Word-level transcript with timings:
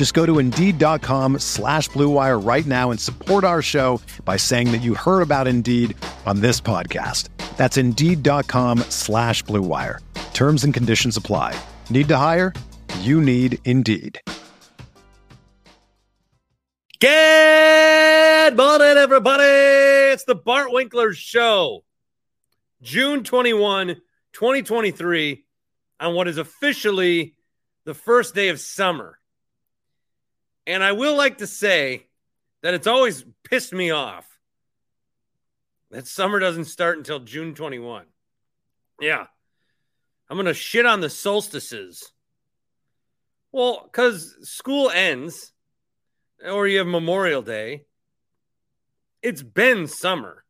Just 0.00 0.14
go 0.14 0.24
to 0.24 0.38
Indeed.com 0.38 1.40
slash 1.40 1.90
BlueWire 1.90 2.42
right 2.42 2.64
now 2.64 2.90
and 2.90 2.98
support 2.98 3.44
our 3.44 3.60
show 3.60 4.00
by 4.24 4.38
saying 4.38 4.72
that 4.72 4.80
you 4.80 4.94
heard 4.94 5.20
about 5.20 5.46
Indeed 5.46 5.94
on 6.24 6.40
this 6.40 6.58
podcast. 6.58 7.28
That's 7.58 7.76
Indeed.com 7.76 8.78
slash 8.88 9.44
BlueWire. 9.44 9.98
Terms 10.32 10.64
and 10.64 10.72
conditions 10.72 11.18
apply. 11.18 11.54
Need 11.90 12.08
to 12.08 12.16
hire? 12.16 12.54
You 13.00 13.20
need 13.20 13.58
Indeed. 13.66 14.18
Good 16.98 18.56
morning, 18.56 18.96
everybody. 18.96 19.44
It's 20.14 20.24
the 20.24 20.34
Bart 20.34 20.72
Winkler 20.72 21.12
Show. 21.12 21.84
June 22.80 23.22
21, 23.22 23.96
2023, 24.32 25.44
on 26.00 26.14
what 26.14 26.26
is 26.26 26.38
officially 26.38 27.34
the 27.84 27.92
first 27.92 28.34
day 28.34 28.48
of 28.48 28.58
summer. 28.58 29.19
And 30.66 30.82
I 30.82 30.92
will 30.92 31.16
like 31.16 31.38
to 31.38 31.46
say 31.46 32.06
that 32.62 32.74
it's 32.74 32.86
always 32.86 33.24
pissed 33.44 33.72
me 33.72 33.90
off 33.90 34.26
that 35.90 36.06
summer 36.06 36.38
doesn't 36.38 36.66
start 36.66 36.98
until 36.98 37.18
June 37.18 37.54
21. 37.54 38.04
Yeah. 39.00 39.26
I'm 40.28 40.36
going 40.36 40.46
to 40.46 40.54
shit 40.54 40.86
on 40.86 41.00
the 41.00 41.10
solstices. 41.10 42.12
Well, 43.50 43.82
because 43.84 44.36
school 44.48 44.90
ends 44.90 45.52
or 46.44 46.66
you 46.66 46.78
have 46.78 46.86
Memorial 46.86 47.42
Day. 47.42 47.84
It's 49.22 49.42
been 49.42 49.86
summer, 49.86 50.44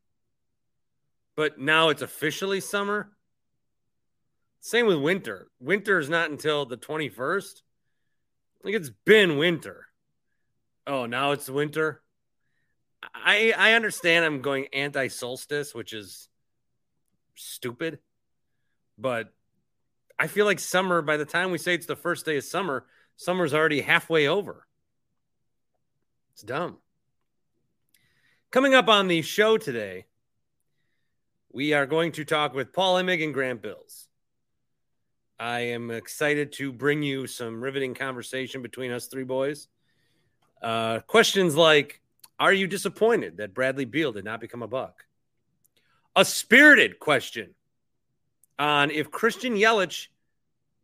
but 1.35 1.59
now 1.59 1.89
it's 1.89 2.03
officially 2.03 2.61
summer. 2.61 3.11
Same 4.61 4.87
with 4.87 4.99
winter. 4.99 5.49
Winter 5.59 5.99
is 5.99 6.09
not 6.09 6.31
until 6.31 6.67
the 6.67 6.77
21st. 6.77 7.63
Like 8.63 8.75
it's 8.75 8.91
been 9.05 9.39
winter. 9.39 9.87
Oh, 10.91 11.07
now 11.07 11.31
it's 11.31 11.49
winter. 11.49 12.03
I 13.15 13.55
I 13.57 13.75
understand 13.75 14.25
I'm 14.25 14.43
going 14.43 14.67
anti 14.73 15.07
solstice, 15.07 15.73
which 15.73 15.93
is 15.93 16.29
stupid, 17.37 18.01
but 18.99 19.33
I 20.19 20.27
feel 20.27 20.47
like 20.47 20.59
summer. 20.59 21.01
By 21.01 21.17
the 21.17 21.25
time 21.25 21.53
we 21.53 21.59
say 21.59 21.75
it's 21.75 21.87
the 21.87 21.95
first 21.95 22.27
day 22.27 22.39
of 22.39 22.43
summer, 22.43 22.87
summer's 23.17 23.55
already 23.55 23.83
halfway 23.83 24.27
over. 24.27 24.67
It's 26.33 26.43
dumb. 26.43 26.79
Coming 28.51 28.75
up 28.75 28.89
on 28.89 29.07
the 29.07 29.23
show 29.23 29.59
today, 29.59 30.07
we 31.53 31.73
are 31.73 31.87
going 31.87 32.11
to 32.13 32.25
talk 32.25 32.53
with 32.53 32.73
Paul 32.73 32.97
Imig 32.97 33.23
and 33.23 33.33
Grant 33.33 33.63
Bills. 33.63 34.09
I 35.39 35.61
am 35.61 35.93
excited 35.93 36.51
to 36.55 36.73
bring 36.73 37.05
you 37.05 37.29
some 37.29 37.63
riveting 37.63 37.95
conversation 37.95 38.61
between 38.61 38.91
us 38.91 39.07
three 39.07 39.23
boys. 39.23 39.69
Uh, 40.63 41.01
questions 41.01 41.57
like 41.57 42.01
Are 42.39 42.53
you 42.53 42.67
disappointed 42.67 43.39
that 43.39 43.55
Bradley 43.55 43.85
Beal 43.85 44.13
did 44.13 44.25
not 44.25 44.41
become 44.41 44.63
a 44.63 44.69
buck? 44.69 45.05
A 46.17 46.25
spirited 46.25 46.99
question 46.99 47.55
on 48.59 48.91
if 48.91 49.11
Christian 49.11 49.55
Yelich 49.55 50.09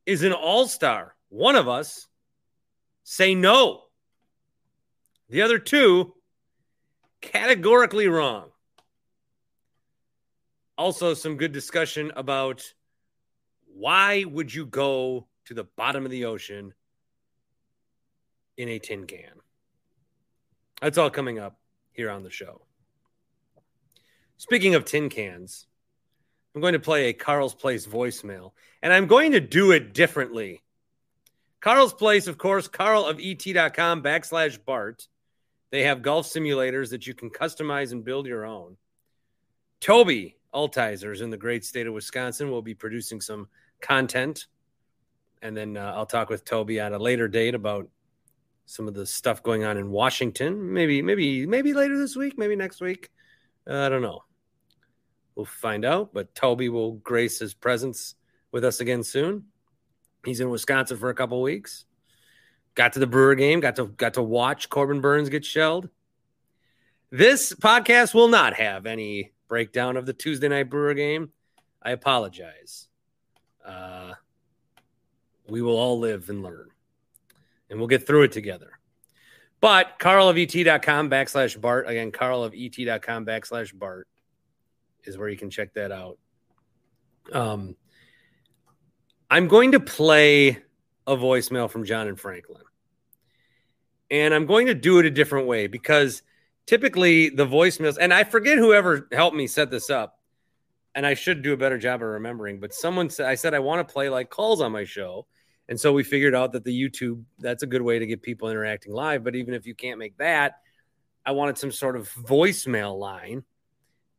is 0.06 0.22
an 0.22 0.32
all 0.32 0.66
star. 0.68 1.14
One 1.28 1.56
of 1.56 1.68
us 1.68 2.06
say 3.04 3.34
no. 3.34 3.82
The 5.28 5.42
other 5.42 5.58
two, 5.58 6.14
categorically 7.20 8.06
wrong. 8.06 8.50
Also, 10.78 11.14
some 11.14 11.36
good 11.36 11.52
discussion 11.52 12.12
about 12.16 12.62
why 13.66 14.24
would 14.24 14.54
you 14.54 14.66
go 14.66 15.26
to 15.46 15.54
the 15.54 15.64
bottom 15.64 16.04
of 16.04 16.10
the 16.10 16.26
ocean 16.26 16.74
in 18.56 18.68
a 18.68 18.78
tin 18.78 19.06
can? 19.06 19.40
That's 20.80 20.98
all 20.98 21.10
coming 21.10 21.38
up 21.38 21.58
here 21.92 22.10
on 22.10 22.22
the 22.22 22.30
show. 22.30 22.62
Speaking 24.36 24.74
of 24.74 24.84
tin 24.84 25.08
cans, 25.08 25.66
I'm 26.54 26.60
going 26.60 26.74
to 26.74 26.78
play 26.78 27.08
a 27.08 27.12
Carl's 27.12 27.54
Place 27.54 27.86
voicemail, 27.86 28.52
and 28.82 28.92
I'm 28.92 29.06
going 29.06 29.32
to 29.32 29.40
do 29.40 29.72
it 29.72 29.94
differently. 29.94 30.62
Carl's 31.60 31.94
Place, 31.94 32.26
of 32.26 32.38
course, 32.38 32.68
Carl 32.68 33.06
of 33.06 33.18
et.com 33.20 34.02
backslash 34.02 34.58
Bart. 34.64 35.08
They 35.70 35.82
have 35.82 36.02
golf 36.02 36.26
simulators 36.26 36.90
that 36.90 37.06
you 37.06 37.14
can 37.14 37.30
customize 37.30 37.92
and 37.92 38.04
build 38.04 38.26
your 38.26 38.44
own. 38.44 38.76
Toby 39.80 40.36
Altizer 40.54 41.12
is 41.12 41.20
in 41.20 41.30
the 41.30 41.36
great 41.36 41.64
state 41.64 41.86
of 41.86 41.94
Wisconsin. 41.94 42.50
We'll 42.50 42.62
be 42.62 42.74
producing 42.74 43.20
some 43.20 43.48
content. 43.80 44.46
And 45.42 45.56
then 45.56 45.76
uh, 45.76 45.92
I'll 45.94 46.06
talk 46.06 46.30
with 46.30 46.44
Toby 46.44 46.80
at 46.80 46.92
a 46.92 46.98
later 46.98 47.28
date 47.28 47.54
about 47.54 47.88
some 48.66 48.88
of 48.88 48.94
the 48.94 49.06
stuff 49.06 49.42
going 49.42 49.64
on 49.64 49.76
in 49.76 49.90
Washington. 49.90 50.72
Maybe, 50.72 51.00
maybe, 51.00 51.46
maybe 51.46 51.72
later 51.72 51.98
this 51.98 52.16
week, 52.16 52.36
maybe 52.36 52.56
next 52.56 52.80
week. 52.80 53.10
Uh, 53.68 53.78
I 53.78 53.88
don't 53.88 54.02
know. 54.02 54.24
We'll 55.34 55.46
find 55.46 55.84
out. 55.84 56.12
But 56.12 56.34
Toby 56.34 56.68
will 56.68 56.92
grace 56.92 57.38
his 57.38 57.54
presence 57.54 58.14
with 58.52 58.64
us 58.64 58.80
again 58.80 59.02
soon. 59.02 59.44
He's 60.24 60.40
in 60.40 60.50
Wisconsin 60.50 60.98
for 60.98 61.10
a 61.10 61.14
couple 61.14 61.40
weeks. 61.40 61.84
Got 62.74 62.92
to 62.94 62.98
the 62.98 63.06
Brewer 63.06 63.34
game. 63.36 63.60
Got 63.60 63.76
to 63.76 63.86
got 63.86 64.14
to 64.14 64.22
watch 64.22 64.68
Corbin 64.68 65.00
Burnes 65.00 65.28
get 65.28 65.44
shelled. 65.44 65.88
This 67.10 67.52
podcast 67.54 68.12
will 68.12 68.28
not 68.28 68.54
have 68.54 68.84
any 68.84 69.32
breakdown 69.48 69.96
of 69.96 70.06
the 70.06 70.12
Tuesday 70.12 70.48
night 70.48 70.68
Brewer 70.68 70.94
game. 70.94 71.30
I 71.80 71.92
apologize. 71.92 72.88
Uh, 73.64 74.14
we 75.48 75.62
will 75.62 75.76
all 75.76 76.00
live 76.00 76.28
and 76.28 76.42
learn, 76.42 76.68
and 77.70 77.78
we'll 77.78 77.88
get 77.88 78.06
through 78.06 78.22
it 78.22 78.32
together. 78.32 78.78
But 79.60 79.98
Carl 79.98 80.28
of 80.28 80.36
et.com 80.36 81.10
backslash 81.10 81.60
Bart 81.60 81.88
again, 81.88 82.12
Carl 82.12 82.44
of 82.44 82.54
et.com 82.56 83.24
backslash 83.24 83.76
Bart 83.76 84.06
is 85.04 85.16
where 85.16 85.28
you 85.28 85.36
can 85.36 85.50
check 85.50 85.74
that 85.74 85.92
out. 85.92 86.18
Um, 87.32 87.76
I'm 89.30 89.48
going 89.48 89.72
to 89.72 89.80
play 89.80 90.62
a 91.06 91.16
voicemail 91.16 91.70
from 91.70 91.84
John 91.84 92.08
and 92.08 92.18
Franklin. 92.18 92.62
And 94.10 94.34
I'm 94.34 94.46
going 94.46 94.66
to 94.66 94.74
do 94.74 94.98
it 94.98 95.06
a 95.06 95.10
different 95.10 95.48
way 95.48 95.66
because 95.66 96.22
typically 96.66 97.28
the 97.28 97.46
voicemails, 97.46 97.96
and 98.00 98.12
I 98.12 98.24
forget 98.24 98.58
whoever 98.58 99.08
helped 99.12 99.36
me 99.36 99.46
set 99.46 99.70
this 99.70 99.90
up, 99.90 100.20
and 100.94 101.04
I 101.06 101.14
should 101.14 101.42
do 101.42 101.52
a 101.52 101.56
better 101.56 101.78
job 101.78 102.02
of 102.02 102.08
remembering, 102.08 102.60
but 102.60 102.72
someone 102.72 103.10
said, 103.10 103.26
I 103.26 103.34
said, 103.34 103.52
I 103.52 103.58
want 103.58 103.86
to 103.86 103.92
play 103.92 104.08
like 104.08 104.30
calls 104.30 104.60
on 104.60 104.72
my 104.72 104.84
show. 104.84 105.26
And 105.68 105.80
so 105.80 105.92
we 105.92 106.04
figured 106.04 106.34
out 106.34 106.52
that 106.52 106.64
the 106.64 106.72
YouTube, 106.72 107.24
that's 107.38 107.62
a 107.62 107.66
good 107.66 107.82
way 107.82 107.98
to 107.98 108.06
get 108.06 108.22
people 108.22 108.48
interacting 108.48 108.92
live. 108.92 109.24
But 109.24 109.34
even 109.34 109.54
if 109.54 109.66
you 109.66 109.74
can't 109.74 109.98
make 109.98 110.16
that, 110.18 110.60
I 111.24 111.32
wanted 111.32 111.58
some 111.58 111.72
sort 111.72 111.96
of 111.96 112.08
voicemail 112.12 112.98
line. 112.98 113.42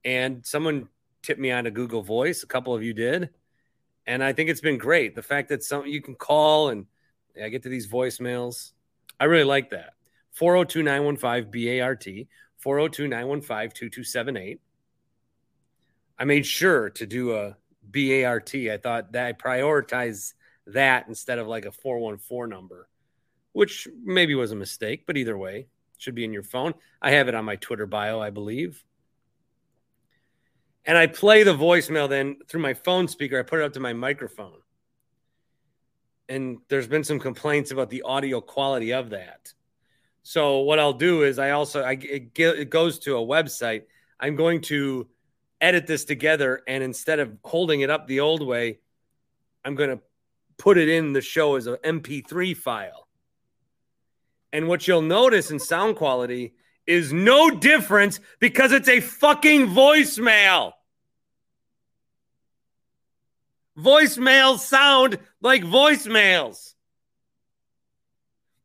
And 0.03 0.45
someone 0.45 0.89
tipped 1.21 1.39
me 1.39 1.51
on 1.51 1.65
a 1.65 1.71
Google 1.71 2.01
Voice. 2.01 2.44
A 2.44 2.47
couple 2.47 2.75
of 2.75 2.83
you 2.83 2.94
did 2.94 3.29
and 4.07 4.23
I 4.23 4.33
think 4.33 4.49
it's 4.49 4.61
been 4.61 4.77
great. 4.77 5.13
The 5.13 5.21
fact 5.21 5.49
that 5.49 5.63
some 5.63 5.85
you 5.85 6.01
can 6.01 6.15
call 6.15 6.69
and 6.69 6.85
I 7.41 7.50
get 7.50 7.63
to 7.63 7.69
these 7.69 7.88
voicemails, 7.88 8.71
I 9.19 9.25
really 9.25 9.43
like 9.43 9.69
that. 9.71 9.93
402 10.31 10.81
915 10.81 11.51
BART, 11.51 12.05
402 12.57 13.07
915 13.07 13.69
2278. 13.71 14.61
I 16.19 16.23
made 16.23 16.45
sure 16.45 16.89
to 16.91 17.05
do 17.05 17.35
a 17.35 17.57
BART. 17.83 18.55
I 18.55 18.79
thought 18.81 19.11
that 19.11 19.25
I 19.27 19.33
prioritize 19.33 20.33
that 20.67 21.07
instead 21.07 21.39
of 21.39 21.47
like 21.47 21.65
a 21.65 21.71
414 21.71 22.49
number, 22.49 22.87
which 23.53 23.87
maybe 24.03 24.35
was 24.35 24.51
a 24.51 24.55
mistake, 24.55 25.03
but 25.05 25.17
either 25.17 25.37
way, 25.37 25.67
should 25.97 26.15
be 26.15 26.23
in 26.23 26.33
your 26.33 26.43
phone. 26.43 26.73
I 27.01 27.11
have 27.11 27.27
it 27.27 27.35
on 27.35 27.45
my 27.45 27.55
Twitter 27.55 27.85
bio, 27.85 28.21
I 28.21 28.29
believe. 28.29 28.83
And 30.85 30.97
I 30.97 31.07
play 31.07 31.43
the 31.43 31.55
voicemail 31.55 32.07
then 32.07 32.37
through 32.47 32.61
my 32.61 32.73
phone 32.73 33.07
speaker. 33.07 33.39
I 33.39 33.43
put 33.43 33.59
it 33.59 33.65
up 33.65 33.73
to 33.73 33.79
my 33.79 33.93
microphone. 33.93 34.59
And 36.29 36.59
there's 36.69 36.87
been 36.87 37.03
some 37.03 37.19
complaints 37.19 37.71
about 37.71 37.89
the 37.89 38.03
audio 38.03 38.41
quality 38.41 38.93
of 38.93 39.09
that. 39.09 39.53
So 40.23 40.59
what 40.59 40.79
I'll 40.79 40.93
do 40.93 41.23
is 41.23 41.39
I 41.39 41.51
also 41.51 41.81
I 41.83 41.93
it, 41.93 42.31
it 42.37 42.69
goes 42.69 42.99
to 42.99 43.17
a 43.17 43.21
website. 43.25 43.83
I'm 44.19 44.35
going 44.35 44.61
to 44.63 45.07
edit 45.61 45.87
this 45.87 46.05
together 46.05 46.61
and 46.67 46.83
instead 46.83 47.19
of 47.19 47.37
holding 47.43 47.81
it 47.81 47.89
up 47.89 48.07
the 48.07 48.19
old 48.19 48.45
way, 48.45 48.79
I'm 49.63 49.75
going 49.75 49.89
to 49.89 49.99
put 50.57 50.77
it 50.77 50.89
in 50.89 51.13
the 51.13 51.21
show 51.21 51.56
as 51.56 51.68
an 51.68 51.77
MP3 51.83 52.56
file. 52.56 53.07
And 54.51 54.68
what 54.68 54.88
you'll 54.88 55.01
notice 55.01 55.51
in 55.51 55.59
sound 55.59 55.98
quality 55.98 56.54
is 56.86 57.12
no 57.12 57.51
difference 57.51 58.19
because 58.39 58.71
it's 58.71 58.88
a 58.88 59.01
fucking 59.01 59.68
voicemail. 59.68 60.71
Voicemails 63.77 64.59
sound 64.59 65.19
like 65.42 65.63
voicemails. 65.63 66.74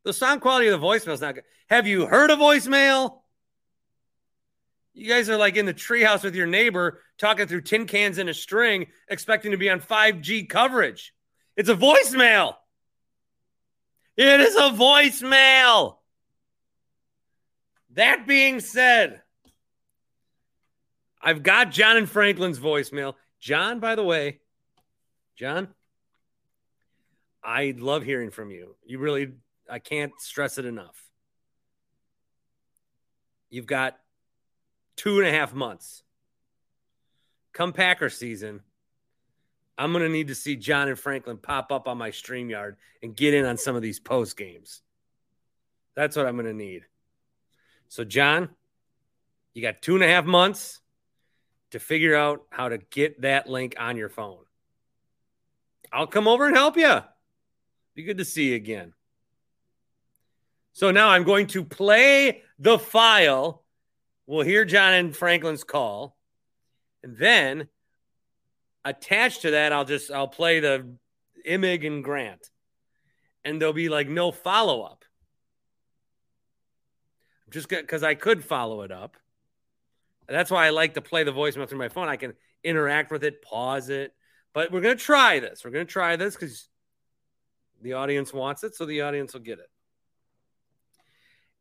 The 0.05 0.12
sound 0.12 0.41
quality 0.41 0.69
of 0.69 0.81
the 0.81 0.87
voicemail 0.87 1.12
is 1.12 1.21
not 1.21 1.35
good. 1.35 1.45
Have 1.69 1.87
you 1.87 2.06
heard 2.06 2.31
a 2.31 2.37
voicemail? 2.37 3.19
You 4.95 5.09
guys 5.09 5.29
are 5.29 5.37
like 5.37 5.56
in 5.56 5.67
the 5.67 5.75
treehouse 5.75 6.23
with 6.23 6.35
your 6.35 6.47
neighbor 6.47 7.00
talking 7.19 7.47
through 7.47 7.62
tin 7.62 7.87
cans 7.87 8.19
and 8.19 8.29
a 8.29 8.35
string, 8.35 8.87
expecting 9.09 9.53
to 9.53 9.56
be 9.56 9.71
on 9.71 9.81
5G 9.81 10.49
coverage. 10.49 11.15
It's 11.56 11.69
a 11.69 11.75
voicemail. 11.75 12.56
It 14.16 14.40
is 14.40 14.54
a 14.56 14.70
voicemail. 14.70 15.96
That 17.94 18.26
being 18.26 18.60
said, 18.60 19.20
I've 21.20 21.43
got 21.43 21.70
John 21.70 21.96
and 21.96 22.08
Franklin's 22.08 22.58
voicemail. 22.58 23.14
John, 23.38 23.81
by 23.81 23.94
the 23.94 24.02
way, 24.02 24.40
John, 25.37 25.69
I 27.43 27.75
love 27.76 28.02
hearing 28.02 28.31
from 28.31 28.50
you. 28.50 28.76
You 28.84 28.99
really, 28.99 29.32
I 29.69 29.78
can't 29.78 30.12
stress 30.20 30.58
it 30.58 30.64
enough. 30.64 30.96
You've 33.50 33.66
got 33.66 33.99
two 34.96 35.19
and 35.19 35.28
a 35.28 35.32
half 35.32 35.52
months. 35.52 36.02
Come 37.52 37.72
Packer 37.72 38.08
season, 38.08 38.60
I'm 39.82 39.93
going 39.93 40.05
to 40.05 40.11
need 40.11 40.29
to 40.29 40.34
see 40.34 40.56
John 40.56 40.88
and 40.88 40.99
Franklin 40.99 41.38
pop 41.38 41.73
up 41.73 41.88
on 41.88 41.99
my 41.99 42.11
StreamYard 42.11 42.76
and 43.02 43.17
get 43.17 43.34
in 43.34 43.44
on 43.44 43.56
some 43.56 43.75
of 43.75 43.82
these 43.82 43.99
post 43.99 44.37
games. 44.37 44.82
That's 45.94 46.17
what 46.17 46.26
I'm 46.26 46.37
going 46.37 46.46
to 46.46 46.52
need. 46.52 46.82
So, 47.88 48.05
John, 48.05 48.50
you 49.55 49.62
got 49.62 49.82
two 49.82 49.94
and 49.94 50.05
a 50.05 50.08
half 50.08 50.25
months 50.25 50.81
to 51.73 51.79
figure 51.79 52.14
out 52.14 52.43
how 52.50 52.69
to 52.69 52.79
get 52.79 53.23
that 53.23 53.49
link 53.49 53.75
on 53.79 53.96
your 53.96 54.08
phone. 54.08 54.44
I'll 55.93 56.06
come 56.06 56.28
over 56.28 56.46
and 56.46 56.56
help 56.56 56.76
you. 56.76 57.00
Be 57.94 58.05
good 58.05 58.19
to 58.19 58.25
see 58.25 58.50
you 58.50 58.56
again. 58.56 58.94
So 60.73 60.90
now 60.90 61.08
I'm 61.08 61.25
going 61.25 61.49
to 61.49 61.64
play 61.64 62.43
the 62.58 62.78
file 62.78 63.62
We'll 64.26 64.46
hear 64.46 64.64
John 64.64 64.93
and 64.94 65.17
Franklin's 65.17 65.64
call. 65.64 66.17
And 67.02 67.17
then 67.17 67.69
attached 68.84 69.43
to 69.43 69.52
that, 69.52 69.73
I'll 69.73 69.84
just 69.84 70.11
I'll 70.11 70.29
play 70.29 70.61
the 70.61 70.96
Imig 71.46 71.87
and 71.87 72.02
Grant. 72.02 72.50
And 73.44 73.61
there'll 73.61 73.75
be 73.75 73.88
like 73.88 74.08
no 74.08 74.31
follow-up. 74.31 75.05
Just 77.50 77.69
because 77.69 78.02
I 78.02 78.14
could 78.14 78.44
follow 78.44 78.82
it 78.82 78.93
up. 78.93 79.17
That's 80.29 80.50
why 80.50 80.67
I 80.67 80.70
like 80.70 80.94
to 80.94 81.02
play 81.02 81.25
the 81.25 81.32
voicemail 81.32 81.69
through 81.69 81.79
my 81.79 81.88
phone. 81.88 82.08
I 82.08 82.17
can 82.17 82.34
interact 82.64 83.11
with 83.11 83.25
it, 83.25 83.43
pause 83.43 83.88
it. 83.88 84.14
But 84.55 84.70
we're 84.70 84.81
gonna 84.81 84.94
try 84.94 85.40
this. 85.40 85.64
We're 85.64 85.70
gonna 85.70 85.85
try 85.85 86.17
this 86.17 86.35
because 86.35 86.69
the 87.82 87.94
audience 87.94 88.32
wants 88.32 88.64
it, 88.64 88.75
so 88.75 88.87
the 88.87 89.02
audience 89.02 89.32
will 89.35 89.40
get 89.40 89.58
it. 89.58 89.69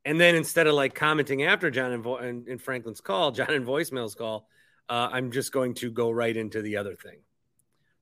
And 0.06 0.20
then 0.20 0.36
instead 0.36 0.68
of 0.68 0.74
like 0.74 0.96
commenting 0.96 1.44
after 1.44 1.70
John 1.70 1.92
and, 1.92 2.04
Vo- 2.04 2.18
and, 2.18 2.48
and 2.48 2.62
Franklin's 2.62 3.02
call, 3.02 3.32
John 3.32 3.52
and 3.52 3.66
voicemail's 3.66 4.16
call, 4.16 4.48
uh, 4.92 5.08
I'm 5.14 5.32
just 5.32 5.54
going 5.54 5.74
to 5.76 5.90
go 5.90 6.12
right 6.12 6.36
into 6.36 6.62
the 6.62 6.76
other 6.76 6.96
thing. 6.96 7.24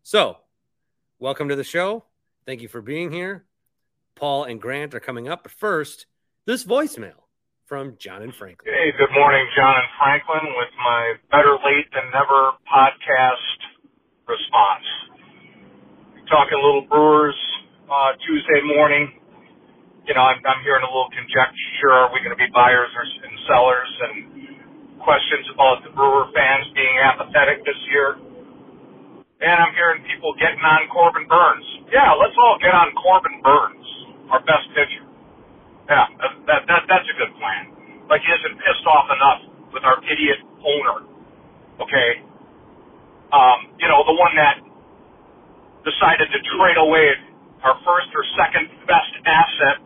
So, 0.01 0.38
welcome 1.19 1.47
to 1.50 1.56
the 1.56 1.63
show. 1.63 2.06
Thank 2.47 2.63
you 2.63 2.68
for 2.68 2.81
being 2.81 3.12
here. 3.12 3.45
Paul 4.15 4.45
and 4.45 4.59
Grant 4.59 4.95
are 4.95 5.00
coming 5.00 5.30
up. 5.30 5.44
But 5.44 5.51
first, 5.51 6.07
this 6.45 6.65
voicemail 6.65 7.30
from 7.68 7.95
John 8.00 8.24
and 8.24 8.33
Franklin. 8.33 8.74
Hey, 8.74 8.89
good 8.97 9.13
morning, 9.13 9.45
John 9.56 9.75
and 9.77 9.89
Franklin, 10.01 10.50
with 10.57 10.74
my 10.81 11.13
Better 11.30 11.53
Late 11.62 11.86
Than 11.94 12.09
Never 12.09 12.57
podcast 12.65 13.59
response. 14.25 14.89
Talking 16.25 16.57
little 16.57 16.88
Brewers 16.89 17.38
uh, 17.86 18.18
Tuesday 18.25 18.65
morning 18.65 19.13
you 20.09 20.18
know, 20.18 20.25
I'm, 20.25 20.41
I'm 20.41 20.65
hearing 20.65 20.81
a 20.81 20.89
little 20.89 21.13
conjecture. 21.13 21.94
Are 21.94 22.09
we 22.09 22.18
going 22.25 22.33
to 22.33 22.41
be 22.41 22.50
buyers 22.50 22.89
or 22.97 23.06
and 23.06 23.36
sellers? 23.45 23.91
And 24.09 24.49
questions 25.10 25.50
about 25.58 25.82
the 25.82 25.92
Brewer 25.98 26.30
fans 26.38 26.70
being 26.78 26.98
apathetic 27.02 27.66
this 27.66 27.82
year. 27.90 28.22
And 29.42 29.58
I'm 29.58 29.74
hearing 29.76 30.06
people 30.06 30.34
getting 30.40 30.62
on 30.62 30.88
Corbin 30.94 31.28
Burnes. 31.28 31.66
Yeah, 31.92 32.14
let's 32.16 32.36
all 32.38 32.58
get 32.62 32.74
on 32.76 32.94
Corbin 32.96 33.42
Burnes, 33.44 33.88
our 34.32 34.42
best 34.46 34.70
pitcher. 34.78 35.06
Yeah, 35.90 36.08
that, 36.48 36.62
that 36.70 36.82
that's 36.88 37.10
a 37.10 37.18
good 37.20 37.34
plan. 37.42 38.06
Like 38.10 38.22
he 38.24 38.32
isn't 38.32 38.56
pissed 38.62 38.88
off 38.88 39.08
enough 39.12 39.42
with 39.74 39.84
our 39.84 40.00
idiot 40.06 40.40
owner. 40.64 40.98
Okay. 41.82 42.10
Um, 43.34 43.60
you 43.80 43.88
know, 43.90 44.04
the 44.08 44.18
one 44.18 44.36
that 44.38 44.58
decided 45.86 46.28
to 46.32 46.40
trade 46.58 46.80
away 46.80 47.08
our 47.64 47.76
first 47.86 48.10
or 48.16 48.24
second 48.40 48.70
best 48.88 49.14
asset 49.26 49.78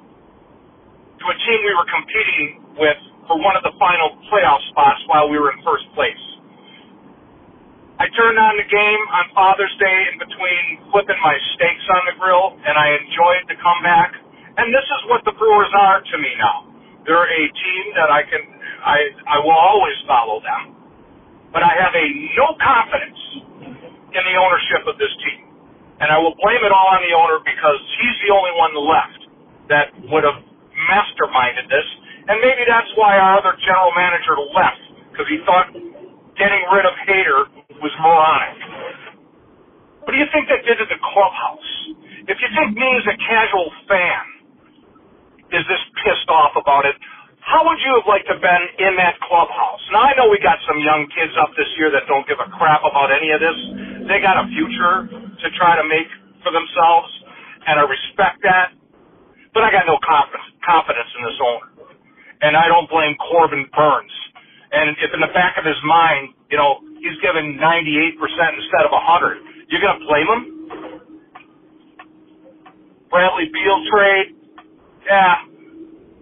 to 1.19 1.25
a 1.29 1.35
team 1.45 1.59
we 1.65 1.73
were 1.75 1.89
competing 1.89 2.49
with 2.79 2.99
for 3.27 3.37
one 3.39 3.55
of 3.57 3.63
the 3.63 3.73
final 3.79 4.15
playoff 4.31 4.61
spots 4.71 5.01
while 5.07 5.29
we 5.29 5.39
were 5.39 5.51
in 5.53 5.59
first 5.63 5.85
place. 5.95 6.23
I 8.01 8.11
turned 8.11 8.35
on 8.41 8.59
the 8.59 8.67
game 8.67 9.03
on 9.15 9.31
Father's 9.39 9.71
Day 9.79 9.97
in 10.11 10.19
between 10.19 10.83
flipping 10.91 11.15
my 11.23 11.37
steaks 11.55 11.87
on 11.95 12.03
the 12.11 12.15
grill, 12.19 12.59
and 12.67 12.75
I 12.75 12.91
enjoyed 12.99 13.47
the 13.47 13.55
comeback. 13.63 14.19
And 14.59 14.67
this 14.75 14.83
is 14.83 15.01
what 15.07 15.23
the 15.23 15.31
Brewers 15.39 15.71
are 15.79 16.03
to 16.03 16.15
me 16.19 16.31
now. 16.35 16.67
They're 17.07 17.23
a 17.29 17.43
team 17.55 17.85
that 17.95 18.11
I 18.11 18.27
can, 18.27 18.43
I, 18.83 18.99
I 19.31 19.37
will 19.45 19.55
always 19.55 19.95
follow 20.11 20.43
them, 20.43 20.75
but 21.53 21.63
I 21.63 21.73
have 21.79 21.93
a 21.95 22.07
no 22.37 22.55
confidence 22.59 23.21
in 24.13 24.23
the 24.23 24.37
ownership 24.37 24.83
of 24.87 24.99
this 24.99 25.13
team, 25.25 25.47
and 26.01 26.11
I 26.11 26.19
will 26.19 26.35
blame 26.39 26.61
it 26.63 26.71
all 26.71 26.89
on 26.93 27.01
the 27.03 27.15
owner 27.15 27.39
because 27.43 27.79
he's 28.01 28.17
the 28.27 28.31
only 28.35 28.53
one 28.59 28.73
left 28.77 29.21
that 29.71 29.87
would 30.11 30.25
have 30.27 30.39
masterminded 30.91 31.67
this, 31.71 31.87
and 32.29 32.37
maybe 32.41 32.63
that's 32.67 32.91
why 32.95 33.17
our 33.19 33.39
other 33.39 33.55
general 33.65 33.91
manager 33.97 34.35
left 34.55 34.83
because 35.11 35.27
he 35.29 35.39
thought 35.45 35.71
getting 36.39 36.63
rid 36.73 36.85
of 36.87 36.93
Hader 37.07 37.41
was 37.83 37.93
moronic. 38.01 38.59
What 40.03 40.13
do 40.13 40.19
you 40.19 40.29
think 40.33 40.49
they 40.49 40.61
did 40.65 40.81
to 40.81 40.87
the 40.89 40.99
clubhouse? 41.01 41.71
If 42.27 42.37
you 42.41 42.49
think 42.57 42.73
me 42.77 42.89
as 42.99 43.05
a 43.07 43.17
casual 43.21 43.69
fan 43.87 44.23
is 45.53 45.63
this 45.67 45.83
pissed 46.05 46.29
off 46.29 46.53
about 46.59 46.85
it, 46.85 46.95
how 47.41 47.63
would 47.67 47.79
you 47.81 47.93
have 47.99 48.07
liked 48.07 48.27
to 48.31 48.35
have 48.37 48.43
been 48.43 48.65
in 48.87 48.93
that 48.99 49.17
clubhouse? 49.23 49.81
Now 49.93 50.07
I 50.09 50.13
know 50.19 50.29
we 50.29 50.39
got 50.43 50.59
some 50.67 50.79
young 50.83 51.07
kids 51.15 51.33
up 51.39 51.51
this 51.57 51.69
year 51.79 51.91
that 51.95 52.05
don't 52.09 52.27
give 52.27 52.39
a 52.39 52.49
crap 52.59 52.83
about 52.83 53.11
any 53.15 53.31
of 53.31 53.39
this. 53.41 53.57
They 54.09 54.19
got 54.21 54.37
a 54.41 54.47
future 54.51 55.07
to 55.09 55.47
try 55.57 55.77
to 55.79 55.85
make 55.87 56.09
for 56.43 56.51
themselves, 56.51 57.09
and 57.67 57.79
I 57.79 57.83
respect 57.87 58.43
that. 58.43 58.73
But 59.53 59.63
I 59.65 59.71
got 59.71 59.87
no 59.87 59.97
confidence 60.05 60.53
confidence 60.65 61.09
in 61.17 61.21
this 61.25 61.39
owner. 61.41 61.67
And 62.43 62.57
I 62.57 62.67
don't 62.67 62.89
blame 62.91 63.15
Corbin 63.31 63.65
Burnes. 63.73 64.13
And 64.73 64.91
if 64.99 65.11
in 65.13 65.21
the 65.21 65.33
back 65.33 65.57
of 65.57 65.65
his 65.65 65.79
mind, 65.85 66.35
you 66.51 66.57
know, 66.57 66.81
he's 66.99 67.17
given 67.23 67.57
98% 67.57 68.19
instead 68.19 68.83
of 68.85 68.91
100, 68.91 69.71
you're 69.71 69.81
going 69.81 69.99
to 69.99 70.05
blame 70.07 70.27
him? 70.27 70.41
Bradley 73.09 73.49
Beal 73.53 73.79
trade, 73.91 74.27
yeah. 75.07 75.35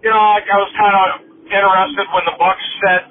You 0.04 0.10
know, 0.10 0.20
I, 0.20 0.38
I 0.44 0.58
was 0.60 0.72
kind 0.78 0.94
of 0.94 1.06
interested 1.48 2.06
when 2.14 2.24
the 2.28 2.36
Bucks 2.38 2.66
said, 2.84 3.02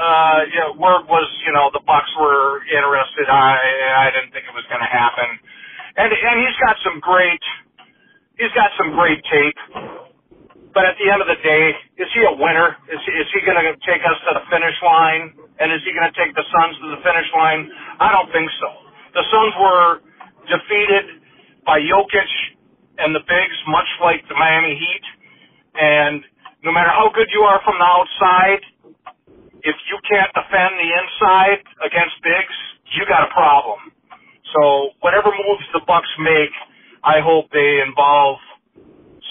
uh, 0.00 0.40
you 0.50 0.60
know, 0.60 0.70
word 0.80 1.06
was, 1.10 1.28
you 1.46 1.52
know, 1.52 1.70
the 1.74 1.84
Bucks 1.86 2.10
were 2.18 2.62
interested. 2.70 3.28
I, 3.30 4.08
I 4.08 4.10
didn't 4.14 4.32
think 4.32 4.46
it 4.48 4.54
was 4.56 4.66
going 4.72 4.82
to 4.82 4.90
happen. 4.90 5.28
And, 5.98 6.10
and 6.10 6.36
he's 6.40 6.58
got 6.64 6.76
some 6.82 7.00
great, 7.00 7.42
he's 8.38 8.54
got 8.56 8.70
some 8.78 8.94
great 8.96 9.22
tape. 9.28 9.58
But 10.74 10.86
at 10.86 10.96
the 11.02 11.10
end 11.10 11.18
of 11.22 11.28
the 11.28 11.40
day, 11.42 11.64
is 11.98 12.08
he 12.14 12.22
a 12.26 12.34
winner? 12.34 12.78
Is 12.92 13.00
he, 13.06 13.12
is 13.18 13.28
he 13.34 13.40
going 13.42 13.58
to 13.58 13.74
take 13.82 14.02
us 14.06 14.18
to 14.28 14.30
the 14.38 14.44
finish 14.52 14.76
line? 14.84 15.34
And 15.58 15.72
is 15.74 15.82
he 15.82 15.92
going 15.96 16.06
to 16.06 16.16
take 16.16 16.34
the 16.36 16.46
Suns 16.46 16.76
to 16.80 16.88
the 16.94 17.00
finish 17.02 17.28
line? 17.34 17.70
I 17.98 18.12
don't 18.14 18.30
think 18.30 18.48
so. 18.62 18.68
The 19.18 19.24
Suns 19.34 19.54
were 19.58 19.88
defeated 20.46 21.22
by 21.66 21.82
Jokic 21.82 22.30
and 23.02 23.14
the 23.14 23.24
Bigs, 23.26 23.58
much 23.66 23.90
like 24.02 24.22
the 24.30 24.36
Miami 24.38 24.78
Heat. 24.78 25.06
And 25.74 26.22
no 26.62 26.72
matter 26.72 26.90
how 26.90 27.10
good 27.14 27.28
you 27.34 27.42
are 27.42 27.60
from 27.66 27.78
the 27.78 27.88
outside, 27.88 28.62
if 29.64 29.76
you 29.90 29.98
can't 30.08 30.30
defend 30.34 30.78
the 30.78 30.90
inside 30.90 31.60
against 31.84 32.16
Bigs, 32.22 32.56
you 32.96 33.04
got 33.10 33.26
a 33.26 33.30
problem. 33.34 33.90
So 34.54 34.94
whatever 35.00 35.30
moves 35.34 35.66
the 35.74 35.82
Bucks 35.86 36.10
make, 36.20 36.54
I 37.04 37.20
hope 37.20 37.50
they 37.52 37.82
involve 37.86 38.38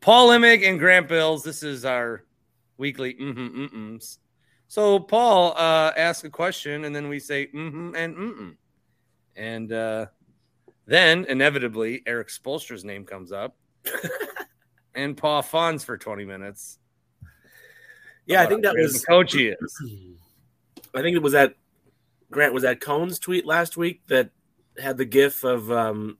Paul 0.00 0.28
Imig 0.28 0.66
and 0.66 0.78
Grant 0.78 1.08
Bills. 1.08 1.42
This 1.42 1.62
is 1.62 1.84
our 1.84 2.24
weekly 2.78 3.14
mm-hmm, 3.14 3.64
mm-mm. 3.64 4.18
So 4.68 4.98
Paul 4.98 5.52
uh, 5.56 5.92
asks 5.96 6.24
a 6.24 6.30
question, 6.30 6.84
and 6.84 6.94
then 6.94 7.08
we 7.08 7.18
say 7.18 7.46
mm-hmm 7.46 7.94
and 7.94 8.16
mm-mm. 8.16 8.56
And 9.36 9.72
uh, 9.72 10.06
then 10.86 11.24
inevitably, 11.26 12.02
Erik 12.06 12.28
Spoelstra's 12.28 12.84
name 12.84 13.04
comes 13.04 13.32
up, 13.32 13.56
and 14.94 15.16
Paul 15.16 15.42
Fawns 15.42 15.84
for 15.84 15.96
20 15.96 16.24
minutes. 16.24 16.78
Yeah, 18.26 18.42
I 18.42 18.46
think 18.46 18.62
that 18.62 18.74
was 18.74 19.04
coach 19.04 19.32
he 19.32 19.48
is. 19.48 19.82
I 20.94 21.02
think 21.02 21.16
it 21.16 21.22
was 21.22 21.32
that 21.32 21.54
Grant 22.30 22.54
was 22.54 22.62
that 22.62 22.80
Cohn's 22.80 23.18
tweet 23.18 23.46
last 23.46 23.76
week 23.76 24.02
that 24.08 24.30
had 24.78 24.96
the 24.96 25.04
gif 25.04 25.44
of 25.44 25.70
um, 25.70 26.18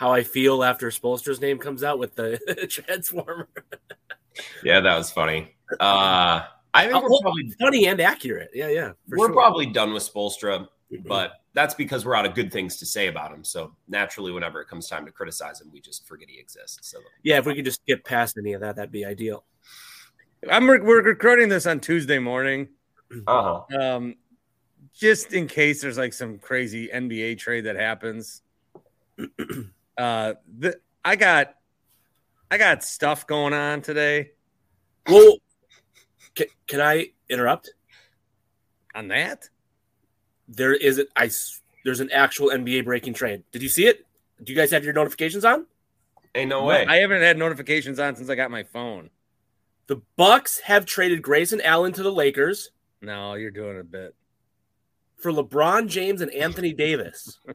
how 0.00 0.10
I 0.10 0.22
feel 0.22 0.64
after 0.64 0.88
Spoelstra's 0.88 1.42
name 1.42 1.58
comes 1.58 1.84
out 1.84 1.98
with 1.98 2.14
the 2.14 2.38
transformer. 2.70 3.48
Yeah, 4.64 4.80
that 4.80 4.96
was 4.96 5.10
funny. 5.10 5.54
Uh, 5.78 6.44
I 6.72 6.86
think 6.86 7.02
we're 7.02 7.20
probably 7.20 7.50
funny 7.60 7.86
and 7.86 8.00
accurate. 8.00 8.48
Yeah, 8.54 8.68
yeah. 8.68 8.92
for 9.10 9.18
we're 9.18 9.26
sure. 9.26 9.34
probably 9.34 9.66
done 9.66 9.92
with 9.92 10.02
Spoelstra, 10.02 10.66
but 11.06 11.32
that's 11.52 11.74
because 11.74 12.06
we're 12.06 12.14
out 12.14 12.24
of 12.24 12.34
good 12.34 12.50
things 12.50 12.78
to 12.78 12.86
say 12.86 13.08
about 13.08 13.30
him. 13.30 13.44
So 13.44 13.76
naturally, 13.88 14.32
whenever 14.32 14.62
it 14.62 14.68
comes 14.68 14.88
time 14.88 15.04
to 15.04 15.12
criticize 15.12 15.60
him, 15.60 15.70
we 15.70 15.82
just 15.82 16.08
forget 16.08 16.30
he 16.30 16.40
exists. 16.40 16.90
So 16.90 16.96
yeah, 17.22 17.36
if 17.36 17.44
we 17.44 17.54
could 17.54 17.66
just 17.66 17.84
get 17.84 18.02
past 18.02 18.38
any 18.38 18.54
of 18.54 18.62
that, 18.62 18.76
that'd 18.76 18.90
be 18.90 19.04
ideal. 19.04 19.44
I'm 20.50 20.70
re- 20.70 20.80
we're 20.80 21.02
recording 21.02 21.50
this 21.50 21.66
on 21.66 21.78
Tuesday 21.78 22.18
morning. 22.18 22.68
uh 23.26 23.62
huh. 23.68 23.78
Um, 23.78 24.14
just 24.94 25.34
in 25.34 25.46
case 25.46 25.82
there's 25.82 25.98
like 25.98 26.14
some 26.14 26.38
crazy 26.38 26.88
NBA 26.88 27.36
trade 27.36 27.66
that 27.66 27.76
happens. 27.76 28.40
uh, 29.98 30.34
the 30.58 30.78
I 31.04 31.16
got 31.16 31.54
I 32.50 32.58
got 32.58 32.82
stuff 32.84 33.26
going 33.26 33.52
on 33.52 33.80
today 33.82 34.30
Well, 35.08 35.36
can, 36.34 36.46
can 36.66 36.80
I 36.80 37.10
interrupt? 37.28 37.70
on 38.94 39.06
that. 39.08 39.48
There 40.48 40.74
is 40.74 40.98
it. 40.98 41.08
I 41.14 41.26
s- 41.26 41.60
there's 41.84 42.00
an 42.00 42.10
actual 42.10 42.48
NBA 42.48 42.84
breaking 42.84 43.14
trade. 43.14 43.44
Did 43.52 43.62
you 43.62 43.68
see 43.68 43.86
it? 43.86 44.04
Do 44.42 44.52
you 44.52 44.58
guys 44.58 44.72
have 44.72 44.82
your 44.84 44.92
notifications 44.94 45.44
on? 45.44 45.66
Ain't 46.34 46.48
no 46.50 46.64
way. 46.64 46.84
I 46.86 46.96
haven't 46.96 47.22
had 47.22 47.38
notifications 47.38 48.00
on 48.00 48.16
since 48.16 48.28
I 48.30 48.34
got 48.34 48.50
my 48.50 48.64
phone. 48.64 49.10
The 49.86 50.02
Bucks 50.16 50.58
have 50.60 50.86
traded 50.86 51.22
Grayson 51.22 51.60
Allen 51.60 51.92
to 51.94 52.02
the 52.02 52.12
Lakers 52.12 52.70
No, 53.00 53.34
you're 53.34 53.50
doing 53.52 53.78
a 53.78 53.84
bit. 53.84 54.14
for 55.18 55.30
LeBron 55.32 55.86
James 55.88 56.20
and 56.20 56.32
Anthony 56.32 56.72
Davis. 56.72 57.38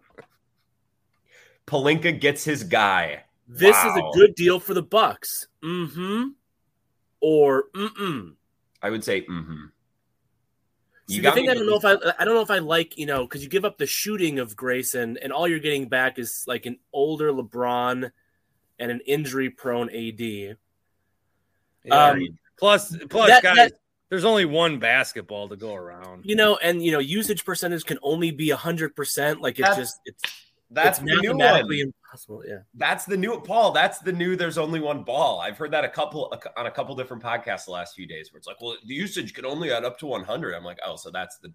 Pelinka 1.68 2.20
gets 2.20 2.44
his 2.44 2.64
guy. 2.64 3.24
This 3.48 3.78
is 3.78 3.96
a 3.96 4.02
good 4.14 4.36
deal 4.36 4.60
for 4.60 4.74
the 4.74 4.82
Bucks. 4.82 5.48
Mm-hmm. 5.64 6.30
Or 7.22 7.66
mm-mm. 7.74 8.34
I 8.82 8.90
would 8.90 9.04
say, 9.04 9.22
mm-hmm. 9.22 9.66
See, 11.08 11.20
the 11.20 11.32
thing 11.32 11.50
I 11.50 11.54
don't 11.54 11.68
know 11.68 11.76
if 11.76 11.86
I 11.86 11.94
I 12.20 12.26
don't 12.26 12.34
know 12.34 12.42
if 12.42 12.50
I 12.50 12.58
like, 12.58 12.98
you 12.98 13.06
know, 13.06 13.24
because 13.24 13.44
you 13.44 13.50
give 13.50 13.66
up 13.66 13.78
the 13.78 13.86
shooting 13.86 14.40
of 14.40 14.56
Grayson 14.56 15.18
and 15.22 15.32
all 15.32 15.48
you're 15.48 15.60
getting 15.60 15.88
back 15.88 16.18
is 16.18 16.44
like 16.48 16.66
an 16.66 16.80
older 16.94 17.32
LeBron 17.32 18.10
and 18.80 18.92
an 18.92 19.02
injury 19.06 19.52
prone 19.52 19.90
AD. 19.90 20.20
Yeah. 20.20 20.56
Um, 21.92 22.28
plus, 22.58 22.96
plus, 23.10 23.30
that- 23.30 23.44
guys, 23.44 23.56
that- 23.56 23.74
there's 24.10 24.26
only 24.26 24.46
one 24.46 24.80
basketball 24.80 25.50
to 25.50 25.56
go 25.56 25.74
around. 25.76 26.26
You 26.26 26.36
know, 26.36 26.58
and 26.58 26.84
you 26.84 26.92
know, 26.92 27.00
usage 27.00 27.46
percentage 27.46 27.86
can 27.86 28.00
only 28.02 28.32
be 28.32 28.50
hundred 28.50 28.96
percent. 28.96 29.42
Like 29.42 29.60
it's 29.60 29.68
That's- 29.68 29.78
just 29.78 30.00
it's 30.06 30.22
That's 30.76 31.00
it's 31.00 31.10
the 31.10 31.22
new 31.22 31.38
one. 31.38 31.72
impossible. 31.72 32.44
Yeah. 32.46 32.60
That's 32.76 33.06
the 33.06 33.16
new 33.16 33.40
Paul. 33.40 33.72
That's 33.72 34.00
the 34.00 34.12
new. 34.12 34.36
There's 34.36 34.58
only 34.58 34.80
one 34.80 35.04
ball. 35.04 35.40
I've 35.40 35.58
heard 35.58 35.72
that 35.72 35.86
a 35.86 35.90
couple 35.90 36.34
on 36.58 36.66
a 36.66 36.72
couple 36.72 36.96
different 36.96 37.24
podcasts 37.24 37.66
the 37.66 37.72
last 37.72 37.96
few 37.96 38.06
days, 38.06 38.32
where 38.32 38.38
it's 38.38 38.48
like, 38.48 38.62
well, 38.62 38.76
the 38.86 38.94
usage 38.94 39.34
can 39.34 39.46
only 39.46 39.72
add 39.72 39.86
up 39.86 39.98
to 40.00 40.06
100. 40.06 40.54
I'm 40.54 40.66
like, 40.66 40.80
oh, 40.86 40.98
so 40.98 41.10
that's 41.12 41.38
the 41.38 41.54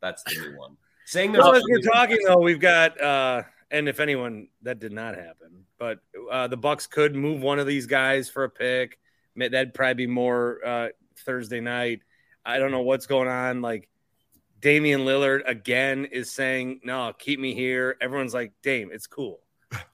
that's 0.00 0.22
the 0.22 0.40
new 0.40 0.56
one. 0.56 0.76
Saying 1.06 1.32
there's 1.32 1.44
Well, 1.44 1.56
as 1.56 1.64
we're 1.68 1.80
talking 1.80 2.18
though, 2.24 2.38
we've 2.38 2.60
got 2.60 3.00
uh 3.00 3.42
and 3.70 3.88
if 3.88 3.98
anyone 3.98 4.48
that 4.62 4.78
did 4.78 4.92
not 4.92 5.16
happen, 5.16 5.64
but 5.78 5.98
uh 6.30 6.46
the 6.46 6.56
Bucks 6.56 6.86
could 6.86 7.16
move 7.16 7.42
one 7.42 7.58
of 7.58 7.66
these 7.66 7.86
guys 7.86 8.28
for 8.28 8.44
a 8.44 8.50
pick. 8.50 8.98
That'd 9.36 9.74
probably 9.74 9.94
be 9.94 10.06
more 10.06 10.60
uh 10.64 10.88
Thursday 11.18 11.60
night. 11.60 12.02
I 12.44 12.58
don't 12.58 12.70
know 12.70 12.82
what's 12.82 13.06
going 13.06 13.28
on. 13.28 13.60
Like 13.60 13.88
Damian 14.62 15.00
Lillard 15.02 15.42
again 15.46 16.06
is 16.06 16.30
saying, 16.30 16.80
No, 16.84 17.12
keep 17.18 17.38
me 17.38 17.52
here. 17.54 17.96
Everyone's 18.00 18.32
like, 18.32 18.52
Dame, 18.62 18.90
it's 18.92 19.06
cool. 19.06 19.40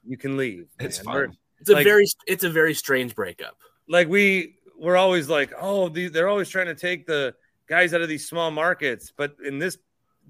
You 0.06 0.16
can 0.16 0.36
leave. 0.36 0.68
It's 0.78 1.04
man. 1.04 1.14
We're- 1.14 1.26
fine. 1.28 1.36
It's 1.60 1.70
a 1.70 1.74
Like- 1.74 1.84
very 1.84 2.04
it's 2.28 2.44
a 2.44 2.50
very 2.50 2.72
strange 2.74 3.16
breakup. 3.16 3.56
like 3.88 4.06
we 4.08 4.54
we're 4.78 4.96
always 4.96 5.28
like, 5.28 5.52
oh, 5.60 5.88
the, 5.88 6.06
they're 6.06 6.28
always 6.28 6.48
trying 6.48 6.66
to 6.66 6.74
take 6.76 7.04
the 7.04 7.34
guys 7.68 7.92
out 7.94 8.00
of 8.00 8.08
these 8.08 8.28
small 8.28 8.52
markets, 8.52 9.12
but 9.16 9.34
in 9.44 9.58
this, 9.58 9.76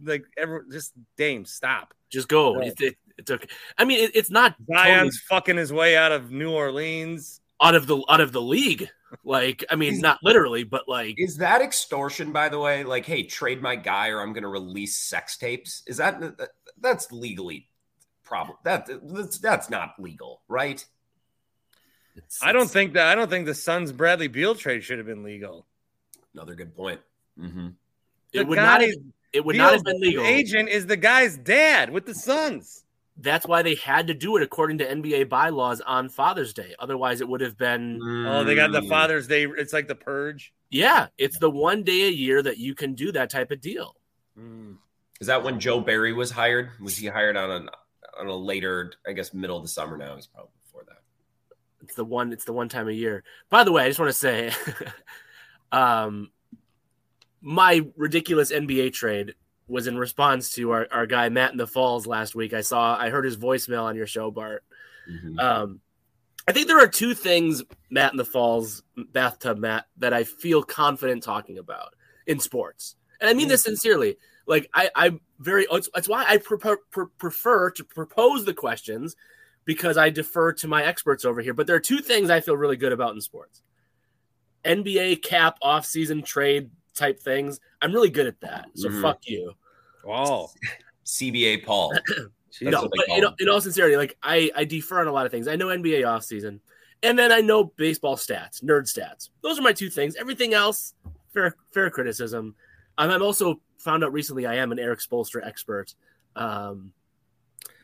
like, 0.03 0.25
ever 0.39 0.65
just 0.73 0.95
Dame, 1.19 1.45
stop. 1.45 1.93
Just 2.09 2.29
go. 2.29 2.55
Right. 2.55 2.69
It, 2.69 2.81
it, 2.81 2.97
it's 3.19 3.31
okay. 3.31 3.47
I 3.77 3.85
mean, 3.85 3.99
it, 4.05 4.13
it's 4.15 4.31
not 4.31 4.57
totally 4.67 4.79
Zion's 4.89 5.19
fucking 5.29 5.59
his 5.59 5.71
way 5.71 5.99
out 5.99 6.13
of 6.13 6.31
New 6.31 6.51
Orleans. 6.51 7.43
out 7.61 7.75
of 7.75 7.87
the 7.87 8.03
out 8.09 8.23
of 8.23 8.33
the 8.33 8.41
league. 8.41 8.89
Like, 9.25 9.65
I 9.71 9.77
mean, 9.77 10.01
not 10.01 10.19
literally, 10.23 10.65
but 10.65 10.89
like, 10.89 11.15
Is 11.19 11.37
that 11.39 11.63
extortion, 11.63 12.33
by 12.33 12.49
the 12.49 12.59
way? 12.59 12.85
Like, 12.85 13.07
hey, 13.07 13.23
trade 13.23 13.63
my 13.63 13.77
guy, 13.77 14.09
or 14.09 14.21
I'm 14.21 14.33
going 14.33 14.43
to 14.43 14.49
release 14.49 14.97
sex 14.97 15.37
tapes. 15.37 15.83
Is 15.87 15.97
that 15.97 16.21
that- 16.21 16.51
that's 16.81 17.11
legally 17.11 17.69
problem? 18.25 18.57
That 18.65 18.89
that's 19.03 19.39
that's 19.39 19.69
not 19.71 19.95
legal, 19.99 20.43
right? 20.49 20.85
it's, 22.17 22.43
I 22.43 22.53
don't 22.53 22.71
think 22.71 22.93
that 22.95 23.07
I 23.07 23.15
don't 23.15 23.31
think 23.31 23.47
the 23.47 23.55
Suns 23.55 23.93
Bradley 23.93 24.29
Beal 24.29 24.55
trade 24.55 24.85
should 24.85 24.99
have 24.99 25.07
been 25.07 25.23
legal. 25.23 25.67
Another 26.35 26.55
good 26.55 26.75
point. 26.77 27.01
Mm-hmm. 27.39 27.69
it 28.33 28.39
The 28.41 28.45
would 28.45 28.57
guy, 28.57 28.65
not. 28.65 28.81
Have, 28.83 28.91
it 29.33 29.45
would 29.45 29.57
not 29.57 29.73
have 29.73 29.85
been 29.85 30.01
legal. 30.01 30.25
Agent 30.25 30.69
is 30.69 30.87
the 30.87 30.97
guy's 30.97 31.37
dad 31.37 31.91
with 31.91 32.07
the 32.07 32.15
Suns. 32.15 32.85
That's 33.21 33.47
why 33.47 33.63
they 33.63 33.75
had 33.75 34.07
to 34.07 34.15
do 34.15 34.37
it 34.37 34.43
according 34.45 34.79
to 34.79 34.85
NBA 34.87 35.29
bylaws 35.29 35.81
on 35.81 36.09
Father's 36.09 36.53
Day. 36.55 36.75
Otherwise, 36.79 37.21
it 37.21 37.29
would 37.29 37.41
have 37.41 37.59
been 37.59 37.99
Oh, 38.27 38.45
they 38.45 38.55
got 38.55 38.71
the 38.71 38.81
Mm. 38.81 38.89
Father's 38.89 39.27
Day. 39.27 39.45
It's 39.45 39.73
like 39.73 39.89
the 39.89 39.95
purge. 39.97 40.53
yeah. 40.71 41.09
It's 41.19 41.39
the 41.39 41.51
one 41.51 41.83
day 41.83 42.03
a 42.07 42.11
year 42.11 42.43
that 42.43 42.59
you 42.59 42.75
can 42.77 42.95
do 42.95 43.11
that 43.13 43.29
type 43.31 43.51
of 43.51 43.61
deal. 43.61 43.97
Is 45.21 45.27
that 45.27 45.43
when 45.43 45.59
Joe 45.59 45.81
Barry 45.81 46.13
was 46.13 46.31
hired? 46.31 46.71
Was 46.81 46.97
he 46.97 47.09
hired 47.09 47.37
on 47.37 47.51
a 47.51 48.21
on 48.21 48.27
a 48.29 48.37
later, 48.37 48.93
I 49.07 49.13
guess, 49.13 49.35
middle 49.35 49.57
of 49.57 49.63
the 49.65 49.69
summer? 49.69 49.97
Now 49.97 50.15
he's 50.15 50.29
probably 50.29 50.53
before 50.65 50.85
that. 50.87 50.99
It's 51.83 51.97
the 51.97 52.05
one. 52.05 52.33
It's 52.33 52.45
the 52.45 52.53
one 52.53 52.69
time 52.69 52.87
a 52.89 52.93
year. 52.93 53.25
By 53.51 53.65
the 53.65 53.73
way, 53.73 53.83
I 53.83 53.89
just 53.89 53.99
want 53.99 54.11
to 54.11 54.19
say, 54.19 54.53
um, 55.73 56.31
my 57.41 57.85
ridiculous 57.97 58.53
NBA 58.53 58.93
trade 58.93 59.35
was 59.69 59.87
in 59.87 59.99
response 59.99 60.53
to 60.55 60.71
our, 60.71 60.89
our 60.91 61.07
guy 61.07 61.29
Matt 61.29 61.53
in 61.53 61.59
the 61.59 61.67
Falls 61.67 62.07
last 62.07 62.35
week. 62.35 62.53
I 62.55 62.63
saw, 62.63 62.97
I 62.97 63.11
heard 63.11 63.25
his 63.25 63.37
voicemail 63.37 63.85
on 63.85 63.97
your 63.97 64.07
show, 64.07 64.31
Bart. 64.31 64.65
Mhm. 65.09 65.39
Um, 65.39 65.81
I 66.49 66.53
think 66.53 66.67
there 66.67 66.79
are 66.79 66.89
two 66.89 67.13
things, 67.13 67.63
Matt 67.91 68.13
in 68.13 68.17
the 68.17 68.25
Falls, 68.25 68.83
bathtub 68.97 69.59
Matt, 69.59 69.87
that 69.99 70.15
I 70.15 70.25
feel 70.25 70.63
confident 70.63 71.23
talking 71.23 71.59
about 71.59 71.95
in 72.27 72.41
sports, 72.41 72.97
and 73.21 73.29
I 73.29 73.35
mean 73.35 73.49
this 73.49 73.65
sincerely. 73.65 74.17
Like 74.47 74.71
I, 74.73 74.91
I'm 74.95 75.21
very. 75.39 75.67
It's, 75.71 75.91
it's 75.95 76.09
why 76.09 76.25
I 76.27 76.39
prefer, 76.39 76.79
prefer 77.19 77.71
to 77.73 77.85
propose 77.85 78.47
the 78.47 78.55
questions 78.55 79.15
because 79.67 79.99
I 79.99 80.09
defer 80.09 80.55
to 80.55 80.69
my 80.69 80.83
experts 80.83 81.27
over 81.27 81.43
here. 81.43 81.53
But 81.53 81.67
there 81.67 81.77
are 81.77 81.81
two 81.81 81.99
things 81.99 82.31
I 82.31 82.41
feel 82.41 82.57
really 82.57 82.79
good 82.79 82.93
about 82.93 83.15
in 83.15 83.21
sports: 83.21 83.61
NBA 84.65 85.23
cap 85.23 85.59
off-season 85.61 86.23
trade 86.23 86.71
type 86.99 87.21
things. 87.21 87.61
I'm 87.81 87.93
really 87.93 88.11
good 88.11 88.27
at 88.27 88.41
that. 88.41 88.69
So 88.75 88.89
Mhm. 88.89 89.01
fuck 89.03 89.21
you. 89.27 89.55
Wow. 90.05 90.51
CBA 91.05 91.65
Paul. 91.65 91.95
No, 92.61 92.89
but 92.89 93.07
in, 93.17 93.25
in 93.39 93.49
all 93.49 93.61
sincerity, 93.61 93.97
like 93.97 94.17
I, 94.21 94.51
I 94.57 94.65
defer 94.65 95.01
on 95.01 95.07
a 95.07 95.13
lot 95.13 95.27
of 95.27 95.31
things. 95.31 95.47
I 95.47 95.55
know 95.55 95.67
NBA 95.69 96.01
offseason, 96.01 96.59
and 97.05 97.17
then 97.17 97.31
I 97.31 97.41
know 97.41 97.63
baseball 97.77 98.17
stats, 98.17 98.65
nerd 98.65 98.93
stats. 98.93 99.29
Those 99.43 99.61
are 99.61 99.63
my 99.63 99.73
two 99.73 99.89
things. 99.91 100.17
Everything 100.17 100.55
else, 100.55 100.95
fair 101.33 101.55
fair 101.73 101.89
criticism. 101.89 102.57
Um, 102.97 103.11
I'm 103.11 103.23
also 103.23 103.61
found 103.79 104.03
out 104.03 104.13
recently 104.13 104.45
I 104.45 104.57
am 104.57 104.73
an 104.73 104.81
Erik 104.81 104.99
Spoelstra 104.99 105.47
expert. 105.47 105.95
Um, 106.35 106.93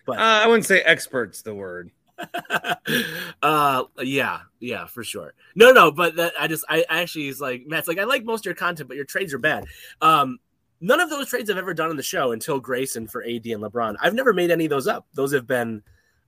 but 0.06 0.18
Uh, 0.18 0.22
I 0.42 0.46
wouldn't 0.48 0.66
say 0.66 0.80
experts 0.80 1.42
the 1.42 1.54
word. 1.54 1.92
uh, 3.42 3.84
yeah, 4.00 4.40
yeah, 4.60 4.86
for 4.86 5.04
sure. 5.04 5.34
No, 5.54 5.72
no, 5.72 5.90
but 5.90 6.16
that 6.16 6.32
I 6.38 6.46
just 6.48 6.64
I, 6.68 6.84
I 6.90 7.00
actually 7.02 7.28
is 7.28 7.40
like 7.40 7.62
Matt's 7.66 7.88
like 7.88 7.98
I 7.98 8.04
like 8.04 8.24
most 8.24 8.40
of 8.42 8.46
your 8.46 8.54
content, 8.54 8.88
but 8.88 8.96
your 8.96 9.04
trades 9.04 9.32
are 9.34 9.38
bad. 9.38 9.64
Um, 10.00 10.38
none 10.80 11.00
of 11.00 11.10
those 11.10 11.28
trades 11.28 11.50
I've 11.50 11.56
ever 11.58 11.74
done 11.74 11.90
on 11.90 11.96
the 11.96 12.02
show 12.02 12.32
until 12.32 12.60
Grayson 12.60 13.06
for 13.06 13.22
AD 13.22 13.46
and 13.46 13.62
LeBron. 13.62 13.96
I've 14.00 14.14
never 14.14 14.32
made 14.32 14.50
any 14.50 14.64
of 14.64 14.70
those 14.70 14.86
up. 14.86 15.06
Those 15.14 15.32
have 15.32 15.46
been 15.46 15.82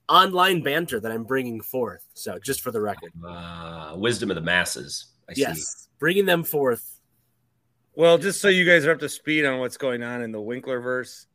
online 0.08 0.62
banter 0.62 1.00
that 1.00 1.10
I'm 1.10 1.24
bringing 1.24 1.60
forth. 1.60 2.04
So 2.14 2.38
just 2.38 2.60
for 2.60 2.70
the 2.70 2.80
record, 2.80 3.12
Uh, 3.26 3.94
wisdom 3.96 4.30
of 4.30 4.36
the 4.36 4.40
masses. 4.42 5.06
I 5.28 5.34
see. 5.34 5.40
yes, 5.42 5.88
bringing 5.98 6.24
them 6.26 6.44
forth. 6.44 7.00
Well, 7.94 8.18
just 8.18 8.40
so 8.40 8.48
you 8.48 8.64
guys 8.64 8.84
are 8.86 8.92
up 8.92 9.00
to 9.00 9.08
speed 9.08 9.44
on 9.44 9.58
what's 9.58 9.76
going 9.78 10.02
on 10.02 10.22
in 10.22 10.30
the 10.30 10.38
Winklerverse, 10.38 11.26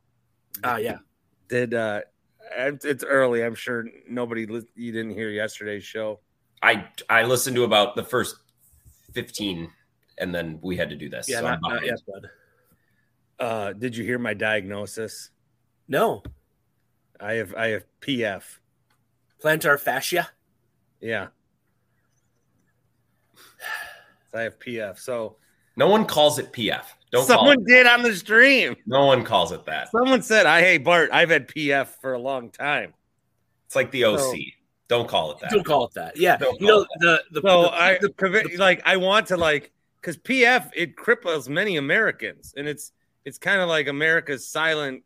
Ah, 0.64 0.76
yeah. 0.76 0.98
did 1.48 1.74
uh 1.74 2.00
it's 2.56 3.04
early. 3.04 3.44
I'm 3.44 3.54
sure 3.54 3.86
nobody 4.08 4.46
li- 4.46 4.66
you 4.74 4.92
didn't 4.92 5.12
hear 5.12 5.30
yesterday's 5.30 5.84
show. 5.84 6.20
I 6.62 6.86
I 7.08 7.24
listened 7.24 7.56
to 7.56 7.64
about 7.64 7.96
the 7.96 8.04
first 8.04 8.36
fifteen, 9.12 9.70
and 10.18 10.34
then 10.34 10.58
we 10.62 10.76
had 10.76 10.90
to 10.90 10.96
do 10.96 11.08
this. 11.08 11.28
Yeah, 11.28 11.40
so 11.40 11.46
I'm 11.46 11.60
not, 11.60 11.72
not 11.72 11.84
yet, 11.84 11.98
bud. 12.06 12.30
Uh, 13.38 13.72
did 13.72 13.96
you 13.96 14.04
hear 14.04 14.18
my 14.18 14.34
diagnosis? 14.34 15.30
No, 15.88 16.22
I 17.18 17.34
have 17.34 17.54
I 17.54 17.68
have 17.68 17.84
PF. 18.00 18.58
plantar 19.42 19.78
fascia. 19.78 20.28
Yeah. 21.00 21.28
I 24.34 24.42
have 24.42 24.58
PF. 24.58 24.98
So 24.98 25.36
No 25.76 25.88
one 25.88 26.04
calls 26.04 26.38
it 26.38 26.52
PF. 26.52 26.84
Don't 27.10 27.26
someone 27.26 27.60
it. 27.60 27.66
did 27.66 27.86
on 27.86 28.02
the 28.02 28.14
stream. 28.14 28.74
No 28.86 29.06
one 29.06 29.24
calls 29.24 29.52
it 29.52 29.64
that. 29.66 29.90
Someone 29.90 30.22
said, 30.22 30.46
"I 30.46 30.60
hey 30.60 30.78
Bart, 30.78 31.10
I've 31.12 31.30
had 31.30 31.48
PF 31.48 31.88
for 32.00 32.14
a 32.14 32.18
long 32.18 32.50
time." 32.50 32.94
It's 33.66 33.76
like 33.76 33.90
the 33.90 34.04
OC. 34.04 34.18
So- 34.20 34.34
Don't 34.88 35.08
call 35.08 35.32
it 35.32 35.38
that. 35.40 35.50
Don't 35.50 35.64
call 35.64 35.86
it 35.86 35.94
that. 35.94 36.16
Yeah, 36.18 36.36
Don't 36.36 36.60
you 36.60 36.66
know 36.66 36.80
it 36.82 36.88
the 37.00 37.22
the, 37.32 37.40
So 37.40 37.62
the- 37.62 37.72
I 37.72 37.98
the- 37.98 38.56
like 38.58 38.82
I 38.84 38.96
want 38.98 39.26
to 39.28 39.36
like 39.36 39.72
because 40.00 40.16
PF 40.18 40.70
it 40.74 40.96
cripples 40.96 41.48
many 41.48 41.76
Americans, 41.76 42.52
and 42.56 42.66
it's 42.68 42.92
it's 43.24 43.38
kind 43.38 43.60
of 43.62 43.68
like 43.68 43.88
America's 43.88 44.46
silent 44.46 45.02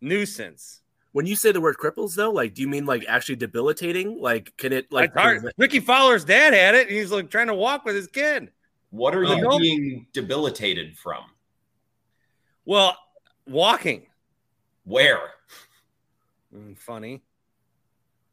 nuisance. 0.00 0.82
when 1.12 1.26
you 1.26 1.34
say 1.34 1.50
the 1.50 1.60
word 1.60 1.76
cripples 1.76 2.14
though, 2.14 2.30
like 2.30 2.54
do 2.54 2.62
you 2.62 2.68
mean 2.68 2.86
like 2.86 3.04
actually 3.08 3.34
debilitating? 3.36 4.20
Like 4.20 4.56
can 4.56 4.72
it 4.72 4.92
like 4.92 5.14
Like. 5.16 5.40
Rickie 5.58 5.80
Fowler's 5.80 6.24
dad 6.24 6.52
had 6.54 6.74
it, 6.76 6.86
and 6.88 6.96
he's 6.96 7.10
like 7.10 7.30
trying 7.30 7.48
to 7.48 7.54
walk 7.54 7.84
with 7.84 7.96
his 7.96 8.06
kid. 8.06 8.50
What 8.90 9.14
are 9.14 9.24
Uh, 9.24 9.36
you 9.36 9.42
nope. 9.42 9.60
being 9.60 10.06
debilitated 10.12 10.98
from? 10.98 11.24
Well, 12.64 12.96
walking, 13.46 14.06
Where? 14.84 15.30
Mm, 16.54 16.76
funny. 16.76 17.22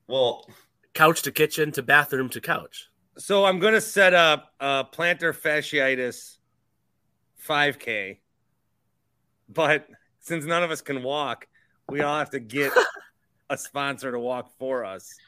Well, 0.08 0.50
couch 0.94 1.22
to 1.24 1.32
kitchen 1.32 1.72
to 1.74 1.84
bathroom 1.84 2.30
to 2.30 2.42
couch? 2.42 2.90
So 3.18 3.46
I'm 3.46 3.60
going 3.60 3.74
to 3.74 3.82
set 3.82 4.14
up 4.14 4.54
a 4.60 4.86
plantar 4.92 5.34
fasciitis 5.36 6.38
5K, 7.48 8.20
but 9.50 9.88
since 10.20 10.46
none 10.46 10.64
of 10.64 10.72
us 10.72 10.82
can 10.82 11.04
walk, 11.04 11.48
we 11.90 12.02
all 12.02 12.18
have 12.18 12.32
to 12.32 12.40
get 12.40 12.72
a 13.50 13.58
sponsor 13.58 14.12
to 14.12 14.20
walk 14.20 14.52
for 14.58 14.84
us, 14.86 15.20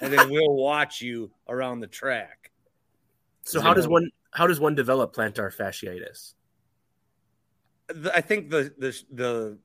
and 0.00 0.12
then 0.12 0.30
we'll 0.30 0.54
watch 0.54 1.00
you 1.00 1.30
around 1.48 1.80
the 1.80 1.86
track. 1.86 2.50
So 3.44 3.60
how 3.60 3.72
does 3.74 3.88
one 3.88 4.10
how 4.36 4.46
does 4.46 4.60
one 4.60 4.74
develop 4.74 5.16
plantar 5.16 5.50
fasciitis? 5.50 6.34
I 8.14 8.20
think 8.20 8.50
the 8.50 8.70
the 8.76 9.02
the 9.10 9.58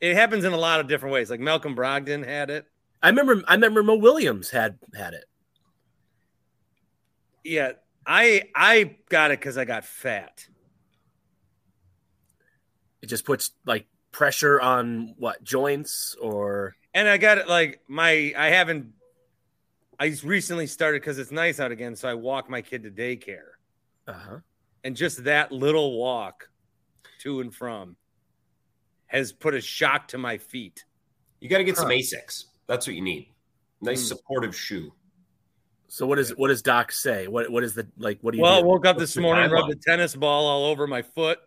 it 0.00 0.16
happens 0.16 0.44
in 0.44 0.54
a 0.54 0.56
lot 0.56 0.80
of 0.80 0.88
different 0.88 1.12
ways. 1.12 1.28
Like 1.28 1.40
Malcolm 1.40 1.76
Brogdon 1.76 2.24
had 2.24 2.48
it. 2.48 2.64
I 3.02 3.10
remember 3.10 3.42
I 3.46 3.52
remember 3.52 3.82
Mo 3.82 3.96
Williams 3.96 4.48
had 4.48 4.78
had 4.94 5.12
it. 5.12 5.26
Yeah, 7.44 7.72
I 8.06 8.44
I 8.56 8.96
got 9.10 9.30
it 9.30 9.40
because 9.40 9.58
I 9.58 9.66
got 9.66 9.84
fat. 9.84 10.46
It 13.02 13.08
just 13.08 13.26
puts 13.26 13.50
like 13.66 13.86
pressure 14.10 14.58
on 14.58 15.16
what 15.18 15.44
joints 15.44 16.16
or 16.18 16.76
and 16.94 17.06
I 17.06 17.18
got 17.18 17.36
it 17.36 17.46
like 17.46 17.80
my 17.88 18.32
I 18.38 18.46
haven't 18.46 18.94
I 20.04 20.10
just 20.10 20.22
recently 20.22 20.66
started 20.66 21.00
because 21.00 21.18
it's 21.18 21.30
nice 21.30 21.60
out 21.60 21.72
again, 21.72 21.96
so 21.96 22.06
I 22.10 22.12
walk 22.12 22.50
my 22.50 22.60
kid 22.60 22.82
to 22.82 22.90
daycare, 22.90 23.52
uh-huh. 24.06 24.40
and 24.84 24.94
just 24.94 25.24
that 25.24 25.50
little 25.50 25.98
walk 25.98 26.46
to 27.20 27.40
and 27.40 27.54
from 27.54 27.96
has 29.06 29.32
put 29.32 29.54
a 29.54 29.62
shock 29.62 30.06
to 30.08 30.18
my 30.18 30.36
feet. 30.36 30.84
you 31.40 31.48
got 31.48 31.56
to 31.56 31.64
get 31.64 31.78
some 31.78 31.86
Huh. 31.86 31.92
Asics. 31.94 32.44
That's 32.66 32.86
what 32.86 32.94
you 32.96 33.00
need. 33.00 33.32
Nice 33.80 34.02
Hmm. 34.02 34.08
supportive 34.16 34.54
shoe. 34.54 34.92
So 35.88 36.06
what 36.06 36.16
does 36.16 36.36
what 36.36 36.48
does 36.48 36.60
Doc 36.60 36.92
say? 36.92 37.26
What 37.26 37.50
what 37.50 37.64
is 37.64 37.72
the 37.72 37.86
like 37.96 38.18
what 38.20 38.32
do 38.32 38.36
you 38.36 38.42
Well, 38.42 38.58
I 38.58 38.60
do? 38.60 38.66
woke 38.66 38.84
up 38.84 38.96
What's 38.96 39.14
this 39.14 39.22
morning, 39.22 39.50
rubbed 39.50 39.72
the 39.72 39.76
tennis 39.76 40.14
ball 40.14 40.44
all 40.46 40.66
over 40.66 40.86
my 40.86 41.00
foot, 41.00 41.38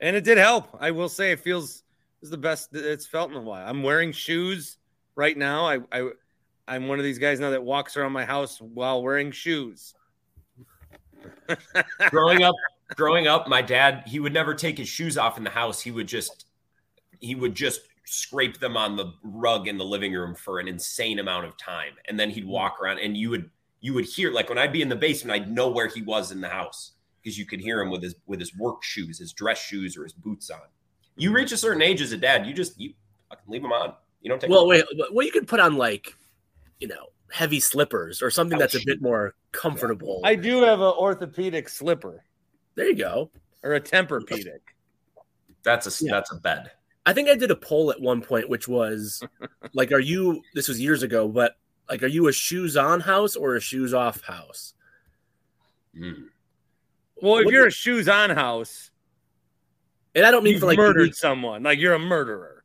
and 0.00 0.16
it 0.16 0.24
did 0.24 0.36
help. 0.36 0.76
I 0.80 0.90
will 0.90 1.08
say 1.08 1.30
it 1.30 1.38
feels 1.38 1.84
is 2.22 2.30
the 2.30 2.38
best 2.38 2.74
it's 2.74 3.06
felt 3.06 3.30
in 3.30 3.36
a 3.36 3.40
while. 3.40 3.64
I'm 3.68 3.84
wearing 3.84 4.10
shoes 4.10 4.78
right 5.14 5.38
now. 5.38 5.64
I 5.64 5.78
I 5.92 6.10
I'm 6.70 6.86
one 6.86 7.00
of 7.00 7.04
these 7.04 7.18
guys 7.18 7.40
now 7.40 7.50
that 7.50 7.64
walks 7.64 7.96
around 7.96 8.12
my 8.12 8.24
house 8.24 8.60
while 8.60 9.02
wearing 9.02 9.32
shoes. 9.32 9.92
growing 12.10 12.44
up 12.44 12.54
growing 12.94 13.26
up 13.26 13.46
my 13.46 13.60
dad 13.60 14.04
he 14.06 14.20
would 14.20 14.32
never 14.32 14.54
take 14.54 14.78
his 14.78 14.88
shoes 14.88 15.18
off 15.18 15.36
in 15.36 15.42
the 15.42 15.50
house. 15.50 15.80
He 15.80 15.90
would 15.90 16.06
just 16.06 16.46
he 17.18 17.34
would 17.34 17.56
just 17.56 17.80
scrape 18.06 18.60
them 18.60 18.76
on 18.76 18.96
the 18.96 19.12
rug 19.24 19.66
in 19.66 19.78
the 19.78 19.84
living 19.84 20.12
room 20.12 20.34
for 20.34 20.60
an 20.60 20.68
insane 20.68 21.18
amount 21.18 21.44
of 21.44 21.56
time. 21.56 21.92
And 22.08 22.18
then 22.18 22.30
he'd 22.30 22.46
walk 22.46 22.80
around 22.80 23.00
and 23.00 23.16
you 23.16 23.30
would 23.30 23.50
you 23.80 23.92
would 23.94 24.04
hear 24.04 24.30
like 24.30 24.48
when 24.48 24.58
i'd 24.58 24.72
be 24.72 24.82
in 24.82 24.90
the 24.90 24.96
basement 24.96 25.42
i'd 25.42 25.50
know 25.50 25.68
where 25.68 25.88
he 25.88 26.02
was 26.02 26.30
in 26.32 26.40
the 26.40 26.48
house 26.48 26.92
because 27.22 27.38
you 27.38 27.46
could 27.46 27.60
hear 27.60 27.80
him 27.80 27.90
with 27.90 28.02
his 28.02 28.14
with 28.26 28.38
his 28.38 28.54
work 28.56 28.84
shoes 28.84 29.18
his 29.18 29.32
dress 29.32 29.60
shoes 29.60 29.96
or 29.96 30.04
his 30.04 30.12
boots 30.12 30.50
on. 30.50 30.60
You 31.16 31.32
reach 31.32 31.50
a 31.50 31.56
certain 31.56 31.82
age 31.82 32.00
as 32.00 32.12
a 32.12 32.16
dad 32.16 32.46
you 32.46 32.54
just 32.54 32.80
you 32.80 32.94
fucking 33.28 33.50
leave 33.50 33.62
them 33.62 33.72
on. 33.72 33.94
You 34.22 34.28
don't 34.28 34.40
take 34.40 34.50
Well, 34.50 34.68
them 34.68 34.68
wait, 34.68 34.84
well 35.12 35.26
you 35.26 35.32
could 35.32 35.48
put 35.48 35.58
on 35.58 35.76
like 35.76 36.14
you 36.80 36.88
know 36.88 37.06
heavy 37.30 37.60
slippers 37.60 38.20
or 38.22 38.30
something 38.30 38.58
that's 38.58 38.74
a 38.74 38.84
bit 38.84 39.00
more 39.00 39.34
comfortable. 39.52 40.20
I 40.24 40.34
do 40.34 40.62
have 40.62 40.80
an 40.80 40.86
orthopedic 40.98 41.68
slipper 41.68 42.24
there 42.74 42.86
you 42.88 42.96
go. 42.96 43.30
or 43.62 43.74
a 43.74 43.80
Tempur-Pedic. 43.80 44.60
that's 45.62 45.86
a 46.00 46.04
Yeah. 46.04 46.12
that's 46.12 46.32
a 46.32 46.36
bed 46.36 46.70
I 47.06 47.12
think 47.12 47.28
I 47.28 47.34
did 47.34 47.50
a 47.50 47.56
poll 47.56 47.90
at 47.90 48.00
one 48.00 48.20
point, 48.20 48.48
which 48.48 48.68
was 48.68 49.22
like, 49.72 49.90
are 49.90 49.98
you, 50.00 50.42
this 50.54 50.68
was 50.68 50.78
years 50.80 51.02
ago, 51.02 51.28
but 51.28 51.56
like, 51.88 52.02
are 52.02 52.06
you 52.08 52.28
a 52.28 52.32
shoes 52.32 52.76
on 52.76 53.00
house 53.00 53.36
or 53.36 53.56
a 53.56 53.60
shoes 53.60 53.94
off 53.94 54.20
house? 54.20 54.74
Mm. 55.96 56.24
Well, 57.22 57.38
if 57.38 57.44
What- 57.46 57.54
you're 57.54 57.66
a 57.66 57.70
shoes 57.72 58.06
on 58.08 58.30
house, 58.30 58.90
And 60.14 60.26
I 60.26 60.30
don't 60.30 60.44
mean 60.44 60.52
you've 60.54 60.60
for 60.60 60.66
like 60.66 60.76
murdered 60.78 61.00
unique- 61.00 61.14
someone. 61.14 61.62
Like 61.62 61.78
you're 61.78 61.94
a 61.94 61.98
murderer. 61.98 62.59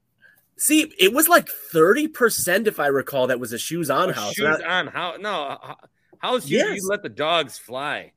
See, 0.57 0.93
it 0.97 1.13
was 1.13 1.27
like 1.27 1.49
30% 1.73 2.67
if 2.67 2.79
I 2.79 2.87
recall 2.87 3.27
that 3.27 3.39
was 3.39 3.51
a 3.53 3.57
shoes 3.57 3.89
on 3.89 4.09
A 4.09 4.13
house. 4.13 4.33
shoes 4.33 4.45
I- 4.65 4.79
on 4.79 4.87
house. 4.87 5.17
No, 5.19 5.57
h- 5.61 5.75
house. 6.19 6.47
Yes. 6.47 6.81
You 6.81 6.87
let 6.89 7.03
the 7.03 7.09
dogs 7.09 7.57
fly. 7.57 8.13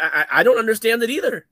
I, 0.00 0.24
I 0.30 0.42
don't 0.42 0.58
understand 0.58 1.02
it 1.02 1.10
either. 1.10 1.46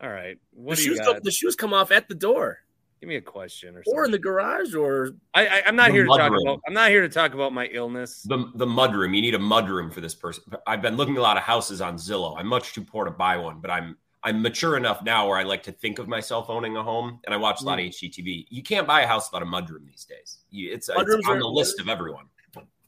All 0.00 0.08
right. 0.08 0.38
What 0.52 0.76
the 0.76 0.82
do 0.82 0.88
you 0.88 0.96
shoes 0.96 0.98
got? 1.04 1.14
come, 1.14 1.20
the 1.24 1.30
shoes 1.30 1.56
come 1.56 1.74
off 1.74 1.90
at 1.90 2.08
the 2.08 2.14
door 2.14 2.58
Give 3.00 3.08
me 3.08 3.16
a 3.16 3.20
question 3.20 3.70
or 3.76 3.82
something. 3.82 3.98
or 3.98 4.04
in 4.04 4.10
the 4.12 4.18
garage 4.18 4.74
or 4.74 5.12
I, 5.34 5.46
I, 5.46 5.62
I'm 5.66 5.74
not 5.74 5.88
The 5.88 5.94
here 5.94 6.02
to 6.04 6.08
talk 6.10 6.20
mudroom. 6.32 6.42
about. 6.42 6.60
I'm 6.68 6.74
not 6.74 6.90
here 6.90 7.00
to 7.02 7.08
talk 7.08 7.34
about 7.34 7.52
my 7.52 7.66
illness. 7.72 8.22
The 8.22 8.50
the 8.54 8.66
mudroom. 8.66 9.14
You 9.16 9.22
need 9.22 9.34
a 9.34 9.38
mudroom 9.38 9.92
for 9.92 10.00
this 10.00 10.14
person. 10.14 10.44
I've 10.66 10.82
been 10.82 10.96
looking 10.96 11.16
at 11.16 11.18
a 11.20 11.22
lot 11.22 11.36
of 11.38 11.42
houses 11.42 11.80
on 11.80 11.96
Zillow. 11.96 12.36
I'm 12.38 12.46
much 12.46 12.72
too 12.74 12.84
poor 12.84 13.04
to 13.06 13.10
buy 13.10 13.36
one, 13.38 13.60
but 13.60 13.70
I'm 13.70 13.96
I'm 14.22 14.42
mature 14.42 14.76
enough 14.76 15.02
now 15.02 15.28
where 15.28 15.38
I 15.38 15.44
like 15.44 15.62
to 15.64 15.72
think 15.72 15.98
of 15.98 16.06
myself 16.06 16.50
owning 16.50 16.76
a 16.76 16.82
home, 16.82 17.20
and 17.24 17.32
I 17.34 17.38
watch 17.38 17.62
a 17.62 17.64
lot 17.64 17.78
of 17.78 17.86
HGTV. 17.86 18.46
You 18.50 18.62
can't 18.62 18.86
buy 18.86 19.00
a 19.00 19.06
house 19.06 19.30
without 19.30 19.42
a 19.42 19.50
mudroom 19.50 19.86
these 19.86 20.04
days. 20.04 20.38
You, 20.50 20.72
it's, 20.72 20.88
it's 20.90 20.98
Mudrooms 20.98 21.26
on 21.28 21.36
are- 21.36 21.40
the 21.40 21.46
list 21.48 21.80
of 21.80 21.88
everyone. 21.88 22.26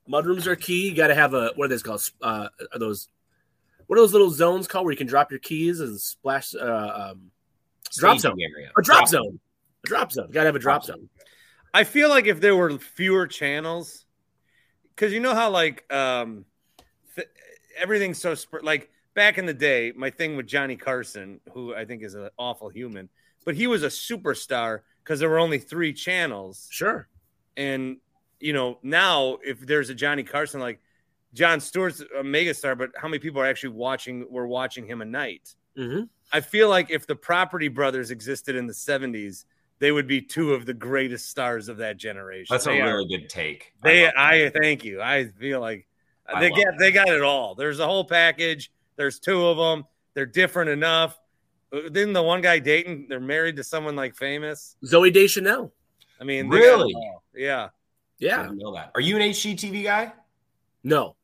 mudrooms 0.08 0.46
are 0.46 0.56
key. 0.56 0.88
You 0.90 0.94
got 0.94 1.06
to 1.08 1.14
have 1.14 1.32
a 1.34 1.52
what 1.56 1.66
are 1.66 1.68
those 1.68 1.82
called? 1.82 2.02
Uh, 2.20 2.48
are 2.72 2.78
those 2.78 3.08
what 3.86 3.96
are 3.98 4.02
those 4.02 4.12
little 4.12 4.30
zones 4.30 4.66
called 4.68 4.84
where 4.84 4.92
you 4.92 4.98
can 4.98 5.06
drop 5.06 5.30
your 5.30 5.40
keys 5.40 5.80
and 5.80 5.98
splash? 6.00 6.54
Uh, 6.54 7.10
um, 7.12 7.30
Drop 7.96 8.18
Staging 8.18 8.20
zone. 8.20 8.40
area. 8.56 8.70
a 8.78 8.82
drop 8.82 9.06
zone. 9.08 9.38
A 9.84 9.88
drop 9.88 10.12
zone. 10.12 10.26
You 10.28 10.34
Got 10.34 10.40
to 10.42 10.46
have 10.46 10.56
a 10.56 10.58
drop 10.58 10.84
Drop 10.84 10.96
zone. 10.98 11.08
I 11.74 11.84
feel 11.84 12.08
like 12.10 12.26
if 12.26 12.40
there 12.40 12.54
were 12.56 12.78
fewer 12.78 13.26
channels, 13.26 14.04
because 14.94 15.12
you 15.12 15.20
know 15.20 15.34
how 15.34 15.50
like 15.50 15.90
um, 15.92 16.44
th- 17.16 17.28
everything's 17.78 18.18
so 18.20 18.34
sp- 18.36 18.62
like 18.62 18.90
back 19.14 19.38
in 19.38 19.46
the 19.46 19.54
day. 19.54 19.92
My 19.96 20.10
thing 20.10 20.36
with 20.36 20.46
Johnny 20.46 20.76
Carson, 20.76 21.40
who 21.52 21.74
I 21.74 21.84
think 21.84 22.02
is 22.02 22.14
an 22.14 22.28
awful 22.38 22.68
human, 22.68 23.08
but 23.44 23.54
he 23.54 23.66
was 23.66 23.82
a 23.82 23.88
superstar 23.88 24.80
because 25.02 25.20
there 25.20 25.28
were 25.28 25.38
only 25.38 25.58
three 25.58 25.92
channels. 25.92 26.68
Sure. 26.70 27.08
And 27.56 27.98
you 28.40 28.52
know 28.52 28.78
now 28.82 29.38
if 29.44 29.60
there's 29.60 29.90
a 29.90 29.94
Johnny 29.94 30.22
Carson 30.24 30.60
like 30.60 30.80
Jon 31.34 31.60
Stewart's 31.60 32.00
a 32.00 32.22
megastar, 32.22 32.76
but 32.76 32.90
how 32.96 33.08
many 33.08 33.18
people 33.18 33.40
are 33.40 33.46
actually 33.46 33.70
watching? 33.74 34.26
Were 34.30 34.46
watching 34.46 34.86
him 34.86 35.00
a 35.02 35.06
night? 35.06 35.54
hmm 35.76 36.02
I 36.34 36.40
feel 36.40 36.68
like 36.70 36.90
if 36.90 37.06
the 37.06 37.14
Property 37.16 37.68
Brothers 37.68 38.10
existed 38.10 38.56
in 38.56 38.66
the 38.66 38.72
70s, 38.72 39.44
they 39.80 39.92
would 39.92 40.06
be 40.06 40.22
two 40.22 40.54
of 40.54 40.64
the 40.64 40.72
greatest 40.72 41.28
stars 41.28 41.68
of 41.68 41.76
that 41.76 41.98
generation. 41.98 42.46
That's 42.54 42.66
a 42.66 42.70
They 42.70 42.80
are- 42.80 42.86
really 42.96 43.06
good 43.18 43.28
take. 43.28 43.74
They, 43.82 44.04
love 44.06 44.14
I, 44.16 44.48
thank 44.48 44.82
you. 44.82 45.02
I 45.02 45.26
feel 45.26 45.60
like 45.60 45.86
I 46.26 46.40
they 46.40 46.48
get 46.50 46.64
that. 46.68 46.78
they 46.78 46.90
got 46.90 47.08
it 47.08 47.20
all. 47.20 47.54
There's 47.54 47.80
a 47.80 47.86
whole 47.86 48.04
package. 48.04 48.70
There's 48.96 49.18
two 49.18 49.46
of 49.46 49.56
them. 49.56 49.84
They're 50.14 50.26
different 50.26 50.70
enough. 50.70 51.18
Uh, 51.72 51.82
Didn't 51.88 52.12
the 52.12 52.22
one 52.22 52.40
guy 52.40 52.58
dating? 52.58 53.06
They're 53.08 53.20
married 53.20 53.56
to 53.56 53.64
someone 53.64 53.96
like 53.96 54.14
famous. 54.14 54.76
Zooey 54.84 55.12
Deschanel. 55.12 55.72
I 56.20 56.24
mean, 56.24 56.48
they 56.50 56.58
got 56.58 56.64
it 56.64 56.66
Really? 56.68 56.94
all. 56.94 57.22
Yeah. 57.34 57.64
I 57.64 57.70
Yeah. 58.18 58.42
didn't 58.42 58.58
know 58.58 58.74
that. 58.74 58.92
Are 58.94 59.00
you 59.00 59.16
an 59.16 59.22
HGTV 59.22 59.82
guy? 59.82 60.12
No. 60.84 61.16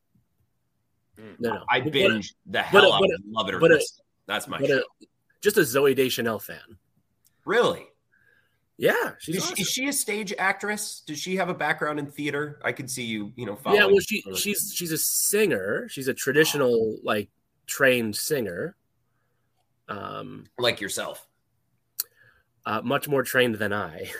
Mm. 1.18 1.36
No. 1.40 1.54
No. 1.54 1.64
I 1.68 1.80
But- 1.80 1.92
binge 1.92 2.34
the 2.46 2.62
hell 2.62 2.92
out 2.92 3.02
of 3.04 3.20
Love 3.26 3.48
It 3.48 3.54
or 3.56 3.58
but 3.60 3.70
a- 3.72 3.74
List 3.74 3.98
It. 4.00 4.04
That's 4.26 4.48
my 4.48 4.58
show. 4.64 4.78
a, 4.78 5.06
just 5.40 5.56
a 5.56 5.60
Zooey 5.60 5.94
Deschanel 5.94 6.38
fan. 6.38 6.78
really? 7.44 7.86
Yeah, 8.80 9.14
she's 9.18 9.36
Is 9.36 9.42
she, 9.42 9.46
awesome. 9.52 9.62
is 9.62 9.68
she 9.70 9.88
a 9.88 9.92
stage 9.92 10.32
actress? 10.38 11.02
Does 11.04 11.18
she 11.18 11.34
have 11.34 11.48
a 11.48 11.54
background 11.54 11.98
in 11.98 12.06
theater? 12.06 12.60
I 12.62 12.70
could 12.70 12.88
see 12.88 13.02
you, 13.02 13.32
you 13.34 13.44
know, 13.44 13.58
yeah. 13.66 13.86
Well, 13.86 13.98
she 13.98 14.22
she's 14.36 14.72
she's 14.72 14.92
a 14.92 14.98
singer. 14.98 15.88
She's 15.88 16.06
a 16.06 16.14
traditional 16.14 16.96
like 17.02 17.28
trained 17.68 18.16
singer. 18.16 18.74
Um, 19.88 20.44
like 20.58 20.80
yourself. 20.80 21.26
uh, 22.66 22.82
much 22.82 23.08
more 23.08 23.22
trained 23.22 23.54
than 23.54 23.72
I. 23.72 24.10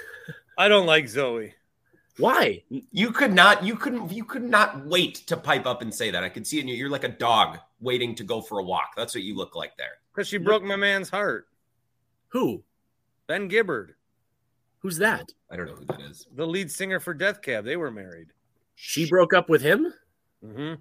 I 0.57 0.69
don't 0.69 0.87
like 0.87 1.05
Zooey. 1.07 1.53
Why? 2.19 2.63
You 2.69 3.13
could 3.13 3.33
not, 3.33 3.63
you 3.65 3.77
couldn't, 3.77 4.11
you 4.11 4.25
could 4.25 4.43
not 4.43 4.87
wait 4.87 5.17
to 5.29 5.37
pipe 5.37 5.67
up 5.67 5.83
and 5.83 5.95
say 5.95 6.11
that. 6.11 6.25
I 6.25 6.29
could 6.29 6.47
see 6.47 6.59
it 6.59 6.63
in 6.63 6.69
you. 6.69 6.75
You're 6.75 6.89
like 6.91 7.05
a 7.05 7.09
dog 7.09 7.59
waiting 7.81 8.15
to 8.17 8.25
go 8.25 8.41
for 8.41 8.59
a 8.59 8.65
walk. 8.65 8.93
That's 8.97 9.15
what 9.15 9.23
you 9.25 9.37
look 9.37 9.55
like 9.55 9.77
there. 9.77 9.99
Because 10.15 10.27
she 10.27 10.39
broke 10.39 10.63
my 10.65 10.75
man's 10.77 11.11
heart. 11.11 11.47
Who? 12.29 12.65
Ben 13.29 13.49
Gibbard, 13.49 13.91
Who's 14.81 14.97
that? 14.99 15.33
I 15.51 15.57
don't 15.57 15.67
know 15.67 15.75
who 15.75 15.85
that 15.87 16.01
is. 16.01 16.27
the 16.35 16.47
lead 16.47 16.71
singer 16.71 16.99
for 17.01 17.13
Death 17.15 17.43
Cab. 17.43 17.65
They 17.65 17.77
were 17.77 17.91
married. 17.91 18.29
She 18.75 19.09
broke 19.09 19.35
up 19.35 19.49
with 19.49 19.61
him. 19.61 19.93
hmm 20.43 20.75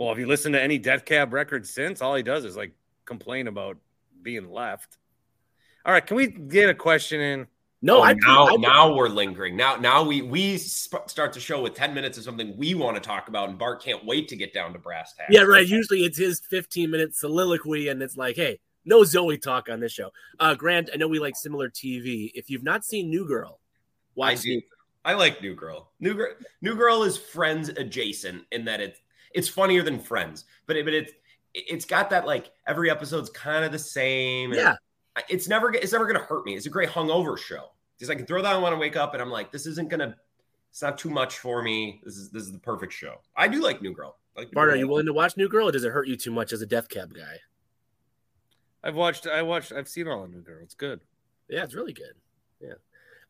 Well, 0.00 0.10
if 0.12 0.18
you 0.18 0.26
listen 0.26 0.52
to 0.52 0.62
any 0.62 0.78
Death 0.78 1.04
Cab 1.04 1.34
record 1.34 1.66
since, 1.66 2.00
all 2.00 2.14
he 2.14 2.22
does 2.22 2.46
is 2.46 2.56
like 2.56 2.72
complain 3.04 3.48
about 3.48 3.76
being 4.22 4.50
left. 4.50 4.96
All 5.84 5.92
right, 5.92 6.04
can 6.04 6.16
we 6.16 6.28
get 6.28 6.70
a 6.70 6.74
question 6.74 7.20
in? 7.20 7.46
No, 7.82 7.98
Oh, 7.98 8.02
I 8.02 8.14
now, 8.14 8.48
I, 8.48 8.56
now 8.56 8.94
we're 8.94 9.10
lingering. 9.10 9.58
Now, 9.58 9.76
now 9.76 10.02
we 10.02 10.22
we 10.22 10.56
sp- 10.56 11.04
start 11.08 11.34
the 11.34 11.40
show 11.40 11.60
with 11.60 11.74
ten 11.74 11.92
minutes 11.92 12.16
of 12.16 12.24
something 12.24 12.56
we 12.56 12.72
want 12.74 12.96
to 12.96 13.00
talk 13.02 13.28
about, 13.28 13.50
and 13.50 13.58
Bart 13.58 13.82
can't 13.82 14.02
wait 14.06 14.26
to 14.28 14.36
get 14.36 14.54
down 14.54 14.72
to 14.72 14.78
brass 14.78 15.12
tacks. 15.12 15.28
Yeah, 15.30 15.42
right. 15.42 15.66
Usually 15.66 16.04
it's 16.04 16.16
his 16.16 16.40
15 16.48 16.90
minute 16.90 17.14
soliloquy, 17.14 17.88
and 17.88 18.02
it's 18.02 18.16
like, 18.16 18.36
hey, 18.36 18.58
no 18.86 19.00
Zooey 19.02 19.40
talk 19.40 19.68
on 19.68 19.80
this 19.80 19.92
show. 19.92 20.08
Uh, 20.38 20.54
Grant, 20.54 20.88
I 20.94 20.96
know 20.96 21.08
we 21.08 21.18
like 21.18 21.36
similar 21.36 21.68
TV. 21.68 22.30
If 22.34 22.48
you've 22.48 22.64
not 22.64 22.86
seen 22.86 23.10
New 23.10 23.28
Girl, 23.28 23.60
I 24.16 24.32
watch 24.32 24.40
do. 24.40 24.48
New 24.48 24.62
I 25.04 25.12
like 25.12 25.42
New 25.42 25.54
Girl. 25.54 25.90
New 26.00 26.14
Girl. 26.14 26.32
New 26.62 26.74
Girl 26.74 27.02
is 27.02 27.18
Friends 27.18 27.68
adjacent 27.68 28.44
in 28.50 28.64
that 28.64 28.80
it's 28.80 28.98
it's 29.32 29.48
funnier 29.48 29.82
than 29.82 29.98
Friends, 29.98 30.44
but 30.66 30.76
it, 30.76 30.84
but 30.84 30.94
it's 30.94 31.12
it's 31.54 31.84
got 31.84 32.10
that 32.10 32.26
like 32.26 32.50
every 32.66 32.90
episode's 32.90 33.30
kind 33.30 33.64
of 33.64 33.72
the 33.72 33.78
same. 33.78 34.52
Yeah. 34.52 34.76
it's 35.28 35.48
never 35.48 35.72
it's 35.72 35.92
never 35.92 36.06
gonna 36.06 36.24
hurt 36.24 36.44
me. 36.44 36.54
It's 36.54 36.66
a 36.66 36.70
great 36.70 36.88
hungover 36.88 37.38
show 37.38 37.70
because 37.96 38.10
I 38.10 38.14
can 38.14 38.26
throw 38.26 38.42
that 38.42 38.54
on 38.54 38.62
when 38.62 38.72
I 38.72 38.76
wake 38.76 38.96
up, 38.96 39.12
and 39.14 39.22
I'm 39.22 39.30
like, 39.30 39.52
this 39.52 39.66
isn't 39.66 39.90
gonna. 39.90 40.16
It's 40.70 40.82
not 40.82 40.98
too 40.98 41.10
much 41.10 41.38
for 41.38 41.62
me. 41.62 42.00
This 42.04 42.16
is 42.16 42.30
this 42.30 42.44
is 42.44 42.52
the 42.52 42.58
perfect 42.58 42.92
show. 42.92 43.16
I 43.36 43.48
do 43.48 43.60
like 43.62 43.82
New 43.82 43.92
Girl. 43.92 44.16
I 44.36 44.40
like 44.40 44.48
New 44.48 44.54
Bart, 44.54 44.70
are 44.70 44.76
you 44.76 44.88
willing 44.88 45.06
to 45.06 45.12
watch 45.12 45.36
New 45.36 45.48
Girl, 45.48 45.68
or 45.68 45.72
does 45.72 45.84
it 45.84 45.90
hurt 45.90 46.06
you 46.06 46.16
too 46.16 46.30
much 46.30 46.52
as 46.52 46.62
a 46.62 46.66
Death 46.66 46.88
Cab 46.88 47.12
guy? 47.12 47.38
I've 48.82 48.94
watched, 48.94 49.26
I 49.26 49.42
watched, 49.42 49.72
I've 49.72 49.88
seen 49.88 50.08
all 50.08 50.24
of 50.24 50.30
New 50.30 50.40
Girl. 50.40 50.60
It's 50.62 50.74
good. 50.74 51.00
Yeah, 51.48 51.64
it's 51.64 51.74
really 51.74 51.92
good. 51.92 52.14
Yeah, 52.60 52.74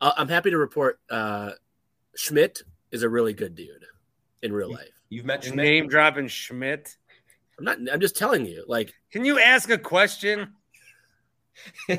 uh, 0.00 0.12
I'm 0.16 0.28
happy 0.28 0.50
to 0.50 0.58
report 0.58 1.00
uh, 1.08 1.52
Schmidt 2.14 2.62
is 2.92 3.02
a 3.02 3.08
really 3.08 3.32
good 3.32 3.54
dude 3.54 3.86
in 4.42 4.52
real 4.52 4.70
life. 4.70 4.99
You've 5.10 5.26
met 5.26 5.44
Schmidt? 5.44 5.56
name 5.56 5.88
dropping 5.88 6.28
Schmidt. 6.28 6.96
I'm 7.58 7.64
not. 7.64 7.78
I'm 7.92 8.00
just 8.00 8.16
telling 8.16 8.46
you. 8.46 8.64
Like, 8.66 8.94
Can 9.12 9.24
you 9.24 9.38
ask 9.38 9.68
a 9.68 9.76
question? 9.78 10.54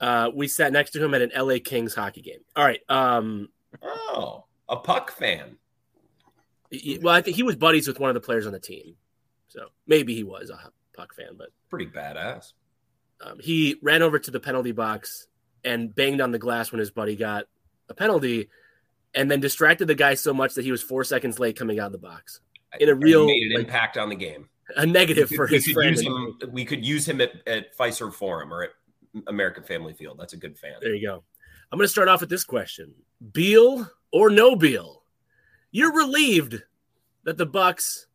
uh, 0.00 0.30
we 0.34 0.48
sat 0.48 0.72
next 0.72 0.90
to 0.90 1.02
him 1.04 1.14
at 1.14 1.22
an 1.22 1.30
LA 1.36 1.56
Kings 1.64 1.94
hockey 1.94 2.20
game. 2.22 2.40
All 2.56 2.64
right. 2.64 2.80
Um, 2.88 3.48
oh, 3.82 4.44
a 4.68 4.76
puck 4.76 5.10
fan. 5.12 5.56
he- 6.70 6.98
well, 7.02 7.14
I 7.14 7.22
think 7.22 7.36
he 7.36 7.42
was 7.42 7.56
buddies 7.56 7.86
with 7.88 8.00
one 8.00 8.10
of 8.10 8.14
the 8.14 8.20
players 8.20 8.46
on 8.46 8.52
the 8.52 8.60
team, 8.60 8.96
so 9.48 9.68
maybe 9.86 10.14
he 10.14 10.24
was 10.24 10.50
a 10.50 10.58
puck 10.96 11.14
fan, 11.14 11.36
but 11.36 11.48
Pretty 11.68 11.86
badass. 11.86 12.52
um, 13.24 13.38
he 13.40 13.76
ran 13.82 14.02
over 14.02 14.18
to 14.18 14.30
the 14.30 14.40
penalty 14.40 14.72
box 14.72 15.26
and 15.64 15.94
banged 15.94 16.20
on 16.20 16.32
the 16.32 16.38
glass 16.38 16.72
when 16.72 16.78
his 16.80 16.90
buddy 16.90 17.16
got 17.16 17.44
a 17.88 17.94
penalty, 17.94 18.48
and 19.14 19.30
then 19.30 19.40
distracted 19.40 19.86
the 19.86 19.94
guy 19.94 20.14
so 20.14 20.32
much 20.32 20.54
that 20.54 20.64
he 20.64 20.70
was 20.70 20.82
four 20.82 21.04
seconds 21.04 21.38
late 21.38 21.56
coming 21.56 21.78
out 21.80 21.86
of 21.86 21.92
the 21.92 21.98
box. 21.98 22.40
In 22.78 22.88
a 22.88 22.94
real, 22.94 23.26
made 23.26 23.42
an 23.50 23.56
like- 23.56 23.66
impact 23.66 23.98
on 23.98 24.08
the 24.08 24.16
game. 24.16 24.48
A 24.76 24.86
negative 24.86 25.30
We 25.30 25.36
for 25.36 25.46
his 25.48 25.64
could 25.64 25.74
friend. 25.74 25.98
Him, 25.98 26.36
we 26.52 26.64
could 26.64 26.84
use 26.86 27.06
him 27.08 27.20
at, 27.20 27.32
at 27.48 27.76
Fiserv 27.76 28.14
Forum 28.14 28.52
or 28.54 28.62
at 28.62 28.70
American 29.26 29.64
Family 29.64 29.92
Field. 29.92 30.16
That's 30.16 30.32
a 30.32 30.36
good 30.36 30.56
fan. 30.56 30.74
There 30.80 30.94
you 30.94 31.08
go. 31.08 31.24
I'm 31.72 31.76
going 31.76 31.86
to 31.86 31.88
start 31.88 32.06
off 32.06 32.20
with 32.20 32.30
this 32.30 32.44
question: 32.44 32.94
Beal 33.32 33.90
or 34.12 34.30
no 34.30 34.54
Beal? 34.54 35.02
You're 35.72 35.92
relieved 35.92 36.62
that 37.24 37.36
the 37.36 37.46
Bucks, 37.46 38.06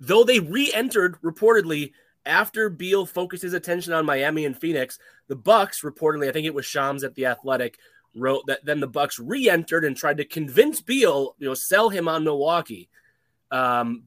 though 0.00 0.24
they 0.24 0.40
re-entered 0.40 1.20
reportedly 1.22 1.92
after 2.26 2.68
Beal 2.68 3.06
focused 3.06 3.42
his 3.42 3.54
attention 3.54 3.92
on 3.92 4.04
Miami 4.04 4.44
and 4.44 4.58
Phoenix, 4.58 4.98
the 5.28 5.36
Bucks 5.36 5.82
reportedly, 5.82 6.28
I 6.28 6.32
think 6.32 6.46
it 6.46 6.54
was 6.54 6.66
Shams 6.66 7.04
at 7.04 7.14
the 7.14 7.26
Athletic, 7.26 7.78
wrote 8.14 8.44
that 8.46 8.64
then 8.64 8.80
the 8.80 8.86
Bucks 8.86 9.18
re-entered 9.18 9.84
and 9.84 9.96
tried 9.96 10.18
to 10.18 10.24
convince 10.24 10.80
Beal, 10.80 11.34
you 11.38 11.48
know, 11.48 11.54
sell 11.54 11.88
him 11.88 12.08
on 12.08 12.24
Milwaukee. 12.24 12.88
Um, 13.50 14.04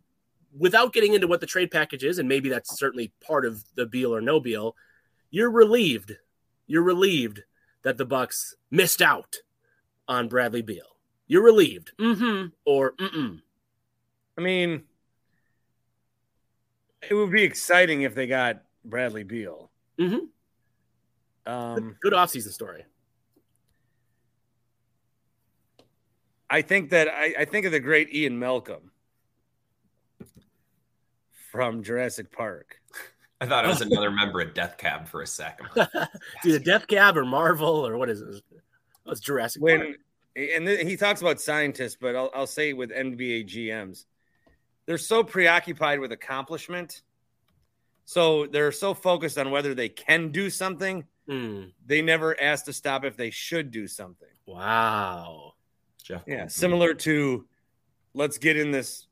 without 0.58 0.94
getting 0.94 1.14
into 1.14 1.28
what 1.28 1.42
the 1.42 1.46
trade 1.46 1.72
package 1.72 2.04
is, 2.04 2.20
and 2.20 2.30
maybe 2.30 2.50
that's 2.50 2.78
certainly 2.78 3.12
part 3.26 3.46
of 3.46 3.64
the 3.76 3.86
Beal 3.86 4.14
or 4.14 4.22
no 4.22 4.40
Beal, 4.40 4.76
you're 5.30 5.52
relieved. 5.52 6.16
You're 6.68 6.84
relieved 6.84 7.44
that 7.84 7.98
the 7.98 8.06
Bucks 8.06 8.56
missed 8.72 9.02
out 9.02 9.36
on 10.08 10.28
Bradley 10.28 10.62
Beal. 10.62 10.98
You're 11.28 11.44
relieved. 11.44 11.92
Mm-hmm. 12.00 12.48
Or 12.66 12.94
mm-mm. 12.94 13.42
I 14.38 14.42
mean, 14.42 14.84
it 17.10 17.14
would 17.14 17.32
be 17.32 17.44
exciting 17.44 18.04
if 18.04 18.16
they 18.16 18.28
got 18.28 18.64
Bradley 18.84 19.24
Beal. 19.24 19.72
Mhm. 20.00 20.28
Um, 21.46 21.96
Good 22.02 22.14
offseason 22.14 22.52
story. 22.52 22.86
I 26.50 26.62
think 26.62 26.92
that 26.92 27.08
I, 27.08 27.34
I 27.40 27.46
think 27.46 27.66
of 27.66 27.72
the 27.72 27.80
great 27.80 28.14
Ian 28.14 28.38
Malcolm 28.40 28.92
from 31.52 31.84
Jurassic 31.84 32.32
Park. 32.32 32.80
I 33.42 33.46
thought 33.46 33.66
it 33.66 33.68
was 33.68 33.82
another 33.82 34.12
member 34.12 34.40
of 34.42 34.54
Death 34.54 34.78
Cab 34.78 35.08
for 35.08 35.22
a 35.22 35.28
second. 35.28 35.68
Like, 35.76 35.90
It's 35.94 36.46
either 36.46 36.60
Death 36.60 36.88
Cab 36.88 37.18
or 37.18 37.26
Marvel 37.26 37.86
or 37.86 37.98
what 37.98 38.10
is 38.10 38.22
it? 38.22 38.42
Oh, 39.06 39.12
it's 39.12 39.20
Jurassic 39.20 39.62
Park. 39.62 39.80
When 39.82 39.96
and 40.38 40.66
th- 40.68 40.86
he 40.86 40.98
talks 40.98 41.22
about 41.22 41.40
scientists, 41.40 41.98
but 42.00 42.16
I'll, 42.16 42.30
I'll 42.36 42.48
say 42.48 42.74
with 42.74 42.92
NBA 42.92 43.48
GMs, 43.48 44.06
they're 44.86 44.98
so 44.98 45.24
preoccupied 45.24 46.00
with 46.00 46.12
accomplishment, 46.12 47.02
so 48.06 48.46
they're 48.46 48.72
so 48.74 48.94
focused 48.94 49.38
on 49.38 49.50
whether 49.52 49.74
they 49.74 49.90
can 49.90 50.32
do 50.32 50.50
something, 50.50 51.06
Hmm. 51.28 51.64
they 51.86 52.02
never 52.04 52.40
ask 52.40 52.66
to 52.66 52.74
stop 52.74 53.04
if 53.04 53.18
they 53.18 53.32
should 53.32 53.72
do 53.72 53.88
something. 53.88 54.28
Wow. 54.46 55.54
Jeff. 56.06 56.22
Yeah, 56.28 56.46
Goldblum. 56.46 56.52
similar 56.52 56.94
to 56.94 57.46
let's 58.14 58.38
get 58.38 58.58
in 58.58 58.70
this 58.72 59.08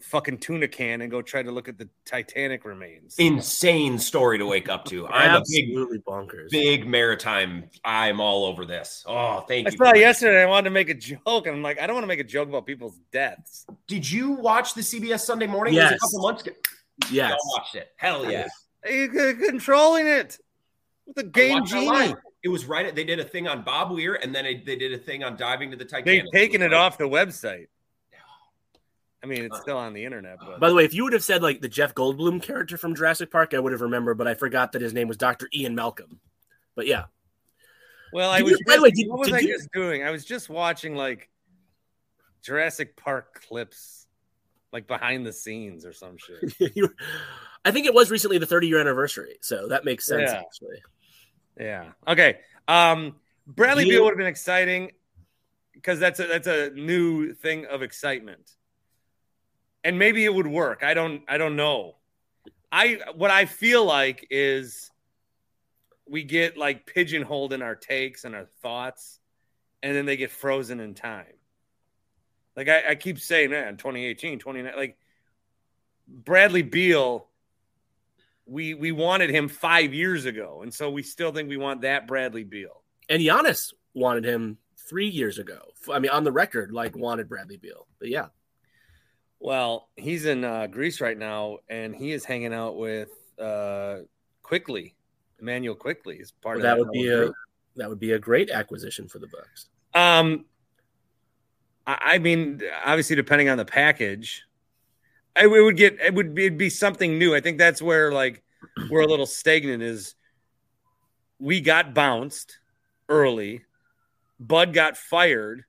fucking 0.00 0.36
tuna 0.36 0.68
can 0.68 1.00
and 1.00 1.10
go 1.10 1.22
try 1.22 1.42
to 1.42 1.50
look 1.50 1.66
at 1.66 1.78
the 1.78 1.88
Titanic 2.04 2.66
remains. 2.66 3.14
Insane 3.18 3.98
story 3.98 4.36
to 4.36 4.44
wake 4.44 4.68
up 4.68 4.84
to. 4.86 5.06
I'm 5.08 5.36
a 5.36 5.42
big, 5.50 5.74
bonkers. 6.04 6.50
big 6.50 6.86
maritime. 6.86 7.70
I'm 7.86 8.20
all 8.20 8.44
over 8.44 8.66
this. 8.66 9.02
Oh, 9.08 9.40
thank 9.48 9.66
I 9.66 9.70
you. 9.70 9.78
I 9.80 9.92
saw 9.92 9.94
yesterday. 9.96 10.42
I 10.42 10.46
wanted 10.46 10.64
to 10.64 10.70
make 10.74 10.90
a 10.90 10.94
joke, 10.94 11.46
and 11.46 11.56
I'm 11.56 11.62
like, 11.62 11.80
I 11.80 11.86
don't 11.86 11.94
want 11.94 12.04
to 12.04 12.08
make 12.08 12.20
a 12.20 12.24
joke 12.24 12.50
about 12.50 12.66
people's 12.66 13.00
deaths. 13.12 13.64
Did 13.86 14.08
you 14.10 14.32
watch 14.32 14.74
the 14.74 14.82
CBS 14.82 15.20
Sunday 15.20 15.46
morning? 15.46 15.72
It 15.74 15.78
was 15.78 15.90
Yes. 15.92 15.94
a 15.94 15.98
couple 16.00 16.20
months 16.20 16.42
ago. 16.42 16.52
Yes. 17.10 17.30
Y'all 17.30 17.38
watched 17.56 17.74
it. 17.76 17.88
Hell 17.96 18.30
yeah. 18.30 18.46
You 18.86 19.10
c- 19.10 19.46
controlling 19.46 20.06
it 20.06 20.38
with 21.06 21.16
the 21.16 21.22
game 21.24 21.60
watched 21.60 21.72
it 21.72 21.76
genie. 21.80 22.14
Live. 22.44 22.50
It 22.50 22.52
was 22.52 22.64
right. 22.66 22.94
They 22.94 23.04
did 23.04 23.18
a 23.20 23.24
thing 23.24 23.48
on 23.48 23.62
Bob 23.62 23.90
Weir, 23.92 24.14
and 24.14 24.34
then 24.34 24.44
they, 24.44 24.56
they 24.56 24.76
did 24.76 24.92
a 24.92 24.98
thing 24.98 25.24
on 25.24 25.36
diving 25.36 25.70
to 25.70 25.76
the 25.76 25.84
Titanic. 25.84 26.04
They've 26.04 26.22
Titanic. 26.24 26.32
taken 26.32 26.60
was 26.60 26.66
it 26.72 26.74
like- 26.74 26.80
off 26.80 26.98
the 26.98 27.04
website. 27.04 27.66
I 29.22 29.26
mean, 29.26 29.44
it's 29.44 29.60
still 29.60 29.78
on 29.78 29.94
the 29.94 30.04
internet, 30.04 30.36
but 30.38 30.60
By 30.60 30.68
the 30.68 30.74
way, 30.74 30.84
if 30.84 30.92
you 30.92 31.04
would 31.04 31.14
have 31.14 31.24
said 31.24 31.42
like 31.42 31.60
the 31.62 31.68
Jeff 31.68 31.94
Goldblum 31.94 32.42
character 32.42 32.76
from 32.76 32.94
Jurassic 32.94 33.30
Park, 33.30 33.54
I 33.54 33.58
would 33.58 33.72
have 33.72 33.80
remembered, 33.80 34.18
but 34.18 34.28
I 34.28 34.34
forgot 34.34 34.72
that 34.72 34.82
his 34.82 34.92
name 34.92 35.08
was 35.08 35.16
Dr. 35.16 35.48
Ian 35.54 35.74
Malcolm. 35.74 36.20
But 36.76 36.86
yeah. 36.86 37.04
well, 38.12 38.30
I 38.30 38.42
was. 38.42 38.52
you- 38.52 38.58
by 38.66 38.76
the 38.76 38.82
way, 38.82 38.90
did- 38.90 39.08
what 39.08 39.18
was 39.20 39.28
did 39.28 39.36
I 39.36 39.40
you- 39.40 39.54
just 39.56 39.70
doing? 39.72 40.02
I 40.02 40.10
was 40.10 40.24
just 40.26 40.48
watching 40.50 40.94
like 40.94 41.30
Jurassic 42.42 42.96
Park 42.96 43.42
clips, 43.48 44.06
like 44.72 44.86
behind 44.86 45.24
the 45.24 45.32
scenes 45.32 45.86
or 45.86 45.92
some 45.94 46.16
shit. 46.18 46.52
I 47.64 47.70
think 47.70 47.86
it 47.86 47.94
was 47.94 48.10
recently 48.10 48.36
the 48.36 48.44
30 48.44 48.66
year 48.68 48.78
anniversary, 48.78 49.36
so 49.40 49.68
that 49.68 49.86
makes 49.86 50.04
sense 50.04 50.30
Yeah. 50.30 50.40
actually. 50.40 50.82
Yeah. 51.58 51.92
Okay. 52.06 52.38
Um, 52.66 53.16
Bradley 53.46 53.84
You- 53.84 53.90
Beal 53.92 54.04
would 54.04 54.10
have 54.10 54.18
been 54.18 54.26
exciting 54.26 54.92
because 55.72 55.98
that's 55.98 56.20
a 56.20 56.26
that's 56.26 56.46
a 56.46 56.70
new 56.70 57.34
thing 57.34 57.66
of 57.66 57.82
excitement, 57.82 58.50
and 59.82 59.98
maybe 59.98 60.24
it 60.24 60.32
would 60.34 60.46
work. 60.46 60.82
I 60.82 60.94
don't 60.94 61.22
I 61.28 61.36
don't 61.38 61.56
know. 61.56 61.96
I 62.72 63.00
what 63.14 63.30
I 63.30 63.44
feel 63.44 63.84
like 63.84 64.26
is 64.30 64.90
we 66.08 66.24
get 66.24 66.56
like 66.56 66.86
pigeonholed 66.86 67.52
in 67.52 67.62
our 67.62 67.74
takes 67.74 68.24
and 68.24 68.34
our 68.34 68.46
thoughts, 68.62 69.20
and 69.82 69.94
then 69.94 70.06
they 70.06 70.16
get 70.16 70.30
frozen 70.30 70.80
in 70.80 70.94
time. 70.94 71.26
Like 72.56 72.68
I, 72.68 72.90
I 72.90 72.94
keep 72.94 73.18
saying, 73.18 73.50
that 73.50 73.68
in 73.68 73.76
2018, 73.76 74.38
29, 74.38 74.72
like 74.76 74.96
Bradley 76.06 76.62
Beal 76.62 77.28
we 78.46 78.74
we 78.74 78.92
wanted 78.92 79.30
him 79.30 79.48
five 79.48 79.94
years 79.94 80.24
ago, 80.24 80.60
and 80.62 80.72
so 80.72 80.90
we 80.90 81.02
still 81.02 81.32
think 81.32 81.48
we 81.48 81.56
want 81.56 81.82
that 81.82 82.06
Bradley 82.06 82.44
Beal. 82.44 82.82
And 83.08 83.22
Giannis 83.22 83.72
wanted 83.94 84.24
him 84.24 84.58
three 84.88 85.08
years 85.08 85.38
ago. 85.38 85.60
I 85.90 85.98
mean, 85.98 86.10
on 86.10 86.24
the 86.24 86.32
record, 86.32 86.72
like 86.72 86.96
wanted 86.96 87.28
Bradley 87.28 87.56
Beal. 87.56 87.86
But 87.98 88.08
yeah. 88.08 88.26
Well, 89.40 89.90
he's 89.96 90.24
in 90.24 90.42
uh, 90.42 90.68
Greece 90.68 91.02
right 91.02 91.18
now, 91.18 91.58
and 91.68 91.94
he 91.94 92.12
is 92.12 92.24
hanging 92.24 92.54
out 92.54 92.78
with 92.78 93.10
uh, 93.38 93.96
Quickley, 94.42 94.94
Immanuel 95.40 95.74
Quickley 95.74 96.16
is 96.16 96.32
part 96.32 96.62
that 96.62 96.78
of 96.78 96.78
that. 96.78 96.78
would 96.78 96.92
be 96.92 97.08
a 97.08 97.30
that 97.76 97.88
would 97.88 97.98
be 97.98 98.12
a 98.12 98.18
great 98.18 98.50
acquisition 98.50 99.08
for 99.08 99.18
the 99.18 99.26
Bucks. 99.26 99.68
Um, 99.94 100.44
I, 101.86 101.98
I 102.02 102.18
mean, 102.18 102.62
obviously, 102.84 103.16
depending 103.16 103.48
on 103.48 103.58
the 103.58 103.64
package, 103.64 104.44
I, 104.44 104.53
it 105.36 105.48
would 105.48 105.76
get 105.76 105.98
it 106.00 106.14
would 106.14 106.34
be, 106.34 106.46
it'd 106.46 106.58
be 106.58 106.70
something 106.70 107.18
new. 107.18 107.34
I 107.34 107.40
think 107.40 107.58
that's 107.58 107.82
where 107.82 108.12
like 108.12 108.42
we're 108.90 109.02
a 109.02 109.06
little 109.06 109.26
stagnant. 109.26 109.82
Is 109.82 110.14
we 111.38 111.60
got 111.60 111.94
bounced 111.94 112.58
early, 113.08 113.62
Bud 114.40 114.72
got 114.72 114.96
fired, 114.96 115.64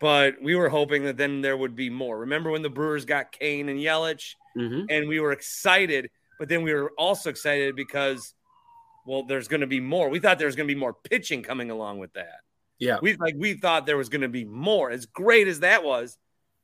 but 0.00 0.34
we 0.42 0.54
were 0.54 0.68
hoping 0.68 1.04
that 1.04 1.16
then 1.16 1.40
there 1.40 1.56
would 1.56 1.76
be 1.76 1.90
more. 1.90 2.18
Remember 2.18 2.50
when 2.50 2.62
the 2.62 2.70
Brewers 2.70 3.04
got 3.04 3.32
Cain 3.32 3.68
and 3.68 3.78
Yelich, 3.78 4.34
Mm-hmm. 4.56 4.86
and 4.88 5.08
we 5.08 5.20
were 5.20 5.30
excited, 5.30 6.10
but 6.36 6.48
then 6.48 6.62
we 6.62 6.72
were 6.72 6.90
also 6.98 7.30
excited 7.30 7.76
because, 7.76 8.34
well, 9.06 9.22
there's 9.22 9.46
going 9.46 9.60
to 9.60 9.68
be 9.68 9.78
more. 9.78 10.08
We 10.08 10.18
thought 10.18 10.38
there 10.38 10.48
was 10.48 10.56
going 10.56 10.66
to 10.66 10.74
be 10.74 10.80
more 10.80 10.94
pitching 10.94 11.44
coming 11.44 11.70
along 11.70 11.98
with 11.98 12.12
that. 12.14 12.40
Yeah. 12.80 12.98
We 13.00 13.14
like 13.16 13.34
we 13.36 13.54
thought 13.54 13.86
there 13.86 13.96
was 13.96 14.08
going 14.08 14.22
to 14.22 14.28
be 14.28 14.44
more. 14.44 14.90
As 14.90 15.06
great 15.06 15.46
as 15.46 15.60
that 15.60 15.84
was, 15.84 16.18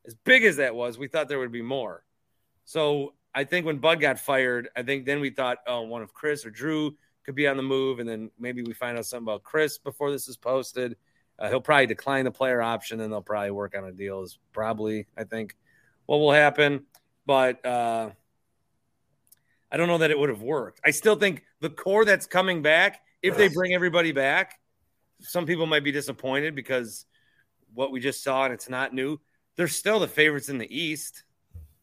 as 0.06 0.14
big 0.24 0.42
as 0.42 0.56
that 0.56 0.74
was, 0.74 0.98
we 0.98 1.06
thought 1.06 1.28
there 1.28 1.38
would 1.38 1.52
be 1.52 1.62
more. 1.62 2.02
So 2.64 3.14
I 3.34 3.44
think 3.44 3.66
when 3.66 3.78
Bud 3.78 4.00
got 4.00 4.18
fired, 4.18 4.68
I 4.76 4.82
think 4.82 5.06
then 5.06 5.20
we 5.20 5.30
thought, 5.30 5.58
oh, 5.66 5.82
one 5.82 6.02
of 6.02 6.14
Chris 6.14 6.46
or 6.46 6.50
Drew 6.50 6.96
could 7.24 7.34
be 7.34 7.48
on 7.48 7.56
the 7.56 7.62
move, 7.62 7.98
and 7.98 8.08
then 8.08 8.30
maybe 8.38 8.62
we 8.62 8.72
find 8.72 8.98
out 8.98 9.06
something 9.06 9.24
about 9.24 9.42
Chris 9.42 9.78
before 9.78 10.10
this 10.10 10.28
is 10.28 10.36
posted. 10.36 10.96
Uh, 11.38 11.48
he'll 11.48 11.60
probably 11.60 11.86
decline 11.86 12.24
the 12.24 12.30
player 12.30 12.62
option, 12.62 13.00
and 13.00 13.12
they'll 13.12 13.22
probably 13.22 13.50
work 13.50 13.74
on 13.76 13.84
a 13.84 13.92
deal. 13.92 14.22
Is 14.22 14.38
probably 14.52 15.06
I 15.16 15.24
think 15.24 15.56
what 16.06 16.18
will 16.18 16.32
happen, 16.32 16.84
but 17.26 17.64
uh, 17.64 18.10
I 19.72 19.76
don't 19.76 19.88
know 19.88 19.98
that 19.98 20.10
it 20.10 20.18
would 20.18 20.28
have 20.28 20.42
worked. 20.42 20.80
I 20.84 20.90
still 20.90 21.16
think 21.16 21.42
the 21.60 21.70
core 21.70 22.04
that's 22.04 22.26
coming 22.26 22.62
back, 22.62 23.00
if 23.22 23.36
they 23.36 23.48
bring 23.48 23.72
everybody 23.72 24.12
back, 24.12 24.60
some 25.20 25.46
people 25.46 25.66
might 25.66 25.82
be 25.82 25.90
disappointed 25.90 26.54
because 26.54 27.06
what 27.72 27.90
we 27.90 27.98
just 27.98 28.22
saw 28.22 28.44
and 28.44 28.54
it's 28.54 28.68
not 28.68 28.94
new. 28.94 29.18
They're 29.56 29.66
still 29.66 29.98
the 29.98 30.08
favorites 30.08 30.48
in 30.48 30.58
the 30.58 30.76
East, 30.76 31.24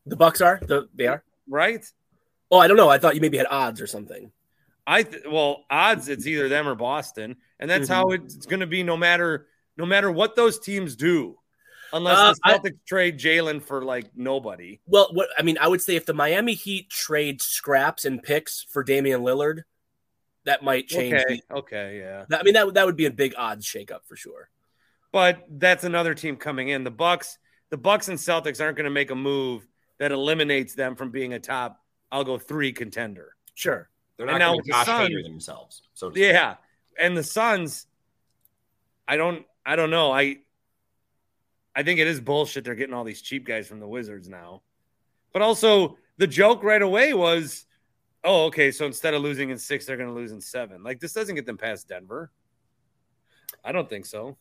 The 0.06 0.16
Bucks 0.16 0.42
are 0.42 0.60
the 0.66 0.88
they 0.96 1.08
are. 1.08 1.24
right? 1.48 1.86
Oh, 2.50 2.58
I 2.60 2.68
don't 2.68 2.78
know. 2.78 2.90
I 2.90 2.98
thought 2.98 3.16
you 3.16 3.22
maybe 3.22 3.38
had 3.38 3.48
odds 3.50 3.80
or 3.82 3.88
something. 3.88 4.32
I 4.86 5.04
th- 5.04 5.24
well, 5.30 5.64
odds 5.70 6.10
it's 6.10 6.26
either 6.28 6.50
them 6.50 6.68
or 6.68 6.76
Boston, 6.76 7.38
and 7.60 7.70
that's 7.70 7.86
Mm-hmm. 7.86 7.94
how 7.94 8.10
it's 8.12 8.46
going 8.46 8.60
to 8.62 8.68
be 8.68 8.84
no 8.84 8.98
matter 8.98 9.48
no 9.78 9.86
matter 9.86 10.12
what 10.12 10.36
those 10.36 10.60
teams 10.60 10.96
do, 10.96 11.38
unless 11.94 12.18
Uh, 12.18 12.34
the 12.34 12.40
I- 12.44 12.58
Celtics 12.58 12.80
trade 12.88 13.20
Jalen 13.20 13.62
for 13.64 13.84
like 13.84 14.08
nobody. 14.16 14.80
Well, 14.88 15.10
what 15.14 15.30
I 15.38 15.44
mean, 15.44 15.58
I 15.62 15.68
would 15.68 15.82
say 15.82 15.96
if 15.96 16.06
the 16.06 16.14
Miami 16.14 16.56
Heat 16.56 16.90
trade 16.90 17.42
scraps 17.42 18.04
and 18.06 18.22
picks 18.22 18.64
for 18.70 18.84
Damian 18.84 19.22
Lillard, 19.22 19.62
that 20.46 20.64
might 20.64 20.88
change. 20.88 21.14
Okay, 21.14 21.42
the- 21.48 21.56
okay, 21.58 22.00
yeah. 22.00 22.26
I 22.38 22.44
mean, 22.44 22.56
that 22.56 22.66
would- 22.66 22.76
that 22.76 22.86
would 22.88 22.98
be 22.98 23.06
a 23.06 23.12
big 23.12 23.34
odds 23.38 23.66
shakeup 23.66 24.04
for 24.08 24.16
sure. 24.16 24.50
but 25.14 25.46
that's 25.50 25.84
another 25.84 26.14
team 26.16 26.38
coming 26.38 26.70
in. 26.70 26.84
The 26.86 26.90
Bucks, 26.92 27.38
the 27.70 27.78
Bucks 27.78 28.08
and 28.08 28.18
Celtics 28.18 28.60
aren't 28.64 28.78
going 28.78 28.86
to 28.86 28.90
make 28.90 29.12
a 29.12 29.16
move 29.16 29.68
that 30.02 30.12
eliminates 30.12 30.74
them 30.74 30.96
from 30.96 31.12
being 31.12 31.34
a 31.34 31.40
top. 31.40 31.80
I'll 32.12 32.24
go 32.24 32.40
three 32.40 32.74
contender. 32.74 33.36
Sure. 33.54 33.88
They're 34.18 34.26
not 34.26 34.40
now 34.40 34.54
going 34.54 34.64
to 34.64 34.72
the 34.72 34.84
Suns- 34.84 35.24
themselves. 35.24 35.84
So 35.94 36.12
Yeah, 36.16 36.56
and 37.00 37.16
the 37.16 37.22
Suns, 37.22 37.86
I 39.08 39.16
don't, 39.16 39.46
I 39.64 39.76
don't 39.76 39.92
know. 39.92 40.12
I, 40.12 40.38
I 41.76 41.84
think 41.84 42.00
it 42.00 42.08
is 42.08 42.20
bullshit. 42.20 42.64
They're 42.64 42.74
getting 42.74 42.96
all 42.96 43.04
these 43.04 43.22
cheap 43.22 43.46
guys 43.46 43.68
from 43.68 43.80
the 43.80 43.88
Wizards 43.88 44.28
now, 44.28 44.64
but 45.34 45.44
also 45.44 46.00
the 46.18 46.26
joke 46.26 46.64
right 46.64 46.82
away 46.82 47.14
was, 47.14 47.68
oh, 48.24 48.46
okay, 48.46 48.72
so 48.72 48.88
instead 48.88 49.14
of 49.14 49.22
losing 49.22 49.52
in 49.52 49.60
six, 49.60 49.86
they're 49.86 49.98
going 49.98 50.10
to 50.10 50.16
lose 50.16 50.32
in 50.32 50.42
seven. 50.42 50.82
Like 50.82 51.00
this 51.00 51.14
doesn't 51.14 51.36
get 51.36 51.46
them 51.46 51.60
past 51.60 51.88
Denver. 51.88 52.32
I 53.64 53.72
don't 53.72 53.88
think 53.88 54.08
so. 54.08 54.36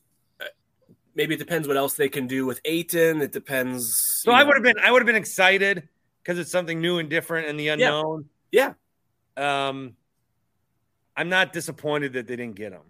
Maybe 1.20 1.34
it 1.34 1.38
depends 1.38 1.68
what 1.68 1.76
else 1.76 1.96
they 1.98 2.08
can 2.08 2.26
do 2.26 2.46
with 2.46 2.62
Ayton. 2.64 3.20
It 3.20 3.30
depends. 3.30 3.94
So 3.94 4.30
you 4.30 4.36
I 4.38 4.42
would 4.42 4.54
have 4.54 4.62
been 4.62 4.78
I 4.82 4.90
would 4.90 5.02
have 5.02 5.06
been 5.06 5.16
excited 5.16 5.86
because 6.22 6.38
it's 6.38 6.50
something 6.50 6.80
new 6.80 6.96
and 6.96 7.10
different 7.10 7.46
and 7.46 7.60
the 7.60 7.68
unknown. 7.68 8.30
Yeah. 8.50 8.72
Um 9.36 9.96
I'm 11.14 11.28
not 11.28 11.52
disappointed 11.52 12.14
that 12.14 12.26
they 12.26 12.36
didn't 12.36 12.56
get 12.56 12.72
him. 12.72 12.80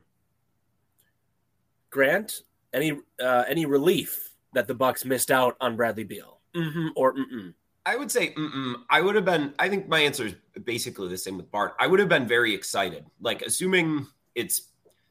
Grant 1.90 2.42
any 2.72 3.00
uh, 3.20 3.42
any 3.48 3.66
relief 3.66 4.30
that 4.52 4.68
the 4.68 4.76
Bucks 4.76 5.04
missed 5.04 5.32
out 5.32 5.56
on 5.60 5.74
Bradley 5.74 6.04
Beal, 6.04 6.38
mm-hmm, 6.54 6.90
or 6.94 7.16
mm-mm. 7.16 7.52
I 7.84 7.96
would 7.96 8.12
say 8.12 8.32
mm-mm. 8.34 8.76
I 8.88 9.00
would 9.00 9.16
have 9.16 9.24
been. 9.24 9.54
I 9.58 9.68
think 9.68 9.88
my 9.88 9.98
answer 9.98 10.26
is 10.26 10.36
basically 10.62 11.08
the 11.08 11.18
same 11.18 11.36
with 11.36 11.50
Bart. 11.50 11.74
I 11.80 11.88
would 11.88 11.98
have 11.98 12.08
been 12.08 12.28
very 12.28 12.54
excited. 12.54 13.04
Like 13.20 13.42
assuming 13.42 14.06
it's 14.36 14.68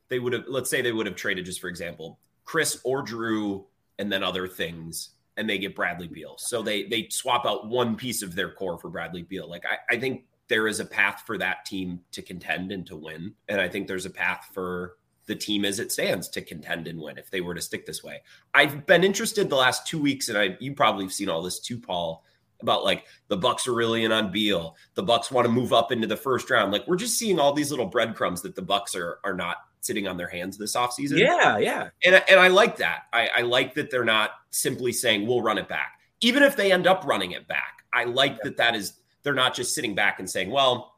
they 0.07 0.19
would 0.19 0.31
have. 0.31 0.45
Let's 0.47 0.69
say 0.69 0.81
they 0.81 0.93
would 0.93 1.05
have 1.05 1.17
traded 1.17 1.43
just 1.43 1.59
for 1.59 1.67
example, 1.67 2.17
Chris 2.49 2.81
or 2.83 3.03
Drew, 3.03 3.67
and 3.99 4.11
then 4.11 4.23
other 4.23 4.47
things, 4.47 5.11
and 5.37 5.47
they 5.47 5.59
get 5.59 5.75
Bradley 5.75 6.07
Beal. 6.07 6.33
So 6.39 6.63
they 6.63 6.85
they 6.85 7.07
swap 7.09 7.45
out 7.45 7.67
one 7.67 7.95
piece 7.95 8.23
of 8.23 8.33
their 8.33 8.49
core 8.49 8.79
for 8.79 8.89
Bradley 8.89 9.21
Beal. 9.21 9.47
Like 9.47 9.65
I, 9.67 9.95
I 9.95 9.99
think 9.99 10.23
there 10.47 10.67
is 10.67 10.79
a 10.79 10.85
path 10.85 11.21
for 11.27 11.37
that 11.37 11.63
team 11.65 11.99
to 12.11 12.23
contend 12.23 12.71
and 12.71 12.87
to 12.87 12.95
win, 12.95 13.35
and 13.49 13.61
I 13.61 13.69
think 13.69 13.87
there's 13.87 14.07
a 14.07 14.09
path 14.09 14.49
for 14.51 14.95
the 15.27 15.35
team 15.35 15.63
as 15.63 15.79
it 15.79 15.91
stands 15.91 16.27
to 16.29 16.41
contend 16.41 16.87
and 16.87 16.99
win 16.99 17.19
if 17.19 17.29
they 17.29 17.41
were 17.41 17.53
to 17.53 17.61
stick 17.61 17.85
this 17.85 18.03
way. 18.03 18.19
I've 18.55 18.83
been 18.87 19.03
interested 19.03 19.47
the 19.47 19.55
last 19.55 19.85
two 19.85 20.01
weeks, 20.01 20.27
and 20.29 20.35
I 20.35 20.57
you 20.59 20.73
probably 20.73 21.05
have 21.05 21.13
seen 21.13 21.29
all 21.29 21.43
this 21.43 21.59
too, 21.59 21.77
Paul 21.77 22.25
about 22.61 22.83
like 22.83 23.05
the 23.27 23.37
Bucks 23.37 23.67
are 23.67 23.75
really 23.75 24.05
in 24.05 24.11
on 24.11 24.31
Beal. 24.31 24.75
The 24.95 25.03
Bucks 25.03 25.29
want 25.29 25.45
to 25.45 25.51
move 25.51 25.71
up 25.71 25.91
into 25.91 26.07
the 26.07 26.17
first 26.17 26.49
round. 26.49 26.71
Like 26.71 26.87
we're 26.87 26.95
just 26.95 27.19
seeing 27.19 27.39
all 27.39 27.53
these 27.53 27.69
little 27.69 27.85
breadcrumbs 27.85 28.41
that 28.41 28.55
the 28.55 28.63
Bucks 28.63 28.95
are 28.95 29.19
are 29.23 29.35
not 29.35 29.57
sitting 29.81 30.07
on 30.07 30.17
their 30.17 30.27
hands 30.27 30.57
this 30.57 30.75
offseason. 30.75 31.19
Yeah, 31.19 31.57
yeah. 31.57 31.89
And 32.03 32.21
and 32.29 32.39
I 32.39 32.47
like 32.47 32.77
that. 32.77 33.03
I, 33.13 33.29
I 33.37 33.41
like 33.41 33.75
that 33.75 33.91
they're 33.91 34.05
not 34.05 34.31
simply 34.51 34.91
saying 34.91 35.27
we'll 35.27 35.41
run 35.41 35.57
it 35.57 35.67
back. 35.67 35.99
Even 36.21 36.43
if 36.43 36.55
they 36.55 36.71
end 36.71 36.87
up 36.87 37.05
running 37.05 37.31
it 37.31 37.47
back, 37.47 37.83
I 37.93 38.03
like 38.03 38.31
yeah. 38.31 38.37
that 38.43 38.57
that 38.57 38.75
is 38.75 38.93
they're 39.23 39.33
not 39.33 39.53
just 39.53 39.73
sitting 39.73 39.95
back 39.95 40.19
and 40.19 40.29
saying, 40.29 40.49
well, 40.49 40.95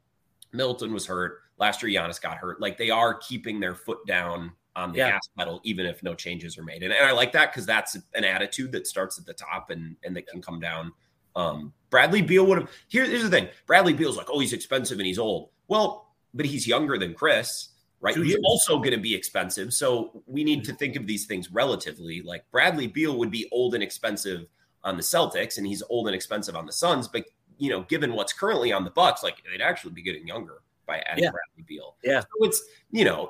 Middleton 0.52 0.94
was 0.94 1.06
hurt. 1.06 1.39
Last 1.58 1.84
year, 1.84 2.02
Giannis 2.02 2.22
got 2.22 2.38
hurt. 2.38 2.60
Like 2.60 2.78
they 2.78 2.89
are 2.89 3.15
keeping 3.15 3.60
their 3.60 3.76
foot 3.76 4.00
down 4.08 4.52
on 4.76 4.91
the 4.91 5.00
yeah. 5.00 5.12
gas 5.12 5.30
pedal, 5.38 5.60
even 5.63 5.86
if 5.86 6.02
no 6.02 6.15
changes 6.15 6.58
are 6.58 6.63
made. 6.63 6.84
And, 6.84 6.94
and 6.94 7.06
I 7.06 7.12
like 7.12 7.34
that 7.34 7.52
because 7.52 7.65
that's 7.65 7.96
an 8.13 8.24
attitude 8.24 8.72
that 8.72 8.88
starts 8.88 9.20
at 9.20 9.26
the 9.26 9.34
top 9.34 9.70
and, 9.70 9.96
and 10.04 10.15
that 10.15 10.28
can 10.28 10.41
come 10.41 10.60
down. 10.60 10.91
Um, 11.36 11.74
Bradley 11.89 12.22
Beal 12.22 12.46
would 12.46 12.60
have. 12.60 12.72
Here, 12.88 13.06
here's 13.06 13.24
the 13.24 13.30
thing 13.30 13.50
Bradley 13.67 13.94
Beal's 13.94 14.17
like, 14.17 14.28
oh, 14.30 14.39
he's 14.39 14.54
expensive 14.54 14.98
and 14.98 15.06
he's 15.06 15.20
old. 15.20 15.50
Well, 15.67 16.13
but 16.34 16.46
he's 16.46 16.67
younger 16.67 16.98
than 16.98 17.13
Khris, 17.13 17.70
right? 18.02 18.18
Years. 18.18 18.40
also 18.44 18.78
going 18.78 18.92
to 18.92 18.98
be 18.98 19.16
expensive. 19.16 19.74
So 19.74 20.24
we 20.26 20.44
need 20.44 20.64
mm-hmm. 20.64 20.72
to 20.72 20.78
think 20.78 20.96
of 20.96 21.08
these 21.08 21.26
things 21.26 21.52
relatively. 21.52 22.22
Like 22.22 22.44
Bradley 22.52 22.88
Beal 22.88 23.18
would 23.18 23.32
be 23.32 23.48
old 23.52 23.76
and 23.76 23.84
expensive 23.84 24.48
on 24.84 24.98
the 24.98 25.04
Celtics, 25.04 25.58
and 25.58 25.66
he's 25.66 25.84
old 25.90 26.08
and 26.08 26.16
expensive 26.16 26.56
on 26.56 26.66
the 26.66 26.74
Suns. 26.74 27.08
But 27.08 27.26
you 27.58 27.70
know, 27.70 27.84
given 27.84 28.14
what's 28.14 28.34
currently 28.34 28.74
on 28.74 28.84
the 28.84 28.90
Bucks, 28.90 29.24
like 29.24 29.38
they'd 29.50 29.62
actually 29.62 29.94
be 29.94 30.02
getting 30.02 30.28
younger 30.28 30.62
by 30.88 30.98
adding 31.08 31.24
yeah. 31.24 31.30
Bradley 31.30 31.64
Beal. 31.68 31.96
Yeah. 32.04 32.22
So 32.22 32.28
it's 32.42 32.64
you 32.92 33.06
know 33.06 33.30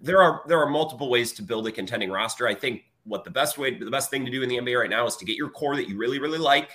there 0.00 0.20
are 0.20 0.42
there 0.48 0.58
are 0.58 0.68
multiple 0.68 1.08
ways 1.08 1.32
to 1.34 1.42
build 1.42 1.66
a 1.68 1.72
contending 1.72 2.10
roster. 2.10 2.46
I 2.46 2.54
think 2.54 2.82
what 3.04 3.24
the 3.24 3.30
best 3.30 3.56
way 3.56 3.78
the 3.78 3.90
best 3.90 4.10
thing 4.10 4.24
to 4.24 4.30
do 4.30 4.42
in 4.42 4.48
the 4.48 4.58
NBA 4.58 4.78
right 4.78 4.90
now 4.90 5.06
is 5.06 5.16
to 5.16 5.24
get 5.24 5.36
your 5.36 5.48
core 5.48 5.76
that 5.76 5.88
you 5.88 5.96
really 5.96 6.18
really 6.18 6.38
like, 6.38 6.70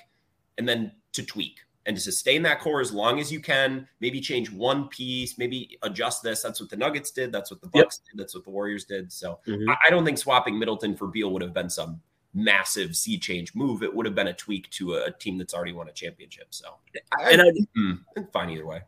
and 0.58 0.68
then 0.68 0.94
to 1.14 1.24
tweak 1.24 1.60
and 1.88 1.96
to 1.96 2.02
sustain 2.02 2.44
that 2.44 2.60
core 2.60 2.82
as 2.82 2.92
long 2.92 3.20
as 3.20 3.32
you 3.32 3.40
can. 3.40 3.88
Maybe 4.02 4.20
change 4.20 4.52
one 4.52 4.90
piece, 4.90 5.38
maybe 5.38 5.80
adjust 5.82 6.22
this. 6.22 6.42
That's 6.42 6.60
what 6.60 6.70
the 6.70 6.76
Nuggets 6.76 7.12
did. 7.12 7.32
That's 7.32 7.50
what 7.50 7.62
the 7.62 7.68
Bucks 7.68 8.02
yep. 8.04 8.12
did. 8.12 8.22
That's 8.22 8.36
what 8.36 8.44
the 8.44 8.52
Warriors 8.52 8.84
did. 8.84 9.12
So 9.12 9.40
mm-hmm. 9.48 9.70
I, 9.70 9.78
I 9.88 9.90
don't 9.90 10.06
think 10.06 10.18
swapping 10.18 10.60
Middleton 10.60 10.96
for 10.96 11.08
Beal 11.08 11.32
would 11.32 11.42
have 11.42 11.54
been 11.54 11.70
some 11.70 12.02
massive 12.34 12.96
sea 12.96 13.18
change 13.18 13.56
move. 13.56 13.84
It 13.84 13.96
would 13.96 14.06
have 14.06 14.14
been 14.14 14.28
a 14.28 14.34
tweak 14.34 14.70
to 14.72 14.96
a, 14.96 15.12
team 15.12 15.38
that's 15.38 15.54
already 15.54 15.72
won 15.72 15.88
a 15.88 15.94
championship. 15.94 16.48
So, 16.50 16.76
I, 17.18 17.32
and 17.32 17.42
I, 17.42 17.52
mm, 17.80 18.32
fine 18.34 18.50
either 18.50 18.68
way. 18.68 18.82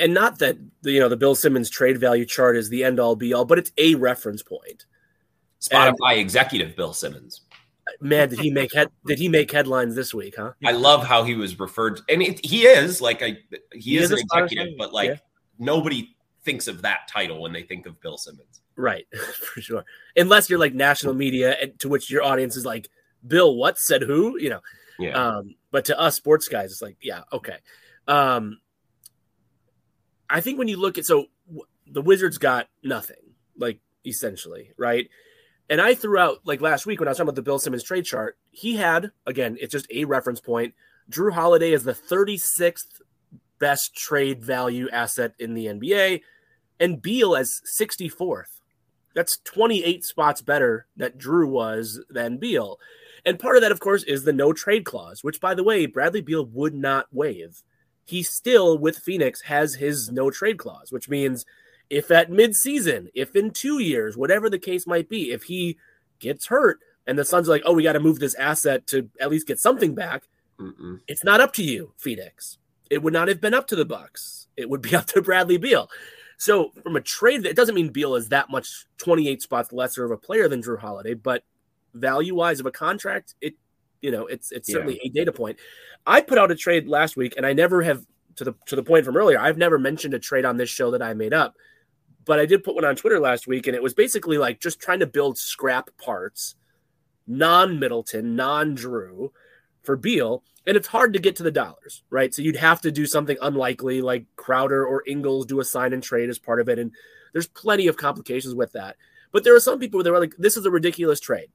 And 0.00 0.14
not 0.14 0.38
that 0.38 0.56
the, 0.82 0.92
you 0.92 1.00
know 1.00 1.08
the 1.08 1.16
Bill 1.16 1.34
Simmons 1.34 1.68
trade 1.68 1.98
value 1.98 2.24
chart 2.24 2.56
is 2.56 2.68
the 2.68 2.84
end 2.84 2.98
all 3.00 3.16
be 3.16 3.34
all, 3.34 3.44
but 3.44 3.58
it's 3.58 3.72
a 3.76 3.96
reference 3.96 4.42
point. 4.42 4.86
Spotify 5.60 6.12
and, 6.12 6.20
executive 6.20 6.74
Bill 6.74 6.94
Simmons. 6.94 7.42
Man, 8.00 8.28
did 8.28 8.40
he 8.40 8.50
make 8.50 8.74
head, 8.74 8.88
did 9.06 9.18
he 9.18 9.28
make 9.28 9.50
headlines 9.50 9.94
this 9.94 10.12
week? 10.14 10.34
Huh? 10.36 10.52
I 10.64 10.72
love 10.72 11.04
how 11.04 11.24
he 11.24 11.34
was 11.34 11.58
referred, 11.58 11.98
to, 11.98 12.02
and 12.08 12.22
it, 12.22 12.44
he 12.44 12.66
is 12.66 13.00
like 13.00 13.22
a 13.22 13.38
he, 13.72 13.80
he 13.80 13.96
is, 13.96 14.10
is, 14.10 14.12
an 14.12 14.18
executive, 14.18 14.74
but 14.78 14.92
like 14.92 15.08
yeah. 15.08 15.16
nobody 15.58 16.14
thinks 16.42 16.68
of 16.68 16.82
that 16.82 17.00
title 17.08 17.40
when 17.40 17.52
they 17.52 17.62
think 17.62 17.86
of 17.86 18.00
Bill 18.00 18.18
Simmons. 18.18 18.60
Right, 18.76 19.06
for 19.52 19.60
sure. 19.60 19.84
Unless 20.16 20.50
you're 20.50 20.58
like 20.58 20.74
national 20.74 21.14
media, 21.14 21.56
and 21.60 21.78
to 21.80 21.88
which 21.88 22.10
your 22.10 22.22
audience 22.22 22.56
is 22.56 22.64
like, 22.64 22.88
Bill, 23.26 23.54
what 23.54 23.78
said 23.78 24.02
who? 24.02 24.38
You 24.38 24.50
know. 24.50 24.60
Yeah. 24.98 25.12
Um, 25.12 25.54
but 25.70 25.86
to 25.86 25.98
us 25.98 26.14
sports 26.14 26.48
guys, 26.48 26.72
it's 26.72 26.82
like, 26.82 26.96
yeah, 27.00 27.22
okay. 27.32 27.56
Um, 28.06 28.58
I 30.28 30.40
think 30.40 30.58
when 30.58 30.68
you 30.68 30.76
look 30.76 30.98
at 30.98 31.06
so 31.06 31.26
w- 31.46 31.66
the 31.86 32.02
Wizards 32.02 32.38
got 32.38 32.68
nothing, 32.82 33.34
like 33.56 33.80
essentially, 34.06 34.72
right? 34.76 35.08
And 35.70 35.80
I 35.80 35.94
threw 35.94 36.18
out 36.18 36.40
like 36.44 36.60
last 36.60 36.84
week 36.84 36.98
when 36.98 37.08
I 37.08 37.12
was 37.12 37.16
talking 37.16 37.28
about 37.28 37.36
the 37.36 37.42
Bill 37.42 37.60
Simmons 37.60 37.84
trade 37.84 38.04
chart, 38.04 38.36
he 38.50 38.76
had 38.76 39.12
again, 39.24 39.56
it's 39.60 39.72
just 39.72 39.86
a 39.90 40.04
reference 40.04 40.40
point. 40.40 40.74
Jrue 41.10 41.32
Holiday 41.32 41.72
is 41.72 41.84
the 41.84 41.94
36th 41.94 43.00
best 43.60 43.94
trade 43.94 44.42
value 44.42 44.88
asset 44.90 45.34
in 45.38 45.54
the 45.54 45.66
NBA, 45.66 46.22
and 46.80 47.00
Beal 47.00 47.36
as 47.36 47.60
64th. 47.64 48.58
That's 49.14 49.38
28 49.38 50.04
spots 50.04 50.42
better 50.42 50.86
that 50.96 51.18
Jrue 51.18 51.48
was 51.48 52.00
than 52.10 52.38
Beal. 52.38 52.78
And 53.24 53.38
part 53.38 53.56
of 53.56 53.62
that, 53.62 53.72
of 53.72 53.80
course, 53.80 54.02
is 54.04 54.24
the 54.24 54.32
no 54.32 54.52
trade 54.52 54.84
clause, 54.84 55.22
which, 55.22 55.40
by 55.40 55.54
the 55.54 55.64
way, 55.64 55.86
Bradley 55.86 56.20
Beal 56.20 56.46
would 56.46 56.74
not 56.74 57.06
waive. 57.12 57.62
He 58.04 58.22
still, 58.22 58.78
with 58.78 58.98
Phoenix, 58.98 59.42
has 59.42 59.74
his 59.74 60.10
no 60.10 60.30
trade 60.30 60.58
clause, 60.58 60.90
which 60.90 61.08
means 61.08 61.44
if 61.90 62.10
at 62.10 62.30
midseason, 62.30 63.08
if 63.14 63.34
in 63.36 63.50
two 63.50 63.80
years, 63.80 64.16
whatever 64.16 64.48
the 64.48 64.58
case 64.58 64.86
might 64.86 65.08
be, 65.08 65.32
if 65.32 65.42
he 65.42 65.76
gets 66.20 66.46
hurt 66.46 66.78
and 67.06 67.18
the 67.18 67.24
Suns 67.24 67.48
are 67.48 67.52
like, 67.52 67.62
oh, 67.66 67.74
we 67.74 67.82
got 67.82 67.94
to 67.94 68.00
move 68.00 68.20
this 68.20 68.34
asset 68.36 68.86
to 68.88 69.10
at 69.20 69.30
least 69.30 69.48
get 69.48 69.58
something 69.58 69.94
back, 69.94 70.22
Mm-mm. 70.58 71.00
it's 71.08 71.24
not 71.24 71.40
up 71.40 71.52
to 71.54 71.64
you, 71.64 71.92
Phoenix. 71.98 72.58
It 72.88 73.02
would 73.02 73.12
not 73.12 73.28
have 73.28 73.40
been 73.40 73.54
up 73.54 73.66
to 73.68 73.76
the 73.76 73.84
Bucks. 73.84 74.46
It 74.56 74.70
would 74.70 74.82
be 74.82 74.94
up 74.96 75.06
to 75.06 75.20
Bradley 75.20 75.58
Beal. 75.58 75.90
So 76.38 76.72
from 76.82 76.96
a 76.96 77.00
trade, 77.00 77.44
it 77.44 77.56
doesn't 77.56 77.74
mean 77.74 77.90
Beal 77.90 78.14
is 78.14 78.28
that 78.30 78.48
much 78.48 78.86
28 78.98 79.42
spots 79.42 79.72
lesser 79.72 80.04
of 80.04 80.10
a 80.10 80.16
player 80.16 80.48
than 80.48 80.62
Jrue 80.62 80.78
Holiday, 80.78 81.14
but 81.14 81.44
value 81.92 82.34
wise 82.34 82.60
of 82.60 82.66
a 82.66 82.70
contract, 82.70 83.34
it 83.40 83.54
you 84.00 84.10
know 84.10 84.26
it's 84.26 84.50
it's 84.50 84.70
certainly 84.70 84.98
yeah. 85.02 85.10
a 85.10 85.12
data 85.12 85.32
point. 85.32 85.58
I 86.06 86.22
put 86.22 86.38
out 86.38 86.50
a 86.50 86.54
trade 86.54 86.88
last 86.88 87.16
week, 87.16 87.34
and 87.36 87.44
I 87.44 87.52
never 87.52 87.82
have 87.82 88.06
to 88.36 88.44
the 88.44 88.54
to 88.66 88.76
the 88.76 88.82
point 88.82 89.04
from 89.04 89.16
earlier. 89.16 89.38
I've 89.38 89.58
never 89.58 89.78
mentioned 89.78 90.14
a 90.14 90.18
trade 90.18 90.44
on 90.44 90.56
this 90.56 90.70
show 90.70 90.90
that 90.92 91.02
I 91.02 91.12
made 91.12 91.34
up, 91.34 91.54
but 92.24 92.38
I 92.38 92.46
did 92.46 92.64
put 92.64 92.74
one 92.74 92.84
on 92.84 92.96
Twitter 92.96 93.18
last 93.18 93.46
week, 93.46 93.66
and 93.66 93.74
it 93.74 93.82
was 93.82 93.94
basically 93.94 94.38
like 94.38 94.60
just 94.60 94.80
trying 94.80 95.00
to 95.00 95.06
build 95.06 95.38
scrap 95.38 95.90
parts, 95.98 96.54
non 97.26 97.78
Middleton, 97.78 98.36
non 98.36 98.76
Jrue 98.76 99.30
for 99.82 99.96
Beal, 99.96 100.42
and 100.66 100.76
it's 100.76 100.88
hard 100.88 101.14
to 101.14 101.18
get 101.18 101.36
to 101.36 101.42
the 101.42 101.50
dollars, 101.50 102.02
right? 102.10 102.34
So 102.34 102.42
you'd 102.42 102.56
have 102.56 102.80
to 102.82 102.92
do 102.92 103.06
something 103.06 103.36
unlikely 103.40 104.02
like 104.02 104.26
Crowder 104.36 104.84
or 104.84 105.02
Ingles 105.06 105.46
do 105.46 105.60
a 105.60 105.64
sign 105.64 105.92
and 105.92 106.02
trade 106.02 106.28
as 106.28 106.38
part 106.38 106.60
of 106.60 106.68
it. 106.68 106.78
And 106.78 106.92
there's 107.32 107.48
plenty 107.48 107.86
of 107.86 107.96
complications 107.96 108.54
with 108.54 108.72
that. 108.72 108.96
But 109.32 109.44
there 109.44 109.54
are 109.54 109.60
some 109.60 109.78
people 109.78 110.02
that 110.02 110.10
were 110.10 110.20
like, 110.20 110.34
this 110.38 110.56
is 110.56 110.66
a 110.66 110.70
ridiculous 110.70 111.20
trade. 111.20 111.48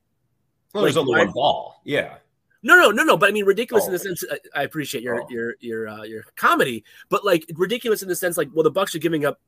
Well, 0.73 0.83
like, 0.83 0.93
there's 0.93 0.97
only 0.97 1.17
one 1.17 1.31
ball. 1.31 1.81
Yeah. 1.83 2.15
No, 2.63 2.75
no, 2.75 2.89
no, 2.89 3.03
no. 3.03 3.15
But 3.15 3.29
I 3.29 3.31
mean, 3.31 3.45
ridiculous 3.45 3.83
oh. 3.83 3.87
in 3.87 3.93
the 3.93 3.99
sense. 3.99 4.23
I 4.55 4.63
appreciate 4.63 5.03
your 5.03 5.21
oh. 5.21 5.27
your 5.29 5.55
your 5.59 5.87
uh, 5.87 6.03
your 6.03 6.23
comedy, 6.35 6.83
but 7.09 7.23
like 7.23 7.45
ridiculous 7.55 8.01
in 8.01 8.09
the 8.09 8.15
sense, 8.15 8.37
like, 8.37 8.49
well, 8.53 8.63
the 8.63 8.71
Bucks 8.71 8.95
are 8.95 8.99
giving 8.99 9.23
up 9.23 9.39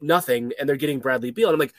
nothing 0.00 0.52
and 0.58 0.68
they're 0.68 0.76
getting 0.76 1.00
Bradley 1.00 1.30
Beal, 1.30 1.48
and 1.48 1.54
I'm 1.54 1.60
like, 1.60 1.74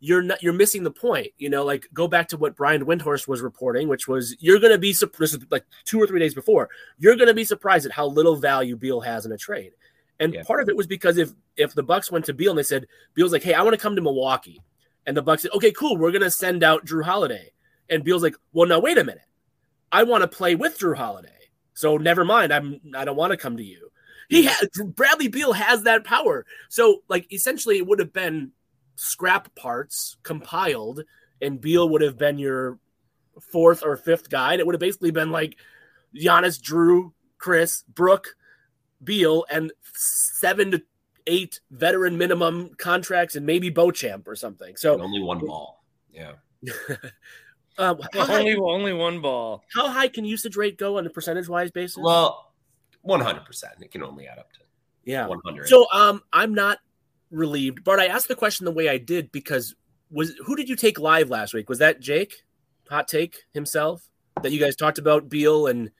you're 0.00 0.22
not 0.22 0.42
you're 0.42 0.52
missing 0.52 0.82
the 0.82 0.90
point. 0.90 1.28
You 1.38 1.48
know, 1.48 1.64
like 1.64 1.88
go 1.94 2.06
back 2.08 2.28
to 2.28 2.36
what 2.36 2.56
Brian 2.56 2.84
Windhorst 2.84 3.26
was 3.26 3.40
reporting, 3.40 3.88
which 3.88 4.06
was 4.06 4.36
you're 4.38 4.60
going 4.60 4.72
to 4.72 4.78
be 4.78 4.92
surprised. 4.92 5.50
Like 5.50 5.64
two 5.84 6.00
or 6.00 6.06
three 6.06 6.20
days 6.20 6.34
before, 6.34 6.68
you're 6.98 7.16
going 7.16 7.28
to 7.28 7.34
be 7.34 7.44
surprised 7.44 7.86
at 7.86 7.92
how 7.92 8.06
little 8.06 8.36
value 8.36 8.76
Beal 8.76 9.00
has 9.00 9.24
in 9.24 9.32
a 9.32 9.38
trade. 9.38 9.72
And 10.20 10.34
yeah. 10.34 10.42
part 10.42 10.62
of 10.62 10.68
it 10.68 10.76
was 10.76 10.86
because 10.86 11.16
if 11.16 11.30
if 11.56 11.74
the 11.74 11.82
Bucks 11.82 12.12
went 12.12 12.26
to 12.26 12.34
Beal 12.34 12.50
and 12.50 12.58
they 12.58 12.64
said 12.64 12.86
Beal's 13.14 13.32
like, 13.32 13.42
hey, 13.42 13.54
I 13.54 13.62
want 13.62 13.74
to 13.74 13.80
come 13.80 13.96
to 13.96 14.02
Milwaukee, 14.02 14.60
and 15.06 15.16
the 15.16 15.22
Bucks 15.22 15.42
said, 15.42 15.52
okay, 15.52 15.72
cool, 15.72 15.96
we're 15.96 16.12
going 16.12 16.22
to 16.22 16.30
send 16.30 16.62
out 16.62 16.84
Jrue 16.84 17.04
Holiday, 17.04 17.52
and 17.88 18.04
Beal's 18.04 18.22
like, 18.22 18.36
well, 18.52 18.68
now 18.68 18.80
wait 18.80 18.98
a 18.98 19.04
minute, 19.04 19.24
I 19.90 20.02
want 20.02 20.22
to 20.22 20.28
play 20.28 20.54
with 20.54 20.78
Jrue 20.78 20.96
Holiday, 20.96 21.48
so 21.72 21.96
never 21.96 22.24
mind, 22.24 22.52
I'm 22.52 22.80
I 22.94 23.04
don't 23.04 23.16
want 23.16 23.30
to 23.30 23.36
come 23.36 23.56
to 23.56 23.64
you. 23.64 23.90
He 24.28 24.44
had 24.44 24.68
Bradley 24.94 25.28
Beal 25.28 25.52
has 25.52 25.82
that 25.82 26.04
power, 26.04 26.46
so 26.68 27.02
like 27.08 27.32
essentially 27.32 27.78
it 27.78 27.86
would 27.86 27.98
have 27.98 28.12
been 28.12 28.52
scrap 28.96 29.54
parts 29.54 30.16
compiled, 30.22 31.02
and 31.40 31.60
Beal 31.60 31.88
would 31.88 32.02
have 32.02 32.18
been 32.18 32.38
your 32.38 32.78
fourth 33.40 33.82
or 33.84 33.96
fifth 33.96 34.30
guy. 34.30 34.52
And 34.52 34.60
it 34.60 34.66
would 34.66 34.74
have 34.74 34.80
basically 34.80 35.10
been 35.10 35.30
like 35.30 35.56
Giannis, 36.14 36.60
Jrue, 36.60 37.12
Khris, 37.38 37.84
Brook, 37.88 38.36
Beal, 39.02 39.44
and 39.50 39.72
seven 39.94 40.70
to 40.72 40.82
eight 41.26 41.60
veteran 41.70 42.18
minimum 42.18 42.70
contracts, 42.76 43.36
and 43.36 43.46
maybe 43.46 43.70
Beauchamp 43.70 44.28
or 44.28 44.36
something. 44.36 44.76
So 44.76 44.94
and 44.94 45.02
only 45.02 45.22
one 45.22 45.38
ball. 45.38 45.84
Yeah. 46.12 46.32
uh, 47.78 47.94
only 48.14 48.52
high, 48.52 48.58
only 48.60 48.92
one 48.92 49.20
ball. 49.20 49.64
How 49.74 49.88
high 49.88 50.08
can 50.08 50.24
usage 50.24 50.56
rate 50.56 50.78
go 50.78 50.98
on 50.98 51.06
a 51.06 51.10
percentage 51.10 51.48
wise 51.48 51.70
basis? 51.70 51.98
Well, 51.98 52.53
one 53.04 53.20
hundred 53.20 53.44
percent. 53.44 53.74
It 53.80 53.90
can 53.90 54.02
only 54.02 54.26
add 54.26 54.38
up 54.38 54.52
to 54.54 54.60
yeah 55.04 55.26
one 55.26 55.40
hundred. 55.44 55.68
So 55.68 55.86
um, 55.92 56.22
I'm 56.32 56.54
not 56.54 56.78
relieved. 57.30 57.84
Bart, 57.84 58.00
I 58.00 58.06
asked 58.06 58.28
the 58.28 58.34
question 58.34 58.64
the 58.64 58.72
way 58.72 58.88
I 58.88 58.98
did 58.98 59.30
because 59.30 59.74
was 60.10 60.32
who 60.44 60.56
did 60.56 60.68
you 60.68 60.76
take 60.76 60.98
live 60.98 61.30
last 61.30 61.54
week? 61.54 61.68
Was 61.68 61.78
that 61.78 62.00
Jake, 62.00 62.42
hot 62.88 63.06
take 63.06 63.44
himself 63.52 64.08
that 64.42 64.52
you 64.52 64.58
guys 64.58 64.74
talked 64.74 64.98
about 64.98 65.28
Beal 65.28 65.66
and 65.66 65.90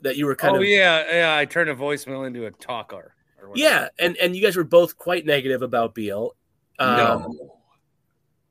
that 0.00 0.16
you 0.16 0.26
were 0.26 0.34
kind 0.34 0.56
oh, 0.56 0.60
of 0.60 0.66
yeah 0.66 1.04
yeah 1.12 1.36
I 1.36 1.44
turned 1.44 1.70
a 1.70 1.74
voicemail 1.74 2.26
into 2.26 2.46
a 2.46 2.50
talker. 2.50 3.14
Yeah, 3.54 3.88
and 3.98 4.16
and 4.18 4.36
you 4.36 4.42
guys 4.42 4.56
were 4.56 4.64
both 4.64 4.96
quite 4.96 5.26
negative 5.26 5.62
about 5.62 5.94
Beal. 5.94 6.36
Um, 6.78 6.96
no, 6.96 7.60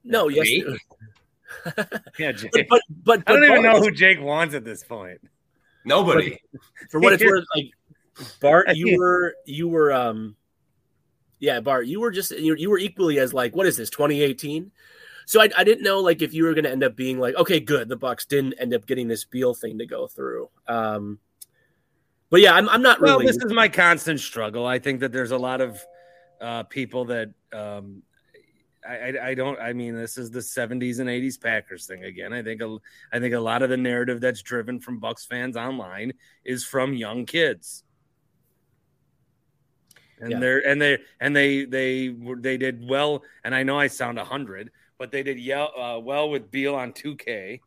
no, 0.04 0.28
yes. 0.28 0.50
yeah, 2.18 2.32
Jake. 2.32 2.52
But, 2.52 2.64
but, 2.70 2.82
but, 2.90 3.26
but 3.26 3.28
I 3.28 3.34
don't 3.34 3.44
even 3.46 3.64
know 3.64 3.80
who 3.80 3.92
Jake 3.92 4.22
wants 4.22 4.54
at 4.56 4.64
this 4.64 4.84
point. 4.84 5.22
Nobody. 5.86 6.40
for 6.90 7.00
what 7.00 7.14
it's 7.14 7.24
worth, 7.24 7.46
like 7.56 7.72
Bart, 8.42 8.76
you 8.76 8.98
were 9.00 9.36
you 9.46 9.68
were 9.68 9.92
um 9.94 10.36
yeah, 11.40 11.60
Bart, 11.62 11.88
you 11.88 12.00
were 12.02 12.12
just 12.12 12.32
you, 12.32 12.56
you 12.56 12.70
were 12.70 12.78
equally 12.80 13.20
as 13.20 13.34
like, 13.34 13.56
what 13.56 13.66
is 13.66 13.78
this, 13.78 13.90
2018? 13.90 14.72
So 15.26 15.42
I, 15.42 15.50
I 15.58 15.64
didn't 15.64 15.84
know 15.84 16.00
like 16.00 16.22
if 16.22 16.34
you 16.34 16.44
were 16.44 16.54
going 16.54 16.64
to 16.66 16.72
end 16.72 16.84
up 16.84 16.96
being 16.96 17.20
like, 17.20 17.36
okay, 17.36 17.60
good, 17.60 17.88
the 17.88 17.96
Bucks 17.96 18.26
didn't 18.26 18.54
end 18.60 18.74
up 18.74 18.86
getting 18.86 19.08
this 19.08 19.24
Beal 19.26 19.54
thing 19.54 19.78
to 19.78 19.86
go 19.86 20.08
through. 20.08 20.50
Um, 20.68 21.20
But 22.30 22.42
yeah, 22.42 22.54
I'm, 22.54 22.68
I'm 22.68 22.82
not 22.82 23.00
Well, 23.00 23.20
really. 23.20 23.28
this 23.28 23.38
is 23.38 23.54
my 23.54 23.70
constant 23.70 24.20
struggle. 24.20 24.66
I 24.66 24.80
think 24.80 25.00
that 25.00 25.12
there's 25.12 25.32
a 25.32 25.38
lot 25.38 25.62
of 25.62 25.82
uh, 26.42 26.64
people 26.64 27.06
that 27.06 27.30
um, 27.54 28.02
I, 28.90 28.96
I, 28.96 29.28
I 29.30 29.34
don't. 29.36 29.60
I 29.60 29.74
mean, 29.74 29.96
this 29.96 30.18
is 30.18 30.32
the 30.32 30.40
'70s 30.40 31.00
and 31.00 31.10
'80s 31.10 31.40
Packers 31.40 31.86
thing 31.86 32.04
again. 32.06 32.34
I 32.34 32.42
think 32.42 32.62
a, 32.62 32.78
I 33.14 33.20
think 33.20 33.34
a 33.36 33.40
lot 33.40 33.62
of 33.62 33.70
the 33.70 33.78
narrative 33.78 34.20
that's 34.20 34.42
driven 34.42 34.80
from 34.80 35.00
Bucks 35.00 35.26
fans 35.26 35.56
online 35.56 36.14
is 36.44 36.66
from 36.66 36.94
young 36.94 37.26
kids, 37.26 37.84
and 40.20 40.32
Yeah. 40.32 40.40
they're 40.40 40.68
and 40.68 40.82
they 40.82 40.98
and 41.20 41.36
they 41.36 41.66
they 41.66 42.16
they 42.40 42.58
did 42.58 42.88
well. 42.90 43.24
And 43.44 43.54
I 43.54 43.64
know 43.64 43.80
I 43.80 43.88
sound 43.88 44.18
a 44.18 44.26
hundred, 44.26 44.72
but 44.98 45.12
they 45.12 45.24
did 45.24 45.40
yell, 45.40 45.72
uh, 45.80 46.00
well 46.00 46.30
with 46.30 46.50
Beal 46.50 46.76
on 46.76 46.92
2K. 46.94 47.62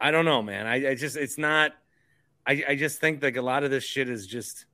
I 0.00 0.10
don't 0.10 0.24
know, 0.24 0.42
man. 0.42 0.66
I, 0.66 0.90
I 0.90 0.94
just 0.94 1.16
it's 1.16 1.38
not. 1.38 1.72
I, 2.46 2.64
I 2.70 2.74
just 2.76 3.00
think 3.00 3.22
like 3.22 3.36
a 3.36 3.42
lot 3.42 3.62
of 3.62 3.70
this 3.70 3.84
shit 3.84 4.08
is 4.08 4.26
just 4.26 4.66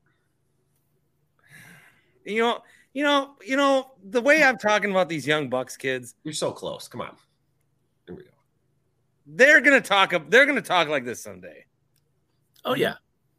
you 2.24 2.42
know 2.42 2.60
you 2.94 3.02
know 3.04 3.34
you 3.44 3.56
know 3.56 3.92
the 4.10 4.20
way 4.20 4.42
i'm 4.42 4.58
talking 4.58 4.90
about 4.90 5.08
these 5.08 5.26
young 5.26 5.48
bucks 5.48 5.76
kids 5.76 6.14
You're 6.24 6.32
so 6.34 6.50
close. 6.52 6.88
Come 6.88 7.00
on. 7.02 7.14
Here 8.06 8.16
we 8.16 8.22
go. 8.22 8.30
they're 9.26 9.60
gonna 9.60 9.80
talk 9.80 10.12
they're 10.30 10.46
gonna 10.46 10.60
talk 10.62 10.88
like 10.88 11.04
this 11.04 11.22
someday 11.22 11.64
oh 12.64 12.74
yeah, 12.74 12.94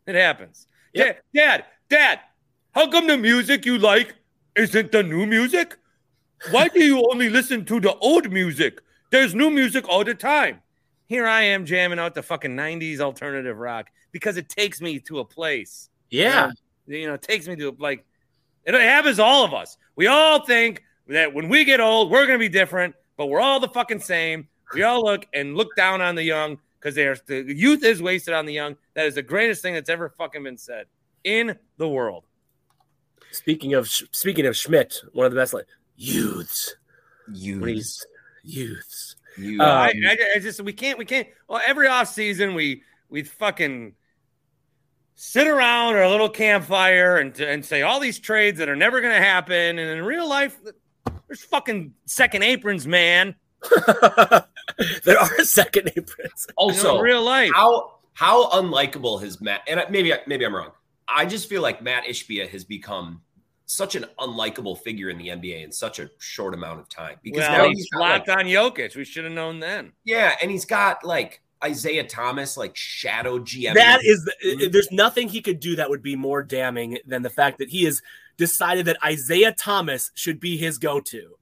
it 0.06 0.16
happens 0.16 0.68
Yep. 0.94 1.06
dad 1.08 1.22
dad 1.36 1.66
dad 1.90 2.20
how 2.74 2.90
come 2.90 3.08
the 3.08 3.18
music 3.18 3.66
you 3.66 3.78
like 3.78 4.16
isn't 4.56 4.92
the 4.92 5.04
new 5.04 5.26
music 5.26 5.78
why 6.52 6.68
do 6.68 6.84
you 6.84 7.06
only 7.12 7.30
listen 7.30 7.66
to 7.66 7.80
the 7.80 7.96
old 7.98 8.32
music 8.32 8.82
there's 9.12 9.36
new 9.36 9.50
music 9.52 9.88
all 9.90 10.04
the 10.04 10.14
time 10.16 10.62
here 11.08 11.28
i 11.28 11.42
am 11.42 11.66
jamming 11.66 12.00
out 12.00 12.14
the 12.16 12.24
fucking 12.24 12.56
90s 12.56 13.00
alternative 13.00 13.58
rock 13.58 13.90
because 14.12 14.38
it 14.38 14.48
takes 14.50 14.80
me 14.82 15.00
to 15.00 15.20
a 15.20 15.26
place 15.26 15.90
yeah. 16.12 16.52
you 16.88 17.06
know, 17.08 17.14
it 17.14 17.22
takes 17.22 17.48
me 17.48 17.56
to 17.58 17.76
like 17.80 18.04
it 18.66 18.74
happens 18.74 19.18
to 19.18 19.24
all 19.24 19.46
of 19.46 19.54
us. 19.54 19.78
We 19.96 20.08
all 20.08 20.46
think 20.46 20.84
that 21.08 21.34
when 21.34 21.50
we 21.50 21.66
get 21.66 21.80
old, 21.80 22.12
we're 22.12 22.26
gonna 22.26 22.40
be 22.40 22.50
different, 22.50 22.96
but 23.18 23.28
we're 23.28 23.42
all 23.42 23.60
the 23.60 23.70
fucking 23.70 24.00
same. 24.00 24.48
We 24.74 24.84
all 24.84 25.04
look 25.04 25.26
and 25.34 25.56
look 25.56 25.76
down 25.76 26.02
on 26.02 26.16
the 26.16 26.24
young 26.24 26.60
because 26.80 26.96
they 26.96 27.08
are 27.08 27.18
the 27.26 27.54
youth 27.56 27.84
is 27.84 28.02
wasted 28.02 28.34
on 28.34 28.46
the 28.46 28.54
young. 28.54 28.76
That 28.94 29.06
is 29.06 29.16
the 29.16 29.24
greatest 29.24 29.62
thing 29.62 29.74
that's 29.74 29.90
ever 29.90 30.10
fucking 30.18 30.44
been 30.44 30.58
said 30.58 30.86
in 31.24 31.58
the 31.78 31.88
world. 31.88 32.26
Speaking 33.32 33.74
of 33.74 33.88
speaking 33.88 34.46
of 34.46 34.56
Schmidt, 34.56 35.02
one 35.14 35.26
of 35.26 35.32
the 35.32 35.40
best 35.40 35.54
like 35.54 35.68
youths. 35.96 36.76
You. 37.32 37.60
When 37.60 37.82
youths. 38.44 39.16
you. 39.38 39.62
Uh, 39.62 39.66
I, 39.66 39.90
Um, 39.90 39.98
I, 40.06 40.18
I 40.36 40.40
just 40.40 40.62
we 40.62 40.74
can't 40.74 40.98
we 40.98 41.06
can't. 41.06 41.28
Well, 41.48 41.62
every 41.66 41.88
off 41.88 42.08
season 42.10 42.54
we 42.56 42.84
we 43.10 43.24
fucking 43.24 43.94
sit 45.22 45.48
around 45.48 45.98
our 45.98 46.08
little 46.08 46.30
campfire 46.30 47.18
and 47.18 47.38
and 47.42 47.64
say 47.66 47.82
all 47.82 48.00
these 48.00 48.20
trades 48.20 48.58
that 48.58 48.70
are 48.70 48.76
never 48.76 49.02
going 49.02 49.14
to 49.14 49.22
happen. 49.22 49.78
And 49.78 49.80
in 49.80 50.04
real 50.04 50.28
life, 50.28 50.58
there's 51.28 51.44
fucking 51.44 51.94
second 52.06 52.44
aprons, 52.44 52.88
man. 52.88 53.36
there 55.04 55.20
are 55.20 55.40
second 55.44 55.92
aprons. 55.98 56.48
Also, 56.56 56.96
in 56.96 57.02
real 57.04 57.22
life. 57.22 57.52
how 57.54 58.00
how 58.14 58.50
unlikable 58.52 59.22
has 59.22 59.42
Matt? 59.42 59.62
And 59.68 59.84
maybe 59.90 60.14
maybe 60.26 60.46
I'm 60.46 60.56
wrong. 60.56 60.72
I 61.08 61.26
just 61.26 61.50
feel 61.50 61.62
like 61.62 61.82
Matt 61.82 62.06
Ishbia 62.06 62.48
has 62.50 62.64
become 62.64 63.22
such 63.66 63.96
an 63.96 64.06
unlikable 64.20 64.80
figure 64.80 65.10
in 65.10 65.18
the 65.18 65.28
NBA 65.28 65.64
in 65.64 65.72
such 65.72 66.00
a 66.00 66.10
short 66.18 66.54
amount 66.54 66.80
of 66.80 66.88
time 66.88 67.18
because 67.22 67.42
well, 67.42 67.64
now 67.64 67.68
he's 67.68 67.78
he's 67.78 67.90
like, 68.00 68.30
on 68.30 68.46
Jokic. 68.46 68.96
We 68.96 69.04
should 69.04 69.26
have 69.26 69.34
known 69.34 69.60
then. 69.60 69.92
yeah, 70.06 70.38
and 70.42 70.50
he's 70.50 70.66
got 70.66 71.04
like 71.04 71.42
Isaiah 71.64 72.06
Thomas 72.06 72.58
like 72.58 72.76
shadow 72.76 73.40
GM. 73.40 73.74
That 73.74 74.00
is, 74.04 74.24
the, 74.24 74.34
mm-hmm. 74.46 74.72
there's 74.72 74.92
nothing 74.92 75.28
he 75.28 75.42
could 75.42 75.60
do 75.60 75.76
that 75.76 75.90
would 75.90 76.02
be 76.02 76.16
more 76.16 76.42
damning 76.42 77.00
than 77.06 77.22
the 77.22 77.30
fact 77.30 77.60
that 77.60 77.70
he 77.70 77.84
has 77.84 78.02
decided 78.38 78.86
that 78.86 78.98
Isaiah 79.04 79.54
Thomas 79.54 80.12
should 80.14 80.40
be 80.40 80.58
his 80.58 80.78
go-to. 80.78 81.36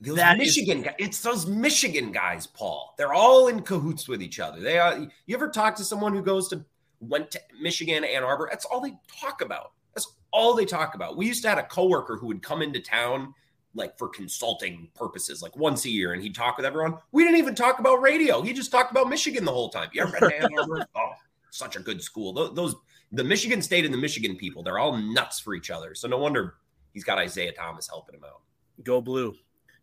Those 0.00 0.16
That 0.16 0.40
is- 0.40 0.56
Michigan 0.56 0.82
guys, 0.82 0.94
it's 0.98 1.20
those 1.20 1.46
Michigan 1.46 2.12
guys, 2.12 2.46
Paul. 2.46 2.94
They're 2.96 3.14
all 3.14 3.48
in 3.48 3.60
cahoots 3.62 4.08
with 4.08 4.22
each 4.22 4.40
other. 4.40 4.60
They 4.60 4.78
are. 4.78 4.98
You 4.98 5.36
ever 5.36 5.48
talk 5.48 5.76
to 5.76 5.84
someone 5.84 6.14
who 6.14 6.22
goes 6.22 6.48
to 6.48 6.64
went 7.00 7.30
to 7.32 7.40
Michigan, 7.60 8.04
Ann 8.04 8.22
Arbor? 8.22 8.48
That's 8.50 8.64
all 8.64 8.80
they 8.80 8.94
talk 9.20 9.40
about. 9.42 9.72
That's 9.94 10.14
all 10.30 10.54
they 10.54 10.64
talk 10.64 10.94
about. 10.94 11.16
We 11.16 11.26
used 11.26 11.42
to 11.42 11.48
have 11.48 11.58
a 11.58 11.62
coworker 11.62 12.16
who 12.16 12.26
would 12.26 12.42
come 12.42 12.62
into 12.62 12.80
town 12.80 13.34
like 13.74 13.98
for 13.98 14.08
consulting 14.08 14.88
purposes, 14.94 15.42
like 15.42 15.56
once 15.56 15.84
a 15.84 15.90
year, 15.90 16.12
and 16.12 16.22
he'd 16.22 16.34
talk 16.34 16.56
with 16.56 16.66
everyone. 16.66 16.94
We 17.12 17.24
didn't 17.24 17.38
even 17.38 17.54
talk 17.54 17.78
about 17.78 18.00
radio. 18.00 18.42
He 18.42 18.52
just 18.52 18.70
talked 18.70 18.90
about 18.90 19.08
Michigan 19.08 19.44
the 19.44 19.52
whole 19.52 19.68
time. 19.68 19.88
You 19.92 20.02
ever 20.02 20.18
been 20.18 20.32
Ann 20.32 20.48
Arbor? 20.58 20.86
Oh, 20.96 21.10
such 21.50 21.76
a 21.76 21.80
good 21.80 22.02
school. 22.02 22.32
Those, 22.32 22.54
those 22.54 22.74
the 23.12 23.24
Michigan 23.24 23.62
State 23.62 23.84
and 23.84 23.92
the 23.92 23.98
Michigan 23.98 24.36
people, 24.36 24.62
they're 24.62 24.78
all 24.78 24.96
nuts 24.96 25.38
for 25.40 25.54
each 25.54 25.70
other. 25.70 25.94
So 25.94 26.08
no 26.08 26.18
wonder 26.18 26.54
he's 26.92 27.04
got 27.04 27.18
Isaiah 27.18 27.52
Thomas 27.52 27.88
helping 27.88 28.16
him 28.16 28.24
out. 28.24 28.40
Go 28.82 29.00
blue. 29.00 29.34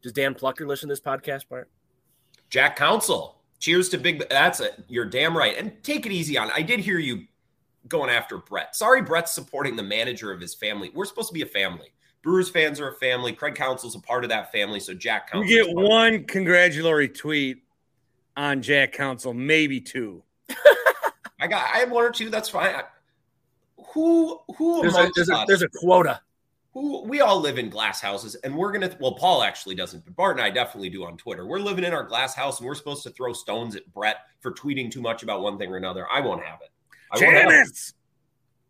Does 0.02 0.14
Dan 0.14 0.34
Plucker 0.34 0.68
listen 0.68 0.90
to 0.90 0.94
this 0.94 1.02
podcast, 1.02 1.48
Bart? 1.48 1.70
Jack 2.50 2.76
Counsell. 2.76 3.38
Cheers 3.60 3.90
to 3.90 3.98
Big. 3.98 4.28
That's 4.30 4.60
it. 4.60 4.84
You're 4.88 5.06
damn 5.06 5.38
right. 5.38 5.56
And 5.58 5.72
take 5.84 6.06
it 6.06 6.12
easy 6.12 6.38
on. 6.38 6.50
I 6.52 6.64
did 6.64 6.80
hear 6.80 6.98
you 6.98 7.26
going 7.88 8.10
after 8.10 8.38
Brett. 8.38 8.76
Sorry, 8.76 9.02
Brett's 9.02 9.32
supporting 9.32 9.76
the 9.76 9.84
manager 9.84 10.32
of 10.32 10.42
his 10.42 10.56
family. 10.56 10.92
We're 10.94 11.06
supposed 11.06 11.30
to 11.30 11.34
be 11.34 11.44
a 11.44 11.48
family. 11.48 11.94
Brewers 12.24 12.50
fans 12.50 12.80
are 12.80 12.90
a 12.90 12.96
family. 12.96 13.34
Craig 13.34 13.56
Counsell's 13.56 13.96
a 13.96 14.00
part 14.00 14.24
of 14.24 14.30
that 14.30 14.52
family. 14.52 14.80
So 14.80 14.94
Jack 14.94 15.30
You 15.34 15.42
Counsell. 15.42 15.66
get 15.66 15.76
one 15.76 16.24
congratulatory 16.26 17.10
tweet 17.10 17.64
on 18.38 18.62
Jack 18.62 18.92
Counsell, 18.94 19.34
maybe 19.34 19.82
two. 19.82 20.24
I 21.40 21.48
got. 21.48 21.74
I 21.74 21.80
have 21.80 21.92
one 21.92 22.04
or 22.04 22.12
two. 22.12 22.30
That's 22.30 22.50
fine. 22.50 22.76
Who 23.94 24.40
who 24.58 24.82
There's 24.82 24.94
a, 24.96 25.00
amongst 25.00 25.16
there's, 25.16 25.30
a, 25.30 25.44
there's 25.48 25.62
a 25.64 25.70
quota. 25.70 26.22
who 26.74 27.02
we 27.04 27.20
all 27.20 27.40
live 27.42 27.58
in 27.58 27.70
glass 27.70 28.00
houses 28.00 28.36
and 28.36 28.56
we're 28.56 28.72
gonna 28.72 28.96
well 29.02 29.16
paul 29.16 29.44
actually 29.44 29.76
doesn't 29.76 30.06
but 30.06 30.16
bart 30.16 30.38
and 30.38 30.46
i 30.46 30.50
definitely 30.50 30.90
do 30.90 31.04
on 31.04 31.18
twitter 31.18 31.46
we're 31.46 31.60
living 31.60 31.84
in 31.84 31.92
our 31.94 32.04
glass 32.04 32.34
house 32.34 32.60
and 32.60 32.68
we're 32.68 32.76
supposed 32.76 33.04
to 33.04 33.10
throw 33.10 33.34
stones 33.34 33.76
at 33.76 33.92
brett 33.94 34.18
for 34.40 34.54
tweeting 34.54 34.90
too 34.90 35.02
much 35.02 35.24
about 35.24 35.42
one 35.42 35.58
thing 35.58 35.70
or 35.70 35.76
another 35.76 36.08
i 36.10 36.22
won't 36.22 36.42
have 36.42 36.60
it 36.62 36.70
I 37.12 37.20
won't 37.26 37.36
have 37.36 37.48
it. 37.48 37.50
Janice, 37.50 37.94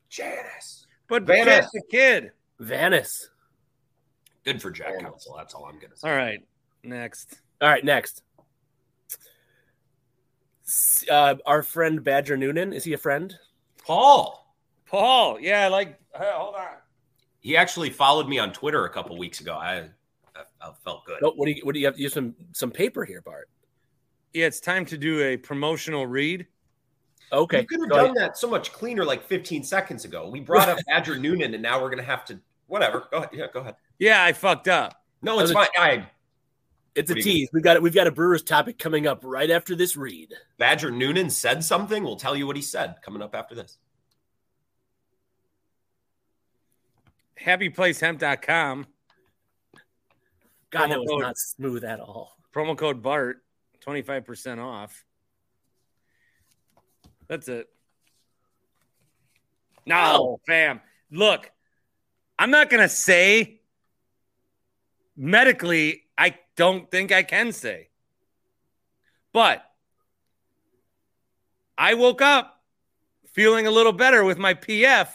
janice 0.10 0.88
but 1.08 1.28
Janice, 1.28 1.70
the 1.72 1.84
kid. 1.92 2.32
Vanis. 2.60 3.28
Good 4.44 4.62
for 4.62 4.72
jack 4.72 5.00
counsell 5.00 5.36
that's 5.38 5.54
all 5.54 5.66
i'm 5.66 5.80
gonna 5.80 5.96
say 5.96 6.10
All 6.10 6.16
right, 6.16 6.40
next. 6.84 7.40
All 7.62 7.70
right, 7.70 7.84
next. 7.86 8.24
Uh, 11.10 11.36
our 11.46 11.62
friend 11.64 12.04
Badger 12.04 12.38
Noonan. 12.38 12.74
Is 12.74 12.84
he 12.84 12.94
a 12.94 12.98
friend? 12.98 13.36
paul 13.86 14.56
Paul, 14.86 15.40
yeah, 15.40 15.68
like. 15.68 16.00
Hey, 16.16 16.30
hold 16.34 16.56
on. 16.56 16.68
he 17.40 17.56
actually 17.58 17.90
followed 17.90 18.28
me 18.28 18.38
on 18.40 18.52
twitter 18.54 18.86
a 18.86 18.90
couple 18.90 19.18
weeks 19.18 19.40
ago 19.40 19.54
i 19.56 19.78
i, 20.36 20.42
I 20.62 20.72
felt 20.84 21.06
good 21.06 21.18
Oh, 21.24 21.32
what 21.36 21.46
do 21.46 21.52
you 21.54 21.62
what 21.64 21.74
do 21.74 21.80
you 21.80 21.86
have? 21.88 21.98
You 21.98 22.06
have 22.06 22.14
some 22.14 22.36
some 22.52 22.70
paper 22.72 23.06
here, 23.06 23.22
Bart. 23.22 23.50
Yeah, 24.34 24.46
it's 24.46 24.60
time 24.60 24.86
to 24.86 24.98
do 24.98 25.22
a 25.22 25.38
promotional 25.38 26.06
read. 26.08 26.46
Okay. 27.34 27.62
you 27.62 27.66
could 27.68 27.80
have 27.82 27.90
go 27.90 27.96
done 27.96 28.06
ahead. 28.18 28.18
that 28.18 28.38
so 28.38 28.50
much 28.50 28.72
cleaner 28.74 29.06
like 29.06 29.24
15 29.26 29.64
seconds 29.64 30.04
ago 30.04 30.30
we 30.30 30.42
brought 30.42 30.68
up 30.68 30.78
badger 30.88 31.18
noonan 31.18 31.54
and 31.54 31.64
now 31.64 31.82
we're 31.82 31.90
gonna 31.90 32.04
have 32.04 32.26
to 32.26 32.38
whatever 32.72 33.08
go 33.12 33.18
ahead 33.18 33.30
yeah 33.34 33.46
go 33.54 33.60
ahead 33.60 33.76
Yeah, 34.00 34.24
I 34.24 34.34
fucked 34.34 34.68
up. 34.68 35.04
no 35.22 35.40
it's 35.40 35.52
fine 35.52 35.68
i 35.78 36.08
It's 36.96 37.10
a 37.12 37.14
What 37.14 37.22
do 37.24 37.30
you 37.30 37.36
tease. 37.36 37.50
We've 37.54 37.64
got 37.64 37.82
we've 37.82 37.94
got 37.94 38.08
a 38.08 38.12
Brewers 38.12 38.44
topic 38.44 38.78
coming 38.80 39.08
up 39.08 39.22
right 39.24 39.50
after 39.52 39.76
this 39.76 39.96
read. 39.96 40.34
Badger 40.58 40.90
Noonan 40.92 41.30
said 41.30 41.64
something. 41.64 42.04
We'll 42.04 42.16
tell 42.18 42.36
you 42.36 42.48
what 42.48 42.56
he 42.56 42.62
said 42.62 42.96
coming 43.04 43.22
up 43.22 43.34
after 43.36 43.56
this. 43.56 43.78
HappyPlaceHemp.com. 47.42 48.88
God, 50.70 50.82
Promo 50.82 50.90
that 50.90 51.00
was 51.00 51.10
code. 51.10 51.22
not 51.22 51.38
smooth 51.38 51.84
at 51.84 52.00
all. 52.00 52.38
Promo 52.54 52.78
code 52.78 53.02
BART, 53.02 53.38
25% 53.86 54.60
off. 54.64 55.04
That's 57.28 57.48
it. 57.48 57.68
No, 59.86 60.40
fam. 60.46 60.80
Look, 61.12 61.50
I'm 62.42 62.50
not 62.50 62.72
going 62.72 62.82
to 62.82 62.90
say 62.90 63.62
medically, 65.16 66.06
I 66.18 66.40
don't 66.56 66.90
think 66.90 67.12
I 67.12 67.22
can 67.22 67.52
say. 67.52 67.90
But 69.32 69.64
I 71.78 71.94
woke 71.94 72.24
up 72.24 72.60
feeling 73.34 73.68
a 73.68 73.72
little 73.72 73.92
better 73.92 74.24
with 74.24 74.40
my 74.40 74.56
PF, 74.56 75.10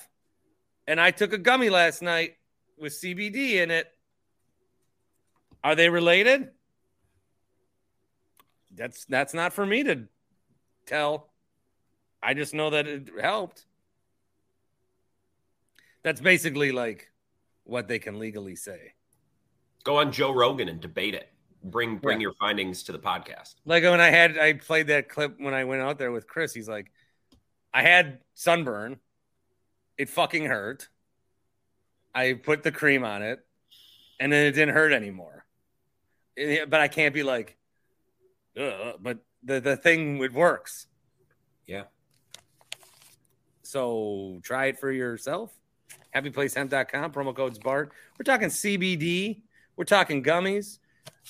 and 0.86 1.00
I 1.00 1.10
took 1.10 1.32
a 1.32 1.38
gummy 1.38 1.68
last 1.68 2.00
night 2.00 2.36
with 2.78 2.92
CBD 2.92 3.54
in 3.54 3.72
it. 3.72 3.92
Are 5.64 5.74
they 5.74 5.88
related? 5.88 6.50
That's 8.72 9.04
that's 9.04 9.34
not 9.34 9.52
for 9.52 9.66
me 9.66 9.82
to 9.82 10.04
tell. 10.86 11.32
I 12.22 12.34
just 12.34 12.54
know 12.54 12.70
that 12.70 12.86
it 12.86 13.10
helped. 13.20 13.66
That's 16.04 16.20
basically 16.20 16.70
like 16.70 17.10
what 17.66 17.88
they 17.88 17.98
can 17.98 18.18
legally 18.18 18.56
say. 18.56 18.94
Go 19.84 19.96
on 19.98 20.12
Joe 20.12 20.32
Rogan 20.32 20.68
and 20.68 20.80
debate 20.80 21.14
it. 21.14 21.28
Bring 21.62 21.98
bring 21.98 22.20
Yeah. 22.20 22.22
your 22.26 22.34
findings 22.34 22.84
to 22.84 22.92
the 22.92 22.98
podcast. 22.98 23.56
Like 23.64 23.82
when 23.82 24.00
I 24.00 24.10
had 24.10 24.38
I 24.38 24.52
played 24.54 24.86
that 24.88 25.08
clip 25.08 25.34
when 25.38 25.52
I 25.54 25.64
went 25.64 25.82
out 25.82 25.98
there 25.98 26.12
with 26.12 26.26
Chris, 26.26 26.54
he's 26.54 26.68
like, 26.68 26.92
I 27.74 27.82
had 27.82 28.20
sunburn. 28.34 28.98
It 29.98 30.08
fucking 30.08 30.44
hurt. 30.44 30.88
I 32.14 32.34
put 32.34 32.62
the 32.62 32.72
cream 32.72 33.04
on 33.04 33.22
it, 33.22 33.44
and 34.20 34.32
then 34.32 34.46
it 34.46 34.52
didn't 34.52 34.74
hurt 34.74 34.92
anymore. 34.92 35.44
It- 36.36 36.70
but 36.70 36.80
I 36.80 36.88
can't 36.88 37.14
be 37.14 37.22
like, 37.22 37.56
but 38.54 39.18
the 39.42 39.60
the 39.60 39.76
thing 39.76 40.22
it 40.22 40.32
works. 40.32 40.86
Yeah. 41.66 41.84
So 43.62 44.38
try 44.44 44.66
it 44.66 44.78
for 44.78 44.90
yourself. 44.92 45.52
HappyPlaceHemp.com, 46.16 47.12
promo 47.12 47.36
codes 47.36 47.58
BART. 47.58 47.92
We're 48.18 48.24
talking 48.24 48.48
CBD. 48.48 49.42
We're 49.76 49.84
talking 49.84 50.22
gummies. 50.22 50.78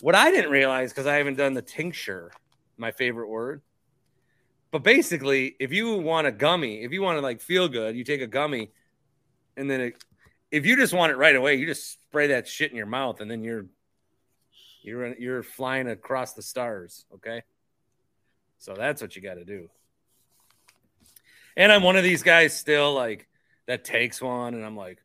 What 0.01 0.15
I 0.15 0.31
didn't 0.31 0.51
realize, 0.51 0.93
because 0.93 1.07
I 1.07 1.17
haven't 1.17 1.37
done 1.37 1.55
the 1.55 1.63
tincture, 1.63 2.31
my 2.77 2.93
favorite 2.93 3.29
word. 3.29 3.63
But 4.71 4.85
basically, 4.85 5.57
if 5.59 5.73
you 5.73 5.97
want 5.99 6.29
a 6.29 6.33
gummy, 6.33 6.83
if 6.83 6.93
you 6.93 7.03
want 7.03 7.19
to 7.19 7.23
like 7.23 7.41
feel 7.41 7.69
good, 7.69 7.97
you 7.97 8.05
take 8.05 8.21
a 8.21 8.27
gummy, 8.27 8.71
and 9.57 9.69
then 9.69 9.81
it, 9.81 10.05
if 10.53 10.67
you 10.67 10.77
just 10.77 10.93
want 10.93 11.11
it 11.11 11.17
right 11.17 11.35
away, 11.35 11.57
you 11.57 11.67
just 11.67 11.93
spray 11.93 12.29
that 12.29 12.47
shit 12.47 12.71
in 12.71 12.77
your 12.77 12.87
mouth, 12.87 13.21
and 13.21 13.31
then 13.31 13.43
you're 13.43 13.67
you're 14.83 15.15
you're 15.17 15.43
flying 15.43 15.89
across 15.89 16.35
the 16.35 16.43
stars. 16.43 17.05
Okay, 17.15 17.43
so 18.59 18.75
that's 18.75 19.03
what 19.03 19.17
you 19.17 19.23
got 19.23 19.35
to 19.35 19.45
do. 19.45 19.69
And 21.57 21.73
I'm 21.73 21.83
one 21.83 21.97
of 21.97 22.05
these 22.05 22.23
guys 22.23 22.55
still 22.57 22.93
like 22.95 23.27
that 23.67 23.85
takes 23.85 24.21
one, 24.21 24.55
and 24.55 24.65
I'm 24.65 24.77
like, 24.77 25.03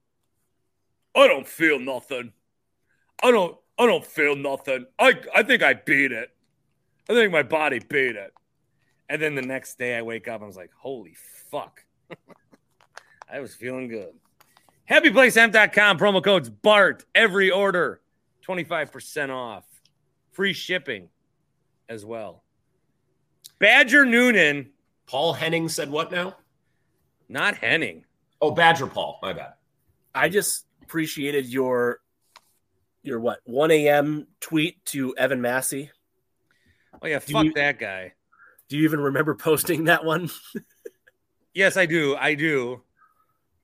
I 1.15 1.27
don't 1.27 1.47
feel 1.47 1.79
nothing. 1.79 2.31
I 3.21 3.31
don't. 3.31 3.57
I 3.77 3.85
don't 3.85 4.05
feel 4.05 4.35
nothing. 4.35 4.85
I 4.99 5.15
I 5.35 5.43
think 5.43 5.63
I 5.63 5.73
beat 5.73 6.11
it. 6.11 6.29
I 7.09 7.13
think 7.13 7.31
my 7.31 7.43
body 7.43 7.79
beat 7.79 8.15
it. 8.15 8.33
And 9.09 9.21
then 9.21 9.35
the 9.35 9.41
next 9.41 9.77
day 9.77 9.97
I 9.97 10.01
wake 10.03 10.27
up, 10.27 10.41
I 10.41 10.45
was 10.45 10.55
like, 10.55 10.71
holy 10.77 11.15
fuck. 11.49 11.83
I 13.29 13.39
was 13.39 13.53
feeling 13.55 13.87
good. 13.87 14.13
HappyPlaceHemp.com, 14.89 15.97
promo 15.97 16.23
codes 16.23 16.49
BART, 16.49 17.05
every 17.15 17.51
order, 17.51 18.01
25% 18.47 19.29
off. 19.29 19.65
Free 20.31 20.53
shipping 20.53 21.09
as 21.89 22.05
well. 22.05 22.43
Badger 23.59 24.05
Noonan, 24.05 24.69
Paul 25.07 25.33
Henning 25.33 25.67
said 25.67 25.89
what 25.89 26.11
now? 26.11 26.35
not 27.31 27.55
Henning. 27.55 28.03
Oh, 28.41 28.51
Badger 28.51 28.87
Paul. 28.87 29.19
My 29.21 29.33
bad. 29.33 29.53
I 30.15 30.29
just 30.29 30.65
appreciated 30.81 31.45
your 31.47 31.99
your 33.03 33.19
what 33.19 33.39
1 33.45 33.71
a.m. 33.71 34.27
tweet 34.39 34.83
to 34.85 35.15
Evan 35.15 35.41
Massey. 35.41 35.91
Oh, 37.01 37.07
yeah, 37.07 37.19
Do 37.19 37.33
fuck 37.33 37.45
you- 37.45 37.53
that 37.53 37.79
guy. 37.79 38.13
Do 38.69 38.77
you 38.77 38.83
even 38.85 38.99
remember 39.01 39.35
posting 39.35 39.85
that 39.85 40.03
one? 40.05 40.29
Yes, 41.53 41.75
I 41.75 41.85
do. 41.85 42.15
I 42.15 42.35
do. 42.35 42.81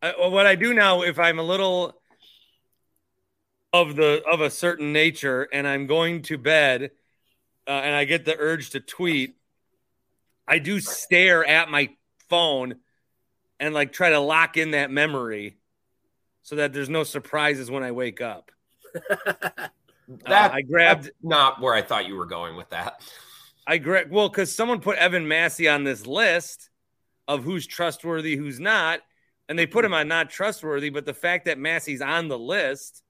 I, 0.01 0.13
well, 0.19 0.29
what 0.29 0.45
I 0.45 0.55
do 0.55 0.73
now, 0.73 1.03
if 1.03 1.17
I'm 1.19 1.39
a 1.39 1.43
little 1.43 1.95
of 3.71 3.95
the 3.95 4.21
of 4.29 4.41
a 4.41 4.49
certain 4.49 4.91
nature, 4.91 5.47
and 5.53 5.65
I'm 5.65 5.87
going 5.87 6.23
to 6.23 6.37
bed, 6.37 6.91
uh, 7.65 7.71
and 7.71 7.95
I 7.95 8.03
get 8.03 8.25
the 8.25 8.35
urge 8.37 8.71
to 8.71 8.81
tweet, 8.81 9.35
I 10.45 10.59
do 10.59 10.81
stare 10.81 11.45
at 11.45 11.69
my 11.69 11.89
phone 12.29 12.75
and 13.59 13.73
like 13.73 13.91
try 13.93 14.09
to 14.09 14.19
lock 14.19 14.57
in 14.57 14.71
that 14.71 14.91
memory, 14.91 15.57
so 16.43 16.55
that 16.57 16.73
there's 16.73 16.89
no 16.89 17.03
surprises 17.03 17.69
when 17.69 17.83
I 17.83 17.91
wake 17.91 18.21
up. 18.21 18.51
Uh, 20.09 20.29
That 20.29 20.53
I 20.53 20.61
grabbed 20.61 21.03
that's 21.03 21.15
not 21.21 21.59
where 21.59 21.73
I 21.73 21.81
thought 21.81 22.07
you 22.07 22.15
were 22.15 22.25
going 22.25 22.55
with 22.55 22.69
that. 22.69 23.01
I 23.67 23.77
gra- 23.77 24.05
well 24.09 24.29
because 24.29 24.55
someone 24.55 24.79
put 24.79 24.97
Evan 24.97 25.27
Massey 25.27 25.67
on 25.67 25.83
this 25.83 26.07
list 26.07 26.69
of 27.27 27.43
who's 27.43 27.67
trustworthy, 27.67 28.37
who's 28.37 28.57
not, 28.57 29.01
and 29.49 29.59
they 29.59 29.65
put 29.65 29.83
him 29.83 29.93
on 29.93 30.07
not 30.07 30.29
trustworthy. 30.29 30.89
But 30.89 31.05
the 31.05 31.13
fact 31.13 31.45
that 31.45 31.59
Massey's 31.59 32.01
on 32.01 32.29
the 32.29 32.39
list 32.39 33.03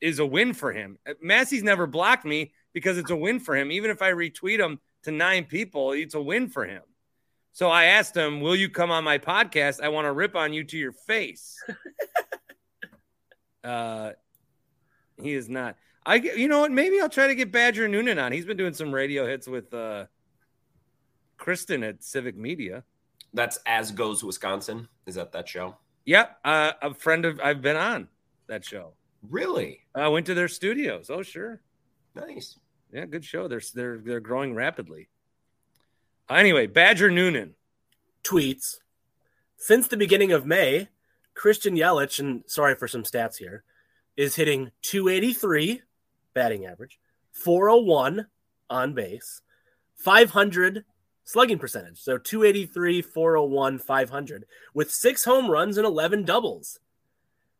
is 0.00 0.18
a 0.18 0.26
win 0.26 0.52
for 0.54 0.72
him. 0.72 0.98
Uh, 1.08 1.14
Massey's 1.22 1.62
never 1.62 1.86
blocked 1.86 2.24
me 2.24 2.52
because 2.72 2.98
it's 2.98 3.10
a 3.12 3.16
win 3.16 3.38
for 3.38 3.56
him. 3.56 3.70
Even 3.70 3.92
if 3.92 4.02
I 4.02 4.10
retweet 4.10 4.58
him 4.58 4.80
to 5.04 5.12
nine 5.12 5.44
people, 5.44 5.92
it's 5.92 6.14
a 6.14 6.20
win 6.20 6.48
for 6.48 6.66
him. 6.66 6.82
So 7.52 7.68
I 7.68 7.84
asked 7.84 8.16
him, 8.16 8.40
"Will 8.40 8.56
you 8.56 8.68
come 8.68 8.90
on 8.90 9.04
my 9.04 9.18
podcast? 9.18 9.80
I 9.80 9.88
want 9.88 10.06
to 10.06 10.12
rip 10.12 10.34
on 10.34 10.52
you 10.52 10.64
to 10.64 10.78
your 10.78 10.92
face." 10.92 11.62
uh, 13.64 14.12
he 15.20 15.32
is 15.34 15.48
not. 15.48 15.76
I, 16.04 16.16
you 16.16 16.48
know 16.48 16.60
what? 16.60 16.72
Maybe 16.72 17.00
I'll 17.00 17.08
try 17.08 17.28
to 17.28 17.34
get 17.34 17.52
Badger 17.52 17.86
Noonan 17.86 18.18
on. 18.18 18.32
He's 18.32 18.46
been 18.46 18.56
doing 18.56 18.72
some 18.72 18.92
radio 18.92 19.26
hits 19.26 19.46
with 19.46 19.72
uh, 19.72 20.06
Kristen 21.36 21.84
at 21.84 22.02
Civic 22.02 22.36
Media. 22.36 22.82
That's 23.34 23.58
as 23.66 23.92
goes 23.92 24.24
Wisconsin. 24.24 24.88
Is 25.06 25.14
that 25.14 25.32
that 25.32 25.48
show? 25.48 25.76
Yep, 26.04 26.38
uh, 26.44 26.72
a 26.82 26.94
friend 26.94 27.24
of 27.24 27.40
I've 27.42 27.62
been 27.62 27.76
on 27.76 28.08
that 28.48 28.64
show. 28.64 28.94
Really 29.28 29.80
I 29.94 30.08
went 30.08 30.26
to 30.26 30.34
their 30.34 30.48
studios. 30.48 31.10
Oh, 31.10 31.22
sure, 31.22 31.60
nice. 32.14 32.58
yeah, 32.92 33.06
good 33.06 33.24
show. 33.24 33.46
They're 33.46 33.62
they're 33.74 33.98
they're 33.98 34.20
growing 34.20 34.54
rapidly. 34.54 35.08
Anyway, 36.30 36.66
Badger 36.66 37.10
Noonan. 37.10 37.54
tweets 38.24 38.76
since 39.62 39.86
the 39.86 39.96
beginning 39.96 40.32
of 40.32 40.44
May, 40.44 40.88
Christian 41.34 41.76
Yelich, 41.76 42.18
and 42.18 42.42
sorry 42.46 42.74
for 42.74 42.88
some 42.88 43.04
stats 43.04 43.36
here, 43.36 43.62
is 44.16 44.34
hitting 44.34 44.72
283 44.82 45.82
batting 46.34 46.66
average, 46.66 46.98
401 47.30 48.26
on 48.68 48.92
base, 48.92 49.40
500 49.94 50.84
slugging 51.24 51.60
percentage. 51.60 52.00
So 52.00 52.18
283, 52.18 53.02
401, 53.02 53.78
500 53.78 54.46
with 54.74 54.90
six 54.90 55.24
home 55.24 55.48
runs 55.48 55.76
and 55.76 55.86
11 55.86 56.24
doubles. 56.24 56.80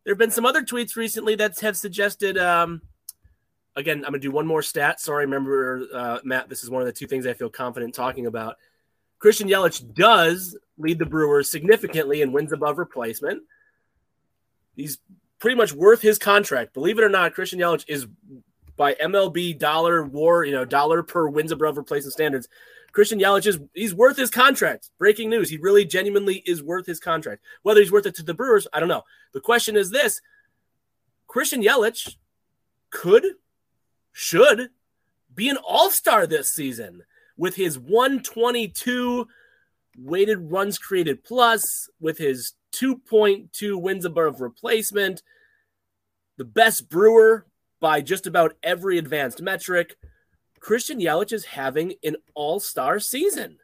There 0.03 0.13
have 0.13 0.19
been 0.19 0.33
some 0.33 0.47
other 0.47 0.63
tweets 0.63 0.97
recently 0.97 1.37
that 1.37 1.61
have 1.61 1.77
suggested. 1.77 2.37
Um, 2.37 2.83
again, 3.77 3.99
I'm 3.99 4.13
going 4.13 4.21
to 4.21 4.29
do 4.29 4.31
one 4.31 4.47
more 4.47 4.63
stat. 4.63 5.01
Sorry, 5.01 5.25
remember, 5.25 5.87
uh, 5.95 6.19
Matt, 6.25 6.49
this 6.49 6.63
is 6.63 6.71
one 6.71 6.83
of 6.83 6.87
the 6.87 6.93
two 6.93 7.07
things 7.07 7.27
I 7.27 7.33
feel 7.33 7.51
confident 7.51 7.95
talking 7.95 8.27
about. 8.27 8.57
Christian 9.19 9.49
Yelich 9.49 9.95
does 9.95 10.57
lead 10.79 10.99
the 10.99 11.07
Brewers 11.07 11.51
significantly 11.51 12.23
in 12.23 12.33
wins 12.33 12.53
above 12.53 12.79
replacement. 12.79 13.43
He's 14.75 14.99
pretty 15.39 15.57
much 15.57 15.73
worth 15.73 16.03
his 16.03 16.19
contract. 16.19 16.75
Believe 16.75 16.99
it 16.99 17.05
or 17.05 17.09
not, 17.09 17.35
Christian 17.35 17.61
Yelich 17.61 17.85
is 17.89 18.07
by 18.77 18.95
MLB 18.95 19.59
dollar 19.59 20.05
war, 20.05 20.45
you 20.45 20.53
know, 20.53 20.65
dollar 20.65 21.03
per 21.03 21.29
wins 21.29 21.53
above 21.53 21.77
replacement 21.77 22.13
standards. 22.13 22.49
Christian 22.93 23.19
Yelich 23.19 23.47
is 23.47 23.59
he's 23.75 23.95
worth 23.95 24.17
his 24.17 24.31
contract. 24.31 24.91
Breaking 24.99 25.31
news. 25.31 25.49
He 25.49 25.57
really 25.57 25.85
genuinely 25.85 26.43
is 26.47 26.63
worth 26.63 26.87
his 26.87 27.01
contract. 27.01 27.43
Whether 27.63 27.81
he's 27.81 27.93
worth 27.93 28.07
it 28.07 28.15
to 28.17 28.23
the 28.23 28.35
Brewers, 28.35 28.67
I 28.73 28.81
don't 28.81 28.89
know. 28.89 29.03
The 29.33 29.41
question 29.41 29.77
is 29.77 29.91
this 29.91 30.21
Christian 31.27 31.63
Yelich 31.63 32.17
could, 32.91 33.25
should 34.13 34.71
be 35.35 35.49
an 35.49 35.57
all-star 35.57 36.27
this 36.27 36.53
season 36.53 37.03
with 37.37 37.57
his 37.57 37.79
122 37.79 39.27
weighted 39.99 40.51
runs 40.51 40.79
created 40.79 41.25
plus, 41.25 41.89
with 42.01 42.19
his 42.19 42.55
2.2 42.73 43.81
wins 43.81 44.05
above 44.05 44.41
replacement, 44.41 45.23
the 46.37 46.45
best 46.45 46.89
brewer 46.89 47.47
by 47.81 48.01
just 48.01 48.27
about 48.27 48.57
every 48.63 48.99
advanced 48.99 49.43
metric. 49.43 49.97
Christian 50.61 51.01
Yelich 51.01 51.33
is 51.33 51.45
having 51.45 51.95
an 52.05 52.17
all-star 52.35 53.01
season. 53.01 53.59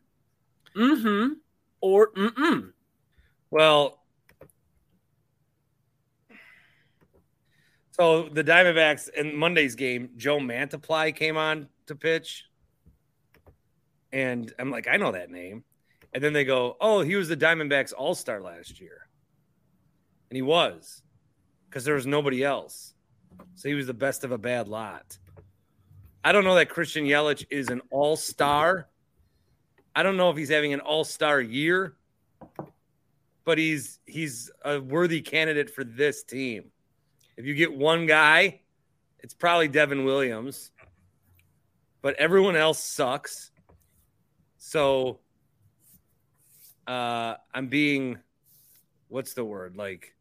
Mm-hmm. 0.77 1.35
Or 1.81 2.13
mm-mm. 2.13 2.73
Well, 3.51 3.98
so 7.99 8.29
the 8.29 8.45
Diamondbacks 8.45 9.09
in 9.11 9.37
Monday's 9.37 9.75
game, 9.75 10.11
Joe 10.17 10.39
Mantiply 10.39 11.15
came 11.15 11.37
on 11.37 11.69
to 11.87 11.95
pitch. 11.95 12.45
And 14.13 14.53
I'm 14.59 14.71
like, 14.71 14.89
I 14.89 14.97
know 14.97 15.13
that 15.13 15.31
name. 15.31 15.65
And 16.15 16.25
then 16.25 16.33
they 16.33 16.45
go, 16.45 16.77
Oh, 16.81 17.01
he 17.01 17.17
was 17.17 17.29
the 17.29 17.37
Diamondbacks 17.37 17.93
All 17.97 18.15
Star 18.15 18.41
last 18.41 18.81
year. 18.81 19.09
And 20.31 20.37
he 20.37 20.43
was 20.43 21.03
because 21.69 21.85
there 21.85 21.95
was 21.95 22.07
nobody 22.07 22.43
else. 22.43 22.95
So 23.55 23.69
he 23.69 23.75
was 23.75 23.87
the 23.87 23.95
best 23.95 24.25
of 24.25 24.33
a 24.33 24.39
bad 24.39 24.69
lot. 24.69 25.19
I 26.25 26.33
don't 26.33 26.45
know 26.45 26.55
that 26.57 26.69
Christian 26.69 27.05
Yelich 27.05 27.47
is 27.51 27.69
an 27.69 27.83
all 27.91 28.17
star. 28.17 28.89
I 29.95 30.03
don't 30.03 30.17
know 30.17 30.31
if 30.31 30.37
he's 30.37 30.49
having 30.49 30.73
an 30.73 30.81
all 30.81 31.05
star 31.05 31.41
year 31.41 31.99
but 33.49 33.57
he's 33.57 33.99
he's 34.05 34.51
a 34.63 34.79
worthy 34.79 35.23
candidate 35.23 35.71
for 35.71 35.83
this 35.83 36.23
team. 36.23 36.65
If 37.39 37.47
you 37.47 37.55
get 37.55 37.73
one 37.73 38.07
guy, 38.07 38.63
it's 39.21 39.33
probably 39.33 39.69
Devin 39.69 40.05
Williams, 40.05 40.73
but 42.03 42.17
everyone 42.17 42.57
else 42.57 42.81
sucks. 42.83 43.53
So 44.57 45.21
uh, 46.89 47.37
I'm 47.55 47.69
being, 47.69 48.19
what's 49.07 49.35
the 49.35 49.45
word? 49.45 49.77
Like, 49.77 50.17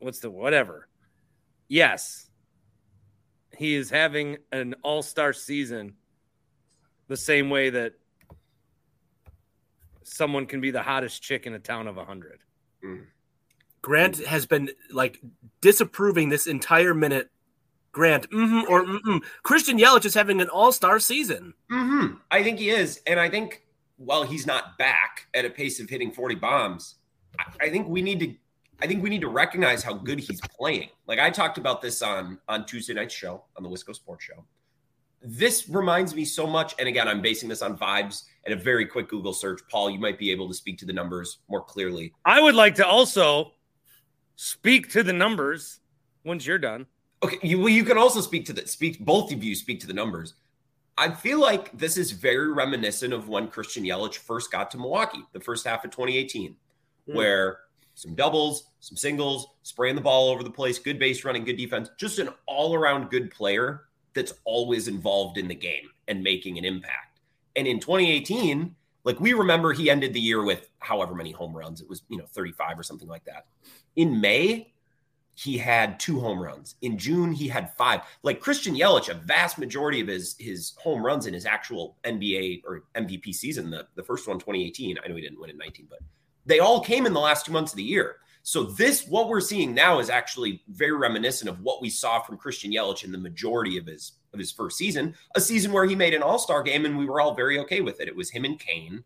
what's 0.00 0.18
the 0.18 0.30
whatever? 0.30 0.88
Yes, 1.68 2.28
he 3.56 3.76
is 3.76 3.88
having 3.88 4.38
an 4.50 4.74
all 4.82 5.00
star 5.00 5.32
season 5.32 5.94
the 7.06 7.16
same 7.16 7.50
way 7.50 7.70
that 7.70 7.92
someone 10.02 10.46
can 10.46 10.60
be 10.60 10.72
the 10.72 10.82
hottest 10.82 11.22
chick 11.22 11.46
in 11.46 11.54
a 11.54 11.60
town 11.60 11.86
of 11.86 11.94
100. 11.94 12.40
Grant 13.82 14.24
has 14.24 14.46
been 14.46 14.70
like 14.90 15.20
disapproving 15.60 16.28
this 16.28 16.46
entire 16.46 16.94
minute. 16.94 17.30
Grant, 17.90 18.30
mm-hmm, 18.30 18.72
or 18.72 18.84
mm-mm. 18.84 19.22
Christian 19.42 19.78
Yelich 19.78 20.06
is 20.06 20.14
having 20.14 20.40
an 20.40 20.48
all-star 20.48 20.98
season. 20.98 21.52
Mm-hmm. 21.70 22.14
I 22.30 22.42
think 22.42 22.58
he 22.58 22.70
is, 22.70 23.02
and 23.06 23.20
I 23.20 23.28
think 23.28 23.64
while 23.98 24.22
he's 24.22 24.46
not 24.46 24.78
back 24.78 25.26
at 25.34 25.44
a 25.44 25.50
pace 25.50 25.78
of 25.78 25.90
hitting 25.90 26.10
40 26.10 26.36
bombs, 26.36 26.94
I, 27.38 27.66
I 27.66 27.70
think 27.70 27.86
we 27.88 28.00
need 28.00 28.20
to. 28.20 28.34
I 28.80 28.86
think 28.88 29.02
we 29.02 29.10
need 29.10 29.20
to 29.20 29.28
recognize 29.28 29.82
how 29.82 29.92
good 29.92 30.18
he's 30.18 30.40
playing. 30.58 30.88
Like 31.06 31.20
I 31.20 31.30
talked 31.30 31.58
about 31.58 31.82
this 31.82 32.00
on 32.02 32.38
on 32.48 32.64
Tuesday 32.64 32.94
night's 32.94 33.14
show 33.14 33.44
on 33.56 33.62
the 33.62 33.68
Wisco 33.68 33.94
Sports 33.94 34.24
Show. 34.24 34.44
This 35.20 35.68
reminds 35.68 36.14
me 36.14 36.24
so 36.24 36.46
much, 36.46 36.74
and 36.78 36.88
again, 36.88 37.06
I'm 37.06 37.20
basing 37.20 37.48
this 37.48 37.62
on 37.62 37.76
vibes 37.76 38.24
and 38.44 38.54
a 38.54 38.56
very 38.56 38.86
quick 38.86 39.08
Google 39.08 39.32
search. 39.32 39.60
Paul, 39.70 39.90
you 39.90 40.00
might 40.00 40.18
be 40.18 40.32
able 40.32 40.48
to 40.48 40.54
speak 40.54 40.78
to 40.78 40.86
the 40.86 40.92
numbers 40.92 41.38
more 41.48 41.62
clearly. 41.62 42.12
I 42.24 42.40
would 42.40 42.54
like 42.56 42.74
to 42.76 42.86
also 42.86 43.52
speak 44.36 44.90
to 44.92 45.02
the 45.02 45.12
numbers 45.12 45.80
once 46.24 46.46
you're 46.46 46.58
done. 46.58 46.86
Okay, 47.22 47.38
you 47.42 47.58
well, 47.60 47.68
you 47.68 47.84
can 47.84 47.98
also 47.98 48.20
speak 48.20 48.44
to 48.46 48.52
the 48.52 48.66
speak. 48.66 48.98
Both 49.00 49.32
of 49.32 49.44
you 49.44 49.54
speak 49.54 49.80
to 49.80 49.86
the 49.86 49.92
numbers. 49.92 50.34
I 50.98 51.10
feel 51.10 51.40
like 51.40 51.76
this 51.76 51.96
is 51.96 52.10
very 52.12 52.52
reminiscent 52.52 53.12
of 53.12 53.28
when 53.28 53.48
Christian 53.48 53.84
Yelich 53.84 54.16
first 54.18 54.52
got 54.52 54.70
to 54.72 54.78
Milwaukee, 54.78 55.22
the 55.32 55.40
first 55.40 55.66
half 55.66 55.84
of 55.84 55.90
2018, 55.90 56.54
Hmm. 57.06 57.14
where 57.16 57.60
some 57.94 58.14
doubles, 58.14 58.70
some 58.80 58.96
singles, 58.96 59.46
spraying 59.62 59.94
the 59.96 60.00
ball 60.00 60.30
over 60.30 60.42
the 60.42 60.50
place, 60.50 60.78
good 60.78 60.98
base 60.98 61.24
running, 61.24 61.44
good 61.44 61.56
defense, 61.56 61.90
just 61.98 62.18
an 62.18 62.28
all 62.46 62.74
around 62.74 63.10
good 63.10 63.30
player 63.30 63.84
that's 64.14 64.34
always 64.44 64.88
involved 64.88 65.38
in 65.38 65.48
the 65.48 65.54
game 65.54 65.90
and 66.08 66.22
making 66.22 66.58
an 66.58 66.64
impact. 66.64 67.20
And 67.56 67.66
in 67.66 67.80
2018, 67.80 68.74
like 69.04 69.20
we 69.20 69.32
remember 69.32 69.72
he 69.72 69.90
ended 69.90 70.12
the 70.12 70.20
year 70.20 70.44
with 70.44 70.70
however 70.78 71.14
many 71.14 71.32
home 71.32 71.56
runs, 71.56 71.80
it 71.80 71.88
was, 71.88 72.02
you 72.08 72.18
know, 72.18 72.26
35 72.26 72.78
or 72.78 72.82
something 72.82 73.08
like 73.08 73.24
that. 73.24 73.46
In 73.96 74.20
May, 74.20 74.72
he 75.34 75.56
had 75.56 75.98
two 75.98 76.20
home 76.20 76.40
runs. 76.40 76.76
In 76.82 76.98
June, 76.98 77.32
he 77.32 77.48
had 77.48 77.74
five. 77.76 78.02
Like 78.22 78.40
Christian 78.40 78.74
Yelich, 78.74 79.08
a 79.08 79.14
vast 79.14 79.58
majority 79.58 80.00
of 80.00 80.08
his 80.08 80.36
his 80.38 80.74
home 80.76 81.04
runs 81.04 81.26
in 81.26 81.34
his 81.34 81.46
actual 81.46 81.96
NBA 82.04 82.62
or 82.66 82.84
MVP 82.94 83.34
season, 83.34 83.70
the, 83.70 83.86
the 83.94 84.02
first 84.02 84.28
one, 84.28 84.38
2018. 84.38 84.98
I 85.02 85.08
know 85.08 85.16
he 85.16 85.22
didn't 85.22 85.40
win 85.40 85.50
in 85.50 85.58
19, 85.58 85.86
but 85.88 86.00
they 86.44 86.60
all 86.60 86.80
came 86.80 87.06
in 87.06 87.12
the 87.12 87.20
last 87.20 87.46
two 87.46 87.52
months 87.52 87.72
of 87.72 87.76
the 87.76 87.82
year. 87.82 88.16
So 88.42 88.64
this, 88.64 89.06
what 89.06 89.28
we're 89.28 89.40
seeing 89.40 89.72
now, 89.72 90.00
is 90.00 90.10
actually 90.10 90.62
very 90.68 90.92
reminiscent 90.92 91.48
of 91.48 91.60
what 91.60 91.80
we 91.80 91.88
saw 91.88 92.20
from 92.20 92.36
Christian 92.36 92.72
Yelich 92.72 93.04
in 93.04 93.12
the 93.12 93.18
majority 93.18 93.78
of 93.78 93.86
his 93.86 94.12
of 94.32 94.38
his 94.38 94.52
first 94.52 94.78
season, 94.78 95.14
a 95.34 95.40
season 95.40 95.72
where 95.72 95.84
he 95.84 95.94
made 95.94 96.14
an 96.14 96.22
All 96.22 96.38
Star 96.38 96.62
game, 96.62 96.84
and 96.84 96.96
we 96.98 97.06
were 97.06 97.20
all 97.20 97.34
very 97.34 97.58
okay 97.60 97.80
with 97.80 98.00
it. 98.00 98.08
It 98.08 98.16
was 98.16 98.30
him 98.30 98.44
and 98.44 98.58
Cain, 98.58 99.04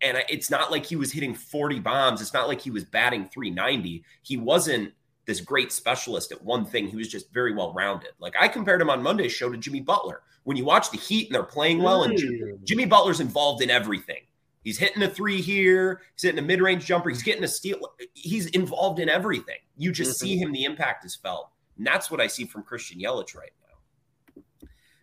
and 0.00 0.22
it's 0.28 0.50
not 0.50 0.70
like 0.70 0.86
he 0.86 0.96
was 0.96 1.12
hitting 1.12 1.34
40 1.34 1.80
bombs. 1.80 2.20
It's 2.20 2.34
not 2.34 2.48
like 2.48 2.60
he 2.60 2.70
was 2.70 2.84
batting 2.84 3.26
390. 3.26 4.04
He 4.22 4.36
wasn't 4.36 4.92
this 5.26 5.40
great 5.40 5.72
specialist 5.72 6.32
at 6.32 6.42
one 6.42 6.64
thing. 6.64 6.88
He 6.88 6.96
was 6.96 7.08
just 7.08 7.32
very 7.32 7.54
well 7.54 7.72
rounded. 7.72 8.10
Like 8.18 8.34
I 8.40 8.48
compared 8.48 8.82
him 8.82 8.90
on 8.90 9.02
Monday's 9.02 9.32
show 9.32 9.50
to 9.50 9.56
Jimmy 9.56 9.80
Butler. 9.80 10.22
When 10.44 10.56
you 10.56 10.64
watch 10.64 10.90
the 10.90 10.98
Heat 10.98 11.28
and 11.28 11.34
they're 11.34 11.44
playing 11.44 11.80
well, 11.82 12.02
and 12.02 12.18
Jimmy, 12.18 12.40
mm. 12.40 12.64
Jimmy 12.64 12.84
Butler's 12.84 13.20
involved 13.20 13.62
in 13.62 13.70
everything. 13.70 14.22
He's 14.64 14.78
hitting 14.78 15.02
a 15.02 15.08
three 15.08 15.40
here. 15.40 16.02
He's 16.14 16.22
hitting 16.22 16.38
a 16.38 16.46
mid 16.46 16.60
range 16.60 16.84
jumper. 16.84 17.10
He's 17.10 17.22
getting 17.22 17.44
a 17.44 17.48
steal. 17.48 17.78
He's 18.14 18.46
involved 18.46 18.98
in 18.98 19.08
everything. 19.08 19.58
You 19.76 19.92
just 19.92 20.18
mm-hmm. 20.18 20.26
see 20.26 20.36
him. 20.36 20.52
The 20.52 20.64
impact 20.64 21.04
is 21.04 21.14
felt. 21.14 21.50
And 21.76 21.86
that's 21.86 22.10
what 22.10 22.20
I 22.20 22.26
see 22.26 22.44
from 22.44 22.62
Christian 22.62 23.00
Yelich 23.00 23.36
right 23.36 23.50
now. 23.60 23.61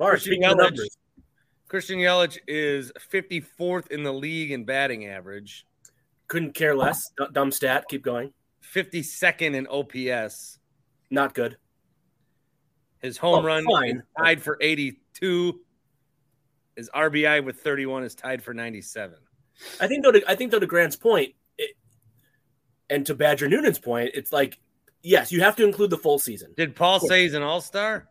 Christian 0.07 0.33
speak 0.33 0.41
to 0.49 0.55
the 0.55 0.63
Yelich. 0.63 1.21
Christian 1.67 1.99
Yelich 1.99 2.37
is 2.47 2.91
54th 3.11 3.87
in 3.91 4.03
the 4.03 4.13
league 4.13 4.51
in 4.51 4.65
batting 4.65 5.05
average, 5.07 5.65
Couldn't 6.27 6.53
care 6.53 6.75
less. 6.75 7.11
D- 7.17 7.25
dumb 7.31 7.51
stat. 7.51 7.85
Keep 7.89 8.03
going. 8.03 8.31
52nd 8.73 9.55
in 9.55 9.67
OPS. 9.67 10.59
Not 11.09 11.33
good. 11.33 11.57
His 12.99 13.17
home 13.17 13.39
Oh, 13.39 13.43
run 13.47 13.65
fine. 13.65 13.97
is 13.97 14.03
tied 14.17 14.41
for 14.43 14.57
82. 14.61 15.59
His 16.75 16.89
RBI 16.93 17.43
with 17.43 17.57
31 17.61 18.03
is 18.03 18.13
tied 18.15 18.43
for 18.43 18.53
97. 18.53 19.17
I 19.81 19.87
think 19.87 20.03
though. 20.03 20.11
To, 20.11 20.21
I 20.29 20.35
think 20.35 20.51
though 20.51 20.59
to 20.59 20.65
Grant's 20.67 20.95
point, 20.95 21.33
it, 21.57 21.75
and 22.89 23.05
to 23.07 23.15
Badger 23.15 23.47
Noonan's 23.49 23.79
point, 23.79 24.11
it's 24.13 24.31
like 24.31 24.59
yes, 25.01 25.31
you 25.31 25.41
have 25.41 25.55
to 25.57 25.65
include 25.65 25.89
the 25.89 25.97
full 25.97 26.19
season. 26.19 26.53
Did 26.55 26.75
Paul 26.75 26.99
say 26.99 27.23
he's 27.23 27.33
an 27.33 27.41
all 27.43 27.59
star? 27.61 28.07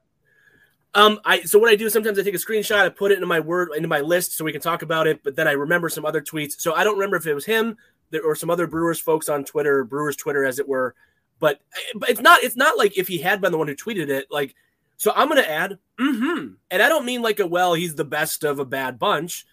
Um, 0.99 1.20
I 1.24 1.42
so 1.42 1.61
what 1.61 1.70
I 1.70 1.76
do 1.76 1.88
sometimes 1.88 2.18
I 2.18 2.24
take 2.24 2.34
a 2.34 2.38
screenshot, 2.38 2.80
I 2.80 2.88
put 2.88 3.12
it 3.12 3.14
into 3.14 3.26
my 3.28 3.38
word 3.38 3.68
into 3.76 3.86
my 3.86 4.01
list 4.01 4.32
so 4.32 4.44
we 4.44 4.51
can 4.51 4.61
talk 4.61 4.82
about 4.82 5.07
it, 5.07 5.22
but 5.22 5.36
then 5.36 5.46
I 5.46 5.53
remember 5.53 5.88
some 5.88 6.05
other 6.05 6.20
tweets. 6.20 6.61
So 6.61 6.74
I 6.74 6.82
don't 6.82 6.94
remember 6.94 7.16
if 7.16 7.24
it 7.24 7.34
was 7.34 7.44
him 7.44 7.76
or 8.24 8.34
some 8.34 8.51
other 8.51 8.66
Brewers 8.66 8.99
folks 8.99 9.28
on 9.28 9.44
Twitter, 9.44 9.84
Brewers 9.84 10.16
Twitter 10.16 10.44
as 10.44 10.59
it 10.59 10.68
were. 10.68 10.96
But 11.38 11.61
but 11.94 12.11
it's 12.11 12.20
not 12.20 12.42
it's 12.42 12.57
not 12.57 12.76
like 12.76 12.99
if 12.99 13.07
he 13.07 13.18
had 13.18 13.40
been 13.40 13.53
the 13.53 13.59
one 13.59 13.68
who 13.68 13.76
tweeted 13.76 14.09
it, 14.09 14.26
like 14.28 14.57
so 14.96 15.12
I'm 15.14 15.28
gonna 15.28 15.42
add 15.42 15.78
mm-hmm. 16.01 16.55
And 16.68 16.82
I 16.82 16.88
don't 16.88 17.07
mean 17.07 17.22
like 17.22 17.38
a 17.38 17.46
well, 17.46 17.74
he's 17.74 17.94
the 17.94 18.05
best 18.05 18.42
of 18.42 18.59
a 18.59 18.64
bad 18.64 18.99
bunch. 18.99 19.46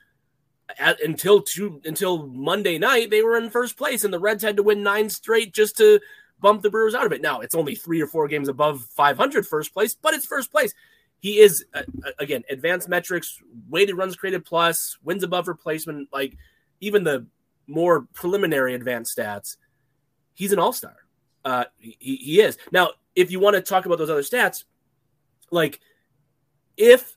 At, 0.79 0.99
until 0.99 1.43
two 1.43 1.79
until 1.85 2.25
Monday 2.25 2.79
night, 2.79 3.11
they 3.11 3.21
were 3.21 3.37
in 3.37 3.51
first 3.51 3.77
place, 3.77 4.03
and 4.03 4.11
the 4.11 4.19
Reds 4.19 4.43
had 4.43 4.57
to 4.57 4.63
win 4.63 4.81
nine 4.81 5.11
straight 5.11 5.53
just 5.53 5.77
to 5.77 5.99
bump 6.39 6.63
the 6.63 6.71
Brewers 6.71 6.95
out 6.95 7.05
of 7.05 7.11
it. 7.11 7.21
Now 7.21 7.41
it's 7.41 7.53
only 7.53 7.75
three 7.75 8.01
or 8.01 8.07
four 8.07 8.27
games 8.27 8.47
above 8.47 8.83
500 8.95 9.45
first 9.45 9.75
place, 9.75 9.93
but 9.93 10.15
it's 10.15 10.25
first 10.25 10.51
place. 10.51 10.73
He 11.19 11.39
is 11.39 11.65
uh, 11.73 11.83
uh, 12.05 12.11
again 12.19 12.43
advanced 12.49 12.87
metrics, 12.89 13.39
weighted 13.69 13.97
runs 13.97 14.15
created 14.15 14.45
plus, 14.45 14.97
wins 15.03 15.23
above 15.23 15.47
replacement, 15.47 16.09
like 16.13 16.37
even 16.81 17.03
the 17.03 17.25
more 17.67 18.07
preliminary 18.13 18.75
advanced 18.75 19.17
stats. 19.17 19.57
He's 20.35 20.51
an 20.51 20.59
all 20.59 20.73
star. 20.73 20.97
Uh, 21.43 21.65
he, 21.77 22.15
he 22.17 22.41
is 22.41 22.57
now. 22.71 22.91
If 23.15 23.31
you 23.31 23.39
want 23.39 23.55
to 23.55 23.61
talk 23.61 23.85
about 23.85 23.97
those 23.97 24.09
other 24.09 24.21
stats, 24.23 24.65
like 25.51 25.79
if 26.77 27.15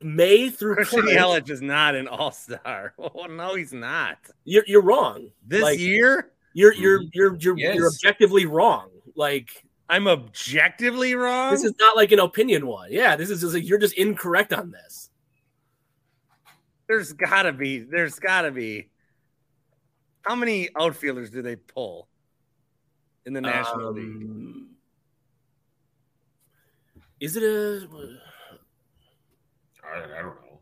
May 0.00 0.50
through 0.50 0.74
Christian 0.76 1.00
current- 1.02 1.18
Yelich 1.18 1.50
is 1.50 1.62
not 1.62 1.94
an 1.96 2.06
all 2.06 2.30
star. 2.30 2.94
Oh, 2.98 3.24
no, 3.30 3.54
he's 3.54 3.72
not. 3.72 4.18
you're 4.44 4.64
you're 4.66 4.82
wrong. 4.82 5.30
This 5.46 5.62
Like, 5.62 5.78
year, 5.78 6.30
You're 6.52 6.74
you're 6.74 7.00
you're 7.12 7.36
you're, 7.40 7.58
Yes. 7.58 7.74
you're 7.74 7.88
objectively 7.88 8.44
wrong. 8.46 8.90
Like 9.16 9.48
I'm 9.88 10.06
objectively 10.06 11.14
wrong. 11.14 11.52
this 11.52 11.64
is 11.64 11.74
not 11.80 11.96
like 11.96 12.12
an 12.12 12.18
opinion 12.18 12.66
one. 12.66 12.92
Yeah, 12.92 13.16
this 13.16 13.30
is 13.30 13.40
just 13.40 13.54
like 13.54 13.66
you're 13.66 13.78
just 13.78 13.94
incorrect 13.94 14.52
on 14.52 14.70
this. 14.70 15.10
there's 16.88 17.12
gotta 17.12 17.52
be. 17.52 17.78
There's 17.80 18.18
gotta 18.18 18.50
be. 18.50 18.90
How 20.22 20.34
many 20.34 20.68
outfielders 20.78 21.30
do 21.30 21.40
they 21.40 21.56
pull 21.56 22.08
in 23.24 23.32
the 23.32 23.40
National 23.40 23.92
League? 23.92 24.04
Um, 24.04 24.70
Is 27.20 27.36
it 27.36 27.42
a 27.42 27.88
I, 29.84 30.18
I 30.18 30.22
don't 30.22 30.36
know. 30.36 30.60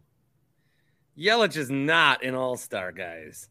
Yelich 1.19 1.57
is 1.57 1.71
not 1.71 2.23
an 2.25 2.35
all 2.35 2.57
star, 2.57 2.93
guys. 2.93 3.49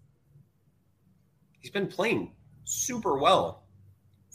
He's 1.59 1.71
been 1.71 1.87
playing 1.87 2.31
super 2.63 3.17
well. 3.17 3.64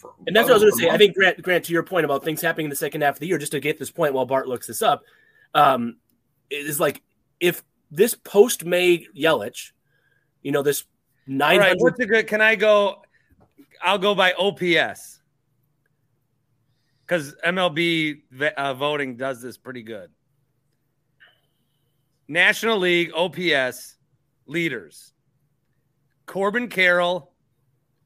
For 0.00 0.14
and 0.26 0.34
that's 0.34 0.48
what 0.48 0.52
I 0.52 0.54
was 0.54 0.62
going 0.62 0.72
to 0.72 0.78
say. 0.78 0.84
over 0.86 0.92
a 0.92 0.94
I 0.94 0.98
think 0.98 1.14
Grant, 1.14 1.42
Grant, 1.42 1.64
to 1.66 1.72
your 1.72 1.82
point 1.82 2.06
about 2.06 2.24
things 2.24 2.40
happening 2.40 2.64
in 2.64 2.70
the 2.70 2.76
second 2.76 3.02
half 3.02 3.16
of 3.16 3.20
the 3.20 3.26
year, 3.26 3.36
just 3.36 3.52
to 3.52 3.60
get 3.60 3.78
this 3.78 3.90
point 3.90 4.14
while 4.14 4.24
Bart 4.24 4.48
looks 4.48 4.66
this 4.66 4.80
up, 4.80 5.02
um, 5.54 5.96
it 6.48 6.66
is 6.66 6.80
like 6.80 7.02
if 7.38 7.62
this 7.90 8.14
post 8.14 8.64
May 8.64 9.06
Yelich, 9.14 9.72
you 10.42 10.52
know, 10.52 10.62
this 10.62 10.84
All 11.28 11.34
nine 11.34 11.58
right, 11.58 11.76
what's 11.78 11.98
the 11.98 12.06
good? 12.06 12.26
Can 12.26 12.40
I 12.40 12.54
go? 12.54 13.02
I'll 13.82 13.98
go 13.98 14.14
by 14.14 14.32
OPS 14.32 15.20
because 17.06 17.34
MLB 17.44 18.22
uh, 18.56 18.74
voting 18.74 19.16
does 19.16 19.42
this 19.42 19.58
pretty 19.58 19.82
good. 19.82 20.10
National 22.26 22.78
League 22.78 23.12
OPS 23.14 23.96
leaders: 24.46 25.12
Corbin 26.24 26.68
Carroll, 26.68 27.34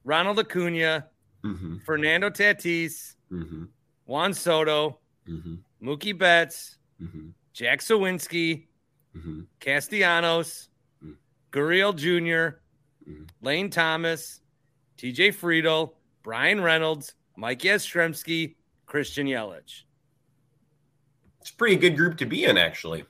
Ronald 0.02 0.40
Acuna, 0.40 1.06
Mhm, 1.44 1.82
Fernando 1.84 2.30
Tatis, 2.30 3.16
mhm, 3.30 3.68
Juan 4.06 4.32
Soto, 4.32 4.98
mhm, 5.28 5.58
Mookie 5.82 6.16
Betts, 6.16 6.78
mhm, 7.00 7.32
Jack 7.52 7.80
Suwinski, 7.80 8.66
mhm, 9.14 9.46
Castellanos, 9.60 10.68
Mm. 11.02 11.16
Gurriel 11.52 11.94
Jr., 11.94 12.60
Mm. 13.06 13.28
Lane 13.42 13.68
Thomas, 13.70 14.40
TJ 14.96 15.28
Friedl, 15.32 15.94
Bryan 16.22 16.62
Reynolds, 16.62 17.14
Mike 17.36 17.60
Yastrzemski, 17.60 18.54
Christian 18.86 19.26
Yelich. 19.26 19.82
It's 21.42 21.50
a 21.50 21.54
pretty 21.56 21.76
good 21.76 21.94
group 21.96 22.16
to 22.18 22.26
be 22.26 22.44
in, 22.44 22.56
actually. 22.56 23.04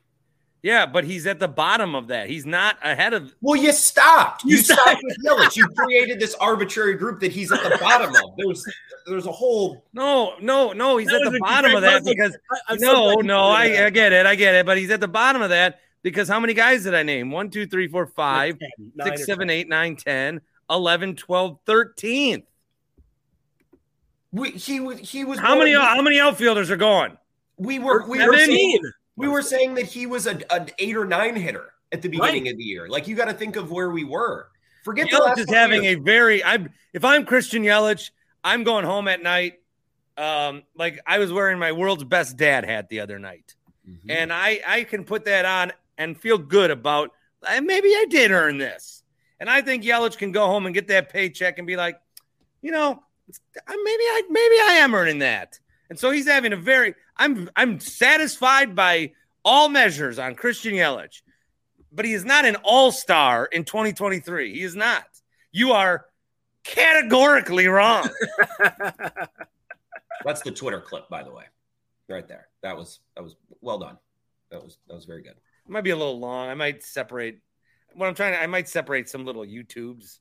Yeah, 0.65 0.87
but 0.87 1.05
he's 1.05 1.27
at 1.27 1.41
the 1.41 1.47
bottom 1.47 1.95
of 1.95 2.07
that. 2.09 2.31
He's 2.31 2.47
not 2.47 2.79
ahead 2.83 3.13
of. 3.13 3.35
Well, 3.43 3.55
you 3.61 3.71
stopped. 3.71 4.45
You, 4.45 4.57
You 4.57 4.63
stopped 4.63 5.03
with 5.03 5.17
Yelich. 5.23 5.57
You 5.57 5.67
created 5.69 6.19
this 6.19 6.35
arbitrary 6.37 6.95
group 6.95 7.21
that 7.21 7.33
he's 7.33 7.53
at 7.53 7.63
the 7.63 7.77
bottom 7.79 8.09
of. 8.09 8.31
There's 8.39 8.65
there's 9.07 9.27
a 9.27 9.31
whole 9.33 9.85
No, 9.93 10.33
no, 10.41 10.73
no. 10.73 10.97
He's 10.97 11.09
That 11.09 11.23
at 11.27 11.33
the 11.33 11.39
bottom 11.39 11.75
of 11.75 11.83
that 11.83 11.99
puzzle. 11.99 12.15
because 12.15 12.35
I- 12.51 12.73
I'm 12.73 12.79
so 12.79 12.93
no, 12.93 13.15
no. 13.21 13.43
I, 13.49 13.69
that. 13.69 13.87
I 13.87 13.91
get 13.91 14.13
it. 14.15 14.25
I 14.25 14.35
get 14.37 14.55
it. 14.55 14.65
But 14.65 14.79
he's 14.79 14.89
at 14.91 15.01
the 15.01 15.07
bottom 15.09 15.43
of 15.43 15.51
that 15.51 15.81
Because 16.03 16.29
how 16.31 16.41
many 16.41 16.55
guys 16.55 16.85
did 16.85 16.95
I 16.95 17.03
name? 17.03 17.31
One, 17.31 17.51
two, 17.51 17.67
three, 17.67 17.87
four, 17.87 18.07
five, 18.07 18.55
Like 18.55 18.71
10, 18.79 18.93
nine 18.97 19.17
six, 19.19 19.27
seven, 19.27 19.51
eight, 19.51 19.69
nine, 19.69 19.97
10, 19.97 20.41
11, 20.71 21.17
12, 21.17 21.59
13. 21.67 22.43
We, 24.33 24.51
he 24.53 24.81
was 24.81 24.99
he 24.99 25.25
was 25.25 25.39
How 25.39 25.57
many 25.59 25.73
going- 25.75 25.85
how 25.87 26.01
many 26.01 26.19
outfielders 26.19 26.71
are 26.71 26.77
gone? 26.79 27.19
we 27.59 27.79
were 27.79 28.05
we 28.09 28.19
were 28.19 28.33
Seven. 28.33 28.47
saying, 28.47 28.81
we 29.17 29.29
were 29.29 29.43
saying 29.43 29.75
that 29.75 29.87
he 29.87 30.07
was 30.07 30.27
a, 30.27 30.41
an 30.53 30.71
eight 30.79 30.97
or 30.97 31.05
nine 31.05 31.37
hitter 31.37 31.73
at 31.93 32.03
the 32.03 32.09
beginning 32.09 32.49
of 32.49 32.57
the 32.57 32.65
year. 32.65 32.89
Like 32.89 33.07
you 33.07 33.15
got 33.15 33.27
to 33.27 33.35
think 33.35 33.57
of 33.57 33.71
where 33.71 33.91
we 33.91 34.05
were. 34.05 34.49
Forget 34.85 35.09
the 35.11 35.17
Yelich 35.17 35.21
last 35.21 35.39
is 35.39 35.51
having 35.51 35.85
years. 35.85 35.97
a 35.97 36.01
very 36.01 36.45
I'm 36.45 36.71
if 36.93 37.05
I'm 37.05 37.25
Christian 37.25 37.63
Yelich, 37.63 38.11
I'm 38.43 38.65
going 38.65 38.85
home 38.85 39.09
at 39.09 39.23
night. 39.23 39.55
Um, 40.17 40.63
like 40.77 41.01
I 41.07 41.19
was 41.19 41.33
wearing 41.33 41.59
my 41.59 41.73
world's 41.73 42.05
best 42.05 42.37
dad 42.37 42.65
hat 42.65 42.89
the 42.89 43.01
other 43.01 43.19
night. 43.19 43.55
Mhm. 43.89 44.11
And 44.11 44.33
I 44.33 44.61
I 44.67 44.85
can 44.85 45.05
put 45.05 45.25
that 45.25 45.45
on 45.45 45.73
and 45.97 46.21
feel 46.21 46.39
good 46.39 46.71
about 46.71 47.13
"Uh, 47.43 47.61
maybe 47.61 47.89
I 47.89 48.07
did 48.09 48.31
earn 48.31 48.59
this. 48.59 49.03
And 49.41 49.51
I 49.51 49.63
think 49.63 49.85
Yelich 49.85 50.17
can 50.17 50.33
go 50.33 50.47
home 50.47 50.67
and 50.67 50.75
get 50.75 50.89
that 50.89 51.11
paycheck 51.11 51.59
and 51.59 51.67
be 51.67 51.77
like, 51.77 51.99
you 52.63 52.71
know, 52.71 53.03
maybe 53.69 54.05
I 54.05 54.23
maybe 54.29 54.57
I 54.61 54.79
am 54.81 54.95
earning 54.95 55.19
that. 55.21 55.59
And 55.91 55.99
so 55.99 56.11
he's 56.11 56.27
having 56.27 56.53
a 56.53 56.57
very 56.57 56.95
I'm 57.17 57.51
I'm 57.57 57.81
satisfied 57.81 58.75
by 58.75 59.13
all 59.45 59.69
measures 59.69 60.19
on 60.19 60.35
Christian 60.35 60.75
Yelich. 60.75 61.23
But 61.93 62.05
he 62.05 62.13
is 62.13 62.25
not 62.25 62.45
an 62.45 62.57
all-star 62.65 63.47
in 63.47 63.65
2023. 63.65 64.53
He 64.53 64.63
is 64.63 64.75
not. 64.75 65.05
You 65.53 65.71
are 65.73 66.07
categorically 66.65 67.69
wrong. 67.69 68.09
That's 70.25 70.43
the 70.43 70.51
Twitter 70.51 70.81
clip, 70.81 71.09
by 71.09 71.23
the 71.23 71.31
way, 71.33 71.45
right 72.09 72.27
there. 72.27 72.49
That 72.63 72.77
was 72.77 73.01
that 73.15 73.23
was 73.23 73.37
well 73.61 73.79
done. 73.79 73.99
That 74.51 74.63
was 74.63 74.79
that 74.89 74.95
was 74.95 75.05
very 75.05 75.23
good. 75.23 75.35
It 75.35 75.71
might 75.71 75.85
be 75.85 75.91
a 75.91 75.97
little 75.97 76.19
long. 76.19 76.49
I 76.49 76.55
might 76.55 76.83
separate 76.83 77.39
what 77.95 78.09
I'm 78.09 78.15
trying 78.15 78.33
to 78.33 78.43
I 78.43 78.47
might 78.47 78.69
separate 78.69 79.09
some 79.09 79.25
little 79.25 79.45
YouTubes. 79.45 80.19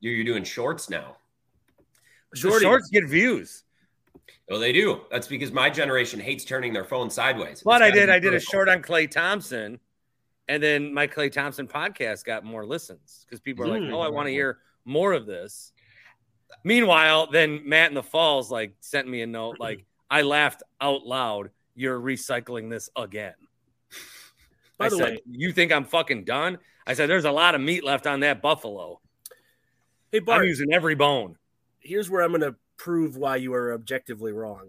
You're, 0.00 0.14
you're 0.14 0.24
doing 0.24 0.44
shorts 0.44 0.90
now. 0.90 1.16
The 2.32 2.60
shorts 2.60 2.90
get 2.90 3.08
views. 3.08 3.63
Oh, 4.50 4.58
they 4.58 4.72
do. 4.72 5.02
That's 5.10 5.26
because 5.26 5.52
my 5.52 5.70
generation 5.70 6.20
hates 6.20 6.44
turning 6.44 6.72
their 6.72 6.84
phone 6.84 7.10
sideways. 7.10 7.62
But 7.64 7.82
I 7.82 7.90
did 7.90 8.10
I 8.10 8.18
did 8.18 8.34
a 8.34 8.40
short 8.40 8.68
on 8.68 8.82
Klay 8.82 9.10
Thompson, 9.10 9.80
and 10.48 10.62
then 10.62 10.92
my 10.92 11.06
Klay 11.06 11.32
Thompson 11.32 11.66
podcast 11.66 12.24
got 12.24 12.44
more 12.44 12.64
listens 12.66 13.24
because 13.24 13.40
people 13.40 13.64
are 13.64 13.68
like, 13.68 13.82
Mm. 13.82 13.92
"Oh, 13.92 14.00
I 14.00 14.08
want 14.08 14.26
to 14.26 14.32
hear 14.32 14.58
more 14.84 15.12
of 15.12 15.26
this." 15.26 15.72
Meanwhile, 16.62 17.28
then 17.32 17.68
Matt 17.68 17.90
in 17.90 17.94
the 17.94 18.02
Falls 18.02 18.50
like 18.50 18.74
sent 18.80 19.08
me 19.08 19.22
a 19.22 19.26
note 19.26 19.58
like, 19.58 19.84
"I 20.10 20.22
laughed 20.22 20.62
out 20.80 21.04
loud. 21.06 21.50
You're 21.74 21.98
recycling 22.00 22.70
this 22.70 22.90
again." 22.96 23.34
By 24.78 24.86
I 24.86 24.88
the 24.90 24.96
said, 24.96 25.10
way, 25.12 25.20
"You 25.30 25.52
think 25.52 25.72
I'm 25.72 25.84
fucking 25.84 26.24
done?" 26.24 26.58
I 26.86 26.94
said, 26.94 27.08
"There's 27.08 27.24
a 27.24 27.32
lot 27.32 27.54
of 27.54 27.60
meat 27.60 27.82
left 27.82 28.06
on 28.06 28.20
that 28.20 28.42
buffalo. 28.42 29.00
hey 30.12 30.20
I'm 30.28 30.44
using 30.44 30.72
every 30.72 30.94
bone." 30.94 31.36
here's 31.80 32.08
where 32.08 32.22
I'm 32.22 32.30
going 32.30 32.40
to 32.40 32.56
prove 32.76 33.16
why 33.16 33.36
you 33.36 33.54
are 33.54 33.72
objectively 33.72 34.32
wrong. 34.32 34.68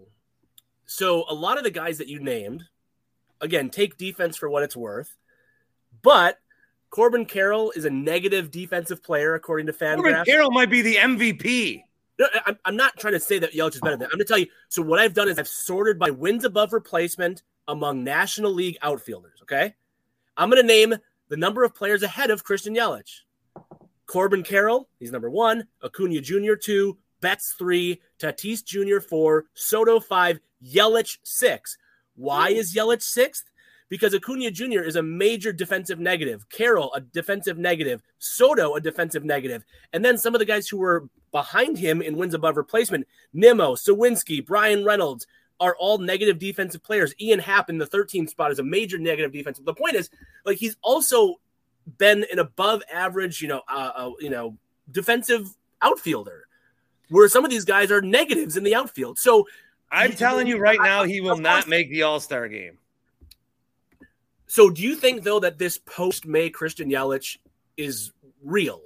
So 0.86 1.24
a 1.28 1.34
lot 1.34 1.58
of 1.58 1.64
the 1.64 1.70
guys 1.70 1.98
that 1.98 2.08
you 2.08 2.20
named, 2.20 2.64
again, 3.40 3.70
take 3.70 3.96
defense 3.96 4.36
for 4.36 4.48
what 4.48 4.62
it's 4.62 4.76
worth, 4.76 5.16
but 6.02 6.38
Corbin 6.90 7.26
Carroll 7.26 7.72
is 7.72 7.84
a 7.84 7.90
negative 7.90 8.50
defensive 8.50 9.02
player 9.02 9.34
according 9.34 9.66
to 9.66 9.72
Corbin 9.72 10.02
Fangraphs. 10.04 10.24
Carroll 10.24 10.50
might 10.50 10.70
be 10.70 10.82
the 10.82 10.96
MVP. 10.96 11.82
No, 12.18 12.26
I'm, 12.46 12.58
I'm 12.64 12.76
not 12.76 12.96
trying 12.96 13.12
to 13.12 13.20
say 13.20 13.38
that 13.38 13.52
Yelich 13.52 13.74
is 13.74 13.80
better 13.80 13.96
than. 13.96 14.06
I'm 14.06 14.12
going 14.12 14.18
to 14.20 14.24
tell 14.24 14.38
you. 14.38 14.46
So 14.68 14.80
what 14.82 14.98
I've 14.98 15.12
done 15.12 15.28
is 15.28 15.38
I've 15.38 15.48
sorted 15.48 15.98
by 15.98 16.10
wins 16.10 16.44
above 16.44 16.72
replacement 16.72 17.42
among 17.68 18.04
National 18.04 18.52
League 18.52 18.78
outfielders. 18.80 19.40
Okay, 19.42 19.74
I'm 20.36 20.48
going 20.48 20.62
to 20.62 20.66
name 20.66 20.94
the 21.28 21.36
number 21.36 21.64
of 21.64 21.74
players 21.74 22.02
ahead 22.02 22.30
of 22.30 22.44
Christian 22.44 22.74
Yelich. 22.74 23.20
Corbin 24.06 24.44
Carroll, 24.44 24.88
he's 24.98 25.12
number 25.12 25.28
one. 25.28 25.66
Acuna 25.82 26.20
Jr. 26.20 26.54
two. 26.54 26.96
Betts 27.20 27.54
three. 27.58 28.00
Tatis 28.18 28.64
Jr. 28.64 29.00
four. 29.00 29.46
Soto 29.54 30.00
five. 30.00 30.40
Yelich 30.64 31.18
six. 31.22 31.76
Why 32.14 32.50
is 32.50 32.74
Yelich 32.74 33.02
sixth? 33.02 33.44
Because 33.88 34.14
Acuna 34.14 34.50
Jr. 34.50 34.80
is 34.80 34.96
a 34.96 35.02
major 35.02 35.52
defensive 35.52 36.00
negative. 36.00 36.48
Carroll 36.48 36.92
a 36.94 37.00
defensive 37.00 37.56
negative. 37.56 38.02
Soto 38.18 38.74
a 38.74 38.80
defensive 38.80 39.24
negative. 39.24 39.64
And 39.92 40.04
then 40.04 40.18
some 40.18 40.34
of 40.34 40.40
the 40.40 40.44
guys 40.44 40.68
who 40.68 40.78
were 40.78 41.08
behind 41.30 41.78
him 41.78 42.02
in 42.02 42.16
wins 42.16 42.34
above 42.34 42.56
replacement, 42.56 43.06
Nimmo, 43.32 43.74
Suwinski, 43.74 44.44
Bryan 44.44 44.84
Reynolds, 44.84 45.26
are 45.60 45.76
all 45.78 45.98
negative 45.98 46.38
defensive 46.38 46.82
players. 46.82 47.14
Ian 47.20 47.38
Happ 47.38 47.70
in 47.70 47.78
the 47.78 47.86
13th 47.86 48.30
spot 48.30 48.50
is 48.50 48.58
a 48.58 48.64
major 48.64 48.98
negative 48.98 49.32
defensive. 49.32 49.64
The 49.64 49.74
point 49.74 49.96
is, 49.96 50.10
like, 50.44 50.58
he's 50.58 50.76
also 50.82 51.36
been 51.98 52.26
an 52.32 52.38
above 52.38 52.82
average, 52.92 53.40
you 53.40 53.48
know, 53.48 53.62
uh, 53.68 53.92
uh, 53.94 54.10
you 54.18 54.30
know, 54.30 54.56
defensive 54.90 55.48
outfielder, 55.82 56.45
where 57.08 57.28
some 57.28 57.44
of 57.44 57.50
these 57.50 57.64
guys 57.64 57.90
are 57.90 58.00
negatives 58.00 58.56
in 58.56 58.64
the 58.64 58.74
outfield. 58.74 59.18
So, 59.18 59.46
I'm 59.90 60.12
telling 60.12 60.46
you 60.46 60.58
right 60.58 60.80
now, 60.82 61.04
he 61.04 61.20
will 61.20 61.38
not 61.38 61.68
make 61.68 61.90
the 61.90 62.02
All 62.02 62.20
Star 62.20 62.48
game. 62.48 62.78
so 64.46 64.68
do 64.70 64.82
you 64.82 64.96
think 64.96 65.22
though 65.22 65.40
that 65.40 65.58
this 65.58 65.78
post 65.78 66.26
May 66.26 66.50
Christian 66.50 66.90
Yelich 66.90 67.38
is 67.76 68.12
real? 68.42 68.82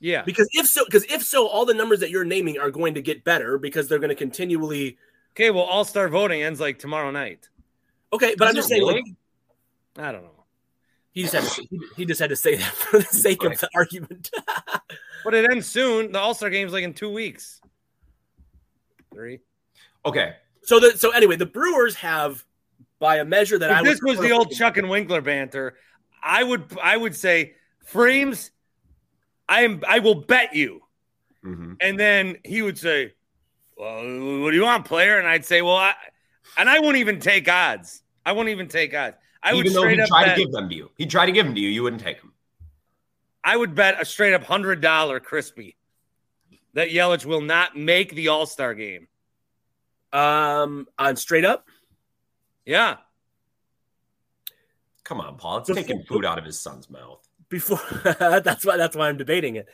Yeah. 0.00 0.22
Because 0.22 0.48
if 0.52 0.66
so, 0.66 0.84
because 0.84 1.04
if 1.04 1.22
so, 1.22 1.48
all 1.48 1.64
the 1.64 1.74
numbers 1.74 2.00
that 2.00 2.10
you're 2.10 2.24
naming 2.24 2.58
are 2.58 2.70
going 2.70 2.94
to 2.94 3.02
get 3.02 3.24
better 3.24 3.58
because 3.58 3.88
they're 3.88 3.98
going 3.98 4.10
to 4.10 4.14
continually. 4.14 4.96
Okay. 5.32 5.50
Well, 5.50 5.64
All 5.64 5.84
Star 5.84 6.08
voting 6.08 6.42
ends 6.42 6.60
like 6.60 6.78
tomorrow 6.78 7.10
night. 7.10 7.48
Okay, 8.12 8.34
but 8.38 8.44
Is 8.44 8.50
I'm 8.50 8.54
just 8.56 8.68
saying, 8.68 8.82
like. 8.82 9.04
I 9.98 10.12
don't 10.12 10.22
know. 10.22 10.44
he 11.10 11.22
just 11.22 11.34
had 11.34 11.42
to, 11.42 11.62
he, 11.68 11.80
he 11.96 12.06
just 12.06 12.20
had 12.20 12.30
to 12.30 12.36
say 12.36 12.54
that 12.56 12.72
for 12.72 12.98
the 13.00 13.04
sake 13.06 13.42
of 13.42 13.58
the 13.58 13.68
argument. 13.74 14.30
But 15.24 15.34
it 15.34 15.50
ends 15.50 15.66
soon. 15.66 16.12
The 16.12 16.18
All 16.18 16.34
Star 16.34 16.50
game's 16.50 16.72
like 16.72 16.84
in 16.84 16.94
two 16.94 17.10
weeks. 17.10 17.60
Three. 19.12 19.40
Okay. 20.04 20.36
so 20.62 20.78
the 20.80 20.96
so 20.96 21.10
anyway, 21.10 21.36
the 21.36 21.46
Brewers 21.46 21.94
have, 21.96 22.44
by 22.98 23.16
a 23.16 23.24
measure 23.24 23.58
that 23.58 23.70
I 23.70 23.82
this 23.82 24.00
was 24.02 24.18
the 24.18 24.30
old 24.30 24.50
Chuck 24.52 24.76
and 24.76 24.88
Winkler 24.88 25.20
banter, 25.20 25.76
I 26.22 26.44
would 26.44 26.76
I 26.82 26.96
would 26.96 27.14
say 27.16 27.54
Frames. 27.84 28.50
I 29.48 29.62
am. 29.62 29.82
I 29.88 29.98
will 30.00 30.14
bet 30.14 30.54
you. 30.54 30.82
Mhm. 31.44 31.76
And 31.80 31.98
then 31.98 32.36
he 32.44 32.60
would 32.60 32.76
say, 32.76 33.14
"Well, 33.76 33.96
what 34.42 34.50
do 34.50 34.56
you 34.56 34.62
want, 34.62 34.84
player?" 34.84 35.18
And 35.18 35.26
I'd 35.26 35.44
say, 35.44 35.62
"Well, 35.62 35.76
I," 35.76 35.94
and 36.58 36.68
I 36.68 36.78
wouldn't 36.80 36.98
even 36.98 37.18
take 37.18 37.48
odds. 37.48 38.02
I 38.26 38.32
wouldn't 38.32 38.50
even 38.50 38.68
take 38.68 38.94
odds. 38.94 39.16
I 39.42 39.54
would 39.54 39.64
Even 39.64 39.72
though 39.72 39.88
he 39.88 39.98
up 40.00 40.08
tried 40.08 40.26
bet, 40.26 40.36
to 40.36 40.42
give 40.42 40.52
them 40.52 40.68
to 40.68 40.74
you, 40.74 40.90
he 40.98 41.06
tried 41.06 41.26
to 41.26 41.32
give 41.32 41.46
them 41.46 41.54
to 41.54 41.60
you. 41.60 41.68
You 41.70 41.82
wouldn't 41.82 42.02
take 42.02 42.20
them. 42.20 42.27
I 43.44 43.56
would 43.56 43.74
bet 43.74 44.00
a 44.00 44.04
straight 44.04 44.34
up 44.34 44.42
hundred 44.44 44.80
dollar 44.80 45.20
crispy 45.20 45.76
that 46.74 46.90
Yelich 46.90 47.24
will 47.24 47.40
not 47.40 47.76
make 47.76 48.14
the 48.14 48.28
All 48.28 48.46
Star 48.46 48.74
game. 48.74 49.08
um 50.12 50.86
on 50.98 51.16
straight 51.16 51.44
up. 51.44 51.66
Yeah, 52.66 52.96
Come 55.04 55.20
on, 55.22 55.36
Paul. 55.36 55.58
It's 55.58 55.68
Before- 55.68 55.82
taking 55.82 56.02
food 56.04 56.24
out 56.26 56.38
of 56.38 56.44
his 56.44 56.58
son's 56.58 56.90
mouth. 56.90 57.26
before 57.48 57.80
that's 58.20 58.64
why 58.66 58.76
that's 58.76 58.94
why 58.94 59.08
I'm 59.08 59.16
debating 59.16 59.56
it. 59.56 59.66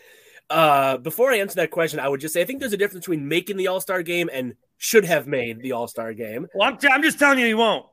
Uh, 0.50 0.98
before 0.98 1.32
I 1.32 1.38
answer 1.38 1.56
that 1.56 1.70
question, 1.72 1.98
I 1.98 2.08
would 2.08 2.20
just 2.20 2.34
say 2.34 2.42
I 2.42 2.44
think 2.44 2.60
there's 2.60 2.72
a 2.72 2.76
difference 2.76 3.04
between 3.06 3.26
making 3.26 3.56
the 3.56 3.66
All 3.68 3.80
Star 3.80 4.02
game 4.02 4.30
and 4.32 4.54
should 4.78 5.04
have 5.04 5.26
made 5.26 5.60
the 5.60 5.72
All 5.72 5.88
Star 5.88 6.12
game. 6.12 6.46
well, 6.54 6.68
I'm, 6.68 6.78
I'm 6.92 7.02
just 7.02 7.18
telling 7.18 7.38
you, 7.40 7.46
he 7.46 7.54
won't. 7.54 7.86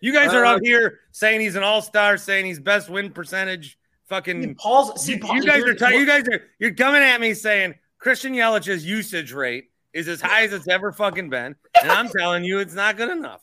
You 0.00 0.12
guys 0.12 0.34
are 0.34 0.44
Uh, 0.44 0.54
out 0.56 0.60
here 0.62 1.00
saying 1.12 1.40
he's 1.40 1.56
an 1.56 1.62
All 1.62 1.80
Star, 1.80 2.18
saying 2.18 2.44
he's 2.44 2.60
best 2.60 2.90
win 2.90 3.12
percentage. 3.12 3.78
Fucking, 4.08 4.54
Paul's 4.54 5.02
see, 5.04 5.14
you, 5.14 5.18
Paul, 5.20 5.36
you 5.36 5.42
guys 5.44 5.62
are 5.62 5.66
here's- 5.74 5.92
you 5.94 6.06
guys 6.06 6.22
are 6.32 6.42
you're 6.60 6.74
coming 6.74 7.02
at 7.02 7.20
me 7.20 7.34
saying 7.34 7.74
Christian 7.98 8.32
Yelich's 8.34 8.84
usage 8.86 9.32
rate 9.32 9.70
is 9.92 10.06
as 10.08 10.20
high 10.20 10.44
as 10.44 10.52
it's 10.52 10.68
ever 10.68 10.92
fucking 10.92 11.28
been, 11.30 11.56
and 11.82 11.90
I'm 11.90 12.08
telling 12.08 12.44
you, 12.44 12.58
it's 12.60 12.74
not 12.74 12.96
good 12.96 13.10
enough. 13.10 13.42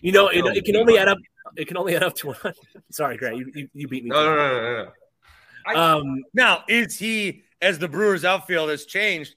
You 0.00 0.10
know, 0.12 0.28
it, 0.28 0.44
it 0.56 0.64
can 0.64 0.74
only 0.76 0.98
add 0.98 1.06
up. 1.08 1.18
It 1.56 1.68
can 1.68 1.76
only 1.76 1.94
add 1.94 2.02
up 2.02 2.14
to 2.16 2.28
one. 2.28 2.54
Sorry, 2.90 3.16
Grant, 3.16 3.36
you, 3.36 3.52
you, 3.54 3.68
you 3.74 3.88
beat 3.88 4.02
me. 4.04 4.10
No, 4.10 4.24
no, 4.24 4.34
no, 4.34 4.60
no, 4.62 4.84
no. 4.84 4.92
I- 5.66 5.74
Um, 5.98 6.24
Now, 6.34 6.64
is 6.68 6.98
he, 6.98 7.44
as 7.60 7.78
the 7.78 7.86
Brewers 7.88 8.24
outfield 8.24 8.70
has 8.70 8.84
changed, 8.86 9.36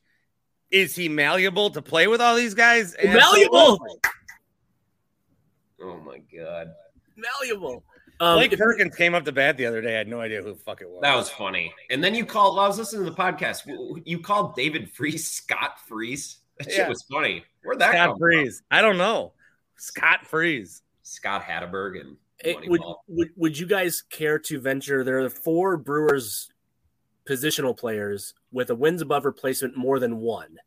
is 0.72 0.96
he 0.96 1.08
malleable 1.10 1.70
to 1.72 1.82
play 1.84 2.08
with 2.08 2.22
all 2.22 2.36
these 2.36 2.54
guys? 2.56 2.96
Malleable! 3.04 3.78
Oh 5.82 5.98
my 5.98 6.20
god, 6.36 6.70
malleable. 7.16 7.84
Um, 8.20 8.38
Blake 8.38 8.54
if- 8.54 8.60
Perkins 8.60 8.96
came 8.96 9.14
up 9.14 9.26
to 9.26 9.32
bat 9.32 9.58
the 9.58 9.66
other 9.66 9.82
day. 9.82 9.96
I 9.96 9.98
had 9.98 10.08
no 10.08 10.22
idea 10.22 10.42
who 10.42 10.54
the 10.54 10.60
fuck 10.60 10.82
it 10.82 10.90
was. 10.90 11.02
that 11.02 11.16
was 11.16 11.30
funny. 11.30 11.74
And 11.90 12.04
then 12.04 12.16
you 12.16 12.26
called. 12.26 12.58
I 12.60 12.68
was 12.68 12.78
listening 12.78 13.04
to 13.06 13.12
the 13.12 13.16
podcast. 13.18 13.62
You 14.06 14.20
called 14.20 14.56
David 14.56 14.90
Freese 14.92 15.30
Scott 15.30 15.80
Freeze. 15.88 16.38
That 16.60 16.72
shit 16.72 16.88
was 16.88 17.04
funny. 17.04 17.44
Where'd 17.64 17.80
that 17.80 17.92
come 17.92 17.96
Scott 17.96 18.10
from? 18.12 18.20
Freeze. 18.20 18.64
I 18.72 18.82
don't 18.82 18.98
know. 18.98 19.34
Scott 19.78 20.26
Freeze. 20.26 20.82
Scott 21.04 21.44
Hatteberg 21.44 22.00
and 22.02 22.18
it- 22.40 22.70
would, 22.70 22.82
would 23.08 23.30
would 23.36 23.58
you 23.60 23.66
guys 23.66 24.02
care 24.10 24.40
to 24.40 24.60
venture? 24.60 25.04
There 25.04 25.20
are 25.20 25.30
four 25.30 25.76
Brewers 25.78 26.50
positional 27.28 27.76
players 27.76 28.34
with 28.52 28.70
a 28.70 28.76
wins 28.76 29.02
above 29.02 29.26
replacement 29.26 29.76
more 29.76 30.00
than 30.00 30.18
one. 30.20 30.58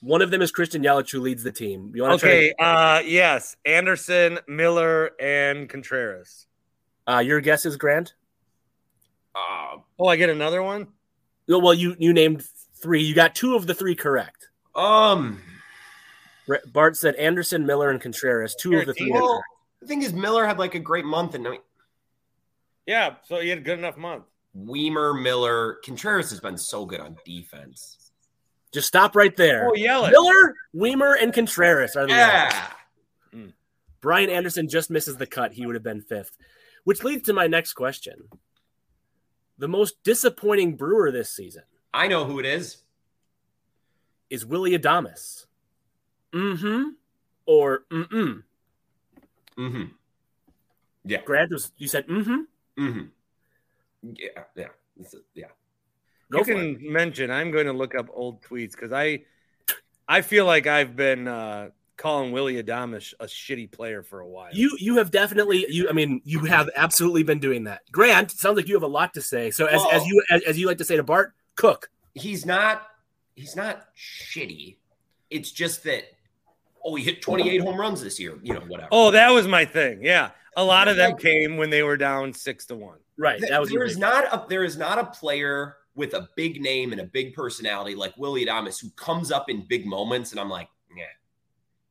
One 0.00 0.22
of 0.22 0.30
them 0.30 0.42
is 0.42 0.50
Christian 0.50 0.82
Yelich, 0.82 1.10
who 1.10 1.20
leads 1.20 1.42
the 1.42 1.52
team. 1.52 1.92
You 1.94 2.02
want 2.02 2.20
to 2.20 2.26
Okay. 2.26 2.54
Uh, 2.58 3.02
yes, 3.04 3.56
Anderson, 3.64 4.38
Miller, 4.46 5.10
and 5.20 5.68
Contreras. 5.68 6.46
Uh, 7.08 7.18
your 7.18 7.40
guess 7.40 7.64
is 7.66 7.76
Grant. 7.76 8.14
Uh, 9.34 9.78
Oh, 9.98 10.06
I 10.06 10.16
get 10.16 10.28
another 10.30 10.62
one. 10.62 10.88
Well, 11.48 11.72
you 11.74 11.96
you 11.98 12.12
named 12.12 12.44
three. 12.82 13.02
You 13.02 13.14
got 13.14 13.34
two 13.34 13.54
of 13.54 13.66
the 13.66 13.74
three 13.74 13.94
correct. 13.94 14.48
um, 14.74 15.40
Bart 16.72 16.96
said 16.96 17.14
Anderson, 17.16 17.66
Miller, 17.66 17.90
and 17.90 18.00
Contreras. 18.00 18.54
Two 18.54 18.76
of 18.78 18.86
the 18.86 18.94
three. 18.94 19.10
are 19.10 19.20
well, 19.22 19.42
the 19.80 19.86
thing 19.86 20.02
is, 20.02 20.12
Miller 20.12 20.46
had 20.46 20.58
like 20.58 20.74
a 20.74 20.78
great 20.80 21.04
month, 21.04 21.34
and 21.34 21.46
I 21.46 21.50
mean, 21.52 21.60
Yeah, 22.86 23.14
so 23.24 23.40
he 23.40 23.48
had 23.48 23.58
a 23.58 23.62
good 23.62 23.78
enough 23.78 23.96
month. 23.96 24.24
Wiemer, 24.56 25.20
Miller, 25.20 25.78
Contreras 25.84 26.30
has 26.30 26.40
been 26.40 26.56
so 26.58 26.84
good 26.86 27.00
on 27.00 27.16
defense. 27.24 28.05
Just 28.76 28.88
stop 28.88 29.16
right 29.16 29.34
there. 29.34 29.70
Oh, 29.70 29.72
Yelich. 29.72 30.10
Miller, 30.10 30.54
Wiemer, 30.74 31.16
and 31.18 31.32
Contreras 31.32 31.96
are 31.96 32.06
the 32.06 32.12
Yeah, 32.12 32.66
Brian 34.02 34.28
Anderson 34.28 34.68
just 34.68 34.90
misses 34.90 35.16
the 35.16 35.26
cut. 35.26 35.54
He 35.54 35.64
would 35.64 35.76
have 35.76 35.82
been 35.82 36.02
fifth, 36.02 36.36
which 36.84 37.02
leads 37.02 37.22
to 37.22 37.32
my 37.32 37.46
next 37.46 37.72
question. 37.72 38.28
The 39.56 39.66
most 39.66 39.94
disappointing 40.04 40.76
Brewer 40.76 41.10
this 41.10 41.34
season 41.34 41.62
I 41.94 42.06
know 42.06 42.26
who 42.26 42.38
it 42.38 42.44
is. 42.44 42.82
is 44.28 44.44
Willy 44.44 44.78
Adames. 44.78 45.46
Mm-hmm. 46.34 46.88
Or 47.46 47.84
mm-mm. 47.90 48.42
Mm-hmm. 49.56 49.84
Yeah. 51.06 51.22
Grant 51.24 51.50
was 51.50 51.72
you 51.78 51.88
said 51.88 52.06
mm-hmm. 52.08 52.40
Mm-hmm. 52.78 54.12
Yeah. 54.18 54.42
Yeah. 54.54 54.68
Yeah. 55.34 55.46
Go 56.30 56.38
you 56.38 56.44
for 56.44 56.52
can 56.52 56.92
mention. 56.92 57.30
I'm 57.30 57.50
going 57.50 57.66
to 57.66 57.72
look 57.72 57.94
up 57.94 58.08
old 58.12 58.42
tweets 58.42 58.72
because 58.72 58.92
I, 58.92 59.24
I 60.08 60.22
feel 60.22 60.44
like 60.44 60.66
I've 60.66 60.96
been 60.96 61.28
uh, 61.28 61.70
calling 61.96 62.32
Willy 62.32 62.62
Adames 62.62 63.14
a 63.20 63.26
shitty 63.26 63.70
player 63.70 64.02
for 64.02 64.20
a 64.20 64.26
while. 64.26 64.50
You 64.52 64.76
you 64.78 64.96
have 64.98 65.10
definitely 65.10 65.66
you 65.68 65.88
I 65.88 65.92
mean 65.92 66.20
you 66.24 66.40
have 66.40 66.68
absolutely 66.76 67.22
been 67.22 67.38
doing 67.38 67.64
that. 67.64 67.82
Grant, 67.92 68.30
sounds 68.30 68.56
like 68.56 68.68
you 68.68 68.74
have 68.74 68.82
a 68.82 68.88
lot 68.88 69.14
to 69.14 69.22
say. 69.22 69.50
So 69.50 69.66
as, 69.66 69.82
as 69.92 70.06
you 70.06 70.22
as, 70.30 70.42
as 70.42 70.58
you 70.58 70.66
like 70.66 70.78
to 70.78 70.84
say 70.84 70.96
to 70.96 71.02
Bart, 71.02 71.34
cook. 71.54 71.90
He's 72.14 72.46
not. 72.46 72.88
He's 73.34 73.54
not 73.54 73.88
shitty. 73.94 74.76
It's 75.30 75.50
just 75.50 75.84
that. 75.84 76.04
Oh, 76.84 76.94
he 76.94 77.02
hit 77.02 77.20
28 77.20 77.60
home 77.62 77.78
runs 77.78 78.00
this 78.00 78.18
year. 78.18 78.38
You 78.42 78.54
know, 78.54 78.60
whatever. 78.60 78.88
Oh, 78.92 79.10
that 79.10 79.30
was 79.30 79.48
my 79.48 79.64
thing. 79.64 80.04
Yeah, 80.04 80.30
a 80.56 80.64
lot 80.64 80.88
of 80.88 80.96
them 80.96 81.16
came 81.16 81.56
when 81.56 81.68
they 81.68 81.82
were 81.82 81.96
down 81.96 82.32
six 82.32 82.64
to 82.66 82.76
one. 82.76 82.98
Right. 83.18 83.40
That 83.40 83.60
was 83.60 83.70
your 83.70 83.80
there 83.80 83.86
is 83.86 83.98
not 83.98 84.24
a 84.24 84.46
there 84.48 84.64
is 84.64 84.76
not 84.76 84.98
a 84.98 85.06
player 85.06 85.76
with 85.96 86.14
a 86.14 86.28
big 86.36 86.60
name 86.60 86.92
and 86.92 87.00
a 87.00 87.04
big 87.04 87.34
personality 87.34 87.96
like 87.96 88.16
Willy 88.16 88.44
Adames 88.44 88.80
who 88.80 88.90
comes 88.90 89.32
up 89.32 89.50
in 89.50 89.66
big 89.66 89.86
moments 89.86 90.30
and 90.30 90.38
I'm 90.38 90.50
like, 90.50 90.68
yeah. 90.96 91.04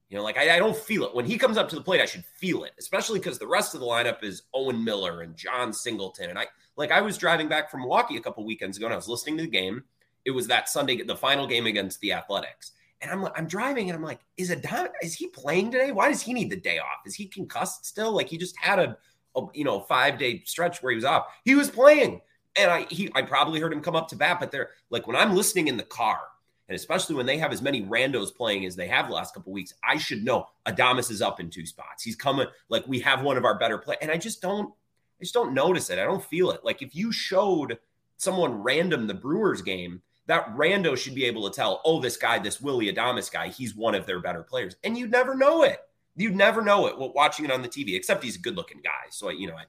You 0.10 0.18
know, 0.18 0.24
like 0.24 0.38
I, 0.38 0.56
I 0.56 0.60
don't 0.60 0.78
feel 0.78 1.04
it. 1.04 1.16
When 1.16 1.26
he 1.26 1.38
comes 1.38 1.58
up 1.58 1.68
to 1.70 1.76
the 1.76 1.82
plate, 1.82 2.00
I 2.00 2.06
should 2.06 2.24
feel 2.38 2.64
it, 2.64 2.74
especially 2.78 3.20
because 3.20 3.40
the 3.40 3.48
rest 3.48 3.74
of 3.74 3.82
the 3.82 3.88
lineup 3.88 4.24
is 4.24 4.44
Owen 4.54 4.84
Miller 4.84 5.22
and 5.22 5.36
Jon 5.36 5.74
Singleton. 5.74 6.30
And 6.30 6.38
I 6.38 6.46
like 6.78 6.92
I 6.92 7.02
was 7.02 7.18
driving 7.18 7.50
back 7.50 7.72
from 7.72 7.82
Milwaukee 7.82 8.18
a 8.18 8.22
couple 8.22 8.46
weekends 8.46 8.78
ago 8.78 8.86
and 8.86 8.94
I 8.94 8.98
was 8.98 9.08
listening 9.08 9.38
to 9.38 9.44
the 9.44 9.50
game. 9.50 9.84
It 10.24 10.32
was 10.32 10.48
that 10.48 10.70
Sunday, 10.70 11.02
the 11.02 11.16
final 11.16 11.48
game 11.48 11.66
against 11.66 12.00
the 12.02 12.14
Athletics. 12.14 12.72
And 13.02 13.12
I'm 13.12 13.28
I'm 13.36 13.48
driving 13.48 13.90
and 13.90 13.98
I'm 13.98 14.04
like, 14.04 14.20
is 14.38 14.52
Adam 14.52 14.90
is 15.02 15.16
he 15.16 15.28
playing 15.28 15.72
today? 15.72 15.92
Why 15.92 16.10
does 16.10 16.22
he 16.22 16.34
need 16.34 16.52
the 16.52 16.56
day 16.56 16.78
off? 16.78 17.06
Is 17.06 17.16
he 17.16 17.26
concussed 17.26 17.86
still? 17.86 18.14
Like 18.14 18.30
he 18.30 18.38
just 18.38 18.56
had 18.58 18.78
a, 18.80 18.98
a 19.36 19.42
you 19.54 19.64
know 19.64 19.82
five 19.82 20.20
day 20.20 20.44
stretch 20.46 20.84
where 20.84 20.92
he 20.92 20.96
was 20.96 21.06
off. 21.06 21.26
He 21.44 21.56
was 21.56 21.70
playing, 21.70 22.22
and 22.58 22.72
I 22.72 22.86
he 22.90 23.12
I 23.16 23.22
probably 23.22 23.60
heard 23.60 23.74
him 23.74 23.82
come 23.82 23.96
up 23.96 24.08
to 24.10 24.16
bat. 24.16 24.40
But 24.40 24.52
they're 24.52 24.70
like 24.90 25.08
when 25.08 25.16
I'm 25.16 25.36
listening 25.36 25.68
in 25.68 25.78
the 25.78 25.84
car, 25.84 26.20
and 26.68 26.76
especially 26.76 27.16
when 27.16 27.26
they 27.26 27.38
have 27.38 27.52
as 27.52 27.62
many 27.62 27.84
randos 27.84 28.36
playing 28.36 28.66
as 28.66 28.76
they 28.76 28.88
have 28.88 29.08
the 29.08 29.14
last 29.14 29.34
couple 29.34 29.54
weeks, 29.54 29.74
I 29.84 29.98
should 29.98 30.24
know 30.24 30.48
Adames 30.68 31.12
is 31.12 31.22
up 31.22 31.40
in 31.40 31.50
two 31.50 31.66
spots. 31.66 32.04
He's 32.04 32.16
coming 32.16 32.48
like 32.70 32.88
we 32.88 33.00
have 33.02 33.22
one 33.22 33.38
of 33.38 33.46
our 33.46 33.58
better 33.58 33.78
play, 33.78 33.96
and 34.02 34.12
I 34.12 34.18
just 34.18 34.42
don't 34.42 34.74
I 35.20 35.24
just 35.24 35.34
don't 35.34 35.54
notice 35.54 35.90
it. 35.90 36.00
I 36.00 36.06
don't 36.06 36.24
feel 36.24 36.52
it. 36.52 36.64
Like 36.64 36.82
if 36.82 36.96
you 36.96 37.12
showed 37.12 37.78
someone 38.18 38.64
random 38.64 39.08
the 39.08 39.14
Brewers 39.14 39.62
game 39.62 40.02
that 40.28 40.48
rando 40.56 40.98
should 40.98 41.16
be 41.16 41.26
able 41.26 41.50
to 41.50 41.56
tell, 41.56 41.82
oh, 41.86 42.00
this 42.00 42.18
guy, 42.18 42.40
this 42.40 42.60
Willy 42.60 42.92
Adames 42.92 43.32
guy, 43.32 43.50
he's 43.50 43.76
one 43.76 43.94
of 43.96 44.06
their 44.06 44.20
better 44.20 44.42
players. 44.42 44.76
And 44.84 44.98
you'd 44.98 45.12
never 45.12 45.36
know 45.36 45.64
it. 45.64 45.80
You'd 46.16 46.36
never 46.36 46.62
know 46.62 46.88
it 46.88 46.96
watching 46.98 47.46
it 47.46 47.52
on 47.52 47.62
the 47.62 47.70
TV, 47.70 47.96
except 47.96 48.24
he's 48.24 48.38
a 48.38 48.40
good 48.40 48.56
looking 48.56 48.82
guy. 48.82 49.10
So, 49.10 49.30
you 49.30 49.48
know, 49.48 49.56
I, 49.56 49.64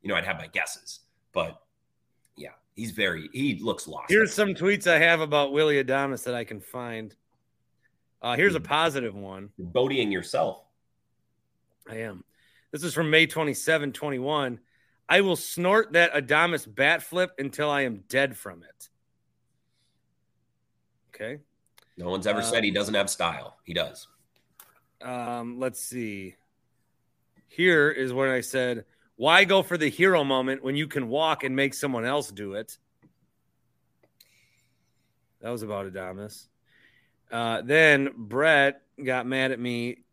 you 0.00 0.08
know, 0.08 0.16
I'd 0.16 0.24
have 0.24 0.38
my 0.38 0.48
guesses. 0.48 1.00
But 1.32 1.60
he's 2.76 2.90
very, 2.92 3.28
he 3.32 3.58
looks 3.62 3.86
lost. 3.86 4.06
Here's 4.10 4.32
some 4.32 4.54
tweets 4.54 4.86
I 4.86 4.98
have 4.98 5.20
about 5.20 5.52
Willy 5.52 5.82
Adames 5.82 6.24
that 6.24 6.34
I 6.34 6.44
can 6.44 6.60
find. 6.60 7.14
Uh, 8.20 8.36
here's 8.36 8.54
a 8.54 8.58
Hmm. 8.58 8.64
positive 8.64 9.14
one. 9.14 9.50
You're 9.56 9.66
bodying 9.68 10.12
yourself. 10.12 10.64
I 11.88 11.96
am. 11.96 12.24
This 12.70 12.84
is 12.84 12.94
from 12.94 13.10
May 13.10 13.26
27, 13.26 13.92
21. 13.92 14.60
I 15.08 15.20
will 15.20 15.36
snort 15.36 15.92
that 15.92 16.12
Adames 16.14 16.72
bat 16.72 17.02
flip 17.02 17.32
until 17.38 17.68
I 17.68 17.82
am 17.82 18.04
dead 18.08 18.36
from 18.36 18.62
it. 18.62 18.88
Okay. 21.14 21.40
No 21.98 22.08
one's 22.08 22.26
ever 22.26 22.38
Uh, 22.40 22.42
said 22.44 22.64
he 22.64 22.70
doesn't 22.70 22.94
have 22.94 23.10
style. 23.10 23.58
He 23.64 23.74
does. 23.74 24.08
Um, 25.02 25.58
let's 25.58 25.80
see. 25.80 26.36
Here 27.48 27.90
is 27.90 28.12
when 28.14 28.30
I 28.30 28.40
said, 28.40 28.86
why 29.16 29.44
go 29.44 29.62
for 29.62 29.76
the 29.76 29.88
hero 29.88 30.24
moment 30.24 30.64
when 30.64 30.76
you 30.76 30.86
can 30.88 31.08
walk 31.08 31.44
and 31.44 31.54
make 31.54 31.74
someone 31.74 32.04
else 32.04 32.30
do 32.30 32.54
it? 32.54 32.76
That 35.40 35.50
was 35.50 35.62
about 35.62 35.92
Adames. 35.92 36.46
Uh, 37.30 37.62
then 37.62 38.10
Brett 38.16 38.82
got 39.02 39.26
mad 39.26 39.50
at 39.50 39.58
me. 39.58 40.04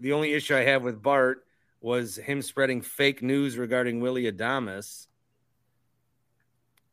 The 0.00 0.12
only 0.12 0.32
issue 0.32 0.54
I 0.54 0.64
have 0.64 0.82
with 0.82 1.02
Bart 1.02 1.44
was 1.80 2.16
him 2.16 2.42
spreading 2.42 2.82
fake 2.82 3.22
news 3.22 3.56
regarding 3.56 4.00
Willy 4.00 4.30
Adames. 4.30 5.06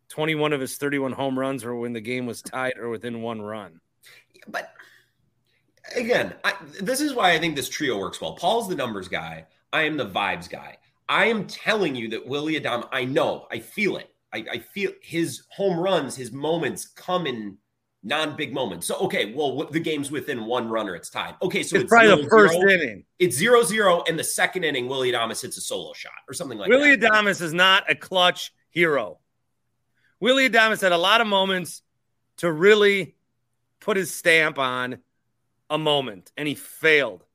21 0.09 0.53
of 0.53 0.61
his 0.61 0.77
31 0.77 1.11
home 1.11 1.37
runs 1.37 1.65
were 1.65 1.75
when 1.75 1.93
the 1.93 2.01
game 2.01 2.25
was 2.25 2.41
tied 2.41 2.77
or 2.77 2.89
within 2.89 3.21
one 3.21 3.41
run. 3.41 3.81
But 4.47 4.71
again, 5.95 6.35
I, 6.43 6.53
this 6.79 7.01
is 7.01 7.13
why 7.13 7.31
I 7.31 7.39
think 7.39 7.55
this 7.55 7.67
trio 7.67 7.97
works 7.97 8.21
well. 8.21 8.35
Paul's 8.35 8.69
the 8.69 8.75
numbers 8.75 9.07
guy. 9.07 9.45
I 9.73 9.81
am 9.83 9.97
the 9.97 10.07
vibes 10.07 10.49
guy. 10.49 10.77
I 11.07 11.25
am 11.25 11.45
telling 11.47 11.95
you 11.95 12.09
that 12.09 12.25
Willie 12.25 12.57
Adam, 12.57 12.85
I 12.91 13.05
know, 13.05 13.47
I 13.51 13.59
feel 13.59 13.97
it. 13.97 14.09
I, 14.33 14.45
I 14.51 14.57
feel 14.59 14.91
his 15.01 15.43
home 15.49 15.79
runs, 15.79 16.15
his 16.15 16.31
moments 16.31 16.87
come 16.87 17.27
in 17.27 17.57
non-big 18.03 18.53
moments. 18.53 18.85
So 18.87 18.95
okay, 18.99 19.33
well, 19.33 19.65
the 19.65 19.79
game's 19.79 20.11
within 20.11 20.45
one 20.45 20.69
runner, 20.69 20.95
it's 20.95 21.09
tied. 21.09 21.35
Okay, 21.41 21.63
so 21.63 21.75
It's, 21.75 21.83
it's, 21.83 21.89
probably 21.89 22.23
the 22.23 22.29
first 22.29 22.53
zero. 22.53 22.69
inning. 22.69 23.03
It's 23.19 23.35
zero 23.35 23.63
zero, 23.63 24.03
and 24.07 24.17
the 24.17 24.23
second 24.23 24.63
inning, 24.63 24.87
Willy 24.87 25.11
Adames 25.11 25.41
hits 25.41 25.57
a 25.57 25.61
solo 25.61 25.93
shot 25.93 26.13
or 26.27 26.33
something 26.33 26.57
like 26.57 26.69
Willie 26.69 26.95
that. 26.95 27.11
Willy 27.11 27.23
Adames 27.23 27.41
is 27.41 27.53
not 27.53 27.89
a 27.89 27.95
clutch 27.95 28.53
hero. 28.69 29.19
Willy 30.19 30.49
Adames 30.49 30.81
had 30.81 30.91
a 30.91 30.97
lot 30.97 31.21
of 31.21 31.27
moments 31.27 31.81
to 32.37 32.51
really 32.51 33.15
put 33.79 33.97
his 33.97 34.13
stamp 34.13 34.59
on 34.59 34.99
a 35.69 35.77
moment, 35.77 36.31
and 36.37 36.47
he 36.47 36.55
failed. 36.55 37.25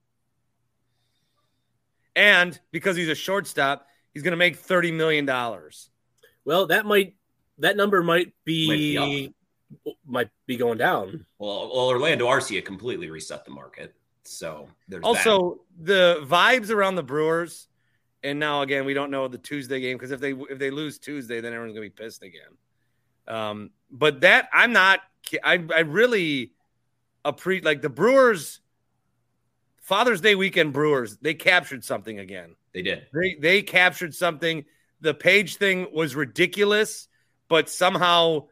And 2.20 2.60
because 2.70 2.96
he's 2.96 3.08
a 3.08 3.14
shortstop, 3.14 3.86
he's 4.12 4.22
going 4.22 4.32
to 4.32 4.36
make 4.36 4.62
$30 4.62 4.92
million. 4.92 5.26
Well, 6.44 6.66
that 6.66 6.84
might 6.84 7.14
that 7.56 7.78
number 7.78 8.02
might 8.02 8.34
be 8.44 8.98
Might 8.98 9.06
be 9.06 9.34
might 10.04 10.30
be 10.46 10.56
going 10.56 10.76
down. 10.76 11.24
Well, 11.38 11.70
well, 11.72 11.88
Orlando 11.88 12.26
Arcia 12.26 12.62
completely 12.62 13.08
reset 13.08 13.46
the 13.46 13.52
market. 13.52 13.94
So 14.24 14.68
there's 14.86 15.00
that. 15.00 15.06
Also, 15.06 15.60
the 15.80 16.22
vibes 16.26 16.70
around 16.70 16.96
the 16.96 17.02
Brewers, 17.02 17.68
and 18.22 18.38
now 18.38 18.60
again, 18.62 18.84
we 18.84 18.92
don't 18.92 19.10
know 19.10 19.26
the 19.26 19.38
Tuesday 19.38 19.80
game 19.80 19.96
because 19.96 20.10
if 20.10 20.20
they 20.20 20.32
if 20.32 20.58
they 20.58 20.70
lose 20.70 20.98
Tuesday, 20.98 21.40
then 21.40 21.54
everyone's 21.54 21.74
gonna 21.74 21.86
be 21.86 21.90
pissed 21.90 22.22
again. 22.22 22.50
Um, 23.28 23.70
but 23.90 24.20
that 24.20 24.50
I'm 24.52 24.72
not. 24.72 25.00
I 25.42 25.64
I 25.74 25.80
really 25.80 26.52
appreciate 27.24 27.64
like 27.64 27.80
the 27.80 27.88
Brewers. 27.88 28.60
Father's 29.90 30.20
Day 30.20 30.36
weekend 30.36 30.72
Brewers, 30.72 31.16
they 31.16 31.34
captured 31.34 31.82
something 31.82 32.20
again. 32.20 32.54
they 32.72 32.82
did. 32.82 33.06
They 33.12 33.34
they 33.40 33.60
captured 33.62 34.14
something. 34.14 34.64
The 35.00 35.14
page 35.14 35.56
thing 35.56 35.88
was 35.92 36.14
ridiculous, 36.14 37.08
but 37.48 37.68
somehow, 37.68 38.46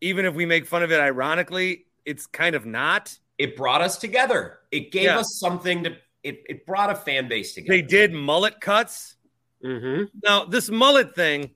even 0.00 0.24
if 0.24 0.34
we 0.34 0.46
make 0.46 0.64
fun 0.64 0.82
of 0.82 0.90
it 0.90 0.98
ironically, 0.98 1.84
it's 2.06 2.24
kind 2.26 2.54
of 2.56 2.64
not. 2.64 3.14
It 3.36 3.56
brought 3.58 3.82
us 3.82 3.98
together. 3.98 4.60
It 4.70 4.90
gave 4.90 5.04
Yeah. 5.04 5.18
us 5.18 5.38
something 5.38 5.84
to. 5.84 5.96
It, 6.22 6.44
it 6.48 6.64
brought 6.64 6.88
a 6.88 6.94
fan 6.94 7.28
base 7.28 7.52
together. 7.52 7.76
They 7.76 7.82
did 7.82 8.14
mullet 8.14 8.58
cuts. 8.58 9.16
Mm-hmm. 9.62 10.04
Now, 10.24 10.46
this 10.46 10.70
mullet 10.70 11.14
thing, 11.14 11.50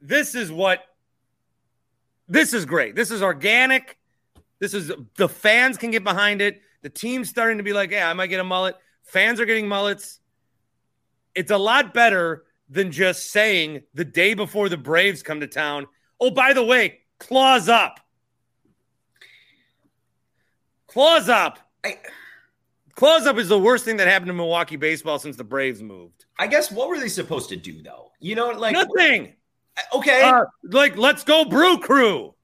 this 0.00 0.36
is 0.36 0.52
what 0.52 0.78
this 2.28 2.54
is 2.54 2.66
great. 2.66 2.94
This 2.94 3.10
is 3.10 3.20
organic. 3.20 3.98
This 4.60 4.74
is 4.74 4.92
the 5.16 5.28
fans 5.28 5.76
can 5.76 5.90
get 5.90 6.04
behind 6.04 6.40
it. 6.40 6.62
The 6.82 6.90
team's 6.90 7.28
starting 7.28 7.58
to 7.58 7.64
be 7.64 7.72
like, 7.72 7.90
yeah, 7.90 8.08
I 8.08 8.12
might 8.12 8.26
get 8.28 8.40
a 8.40 8.44
mullet. 8.44 8.76
Fans 9.04 9.40
are 9.40 9.46
getting 9.46 9.68
mullets. 9.68 10.18
It's 11.34 11.50
a 11.50 11.58
lot 11.58 11.94
better 11.94 12.44
than 12.68 12.90
just 12.92 13.30
saying 13.30 13.82
the 13.94 14.04
day 14.04 14.34
before 14.34 14.68
the 14.68 14.76
Braves 14.76 15.22
come 15.22 15.40
to 15.40 15.46
town, 15.46 15.86
oh, 16.20 16.30
by 16.30 16.52
the 16.52 16.64
way, 16.64 17.00
claws 17.18 17.68
up. 17.68 18.00
Claws 20.86 21.28
up. 21.28 21.58
I, 21.84 21.98
Claws 22.94 23.26
up 23.26 23.38
is 23.38 23.48
the 23.48 23.58
worst 23.58 23.84
thing 23.84 23.96
that 23.96 24.06
happened 24.08 24.28
to 24.28 24.34
Milwaukee 24.34 24.76
baseball 24.76 25.18
since 25.18 25.36
the 25.36 25.44
Braves 25.44 25.82
moved. 25.82 26.26
I 26.38 26.46
guess 26.46 26.70
what 26.70 26.88
were 26.88 26.98
they 27.00 27.08
supposed 27.08 27.48
to 27.48 27.56
do 27.56 27.82
though? 27.82 28.10
You 28.20 28.34
know, 28.34 28.50
like 28.50 28.74
Nothing. 28.74 29.34
okay, 29.94 30.22
Uh, 30.22 30.44
like, 30.64 30.96
let's 30.98 31.24
go, 31.24 31.44
Brew 31.46 31.78
Crew. 31.78 32.34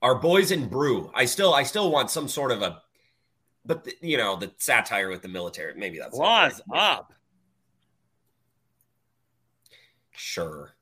our 0.00 0.14
boys 0.14 0.50
in 0.50 0.68
brew. 0.68 1.10
I 1.14 1.26
still, 1.26 1.52
I 1.54 1.62
still 1.64 1.90
want 1.90 2.10
some 2.10 2.26
sort 2.26 2.50
of 2.52 2.62
a, 2.62 2.80
but 3.64 3.84
the, 3.84 3.94
you 4.00 4.16
know, 4.16 4.36
the 4.36 4.52
satire 4.58 5.08
with 5.08 5.22
the 5.22 5.28
military. 5.28 5.74
Maybe 5.74 5.98
that's 5.98 6.16
not 6.18 6.24
Claws 6.50 6.62
right. 6.70 6.80
up. 6.80 7.12
Sure. 10.10 10.72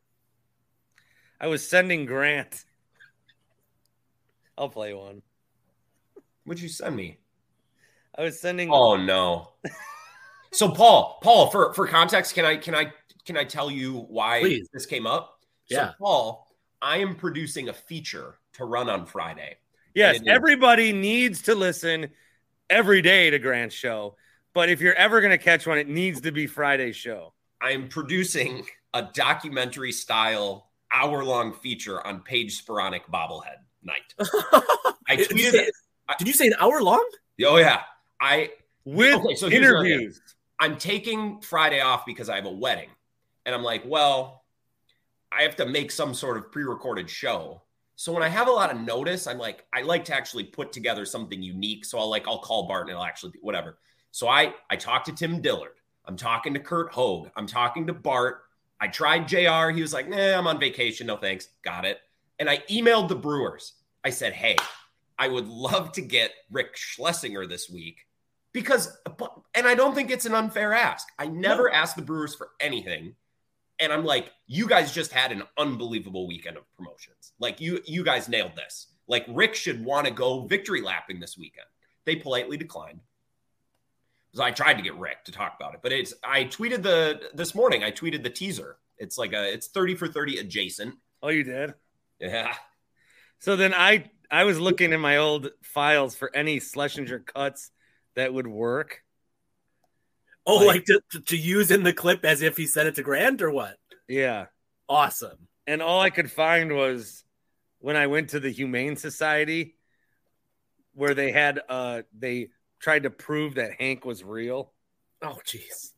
I 1.41 1.47
was 1.47 1.67
sending 1.67 2.05
Grant. 2.07 2.65
I'll 4.59 4.69
play 4.69 4.93
one. 4.93 5.23
What'd 6.45 6.63
you 6.63 6.69
send 6.69 6.97
me? 6.97 7.19
I 8.17 8.23
was 8.25 8.39
sending. 8.41 8.71
Oh 8.73 8.97
no. 8.97 9.53
so 10.53 10.69
Paul, 10.71 11.19
Paul, 11.23 11.49
for 11.51 11.73
for 11.75 11.87
context, 11.87 12.35
can 12.35 12.45
I 12.45 12.57
can 12.57 12.75
I 12.75 12.93
can 13.25 13.37
I 13.37 13.45
tell 13.45 13.71
you 13.71 14.01
why 14.09 14.41
Please. 14.41 14.69
this 14.73 14.85
came 14.87 15.07
up? 15.07 15.39
So 15.67 15.77
Yeah. 15.77 15.93
Paul, 15.99 16.47
I 16.83 16.99
am 16.99 17.15
producing 17.15 17.69
a 17.69 17.73
feature 17.73 18.37
to 18.55 18.65
run 18.65 18.91
on 18.91 19.07
Friday. 19.07 19.57
yes, 19.95 20.17
it 20.17 20.23
is- 20.23 20.29
everybody 20.29 20.93
needs 20.93 21.41
to 21.43 21.55
listen 21.55 22.11
every 22.71 23.03
day 23.03 23.29
to 23.31 23.39
Grant's 23.39 23.75
show. 23.75 24.17
But 24.55 24.69
if 24.69 24.81
you're 24.81 24.95
ever 24.95 25.21
going 25.21 25.31
to 25.31 25.39
catch 25.39 25.67
one, 25.67 25.79
it 25.79 25.89
needs 25.89 26.23
to 26.23 26.33
be 26.33 26.47
Friday's 26.47 26.97
show. 26.97 27.35
I 27.61 27.73
am 27.73 27.89
producing 27.89 28.65
a 28.95 29.03
documentary 29.15 29.93
style 29.93 30.71
hour 30.93 31.23
long 31.25 31.53
feature 31.53 32.05
on 32.05 32.21
Paige 32.23 32.65
Sporonic 32.65 33.03
bobblehead 33.13 33.57
night. 33.83 34.15
I 35.09 35.17
Did 35.17 35.31
you 35.31 35.37
tweeted 35.37 35.51
say- 35.51 35.65
it. 35.67 35.75
Did 36.19 36.27
you 36.27 36.35
say 36.35 36.47
an 36.49 36.55
hour 36.59 36.83
long? 36.83 37.05
Oh 37.45 37.57
yeah. 37.59 37.83
I 38.21 38.51
With 38.85 39.15
Okay, 39.25 39.35
so 39.37 39.49
here's 39.49 39.67
what 39.73 39.81
I 39.81 39.85
did. 39.85 39.93
interviews. 39.93 40.21
I'm 40.59 40.77
taking 40.77 41.41
Friday 41.41 41.81
off 41.81 42.05
because 42.05 42.29
I 42.29 42.35
have 42.37 42.47
a 42.47 42.51
wedding. 42.51 42.89
And 43.47 43.55
I'm 43.55 43.63
like, 43.63 43.83
well, 43.87 44.43
I 45.33 45.43
have 45.43 45.55
to 45.57 45.67
make 45.67 45.91
some 45.93 46.13
sort 46.15 46.37
of 46.37 46.51
pre-recorded 46.51 47.09
show. 47.09 47.63
So 48.01 48.13
when 48.13 48.23
I 48.23 48.31
have 48.31 48.49
a 48.49 48.51
lot 48.51 48.73
of 48.73 48.81
notice, 48.81 49.27
I'm 49.27 49.37
like, 49.37 49.67
I 49.75 49.83
like 49.83 50.07
to 50.07 50.15
actually 50.15 50.45
put 50.45 50.73
together 50.73 51.05
something 51.05 51.43
unique. 51.43 51.85
So 51.85 51.99
I'll 51.99 52.09
like, 52.09 52.27
I'll 52.27 52.39
call 52.39 52.67
Bart 52.67 52.85
and 52.85 52.93
it'll 52.93 53.05
actually 53.05 53.33
be 53.33 53.41
whatever. 53.43 53.77
So 54.11 54.27
I 54.27 54.55
I 54.71 54.77
talked 54.77 55.05
to 55.09 55.13
Tim 55.13 55.43
Dillard. 55.43 55.75
I'm 56.07 56.17
talking 56.17 56.55
to 56.55 56.61
Kurt 56.61 56.91
Hogue. 56.95 57.29
I'm 57.37 57.47
talking 57.47 57.87
to 57.89 57.93
Bart. 57.93 58.41
I 58.81 58.89
tried 58.89 59.29
JR. 59.29 59.69
He 59.69 59.83
was 59.83 59.93
like, 59.93 60.09
nah, 60.09 60.39
I'm 60.39 60.47
on 60.47 60.59
vacation. 60.59 61.09
No 61.09 61.19
thanks. 61.19 61.49
Got 61.63 61.85
it. 61.85 61.99
And 62.39 62.49
I 62.49 62.63
emailed 62.71 63.09
the 63.09 63.17
Brewers. 63.17 63.75
I 64.03 64.09
said, 64.09 64.33
hey, 64.33 64.57
I 65.19 65.29
would 65.29 65.49
love 65.49 65.93
to 65.93 66.01
get 66.01 66.33
Rick 66.51 66.79
Schlesinger 66.79 67.47
this 67.47 67.69
week 67.69 68.07
because, 68.55 68.97
and 69.55 69.69
I 69.69 69.75
don't 69.75 69.95
think 69.95 70.11
it's 70.11 70.25
an 70.25 70.35
unfair 70.35 70.73
ask. 70.73 71.07
I 71.19 71.27
never 71.27 71.71
asked 71.71 71.97
the 71.97 72.03
Brewers 72.03 72.35
for 72.35 72.49
anything. 72.61 73.15
And 73.81 73.93
I'm 73.93 74.05
like, 74.05 74.33
you 74.47 74.67
guys 74.69 74.93
just 74.93 75.13
had 75.13 75.33
an 75.33 75.43
unbelievable 75.59 76.27
weekend 76.27 76.57
of 76.57 76.65
promotions. 76.77 77.33
Like 77.39 77.61
you, 77.61 77.81
you 77.87 78.05
guys 78.05 78.29
nailed 78.29 78.55
this. 78.57 78.89
Like 79.09 79.25
Rick 79.29 79.55
should 79.55 79.85
want 79.85 80.07
to 80.07 80.13
go 80.13 80.47
victory 80.47 80.83
lapping 80.83 81.19
this 81.19 81.37
weekend. 81.39 81.67
They 82.05 82.17
politely 82.17 82.57
declined. 82.57 83.01
So 84.35 84.43
I 84.45 84.53
tried 84.53 84.75
to 84.75 84.83
get 84.83 84.97
Rick 84.97 85.25
to 85.25 85.33
talk 85.33 85.55
about 85.59 85.75
it, 85.75 85.81
but 85.83 85.93
it's 85.93 86.15
I 86.23 86.45
tweeted 86.45 86.83
the 86.83 87.21
this 87.35 87.55
morning. 87.55 87.83
I 87.83 87.91
tweeted 87.91 88.23
the 88.23 88.31
teaser. 88.31 88.77
It's 88.97 89.19
like 89.19 89.33
a 89.33 89.53
it's 89.53 89.67
thirty 89.67 89.97
for 89.97 90.07
thirty 90.07 90.39
adjacent. 90.39 90.95
Oh, 91.23 91.29
you 91.29 91.43
did? 91.43 91.75
Yeah, 92.21 92.55
So 93.41 93.57
then 93.57 93.75
I 93.75 94.11
I 94.31 94.45
was 94.45 94.61
looking 94.61 94.93
in 94.93 95.01
my 95.01 95.17
old 95.17 95.51
files 95.63 96.15
for 96.15 96.31
any 96.35 96.61
Schlesinger 96.61 97.19
cuts 97.21 97.73
that 98.15 98.33
would 98.33 98.47
work. 98.47 99.03
Oh, 100.51 100.57
Like- 100.57 100.67
like, 100.67 100.85
to, 100.87 101.01
to, 101.13 101.21
to 101.21 101.37
use 101.37 101.71
in 101.71 101.83
the 101.83 101.93
clip 101.93 102.25
as 102.25 102.43
if 102.43 102.57
he 102.57 102.67
said 102.67 102.87
it 102.87 102.95
to 102.97 103.03
Grant 103.03 103.43
or 103.43 103.51
what? 103.51 103.77
Yeah. 104.09 104.47
Awesome. 104.89 105.47
And 105.67 105.81
all 105.83 106.01
I 106.01 106.11
could 106.11 106.31
find 106.31 106.73
was 106.75 107.23
when 107.79 107.97
I 107.97 108.07
went 108.09 108.31
to 108.31 108.41
the 108.41 108.51
Humane 108.51 108.97
Society 108.97 109.77
where 110.95 111.15
they 111.15 111.31
had 111.31 111.61
uh 111.69 112.03
they 112.19 112.49
tried 112.81 113.05
to 113.05 113.11
prove 113.11 113.55
that 113.55 113.73
Hank 113.79 114.05
was 114.05 114.25
real. 114.25 114.73
Oh, 115.23 115.39
jeez. 115.47 115.93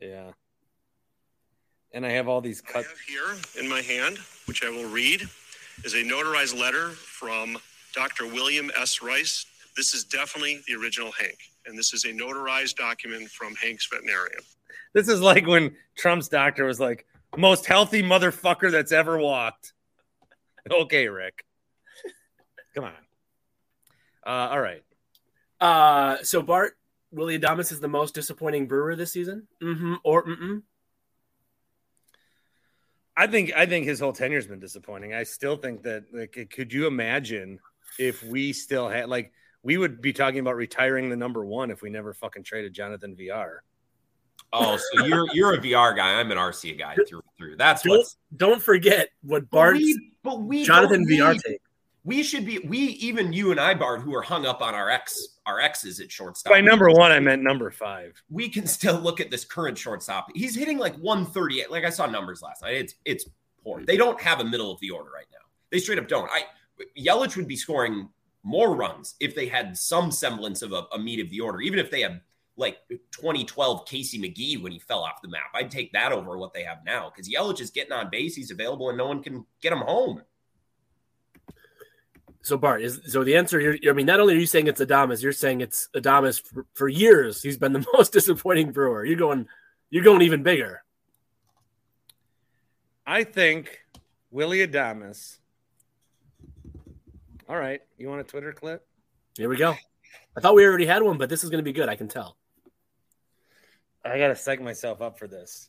Yeah. 0.00 0.32
And 1.92 2.04
I 2.04 2.10
have 2.10 2.28
all 2.28 2.40
these 2.40 2.62
I 2.68 2.72
cuts. 2.72 2.88
have 2.88 2.98
here 3.00 3.62
in 3.62 3.68
my 3.68 3.80
hand, 3.80 4.18
which 4.46 4.62
I 4.64 4.70
will 4.70 4.88
read, 4.88 5.22
is 5.84 5.94
a 5.94 6.02
notarized 6.02 6.58
letter 6.58 6.88
from 6.90 7.56
Dr. 7.94 8.26
William 8.26 8.70
S. 8.78 9.00
Rice. 9.02 9.46
This 9.76 9.94
is 9.94 10.04
definitely 10.04 10.60
the 10.66 10.74
original 10.74 11.12
Hank, 11.12 11.38
and 11.68 11.78
this 11.78 11.92
is 11.92 12.04
a 12.04 12.08
notarized 12.08 12.76
document 12.76 13.28
from 13.30 13.54
Hank's 13.56 13.86
veterinarian. 13.86 14.40
This 14.94 15.08
is 15.08 15.20
like 15.20 15.46
when 15.46 15.76
Trump's 15.96 16.28
doctor 16.28 16.64
was 16.64 16.80
like, 16.80 17.06
most 17.36 17.66
healthy 17.66 18.02
motherfucker 18.02 18.70
that's 18.70 18.92
ever 18.92 19.18
walked. 19.18 19.72
Okay, 20.70 21.08
Rick. 21.08 21.46
Come 22.74 22.84
on. 22.84 22.92
Uh, 24.26 24.50
all 24.50 24.60
right. 24.60 24.82
Uh, 25.58 26.18
so 26.22 26.42
Bart 26.42 26.76
Willy 27.10 27.38
Adames 27.38 27.72
is 27.72 27.80
the 27.80 27.88
most 27.88 28.14
disappointing 28.14 28.66
brewer 28.66 28.94
this 28.94 29.12
season. 29.12 29.46
Mm-hmm. 29.62 29.94
Or 30.04 30.26
mm-mm. 30.26 30.62
I 33.16 33.26
think 33.26 33.52
I 33.56 33.64
think 33.64 33.86
his 33.86 33.98
whole 33.98 34.12
tenure's 34.12 34.46
been 34.46 34.60
disappointing. 34.60 35.14
I 35.14 35.22
still 35.22 35.56
think 35.56 35.84
that 35.84 36.04
like 36.12 36.50
could 36.54 36.72
you 36.72 36.86
imagine 36.86 37.58
if 37.98 38.22
we 38.22 38.52
still 38.52 38.88
had 38.88 39.08
like 39.08 39.32
we 39.68 39.76
would 39.76 40.00
be 40.00 40.14
talking 40.14 40.38
about 40.40 40.56
retiring 40.56 41.10
the 41.10 41.16
number 41.16 41.44
one 41.44 41.70
if 41.70 41.82
we 41.82 41.90
never 41.90 42.14
fucking 42.14 42.42
traded 42.42 42.72
Jonathan 42.72 43.14
Villar. 43.14 43.62
Oh, 44.50 44.78
so 44.78 45.04
you're 45.04 45.26
you're 45.34 45.52
a 45.52 45.60
Villar 45.60 45.92
guy. 45.92 46.18
I'm 46.18 46.30
an 46.30 46.38
Arcia 46.38 46.78
guy 46.78 46.96
through 47.06 47.20
through. 47.36 47.56
That's 47.56 47.82
Don't 47.82 47.98
what's 47.98 48.16
don't 48.34 48.62
forget 48.62 49.10
what 49.22 49.50
but 49.50 49.76
but 50.22 50.40
we 50.40 50.64
Jonathan 50.64 51.06
don't 51.06 51.18
VR 51.18 51.32
need- 51.34 51.42
take. 51.46 51.60
We 52.04 52.22
should 52.22 52.46
be 52.46 52.60
we 52.60 52.78
even 52.78 53.34
you 53.34 53.50
and 53.50 53.60
I, 53.60 53.74
Bart, 53.74 54.00
who 54.00 54.14
are 54.14 54.22
hung 54.22 54.46
up 54.46 54.62
on 54.62 54.74
our 54.74 54.88
ex 54.88 55.36
our 55.44 55.60
exes 55.60 56.00
at 56.00 56.10
shortstop. 56.10 56.50
By 56.50 56.62
number 56.62 56.88
one, 56.88 57.12
I 57.12 57.20
meant 57.20 57.42
number 57.42 57.70
five. 57.70 58.14
we 58.30 58.48
can 58.48 58.66
still 58.66 58.98
look 58.98 59.20
at 59.20 59.30
this 59.30 59.44
current 59.44 59.76
shortstop. 59.76 60.28
He's 60.34 60.56
hitting 60.56 60.78
like 60.78 60.96
138. 60.96 61.70
Like 61.70 61.84
I 61.84 61.90
saw 61.90 62.06
numbers 62.06 62.40
last 62.40 62.62
night. 62.62 62.76
It's 62.76 62.94
it's 63.04 63.26
poor. 63.62 63.84
They 63.84 63.98
don't 63.98 64.18
have 64.22 64.40
a 64.40 64.44
middle 64.44 64.72
of 64.72 64.80
the 64.80 64.88
order 64.88 65.10
right 65.14 65.26
now. 65.30 65.44
They 65.70 65.78
straight 65.78 65.98
up 65.98 66.08
don't. 66.08 66.30
I 66.30 66.44
Yelich 66.98 67.36
would 67.36 67.48
be 67.48 67.56
scoring 67.56 68.08
more 68.48 68.74
runs 68.74 69.14
if 69.20 69.34
they 69.34 69.46
had 69.46 69.76
some 69.76 70.10
semblance 70.10 70.62
of 70.62 70.72
a, 70.72 70.84
a 70.92 70.98
meat 70.98 71.20
of 71.20 71.28
the 71.30 71.40
order, 71.40 71.60
even 71.60 71.78
if 71.78 71.90
they 71.90 72.00
had 72.00 72.20
like 72.56 72.78
2012 72.88 73.86
Casey 73.86 74.18
McGehee 74.18 74.60
when 74.60 74.72
he 74.72 74.78
fell 74.78 75.04
off 75.04 75.22
the 75.22 75.28
map. 75.28 75.50
I'd 75.54 75.70
take 75.70 75.92
that 75.92 76.12
over 76.12 76.36
what 76.38 76.52
they 76.52 76.64
have 76.64 76.78
now 76.84 77.10
because 77.10 77.32
Yelich 77.32 77.60
is 77.60 77.70
getting 77.70 77.92
on 77.92 78.10
base. 78.10 78.34
He's 78.34 78.50
available 78.50 78.88
and 78.88 78.98
no 78.98 79.06
one 79.06 79.22
can 79.22 79.44
get 79.60 79.72
him 79.72 79.78
home. 79.78 80.22
So 82.42 82.56
Bart 82.56 82.82
is 82.82 83.00
so 83.06 83.22
the 83.22 83.36
answer. 83.36 83.60
You're, 83.60 83.76
I 83.88 83.92
mean, 83.92 84.06
not 84.06 84.20
only 84.20 84.34
are 84.34 84.38
you 84.38 84.46
saying 84.46 84.66
it's 84.66 84.80
Adames, 84.80 85.22
you're 85.22 85.32
saying 85.32 85.60
it's 85.60 85.88
Adames 85.94 86.40
for, 86.40 86.66
for 86.72 86.88
years. 86.88 87.42
He's 87.42 87.58
been 87.58 87.74
the 87.74 87.84
most 87.94 88.12
disappointing 88.12 88.72
brewer. 88.72 89.04
You're 89.04 89.18
going, 89.18 89.46
you're 89.90 90.04
going 90.04 90.22
even 90.22 90.42
bigger. 90.42 90.82
I 93.06 93.24
think 93.24 93.80
Willy 94.30 94.66
Adames. 94.66 95.38
All 97.48 97.56
right, 97.56 97.80
you 97.96 98.08
want 98.08 98.20
a 98.20 98.24
Twitter 98.24 98.52
clip? 98.52 98.86
Here 99.36 99.48
we 99.48 99.56
go. 99.56 99.74
I 100.36 100.40
thought 100.40 100.54
we 100.54 100.66
already 100.66 100.84
had 100.86 101.02
one, 101.02 101.16
but 101.16 101.30
this 101.30 101.44
is 101.44 101.50
going 101.50 101.64
to 101.64 101.64
be 101.64 101.72
good. 101.72 101.88
I 101.88 101.96
can 101.96 102.08
tell. 102.08 102.36
I 104.04 104.18
gotta 104.18 104.36
psych 104.36 104.60
myself 104.60 105.02
up 105.02 105.18
for 105.18 105.26
this. 105.26 105.68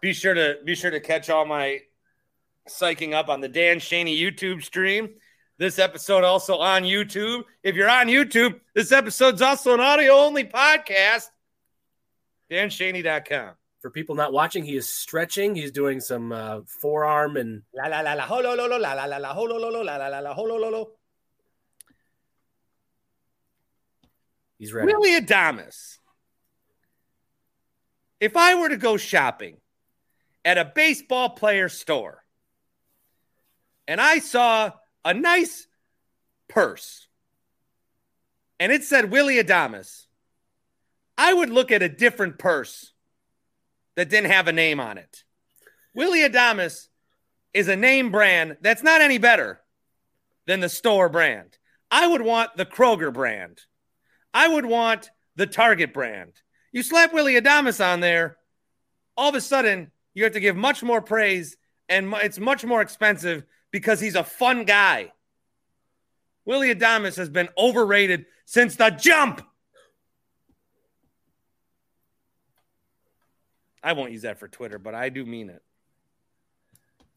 Be 0.00 0.12
sure 0.12 0.34
to 0.34 0.58
be 0.64 0.74
sure 0.74 0.90
to 0.90 1.00
catch 1.00 1.30
all 1.30 1.44
my 1.44 1.80
psyching 2.68 3.12
up 3.12 3.28
on 3.28 3.40
the 3.40 3.48
Dan 3.48 3.78
Shaney 3.78 4.18
YouTube 4.18 4.62
stream. 4.62 5.10
This 5.58 5.78
episode 5.78 6.24
also 6.24 6.56
on 6.58 6.84
YouTube. 6.84 7.42
If 7.62 7.74
you're 7.74 7.90
on 7.90 8.06
YouTube, 8.06 8.60
this 8.74 8.92
episode's 8.92 9.42
also 9.42 9.74
an 9.74 9.80
audio 9.80 10.14
only 10.14 10.44
podcast. 10.44 11.26
DanShaney.com. 12.50 13.54
For 13.80 13.90
people 13.90 14.14
not 14.14 14.32
watching, 14.32 14.64
he 14.64 14.76
is 14.76 14.88
stretching. 14.88 15.54
He's 15.54 15.70
doing 15.70 16.00
some 16.00 16.32
uh, 16.32 16.60
forearm 16.66 17.36
and 17.36 17.62
La 17.74 17.86
la 17.88 18.00
la 18.00 18.14
la 18.14 18.26
ho 18.26 18.40
lo 18.40 18.54
lo 18.54 18.66
lo 18.66 18.78
la 18.78 18.94
la 18.94 19.04
la 19.04 19.18
la 19.18 19.32
ho 19.32 19.44
lo 19.44 19.58
lo 19.58 19.70
lo 19.70 19.82
la 19.82 19.96
la 19.96 20.08
la 20.08 20.20
la 20.20 20.32
ho 20.32 20.44
lo 20.44 20.56
lo 20.56 20.70
lo. 20.70 20.90
He's 24.60 24.74
ready. 24.74 24.92
Willy 24.92 25.18
Adames. 25.18 25.96
If 28.20 28.36
I 28.36 28.56
were 28.56 28.68
to 28.68 28.76
go 28.76 28.98
shopping 28.98 29.56
at 30.44 30.58
a 30.58 30.66
baseball 30.66 31.30
player 31.30 31.70
store 31.70 32.22
and 33.88 34.02
I 34.02 34.18
saw 34.18 34.72
a 35.02 35.14
nice 35.14 35.66
purse 36.46 37.08
and 38.60 38.70
it 38.70 38.84
said 38.84 39.10
Willy 39.10 39.42
Adames, 39.42 40.04
I 41.16 41.32
would 41.32 41.48
look 41.48 41.72
at 41.72 41.82
a 41.82 41.88
different 41.88 42.38
purse 42.38 42.92
that 43.96 44.10
didn't 44.10 44.30
have 44.30 44.46
a 44.46 44.52
name 44.52 44.78
on 44.78 44.98
it. 44.98 45.24
Willy 45.94 46.20
Adames 46.20 46.88
is 47.54 47.68
a 47.68 47.76
name 47.76 48.10
brand 48.10 48.58
that's 48.60 48.82
not 48.82 49.00
any 49.00 49.16
better 49.16 49.58
than 50.46 50.60
the 50.60 50.68
store 50.68 51.08
brand. 51.08 51.56
I 51.90 52.06
would 52.06 52.20
want 52.20 52.58
the 52.58 52.66
Kroger 52.66 53.10
brand. 53.10 53.62
I 54.32 54.48
would 54.48 54.66
want 54.66 55.10
the 55.36 55.46
Target 55.46 55.92
brand. 55.92 56.32
You 56.72 56.82
slap 56.82 57.12
Willy 57.12 57.34
Adames 57.34 57.84
on 57.84 58.00
there, 58.00 58.36
all 59.16 59.28
of 59.28 59.34
a 59.34 59.40
sudden 59.40 59.90
you 60.14 60.24
have 60.24 60.32
to 60.34 60.40
give 60.40 60.56
much 60.56 60.82
more 60.82 61.00
praise 61.00 61.56
and 61.88 62.14
it's 62.22 62.38
much 62.38 62.64
more 62.64 62.80
expensive 62.80 63.44
because 63.70 64.00
he's 64.00 64.14
a 64.14 64.24
fun 64.24 64.64
guy. 64.64 65.12
Willy 66.44 66.74
Adames 66.74 67.16
has 67.16 67.28
been 67.28 67.48
overrated 67.58 68.26
since 68.44 68.76
the 68.76 68.90
jump. 68.90 69.42
I 73.82 73.92
won't 73.92 74.12
use 74.12 74.22
that 74.22 74.38
for 74.38 74.48
Twitter, 74.48 74.78
but 74.78 74.94
I 74.94 75.08
do 75.08 75.24
mean 75.24 75.50
it. 75.50 75.62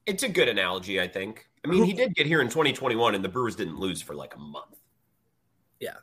It's 0.06 0.24
a 0.24 0.30
good 0.30 0.50
analogy, 0.50 1.00
I 1.00 1.08
think. 1.08 1.48
I 1.64 1.70
mean, 1.70 1.84
he 1.84 1.94
did 1.94 2.14
get 2.16 2.26
here 2.26 2.42
in 2.42 2.48
2021, 2.48 3.16
and 3.16 3.24
the 3.24 3.30
Brewers 3.30 3.56
didn't 3.56 3.80
lose 3.80 4.02
for 4.02 4.14
like 4.14 4.36
a 4.36 4.40
month. 4.40 4.78
Yeah. 5.80 5.96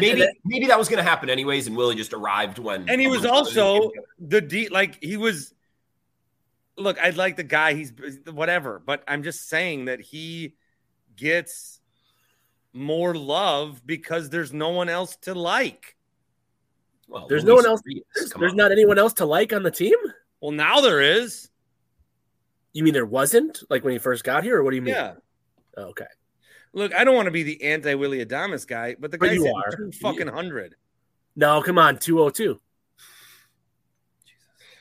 Maybe 0.00 0.22
And- 0.22 0.32
maybe 0.44 0.66
that 0.66 0.78
was 0.78 0.88
going 0.88 0.98
to 1.02 1.08
happen 1.08 1.30
anyways, 1.30 1.66
and 1.66 1.76
Willy 1.76 1.94
just 1.94 2.12
arrived 2.12 2.58
when. 2.58 2.88
And 2.88 3.00
he 3.00 3.06
was 3.06 3.24
also 3.24 3.90
the 4.18 4.40
D 4.40 4.68
like 4.68 5.02
he 5.02 5.16
was 5.16 5.54
look, 6.76 6.98
I'd 7.00 7.16
like 7.16 7.36
the 7.36 7.44
guy, 7.44 7.74
he's 7.74 7.92
whatever, 8.30 8.82
but 8.84 9.04
I'm 9.06 9.22
just 9.22 9.48
saying 9.48 9.84
that 9.84 10.00
he 10.00 10.54
gets 11.16 11.80
more 12.72 13.14
love 13.14 13.80
because 13.86 14.30
there's 14.30 14.52
no 14.52 14.70
one 14.70 14.88
else 14.88 15.14
to 15.22 15.34
like. 15.34 15.96
Well, 17.08 17.28
There's 17.28 17.44
Luis 17.44 17.48
no 17.50 17.54
one 17.56 17.66
else- 17.66 17.82
There's, 18.14 18.30
there's 18.30 18.50
on. 18.52 18.56
not 18.56 18.72
anyone 18.72 18.98
else 18.98 19.12
to 19.14 19.24
like 19.26 19.52
on 19.52 19.62
the 19.62 19.70
team. 19.70 19.94
Well, 20.40 20.50
now 20.50 20.80
there 20.80 21.00
is. 21.00 21.50
You 22.72 22.82
mean 22.82 22.92
there 22.94 23.06
wasn't 23.06 23.62
like 23.70 23.84
when 23.84 23.92
he 23.92 23.98
first 24.00 24.24
got 24.24 24.42
here, 24.42 24.56
or 24.58 24.64
what 24.64 24.70
do 24.70 24.76
you 24.76 24.82
mean? 24.82 24.94
Yeah. 24.94 25.14
Oh, 25.76 25.84
okay. 25.90 26.06
Look, 26.74 26.90
Look, 26.90 26.94
I 27.00 27.04
don't 27.04 27.14
want 27.14 27.26
to 27.26 27.30
be 27.32 27.42
the 27.44 27.62
anti 27.62 27.94
Willy 27.94 28.24
Adames 28.24 28.66
guy, 28.66 28.96
but 28.98 29.10
the 29.10 29.18
But 29.18 29.26
guy's 29.30 29.36
you 29.36 29.46
are. 29.54 29.70
two 29.76 29.92
fucking 29.92 30.26
hundred. 30.28 30.74
No, 31.36 31.62
come 31.62 31.78
on, 31.78 31.98
two 31.98 32.20
oh 32.20 32.30
two. 32.30 32.60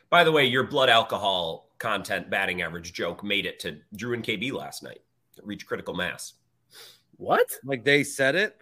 By 0.10 0.24
the 0.24 0.32
way, 0.32 0.46
your 0.46 0.64
blood 0.64 0.90
alcohol 0.90 1.70
content 1.80 2.30
batting 2.30 2.62
average 2.62 2.94
joke 2.94 3.24
made 3.24 3.46
it 3.46 3.60
to 3.62 3.78
Drew 3.96 4.14
and 4.14 4.24
KB 4.24 4.52
last 4.52 4.84
night. 4.84 5.02
Reached 5.42 5.66
critical 5.68 5.94
mass. 5.94 6.34
What? 7.18 7.52
Like 7.64 7.84
they 7.84 8.04
said 8.04 8.36
it. 8.36 8.60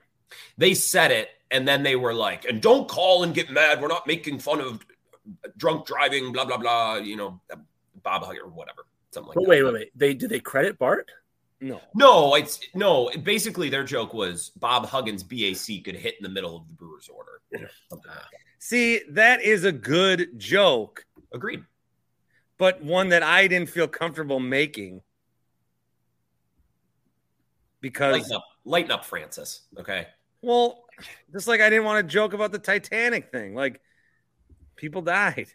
They 0.58 0.74
said 0.74 1.12
it, 1.12 1.30
and 1.52 1.68
then 1.68 1.84
they 1.84 1.96
were 1.98 2.14
like, 2.14 2.46
"And 2.46 2.62
don't 2.62 2.88
call 2.88 3.24
and 3.24 3.34
get 3.34 3.50
mad. 3.50 3.82
We're 3.82 3.90
not 3.90 4.08
making 4.08 4.40
fun 4.40 4.62
of 4.62 4.86
drunk 5.58 5.86
driving. 5.86 6.32
Blah 6.32 6.46
blah 6.46 6.58
blah. 6.58 6.96
You 6.96 7.18
know, 7.18 7.42
Bob 8.02 8.24
Hugger 8.24 8.44
or 8.44 8.50
whatever, 8.50 8.86
something 9.12 9.30
like 9.30 9.36
But 9.36 9.42
that." 9.44 9.50
wait, 9.50 9.64
wait, 9.64 9.74
wait. 9.74 9.92
They 9.96 10.14
did 10.14 10.30
they 10.30 10.40
credit 10.40 10.78
Bart? 10.80 11.10
No. 11.62 11.80
No, 11.94 12.34
it's 12.36 12.60
no. 12.74 13.12
Basically, 13.24 13.70
their 13.70 13.84
joke 13.84 14.14
was 14.14 14.50
Bob 14.56 14.88
Huggins' 14.88 15.22
BAC 15.24 15.84
could 15.86 15.96
hit 15.96 16.16
in 16.18 16.24
the 16.24 16.30
middle 16.30 16.58
of 16.58 16.68
the 16.68 16.74
Brewers 16.74 17.08
order. 17.08 17.42
Something 17.90 18.10
like 18.10 18.18
that. 18.18 18.40
See, 18.58 19.02
that 19.12 19.42
is 19.44 19.64
a 19.64 19.72
good 19.72 20.38
joke, 20.40 21.06
Agreed. 21.34 21.64
but 22.58 22.84
one 22.84 23.10
that 23.10 23.22
I 23.24 23.48
didn't 23.48 23.70
feel 23.70 23.88
comfortable 23.88 24.40
making. 24.40 25.02
Because 27.80 28.14
Lighten 28.14 28.36
up, 28.36 28.44
lighten 28.66 28.92
up, 28.92 29.06
Francis. 29.06 29.62
Okay. 29.78 30.08
Well, 30.42 30.84
just 31.32 31.48
like 31.48 31.62
I 31.62 31.70
didn't 31.70 31.86
want 31.86 32.08
to 32.08 32.12
joke 32.12 32.34
about 32.34 32.52
the 32.52 32.60
Titanic 32.60 33.32
thing. 33.32 33.56
Like, 33.56 33.82
people 34.76 35.02
died. 35.02 35.48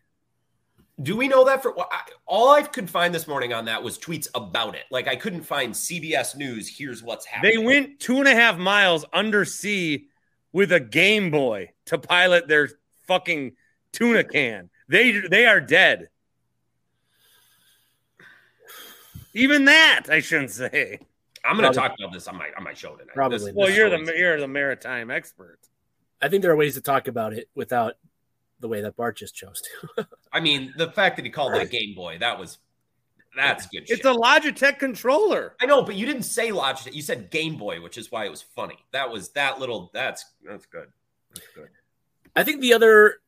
Do 1.03 1.15
we 1.17 1.29
know 1.29 1.45
that 1.45 1.63
for 1.63 1.73
well, 1.73 1.89
I- 1.91 2.09
all 2.25 2.51
I 2.51 2.63
could 2.63 2.89
find 2.89 3.15
this 3.15 3.29
morning 3.29 3.53
on 3.53 3.67
that 3.67 3.83
was 3.83 3.99
tweets 3.99 4.29
about 4.35 4.75
it? 4.75 4.85
Like 4.91 5.09
I 5.09 5.17
couldn't 5.17 5.43
find 5.43 5.75
CBS 5.75 6.37
News. 6.37 6.69
Here's 6.69 7.03
what's 7.03 7.27
happening. 7.27 7.53
They 7.61 7.65
went 7.65 8.01
two 8.01 8.19
and 8.19 8.27
a 8.29 8.35
half 8.35 8.57
miles 8.57 9.05
undersea 9.13 10.07
with 10.53 10.73
a 10.73 10.81
Game 10.81 11.31
Boy 11.31 11.71
to 11.87 11.99
pilot 11.99 12.49
their 12.49 12.71
fucking 13.07 13.53
tuna 13.93 14.25
can. 14.25 14.71
They 14.89 15.13
they 15.13 15.47
are 15.47 15.61
dead. 15.61 16.09
Even 19.35 19.67
that 19.67 20.05
I 20.09 20.21
shouldn't 20.21 20.51
say. 20.51 20.99
I'm 21.45 21.57
going 21.59 21.71
to 21.71 21.79
talk 21.79 21.93
about 21.99 22.13
this 22.13 22.27
on 22.27 22.37
my 22.37 22.49
on 22.57 22.65
my 22.65 22.73
show 22.73 22.97
tonight. 22.97 23.15
Probably. 23.15 23.39
This- 23.39 23.55
Well, 23.55 23.67
this 23.69 23.77
you're 23.77 23.91
the 23.91 24.13
you're 24.17 24.41
the 24.41 24.49
maritime 24.49 25.11
expert. 25.11 25.59
I 26.23 26.29
think 26.29 26.41
there 26.43 26.51
are 26.53 26.57
ways 26.57 26.75
to 26.75 26.81
talk 26.81 27.09
about 27.09 27.35
it 27.35 27.51
without 27.55 27.95
the 28.61 28.69
way 28.69 28.81
that 28.81 28.97
Bart 28.97 29.17
just 29.19 29.35
chose 29.35 29.63
to. 29.63 30.07
I 30.33 30.41
mean, 30.41 30.73
the 30.77 30.91
fact 30.91 31.17
that 31.17 31.25
he 31.25 31.31
called 31.31 31.55
it 31.55 31.63
a 31.63 31.67
Game 31.67 31.95
Boy, 31.95 32.19
that 32.19 32.39
was 32.39 32.59
that's 33.37 33.67
good. 33.67 33.83
It's 33.83 33.97
shit. 33.97 34.05
a 34.05 34.15
Logitech 34.15 34.79
controller. 34.79 35.55
I 35.61 35.67
know, 35.67 35.83
but 35.83 35.95
you 35.95 36.07
didn't 36.07 36.23
say 36.23 36.51
Logitech. 36.51 36.95
You 36.95 37.03
said 37.03 37.31
Game 37.31 37.57
Boy, 37.57 37.81
which 37.81 37.99
is 37.99 38.11
why 38.11 38.25
it 38.25 38.31
was 38.31 38.43
funny. 38.43 38.79
That 38.93 39.11
was 39.11 39.31
that 39.31 39.61
little. 39.61 39.91
That's 39.93 40.25
that's 40.45 40.67
good. 40.67 40.89
That's 41.35 41.47
good. 41.55 41.69
I 42.35 42.43
think 42.45 42.61
the 42.61 42.73
other 42.73 43.19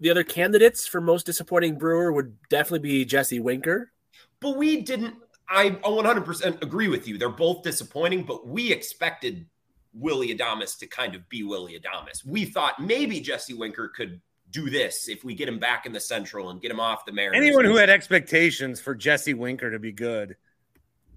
the 0.00 0.10
other 0.10 0.24
candidates 0.24 0.86
for 0.86 1.00
most 1.00 1.26
disappointing 1.26 1.76
Brewer 1.76 2.12
would 2.12 2.36
definitely 2.48 2.88
be 2.88 3.04
Jesse 3.04 3.40
Winker. 3.40 3.92
But 4.40 4.56
we 4.56 4.82
didn't. 4.82 5.16
I 5.48 5.70
100% 5.70 6.62
agree 6.62 6.88
with 6.88 7.06
you. 7.06 7.18
They're 7.18 7.28
both 7.28 7.62
disappointing, 7.62 8.22
but 8.22 8.46
we 8.46 8.72
expected 8.72 9.46
Willy 9.92 10.34
Adames 10.34 10.78
to 10.78 10.86
kind 10.86 11.14
of 11.14 11.28
be 11.28 11.42
Willy 11.42 11.78
Adames. 11.78 12.24
We 12.24 12.46
thought 12.46 12.80
maybe 12.80 13.20
Jesse 13.20 13.54
Winker 13.54 13.88
could 13.88 14.20
do 14.52 14.70
this 14.70 15.08
if 15.08 15.24
we 15.24 15.34
get 15.34 15.48
him 15.48 15.58
back 15.58 15.86
in 15.86 15.92
the 15.92 15.98
Central 16.00 16.50
and 16.50 16.60
get 16.60 16.70
him 16.70 16.78
off 16.78 17.04
the 17.04 17.12
Mariners. 17.12 17.36
Anyone 17.44 17.64
who 17.64 17.76
had 17.76 17.90
expectations 17.90 18.80
for 18.80 18.94
Jesse 18.94 19.34
Winker 19.34 19.70
to 19.70 19.78
be 19.78 19.90
good 19.92 20.36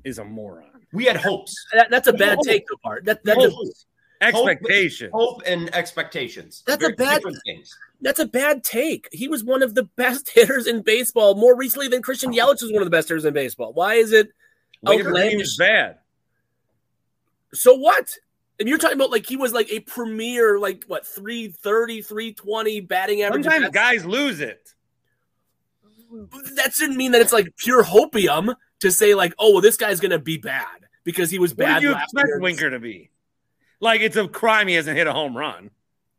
is 0.03 0.17
a 0.19 0.23
moron. 0.25 0.69
we 0.93 1.05
had 1.05 1.17
hopes, 1.17 1.53
That, 1.73 1.89
that's 1.89 2.07
a 2.07 2.13
bad 2.13 2.39
take, 2.43 2.63
though, 2.69 2.79
Bart. 2.83 3.05
That, 3.05 3.23
that's, 3.23 3.43
a, 3.43 3.49
hopes, 3.49 3.85
Expectation. 4.21 5.09
hope, 5.13 5.41
and 5.45 5.73
expectations. 5.75 6.63
That's 6.65 6.83
a 6.83 6.91
bad- 6.91 7.21
things. 7.45 7.75
that's 8.01 8.19
a 8.19 8.25
bad 8.25 8.63
take. 8.63 9.09
He 9.11 9.27
was 9.27 9.43
one 9.43 9.61
of 9.61 9.75
the 9.75 9.83
best 9.83 10.29
hitters 10.33 10.65
in 10.67 10.81
baseball 10.81 11.35
more 11.35 11.55
recently 11.55 11.87
than 11.89 12.01
Christian 12.01 12.31
Yelich 12.33 12.61
was 12.61 12.71
one 12.71 12.81
of 12.81 12.85
the 12.85 12.91
best 12.91 13.09
hitters 13.09 13.25
in 13.25 13.33
baseball. 13.33 13.73
Why 13.73 13.95
is 13.95 14.11
it 14.13 14.29
Winker 14.83 15.03
He 15.03 15.07
outlandish? 15.09 15.39
was 15.41 15.57
bad. 15.57 15.97
So 17.53 17.73
what? 17.75 18.15
And 18.59 18.69
you're 18.69 18.77
talking 18.77 18.95
about 18.95 19.11
like 19.11 19.25
he 19.25 19.35
was 19.35 19.51
like 19.53 19.69
a 19.71 19.81
premier, 19.81 20.57
like 20.59 20.83
what, 20.87 21.05
330, 21.05 22.01
320 22.01 22.79
batting 22.81 23.21
average. 23.21 23.43
Sometimes 23.43 23.69
guys 23.71 24.05
lose 24.05 24.39
it. 24.39 24.73
that 26.55 26.73
shouldn't 26.73 26.97
mean 26.97 27.11
that 27.11 27.21
it's 27.21 27.33
like 27.33 27.55
pure 27.57 27.83
hopium 27.83 28.55
to 28.79 28.91
say 28.91 29.13
like, 29.13 29.33
oh, 29.39 29.53
well, 29.53 29.61
this 29.61 29.77
guy's 29.77 29.99
gonna 29.99 30.19
be 30.19 30.37
bad 30.37 30.65
because 31.03 31.29
he 31.29 31.39
was 31.39 31.51
What 31.51 31.57
bad. 31.59 31.73
did 31.81 31.83
you 31.83 31.91
expect 31.95 32.27
year. 32.27 32.39
Winker 32.39 32.69
to 32.69 32.79
be? 32.79 33.09
Like 33.79 34.01
it's 34.01 34.15
a 34.15 34.27
crime 34.27 34.67
he 34.67 34.75
hasn't 34.75 34.97
hit 34.97 35.07
a 35.07 35.13
home 35.13 35.35
run. 35.35 35.69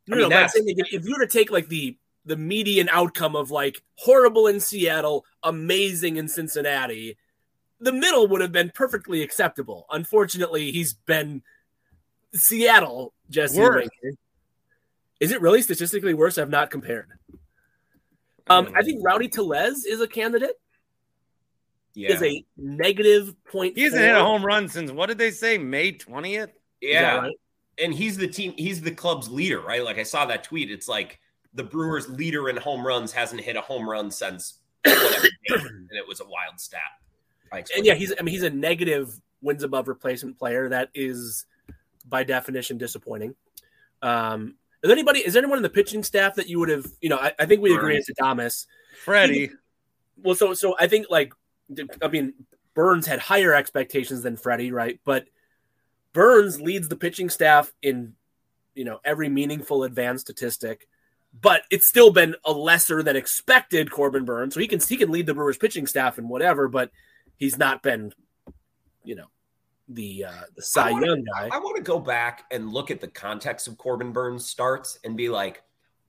No, 0.06 0.16
I 0.16 0.20
mean, 0.20 0.28
no, 0.28 0.34
that's- 0.34 0.52
saying 0.52 0.66
if 0.76 1.04
you 1.04 1.14
were 1.18 1.24
to 1.24 1.30
take 1.32 1.50
like 1.50 1.68
the 1.68 1.96
the 2.26 2.36
median 2.36 2.88
outcome 2.90 3.36
of 3.36 3.50
like 3.50 3.82
horrible 3.94 4.46
in 4.48 4.58
Seattle, 4.60 5.24
amazing 5.44 6.16
in 6.16 6.28
Cincinnati, 6.28 7.16
the 7.80 7.92
middle 7.92 8.26
would 8.26 8.40
have 8.40 8.50
been 8.52 8.70
perfectly 8.74 9.22
acceptable. 9.22 9.86
Unfortunately, 9.90 10.72
he's 10.72 10.92
been 10.94 11.42
Seattle, 12.36 13.12
Jesse 13.30 13.58
Worse. 13.58 13.88
Is 15.20 15.32
it 15.32 15.40
really 15.40 15.62
statistically 15.62 16.14
worse? 16.14 16.38
I've 16.38 16.50
not 16.50 16.70
compared. 16.70 17.08
Um, 18.48 18.72
I 18.76 18.82
think 18.82 19.04
Rowdy 19.04 19.28
Tellez 19.28 19.84
is 19.84 20.00
a 20.00 20.06
candidate. 20.06 20.60
Yeah, 21.94 22.12
Is 22.12 22.22
a 22.22 22.44
negative 22.58 23.34
point. 23.50 23.76
He 23.76 23.84
hasn't 23.84 24.02
hit 24.02 24.14
a 24.14 24.22
home 24.22 24.44
run 24.44 24.68
since 24.68 24.90
what 24.92 25.06
did 25.06 25.16
they 25.16 25.30
say? 25.30 25.56
May 25.56 25.92
twentieth. 25.92 26.50
yeah. 26.80 27.16
right? 27.16 27.32
and 27.78 27.92
he's 27.92 28.16
the 28.16 28.26
team 28.26 28.54
he's 28.56 28.80
the 28.80 28.90
club's 28.90 29.28
leader 29.28 29.60
right 29.60 29.84
like 29.84 29.98
i 29.98 30.02
saw 30.02 30.24
that 30.24 30.42
tweet 30.42 30.70
it's 30.70 30.88
like 30.88 31.20
the 31.52 31.62
brewers 31.62 32.08
leader 32.08 32.48
in 32.48 32.56
home 32.56 32.86
runs 32.86 33.12
hasn't 33.12 33.38
hit 33.38 33.54
a 33.54 33.60
home 33.60 33.86
run 33.86 34.10
since 34.10 34.60
whatever 34.86 35.26
and 35.68 35.90
it 35.90 36.08
was 36.08 36.20
a 36.20 36.24
wild 36.24 36.58
stat 36.58 36.80
I 37.52 37.64
And 37.76 37.86
yeah, 37.86 37.94
he's 37.94 38.12
I 38.18 38.22
mean 38.22 38.32
he's 38.32 38.42
a 38.42 38.50
negative 38.50 39.20
wins 39.40 39.62
above 39.62 39.88
replacement 39.88 40.38
player. 40.38 40.68
That 40.68 40.90
is 40.94 41.46
by 42.08 42.24
definition 42.24 42.78
disappointing. 42.78 43.34
Um, 44.02 44.54
is 44.82 44.90
anybody 44.90 45.20
is 45.20 45.32
there 45.32 45.42
anyone 45.42 45.58
in 45.58 45.62
the 45.62 45.70
pitching 45.70 46.02
staff 46.02 46.36
that 46.36 46.48
you 46.48 46.58
would 46.58 46.68
have 46.68 46.86
you 47.00 47.08
know 47.08 47.16
I, 47.16 47.32
I 47.38 47.46
think 47.46 47.62
we 47.62 47.74
agree 47.74 47.96
it's 47.96 48.10
Adames, 48.10 48.66
Freddy. 49.04 49.50
Well, 50.22 50.34
so 50.34 50.54
so 50.54 50.76
I 50.78 50.86
think 50.86 51.06
like 51.10 51.32
I 52.02 52.08
mean 52.08 52.34
Burnes 52.74 53.06
had 53.06 53.18
higher 53.18 53.54
expectations 53.54 54.22
than 54.22 54.36
Freddie, 54.36 54.70
right? 54.70 55.00
But 55.04 55.26
Burnes 56.12 56.60
leads 56.60 56.88
the 56.88 56.96
pitching 56.96 57.30
staff 57.30 57.72
in 57.82 58.14
you 58.74 58.84
know 58.84 59.00
every 59.04 59.28
meaningful 59.28 59.82
advanced 59.84 60.26
statistic, 60.26 60.86
but 61.40 61.62
it's 61.70 61.88
still 61.88 62.12
been 62.12 62.36
a 62.44 62.52
lesser 62.52 63.02
than 63.02 63.16
expected 63.16 63.90
Corbin 63.90 64.24
Burnes. 64.24 64.54
So 64.54 64.60
he 64.60 64.68
can 64.68 64.80
he 64.80 64.96
can 64.96 65.10
lead 65.10 65.26
the 65.26 65.34
Brewers 65.34 65.56
pitching 65.56 65.86
staff 65.86 66.18
and 66.18 66.28
whatever, 66.28 66.68
but 66.68 66.90
he's 67.36 67.58
not 67.58 67.82
been 67.82 68.12
you 69.04 69.16
know 69.16 69.26
the 69.88 70.24
uh 70.24 70.32
the 70.56 70.62
Cy 70.62 70.88
I 70.88 70.92
wanna- 70.92 71.06
Young 71.06 71.24
guy. 71.24 71.48
I 71.52 71.58
want 71.58 71.76
to 71.76 71.82
go 71.82 71.98
back 71.98 72.44
and 72.50 72.70
look 72.70 72.90
at 72.90 73.00
the 73.00 73.08
context 73.08 73.68
of 73.68 73.78
Corbin 73.78 74.12
Burnes 74.12 74.46
starts 74.46 74.98
and 75.04 75.16
be 75.16 75.28
like, 75.28 75.62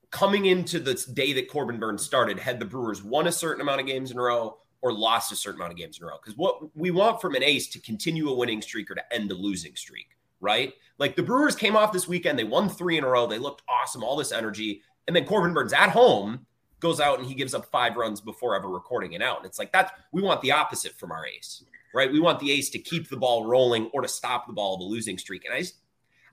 coming 0.10 0.46
into 0.46 0.80
this 0.80 1.06
day 1.06 1.34
that 1.34 1.50
Corbin 1.50 1.78
Burnes 1.80 2.02
started, 2.04 2.40
had 2.40 2.60
the 2.60 2.66
Brewers 2.66 3.04
won 3.04 3.28
a 3.28 3.32
certain 3.32 3.62
amount 3.62 3.82
of 3.82 3.86
games 3.88 4.10
in 4.10 4.18
a 4.18 4.22
row 4.22 4.58
or 4.82 4.94
lost 4.94 5.32
a 5.32 5.36
certain 5.36 5.60
amount 5.60 5.74
of 5.74 5.78
games 5.78 5.98
in 6.00 6.06
a 6.06 6.08
row? 6.08 6.16
Because 6.22 6.38
what 6.38 6.76
we 6.76 6.92
want 6.92 7.20
from 7.22 7.36
an 7.36 7.44
ace 7.44 7.68
to 7.68 7.80
continue 7.82 8.30
a 8.30 8.34
winning 8.34 8.62
streak 8.62 8.90
or 8.90 8.96
to 8.96 9.14
end 9.14 9.30
a 9.32 9.36
losing 9.36 9.76
streak. 9.76 10.08
right? 10.40 10.74
Like 10.98 11.16
the 11.16 11.24
Brewers 11.24 11.56
came 11.56 11.76
off 11.76 11.92
this 11.92 12.08
weekend, 12.08 12.40
they 12.40 12.44
won 12.46 12.70
three 12.70 12.98
in 12.98 13.04
a 13.04 13.08
row, 13.08 13.28
they 13.28 13.38
looked 13.40 13.64
awesome, 13.70 14.04
all 14.04 14.16
this 14.16 14.32
energy, 14.32 14.82
and 15.08 15.16
then 15.16 15.26
Corbin 15.26 15.54
Burnes 15.54 15.74
at 15.74 15.90
home 15.90 16.47
goes 16.80 17.00
out 17.00 17.20
and 17.20 17.28
he 17.28 17.34
gives 17.34 17.54
up 17.54 17.66
five 17.66 17.96
runs 17.96 18.22
before 18.22 18.56
ever 18.56 18.68
recording 18.68 19.14
it 19.14 19.22
out. 19.22 19.38
And 19.38 19.46
it's 19.46 19.60
like 19.60 19.72
that's 19.72 19.92
we 20.12 20.22
want 20.22 20.42
the 20.42 20.52
opposite 20.52 20.94
from 20.98 21.12
our 21.12 21.26
ace, 21.26 21.64
right? 21.94 22.12
We 22.12 22.20
want 22.20 22.40
the 22.40 22.52
ace 22.52 22.70
to 22.72 22.80
keep 22.80 23.10
the 23.10 23.18
ball 23.18 23.46
rolling 23.46 23.90
or 23.94 24.02
to 24.02 24.08
stop 24.08 24.48
the 24.48 24.54
ball 24.54 24.76
of 24.76 24.82
a 24.82 24.84
losing 24.84 25.18
streak. 25.18 25.46
And 25.46 25.54
I 25.54 25.60
just 25.60 25.76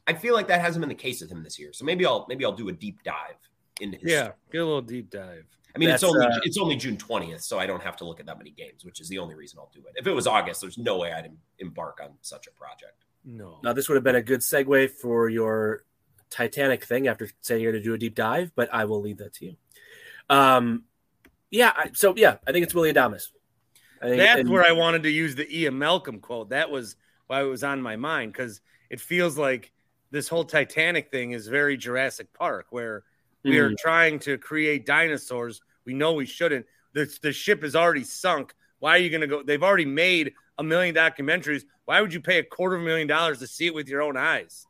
I 0.06 0.12
feel 0.12 0.34
like 0.34 0.48
that 0.48 0.60
hasn't 0.60 0.82
been 0.82 0.88
the 0.88 0.94
case 0.94 1.20
with 1.20 1.30
him 1.30 1.42
this 1.42 1.58
year. 1.58 1.72
So 1.72 1.84
maybe 1.84 2.04
I'll 2.04 2.26
maybe 2.28 2.44
I'll 2.44 2.52
do 2.52 2.68
a 2.68 2.72
deep 2.72 3.02
dive 3.04 3.36
into 3.80 3.98
his 3.98 4.10
Yeah, 4.10 4.32
get 4.52 4.58
a 4.60 4.64
little 4.64 4.82
deep 4.82 5.10
dive. 5.10 5.46
I 5.74 5.78
mean, 5.78 5.88
it's 5.88 6.04
only 6.04 6.24
uh, 6.24 6.40
it's 6.44 6.58
only 6.58 6.76
June 6.76 6.96
twentieth, 6.96 7.42
so 7.42 7.58
I 7.58 7.66
don't 7.66 7.82
have 7.82 7.96
to 7.96 8.04
look 8.04 8.20
at 8.20 8.26
that 8.26 8.38
many 8.38 8.50
games, 8.50 8.84
which 8.84 9.00
is 9.00 9.08
the 9.08 9.18
only 9.18 9.34
reason 9.34 9.58
I'll 9.58 9.72
do 9.74 9.80
it. 9.80 9.94
If 9.96 10.06
it 10.06 10.12
was 10.12 10.26
August, 10.26 10.60
there's 10.60 10.78
no 10.78 10.98
way 10.98 11.12
I'd 11.12 11.24
em- 11.24 11.38
embark 11.58 11.98
on 12.02 12.10
such 12.20 12.46
a 12.46 12.52
project. 12.52 13.04
No. 13.24 13.58
Now, 13.64 13.72
this 13.72 13.88
would 13.88 13.96
have 13.96 14.04
been 14.04 14.14
a 14.14 14.22
good 14.22 14.40
segue 14.40 14.90
for 14.90 15.28
your 15.28 15.84
Titanic 16.30 16.84
thing 16.84 17.08
after 17.08 17.28
saying 17.40 17.62
you're 17.62 17.72
going 17.72 17.82
to 17.82 17.88
do 17.88 17.94
a 17.94 17.98
deep 17.98 18.14
dive, 18.14 18.52
but 18.54 18.68
I 18.72 18.84
will 18.84 19.00
leave 19.00 19.18
that 19.18 19.32
to 19.34 19.46
you. 19.46 19.56
Um, 20.30 20.84
yeah. 21.50 21.72
I, 21.76 21.90
so 21.92 22.14
yeah, 22.16 22.36
I 22.46 22.52
think 22.52 22.64
it's 22.64 22.74
Willy 22.74 22.92
Adames. 22.92 23.28
I 24.02 24.06
think, 24.08 24.18
That's 24.18 24.40
and- 24.40 24.50
where 24.50 24.64
I 24.64 24.72
wanted 24.72 25.02
to 25.04 25.10
use 25.10 25.34
the 25.34 25.46
Ian 25.56 25.78
Malcolm 25.78 26.20
quote. 26.20 26.50
That 26.50 26.70
was 26.70 26.96
why 27.26 27.40
it 27.40 27.44
was 27.46 27.64
on 27.64 27.80
my 27.80 27.96
mind 27.96 28.32
because 28.32 28.60
it 28.90 29.00
feels 29.00 29.38
like 29.38 29.72
this 30.10 30.28
whole 30.28 30.44
Titanic 30.44 31.10
thing 31.10 31.32
is 31.32 31.48
very 31.48 31.76
Jurassic 31.76 32.32
Park, 32.34 32.66
where 32.70 33.02
we 33.42 33.58
are 33.58 33.70
Mm. 33.70 33.78
trying 33.78 34.18
to 34.20 34.38
create 34.38 34.86
dinosaurs. 34.86 35.60
We 35.84 35.94
know 35.94 36.12
we 36.12 36.26
shouldn't. 36.26 36.66
The, 36.92 37.12
the 37.22 37.32
ship 37.32 37.64
is 37.64 37.74
already 37.74 38.04
sunk. 38.04 38.54
Why 38.78 38.92
are 38.96 38.98
you 38.98 39.10
going 39.10 39.22
to 39.22 39.26
go? 39.26 39.42
They've 39.42 39.62
already 39.62 39.86
made 39.86 40.34
a 40.58 40.62
million 40.62 40.94
documentaries. 40.94 41.64
Why 41.86 42.00
would 42.00 42.12
you 42.12 42.20
pay 42.20 42.38
a 42.38 42.44
quarter 42.44 42.76
of 42.76 42.82
a 42.82 42.84
million 42.84 43.08
dollars 43.08 43.38
to 43.40 43.46
see 43.46 43.66
it 43.66 43.74
with 43.74 43.88
your 43.88 44.02
own 44.02 44.16
eyes? 44.16 44.66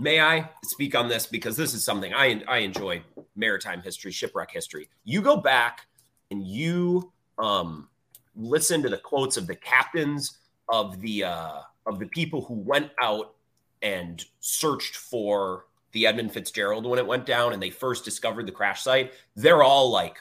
May 0.00 0.18
I 0.18 0.48
speak 0.64 0.94
on 0.94 1.08
this 1.08 1.26
because 1.26 1.56
this 1.58 1.74
is 1.74 1.84
something 1.84 2.14
I 2.14 2.42
I 2.48 2.58
enjoy 2.58 3.02
maritime 3.36 3.82
history, 3.82 4.10
shipwreck 4.10 4.50
history. 4.50 4.88
You 5.04 5.20
go 5.20 5.36
back 5.36 5.86
and 6.30 6.46
you 6.46 7.12
um 7.38 7.88
listen 8.34 8.82
to 8.82 8.88
the 8.88 8.96
quotes 8.96 9.36
of 9.36 9.46
the 9.46 9.56
captains 9.56 10.38
of 10.70 11.00
the 11.00 11.24
uh 11.24 11.60
of 11.84 11.98
the 11.98 12.06
people 12.06 12.42
who 12.42 12.54
went 12.54 12.90
out 13.00 13.34
and 13.82 14.24
searched 14.40 14.96
for 14.96 15.66
the 15.92 16.06
Edmund 16.06 16.32
Fitzgerald 16.32 16.86
when 16.86 16.98
it 16.98 17.06
went 17.06 17.26
down 17.26 17.52
and 17.52 17.62
they 17.62 17.70
first 17.70 18.04
discovered 18.04 18.46
the 18.46 18.52
crash 18.52 18.82
site. 18.82 19.12
They're 19.36 19.62
all 19.62 19.90
like 19.90 20.16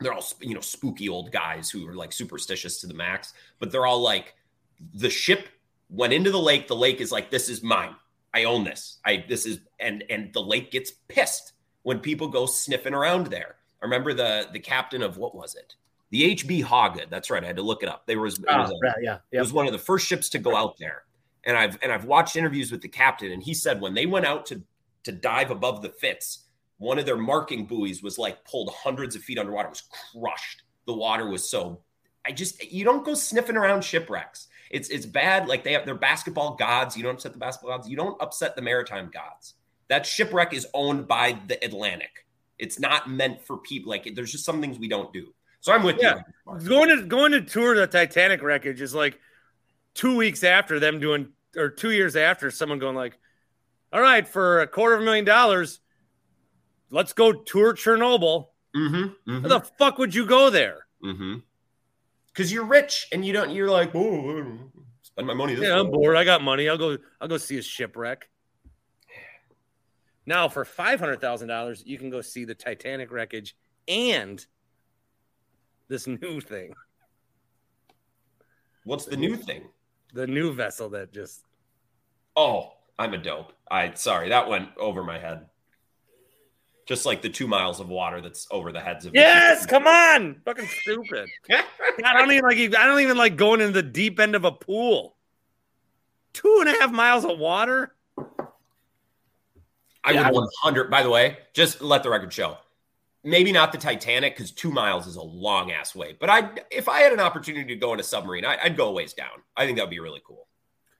they're 0.00 0.12
all 0.12 0.24
you 0.40 0.54
know 0.54 0.60
spooky 0.60 1.08
old 1.08 1.32
guys 1.32 1.70
who 1.70 1.88
are 1.88 1.94
like 1.94 2.12
superstitious 2.12 2.82
to 2.82 2.86
the 2.86 2.94
max, 2.94 3.32
but 3.58 3.72
they're 3.72 3.86
all 3.86 4.00
like 4.00 4.34
the 4.92 5.08
ship 5.08 5.48
went 5.88 6.12
into 6.12 6.30
the 6.30 6.38
lake. 6.38 6.68
The 6.68 6.76
lake 6.76 7.00
is 7.00 7.10
like 7.10 7.30
this 7.30 7.48
is 7.48 7.62
mine. 7.62 7.94
I 8.34 8.44
own 8.44 8.64
this. 8.64 8.98
I 9.04 9.24
this 9.28 9.46
is 9.46 9.60
and 9.80 10.04
and 10.10 10.32
the 10.32 10.40
lake 10.42 10.70
gets 10.70 10.90
pissed 11.08 11.52
when 11.82 11.98
people 11.98 12.28
go 12.28 12.46
sniffing 12.46 12.94
around 12.94 13.26
there. 13.28 13.56
I 13.82 13.84
remember 13.84 14.14
the 14.14 14.48
the 14.52 14.60
captain 14.60 15.02
of 15.02 15.16
what 15.18 15.34
was 15.34 15.54
it? 15.54 15.74
The 16.10 16.34
HB 16.36 16.64
Hoggood. 16.64 17.08
That's 17.10 17.30
right. 17.30 17.42
I 17.42 17.46
had 17.46 17.56
to 17.56 17.62
look 17.62 17.82
it 17.82 17.88
up. 17.88 18.06
There 18.06 18.20
was, 18.20 18.38
it 18.38 18.44
Ah, 18.48 18.62
was 18.62 18.70
a- 18.70 18.74
right, 18.82 18.94
yeah, 19.02 19.18
it 19.30 19.40
was 19.40 19.52
one 19.52 19.66
of 19.66 19.72
the 19.72 19.78
first 19.78 20.06
ships 20.06 20.28
to 20.30 20.38
go 20.38 20.54
out 20.54 20.76
there. 20.78 21.04
And 21.44 21.56
I've 21.56 21.78
and 21.82 21.90
I've 21.90 22.04
watched 22.04 22.36
interviews 22.36 22.70
with 22.70 22.82
the 22.82 22.88
captain, 22.88 23.32
and 23.32 23.42
he 23.42 23.54
said 23.54 23.80
when 23.80 23.94
they 23.94 24.06
went 24.06 24.26
out 24.26 24.46
to 24.46 24.62
to 25.04 25.12
dive 25.12 25.50
above 25.50 25.82
the 25.82 25.88
Fitz, 25.88 26.44
one 26.78 26.98
of 26.98 27.06
their 27.06 27.16
marking 27.16 27.66
buoys 27.66 28.02
was 28.02 28.18
like 28.18 28.44
pulled 28.44 28.70
hundreds 28.72 29.16
of 29.16 29.22
feet 29.22 29.38
underwater. 29.38 29.68
It 29.68 29.70
was 29.70 29.82
crushed. 30.12 30.62
The 30.86 30.92
water 30.94 31.28
was 31.28 31.48
so. 31.50 31.80
I 32.24 32.30
just 32.30 32.62
you 32.70 32.84
don't 32.84 33.04
go 33.04 33.14
sniffing 33.14 33.56
around 33.56 33.82
shipwrecks. 33.82 34.46
It's 34.72 34.88
it's 34.88 35.06
bad. 35.06 35.46
Like 35.46 35.62
they 35.62 35.74
have 35.74 35.84
their 35.86 35.94
basketball 35.94 36.56
gods. 36.56 36.96
You 36.96 37.02
don't 37.04 37.14
upset 37.14 37.32
the 37.32 37.38
basketball 37.38 37.76
gods. 37.76 37.88
You 37.88 37.96
don't 37.96 38.20
upset 38.20 38.56
the 38.56 38.62
maritime 38.62 39.10
gods. 39.12 39.54
That 39.88 40.04
shipwreck 40.06 40.52
is 40.54 40.66
owned 40.74 41.06
by 41.06 41.38
the 41.46 41.62
Atlantic. 41.64 42.26
It's 42.58 42.80
not 42.80 43.08
meant 43.10 43.42
for 43.44 43.58
people. 43.58 43.90
Like 43.90 44.14
there's 44.14 44.32
just 44.32 44.44
some 44.44 44.60
things 44.60 44.78
we 44.78 44.88
don't 44.88 45.12
do. 45.12 45.34
So 45.60 45.72
I'm 45.72 45.82
with 45.82 45.98
Yeah. 46.00 46.22
you. 46.60 46.68
Going 46.68 46.88
to 46.88 47.04
going 47.04 47.32
to 47.32 47.42
tour 47.42 47.76
the 47.76 47.86
Titanic 47.86 48.42
wreckage 48.42 48.80
is 48.80 48.94
like 48.94 49.18
two 49.94 50.16
weeks 50.16 50.42
after 50.42 50.80
them 50.80 50.98
doing, 50.98 51.28
or 51.56 51.68
two 51.68 51.90
years 51.90 52.16
after 52.16 52.50
someone 52.50 52.78
going 52.78 52.96
like, 52.96 53.18
"All 53.92 54.00
right, 54.00 54.26
for 54.26 54.62
a 54.62 54.66
quarter 54.66 54.94
of 54.96 55.02
a 55.02 55.04
million 55.04 55.24
dollars, 55.26 55.80
let's 56.90 57.12
go 57.12 57.32
tour 57.32 57.74
Chernobyl." 57.74 58.48
Mm-hmm. 58.74 59.42
How 59.42 59.48
the 59.48 59.60
fuck 59.60 59.98
would 59.98 60.14
you 60.14 60.24
go 60.26 60.48
there? 60.48 60.86
Mm-hmm. 61.04 61.40
Because 62.32 62.52
you're 62.52 62.64
rich 62.64 63.08
and 63.12 63.24
you 63.24 63.32
don't. 63.32 63.50
You're 63.50 63.70
like, 63.70 63.94
oh, 63.94 64.58
spend 65.02 65.26
my 65.26 65.34
money 65.34 65.54
this 65.54 65.68
Yeah, 65.68 65.78
I'm 65.78 65.90
bored. 65.90 66.16
I 66.16 66.24
got 66.24 66.42
money. 66.42 66.68
I'll 66.68 66.78
go. 66.78 66.96
I'll 67.20 67.28
go 67.28 67.36
see 67.36 67.58
a 67.58 67.62
shipwreck. 67.62 68.28
Now, 70.24 70.48
for 70.48 70.64
five 70.64 71.00
hundred 71.00 71.20
thousand 71.20 71.48
dollars, 71.48 71.82
you 71.84 71.98
can 71.98 72.08
go 72.10 72.20
see 72.20 72.44
the 72.44 72.54
Titanic 72.54 73.10
wreckage 73.10 73.56
and 73.88 74.44
this 75.88 76.06
new 76.06 76.40
thing, 76.40 76.72
What's 78.84 79.04
the 79.04 79.16
new 79.16 79.36
thing? 79.36 79.68
the 80.14 80.26
new 80.26 80.52
vessel 80.52 80.90
that 80.90 81.12
just 81.12 81.44
Oh, 82.36 82.72
I'm 82.98 83.14
a 83.14 83.18
dope. 83.18 83.52
I 83.70 83.92
sorry 83.94 84.28
that 84.30 84.48
went 84.48 84.70
over 84.78 85.02
my 85.04 85.18
head. 85.18 85.46
Just 86.86 87.06
like 87.06 87.22
the 87.22 87.28
two 87.28 87.46
miles 87.46 87.78
of 87.80 87.88
water 87.88 88.20
that's 88.20 88.46
over 88.50 88.72
the 88.72 88.80
heads 88.80 89.06
of 89.06 89.14
Yes, 89.14 89.62
people. 89.66 89.78
come 89.78 89.86
on. 89.86 90.40
Fucking 90.44 90.66
stupid. 90.66 91.28
I 91.50 92.12
don't 92.12 92.32
even 92.32 92.42
like 92.44 92.58
I 92.58 92.86
don't 92.86 93.00
even 93.00 93.16
like 93.16 93.36
going 93.36 93.60
in 93.60 93.72
the 93.72 93.82
deep 93.82 94.18
end 94.18 94.34
of 94.34 94.44
a 94.44 94.52
pool. 94.52 95.16
Two 96.32 96.58
and 96.60 96.68
a 96.68 96.80
half 96.80 96.90
miles 96.90 97.24
of 97.24 97.38
water. 97.38 97.94
I 100.04 100.12
Yeah, 100.12 100.22
I 100.28 100.30
would 100.32 100.40
100. 100.40 100.90
By 100.90 101.02
the 101.02 101.10
way, 101.10 101.38
just 101.54 101.80
let 101.82 102.02
the 102.02 102.10
record 102.10 102.32
show. 102.32 102.56
Maybe 103.24 103.52
not 103.52 103.70
the 103.70 103.78
Titanic 103.78 104.34
because 104.36 104.50
two 104.50 104.72
miles 104.72 105.06
is 105.06 105.14
a 105.14 105.22
long 105.22 105.70
ass 105.70 105.94
way. 105.94 106.16
But 106.18 106.28
I, 106.28 106.50
if 106.72 106.88
I 106.88 107.00
had 107.02 107.12
an 107.12 107.20
opportunity 107.20 107.72
to 107.72 107.76
go 107.76 107.94
in 107.94 108.00
a 108.00 108.02
submarine, 108.02 108.44
I, 108.44 108.58
I'd 108.64 108.76
go 108.76 108.88
a 108.88 108.92
ways 108.92 109.12
down. 109.12 109.28
I 109.56 109.64
think 109.64 109.78
that'd 109.78 109.90
be 109.90 110.00
really 110.00 110.22
cool. 110.26 110.48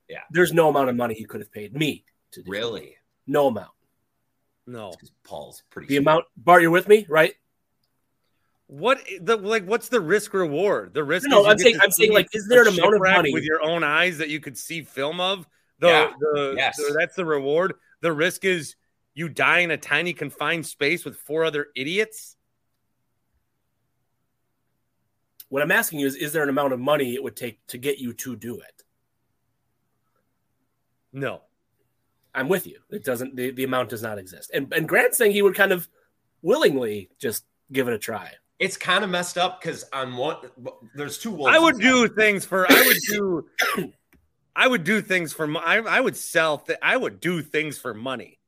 Yeah. 0.07 0.21
There's 0.31 0.53
no 0.53 0.69
amount 0.69 0.89
of 0.89 0.95
money 0.95 1.17
you 1.19 1.27
could 1.27 1.41
have 1.41 1.51
paid 1.51 1.75
me 1.75 2.05
to 2.31 2.41
do. 2.41 2.49
Really, 2.49 2.95
No 3.27 3.47
amount. 3.47 3.71
No. 4.65 4.91
'Cause 4.93 5.11
Paul's 5.23 5.63
pretty. 5.69 5.87
The 5.87 5.95
smart. 6.01 6.13
amount, 6.15 6.25
Bart, 6.37 6.61
you're 6.61 6.71
with 6.71 6.87
me, 6.87 7.05
right? 7.09 7.35
What 8.67 8.99
the 9.19 9.35
like? 9.37 9.65
What's 9.65 9.89
the 9.89 9.99
risk 10.01 10.33
reward? 10.33 10.93
The 10.93 11.03
risk. 11.03 11.27
No, 11.29 11.41
is 11.41 11.47
I'm 11.47 11.57
saying- 11.57 11.79
I'm 11.81 11.91
saying, 11.91 12.13
like, 12.13 12.27
is 12.33 12.47
there 12.47 12.63
a 12.63 12.67
an 12.67 12.79
amount 12.79 12.95
of 12.95 13.01
money- 13.01 13.33
with 13.33 13.43
your 13.43 13.61
own 13.61 13.83
eyes 13.83 14.17
that 14.19 14.29
you 14.29 14.39
could 14.39 14.57
see 14.57 14.81
film 14.83 15.19
of? 15.19 15.45
The, 15.79 15.87
Yeah. 15.87 16.13
the, 16.17 16.53
Yes. 16.57 16.77
the- 16.77 16.95
that's 16.97 17.15
the 17.15 17.25
reward. 17.25 17.73
The 18.01 18.13
risk 18.13 18.45
is 18.45 18.75
you 19.13 19.27
die 19.29 19.59
in 19.59 19.69
a 19.71 19.77
tiny 19.77 20.13
confined 20.13 20.65
space 20.65 21.03
with 21.05 21.17
four 21.17 21.43
other 21.43 21.67
idiots. 21.75 22.35
What 25.49 25.61
I'm 25.61 25.71
asking 25.71 25.99
you 25.99 26.07
is, 26.07 26.15
is 26.15 26.33
there 26.33 26.41
an 26.41 26.49
amount 26.49 26.73
of 26.73 26.79
money 26.79 27.13
it 27.13 27.21
would 27.21 27.35
take 27.35 27.63
to 27.67 27.77
get 27.77 27.99
you 27.99 28.13
to 28.13 28.35
do 28.35 28.59
it? 28.59 28.83
No, 31.11 31.43
I'm 32.35 32.49
with 32.49 32.65
you. 32.67 32.79
It 32.89 33.03
doesn't. 33.03 33.35
The, 33.35 33.51
the 33.51 33.63
amount 33.63 33.89
does 33.89 34.01
not 34.01 34.17
exist. 34.17 34.51
And 34.53 34.71
and 34.73 34.87
Grant's 34.87 35.17
saying 35.17 35.31
he 35.33 35.41
would 35.41 35.55
kind 35.55 35.71
of 35.71 35.87
willingly 36.41 37.09
just 37.19 37.45
give 37.71 37.87
it 37.87 37.93
a 37.93 37.99
try. 37.99 38.31
It's 38.59 38.77
kind 38.77 39.03
of 39.03 39.09
messed 39.09 39.37
up 39.37 39.61
because 39.61 39.83
on 39.93 40.15
one, 40.15 40.37
there's 40.95 41.17
two 41.17 41.31
wolves. 41.31 41.55
I 41.55 41.59
would 41.59 41.75
inside. 41.75 41.89
do 41.89 42.07
things 42.09 42.45
for. 42.45 42.65
I 42.71 42.83
would 42.85 42.97
do. 43.09 43.93
I 44.55 44.67
would 44.67 44.83
do 44.83 45.01
things 45.01 45.33
for. 45.33 45.45
I, 45.57 45.77
I 45.79 45.99
would 45.99 46.15
sell. 46.15 46.59
Th- 46.59 46.79
I 46.81 46.95
would 46.95 47.19
do 47.19 47.41
things 47.41 47.77
for 47.77 47.93
money, 47.93 48.39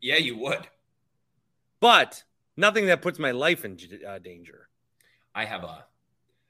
Yeah, 0.00 0.16
you 0.16 0.36
would. 0.38 0.66
but 1.80 2.22
nothing 2.56 2.86
that 2.86 3.02
puts 3.02 3.18
my 3.18 3.30
life 3.30 3.64
in 3.64 3.78
uh, 4.06 4.18
danger. 4.18 4.68
I 5.34 5.44
have 5.44 5.62
a 5.64 5.84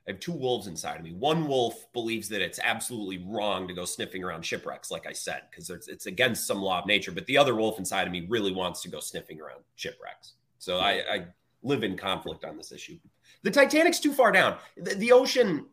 I 0.09 0.13
have 0.13 0.21
two 0.21 0.33
wolves 0.33 0.69
inside 0.69 0.97
of 0.97 1.03
me. 1.03 1.13
One 1.13 1.47
wolf 1.47 1.93
believes 1.93 2.31
that 2.31 2.41
it's 2.41 2.59
absolutely 2.63 3.23
wrong 3.27 3.69
to 3.69 3.75
go 3.75 3.85
sniffing 3.85 4.25
around 4.25 4.43
shipwrecks, 4.43 4.91
like 4.91 5.07
I 5.07 5.13
said, 5.13 5.43
because 5.51 5.69
it's, 5.69 5.87
it's 5.87 6.07
against 6.07 6.47
some 6.47 6.63
law 6.63 6.81
of 6.81 6.87
nature. 6.87 7.13
But 7.13 7.27
the 7.27 7.37
other 7.37 7.55
wolf 7.55 7.79
inside 7.79 8.07
of 8.07 8.13
me 8.13 8.27
really 8.27 8.51
wants 8.51 8.81
to 8.83 8.89
go 8.89 9.01
sniffing 9.01 9.39
around 9.39 9.61
shipwrecks. 9.77 10.33
So 10.59 10.79
I, 10.79 11.03
I 11.11 11.27
live 11.63 11.85
in 11.85 11.95
conflict 11.95 12.47
on 12.47 12.57
this 12.57 12.73
issue. 12.73 12.97
The 13.43 13.51
Titanic's 13.51 14.01
too 14.01 14.15
far 14.15 14.33
down. 14.33 14.57
The, 14.79 14.95
the 14.95 15.13
ocean, 15.13 15.67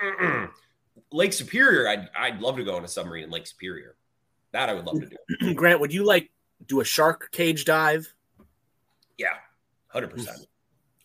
Lake 1.12 1.32
Superior. 1.32 1.88
I'd 1.88 2.08
I'd 2.16 2.40
love 2.40 2.56
to 2.56 2.64
go 2.64 2.76
on 2.76 2.84
a 2.84 2.88
submarine 2.88 3.24
in 3.24 3.30
Lake 3.30 3.46
Superior. 3.48 3.96
That 4.52 4.68
I 4.68 4.74
would 4.74 4.86
love 4.86 5.00
to 5.00 5.08
do. 5.40 5.54
Grant, 5.54 5.80
would 5.80 5.92
you 5.92 6.04
like 6.04 6.30
do 6.68 6.80
a 6.80 6.84
shark 6.84 7.30
cage 7.32 7.64
dive? 7.64 8.14
Yeah, 9.18 9.34
hundred 9.88 10.10
percent. 10.10 10.46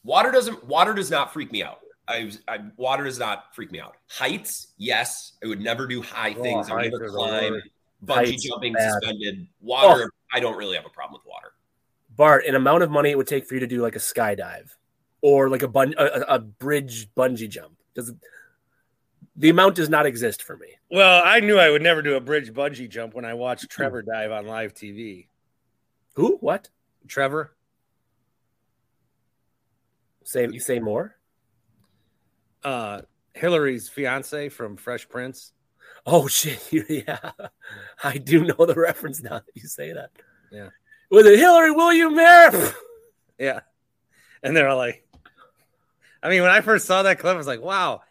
Water 0.04 0.32
doesn't. 0.32 0.64
Water 0.66 0.94
does 0.94 1.10
not 1.10 1.34
freak 1.34 1.52
me 1.52 1.64
out. 1.64 1.80
I, 2.10 2.32
I 2.48 2.58
water 2.76 3.04
does 3.04 3.20
not 3.20 3.56
freak 3.56 3.72
me 3.72 3.80
out. 3.80 3.96
Heights, 4.10 4.74
yes, 4.78 5.34
I 5.44 5.48
would 5.48 5.62
never 5.62 5.86
do 5.86 6.02
high 6.02 6.36
Oh, 6.38 6.42
things. 6.42 6.70
I 6.70 6.76
would 6.76 6.92
never 6.92 7.10
climb. 7.10 7.62
Bungee 8.04 8.16
Heights 8.16 8.48
jumping, 8.48 8.74
bad. 8.74 8.92
suspended. 8.94 9.48
Water, 9.62 10.06
oh. 10.12 10.18
I 10.34 10.40
don't 10.40 10.58
really 10.58 10.76
have 10.76 10.86
a 10.86 10.90
problem 10.90 11.20
with 11.22 11.30
water. 11.30 11.52
Bart, 12.16 12.46
an 12.46 12.56
amount 12.56 12.84
of 12.84 12.90
money 12.90 13.12
it 13.12 13.18
would 13.18 13.28
take 13.28 13.46
for 13.46 13.54
you 13.54 13.60
to 13.60 13.68
do 13.68 13.82
like 13.82 13.96
a 13.96 14.00
skydive 14.00 14.70
or 15.22 15.50
like 15.50 15.62
a 15.62 15.68
bun 15.68 15.94
a, 15.98 16.06
a- 16.06 16.36
a 16.36 16.40
bridge 16.40 17.10
bungee 17.16 17.50
jump. 17.50 17.78
Does 17.94 18.10
it, 18.10 18.16
The 19.36 19.50
amount 19.50 19.76
does 19.76 19.90
not 19.90 20.06
exist 20.06 20.42
for 20.42 20.58
me. 20.58 20.68
Well, 20.90 21.22
I 21.24 21.42
knew 21.42 21.60
I 21.60 21.70
would 21.70 21.82
never 21.84 22.02
do 22.02 22.16
a 22.16 22.20
bridge 22.22 22.52
bungee 22.52 22.90
jump 22.90 23.14
when 23.14 23.26
I 23.26 23.36
watched 23.36 23.64
hmm. 23.64 23.68
Trevor 23.82 24.02
dive 24.02 24.32
on 24.32 24.48
live 24.48 24.74
TV. 24.74 25.28
Who? 26.16 26.38
What? 26.38 26.70
Trevor? 27.08 27.56
Say 30.24 30.48
you 30.48 30.60
say 30.60 30.80
more? 30.80 31.19
Uh 32.64 33.02
Hillary's 33.34 33.88
fiance 33.88 34.50
from 34.50 34.78
Fresh 34.78 35.10
Prince. 35.10 35.54
Oh 36.06 36.28
shit! 36.30 36.62
Yeah, 36.72 37.32
I 38.04 38.18
do 38.18 38.44
know 38.46 38.66
the 38.66 38.76
reference 38.76 39.22
now 39.22 39.40
that 39.40 39.56
you 39.56 39.68
say 39.68 39.94
that. 39.94 40.12
Yeah. 40.52 40.70
Was 41.10 41.26
it 41.26 41.40
Hillary 41.40 41.72
William 41.72 42.16
there? 42.16 42.74
Yeah. 43.40 43.62
And 44.44 44.54
they're 44.56 44.68
all 44.68 44.76
like, 44.76 45.08
I 46.22 46.28
mean, 46.28 46.42
when 46.42 46.52
I 46.52 46.60
first 46.60 46.86
saw 46.86 47.04
that 47.04 47.20
clip, 47.20 47.34
I 47.34 47.38
was 47.38 47.48
like, 47.48 47.62
wow, 47.62 48.02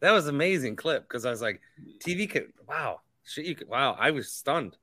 that 0.00 0.12
was 0.12 0.28
an 0.28 0.34
amazing 0.34 0.76
clip. 0.76 1.02
Because 1.02 1.24
I 1.24 1.30
was 1.30 1.40
like, 1.40 1.62
TV 1.98 2.28
could, 2.28 2.52
wow, 2.68 3.00
shit, 3.24 3.46
you 3.46 3.54
could, 3.54 3.68
wow, 3.68 3.96
I 3.98 4.10
was 4.10 4.30
stunned. 4.30 4.76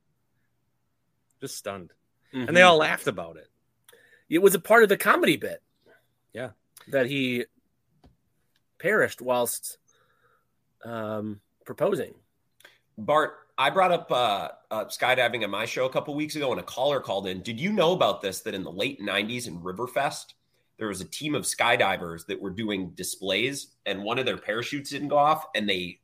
Just 1.40 1.56
stunned. 1.56 1.92
And 2.32 2.56
they 2.56 2.62
all 2.62 2.78
laughed 2.78 3.06
about 3.06 3.36
it. 3.36 3.46
It 4.28 4.38
was 4.38 4.56
a 4.56 4.60
part 4.60 4.82
of 4.82 4.88
the 4.88 4.96
comedy 4.96 5.36
bit. 5.36 5.62
Yeah. 6.32 6.50
That 6.88 7.06
he 7.06 7.44
perished 8.82 9.22
whilst 9.22 9.78
um, 10.84 11.40
proposing. 11.64 12.14
Bart, 12.98 13.34
I 13.56 13.70
brought 13.70 13.92
up 13.92 14.10
uh, 14.10 14.48
uh, 14.70 14.84
skydiving 14.86 15.44
on 15.44 15.50
my 15.50 15.64
show 15.64 15.86
a 15.86 15.90
couple 15.90 16.14
weeks 16.14 16.34
ago, 16.36 16.50
and 16.50 16.60
a 16.60 16.64
caller 16.64 17.00
called 17.00 17.28
in. 17.28 17.42
Did 17.42 17.60
you 17.60 17.72
know 17.72 17.92
about 17.92 18.20
this? 18.20 18.40
That 18.40 18.54
in 18.54 18.64
the 18.64 18.72
late 18.72 19.00
'90s 19.00 19.46
in 19.46 19.60
Riverfest, 19.60 20.34
there 20.78 20.88
was 20.88 21.00
a 21.00 21.04
team 21.04 21.34
of 21.34 21.44
skydivers 21.44 22.26
that 22.26 22.40
were 22.40 22.50
doing 22.50 22.90
displays, 22.90 23.68
and 23.86 24.02
one 24.02 24.18
of 24.18 24.26
their 24.26 24.36
parachutes 24.36 24.90
didn't 24.90 25.08
go 25.08 25.18
off, 25.18 25.46
and 25.54 25.68
they 25.68 26.00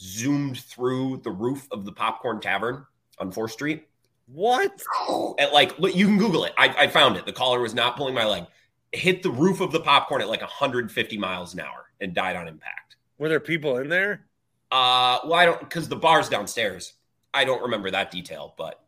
zoomed 0.00 0.58
through 0.58 1.18
the 1.18 1.30
roof 1.30 1.68
of 1.70 1.84
the 1.84 1.92
Popcorn 1.92 2.40
Tavern 2.40 2.86
on 3.18 3.30
Fourth 3.30 3.52
Street. 3.52 3.86
What? 4.26 4.82
At 5.38 5.52
like, 5.52 5.78
you 5.78 6.06
can 6.06 6.16
Google 6.16 6.44
it. 6.44 6.54
I, 6.56 6.74
I 6.78 6.86
found 6.88 7.16
it. 7.16 7.26
The 7.26 7.32
caller 7.32 7.60
was 7.60 7.74
not 7.74 7.96
pulling 7.96 8.14
my 8.14 8.24
leg. 8.24 8.46
Hit 8.92 9.22
the 9.22 9.30
roof 9.30 9.60
of 9.60 9.72
the 9.72 9.80
popcorn 9.80 10.22
at 10.22 10.28
like 10.28 10.40
150 10.40 11.18
miles 11.18 11.52
an 11.52 11.58
hour 11.58 11.84
and 12.04 12.14
died 12.14 12.36
on 12.36 12.46
impact. 12.46 12.96
Were 13.18 13.28
there 13.28 13.40
people 13.40 13.78
in 13.78 13.88
there? 13.88 14.26
Uh, 14.70 15.18
well, 15.24 15.34
I 15.34 15.44
don't 15.46 15.58
because 15.60 15.88
the 15.88 15.96
bar's 15.96 16.28
downstairs. 16.28 16.94
I 17.32 17.44
don't 17.44 17.62
remember 17.62 17.90
that 17.90 18.10
detail, 18.12 18.54
but 18.56 18.80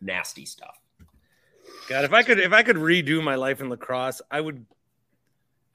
nasty 0.00 0.46
stuff. 0.46 0.78
God, 1.88 2.04
if 2.04 2.12
I 2.12 2.22
could, 2.22 2.38
if 2.38 2.52
I 2.52 2.62
could 2.62 2.76
redo 2.76 3.22
my 3.22 3.34
life 3.34 3.60
in 3.60 3.68
La 3.68 3.76
Crosse, 3.76 4.22
I 4.30 4.40
would, 4.40 4.64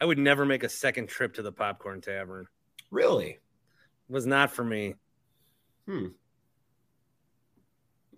I 0.01 0.05
would 0.05 0.17
never 0.17 0.45
make 0.45 0.63
a 0.63 0.69
second 0.69 1.07
trip 1.07 1.33
to 1.35 1.41
the 1.41 1.51
Popcorn 1.51 2.01
Tavern. 2.01 2.47
Really? 2.89 3.29
It 3.31 3.39
was 4.09 4.25
not 4.25 4.51
for 4.51 4.63
me. 4.63 4.95
Hmm. 5.87 6.05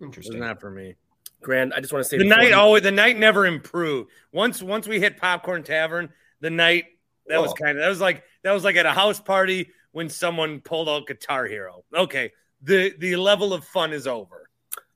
was 0.00 0.06
Interesting. 0.06 0.38
not 0.40 0.60
for 0.60 0.70
me. 0.70 0.94
Grant, 1.40 1.72
I 1.74 1.80
just 1.80 1.92
want 1.92 2.04
to 2.04 2.08
say 2.08 2.18
The 2.18 2.24
night, 2.24 2.50
you- 2.50 2.54
always 2.56 2.82
the 2.82 2.90
night 2.90 3.18
never 3.18 3.46
improved. 3.46 4.10
Once, 4.32 4.62
once 4.62 4.86
we 4.86 5.00
hit 5.00 5.16
Popcorn 5.16 5.62
Tavern, 5.62 6.10
the 6.40 6.50
night 6.50 6.84
that 7.28 7.40
was 7.40 7.52
oh. 7.52 7.54
kind 7.54 7.78
of 7.78 7.82
that 7.82 7.88
was 7.88 8.00
like 8.00 8.22
that 8.42 8.52
was 8.52 8.64
like 8.64 8.76
at 8.76 8.86
a 8.86 8.92
house 8.92 9.20
party 9.20 9.70
when 9.92 10.08
someone 10.08 10.60
pulled 10.60 10.88
out 10.88 11.06
Guitar 11.06 11.46
Hero. 11.46 11.84
Okay, 11.94 12.32
the 12.62 12.94
the 12.98 13.16
level 13.16 13.52
of 13.52 13.64
fun 13.64 13.92
is 13.92 14.06
over 14.06 14.48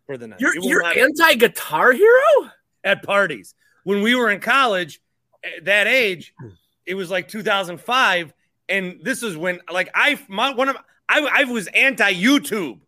for 0.07 0.17
the 0.17 0.29
night. 0.29 0.41
You're 0.41 0.57
you're 0.59 0.85
anti 0.85 1.35
Guitar 1.35 1.93
Hero? 1.93 2.51
at 2.85 3.03
parties. 3.03 3.55
When 3.85 4.03
we 4.03 4.15
were 4.15 4.31
in 4.31 4.41
college, 4.41 5.01
at 5.45 5.65
that 5.65 5.87
age, 5.87 6.35
it 6.87 6.95
was 6.95 7.11
like 7.11 7.29
2005, 7.29 8.33
and 8.69 9.01
this 9.03 9.23
is 9.23 9.37
when 9.37 9.61
like 9.71 9.91
I 9.95 10.19
my 10.29 10.53
one 10.55 10.69
of 10.69 10.77
I 11.09 11.29
I 11.33 11.45
was 11.45 11.67
anti 11.69 12.13
YouTube. 12.13 12.81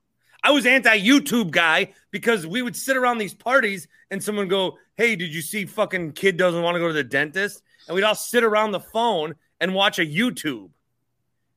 I 0.43 0.51
was 0.51 0.67
anti 0.67 1.01
YouTube 1.01 1.51
guy 1.51 1.95
because 2.11 2.47
we 2.47 2.61
would 2.61 2.77
sit 2.77 2.97
around 2.97 3.19
these 3.19 3.35
parties 3.35 3.89
and 4.11 4.23
someone 4.23 4.49
go, 4.49 4.79
"Hey, 4.97 5.17
did 5.17 5.35
you 5.35 5.43
see 5.43 5.65
fucking 5.65 6.13
kid 6.13 6.37
doesn't 6.37 6.63
want 6.63 6.77
to 6.77 6.81
go 6.81 6.89
to 6.89 6.95
the 6.95 7.05
dentist?" 7.05 7.63
And 7.87 7.95
we'd 7.95 8.05
all 8.05 8.15
sit 8.15 8.45
around 8.45 8.73
the 8.73 8.81
phone 8.81 9.35
and 9.61 9.75
watch 9.75 9.99
a 9.99 10.07
YouTube. 10.07 10.71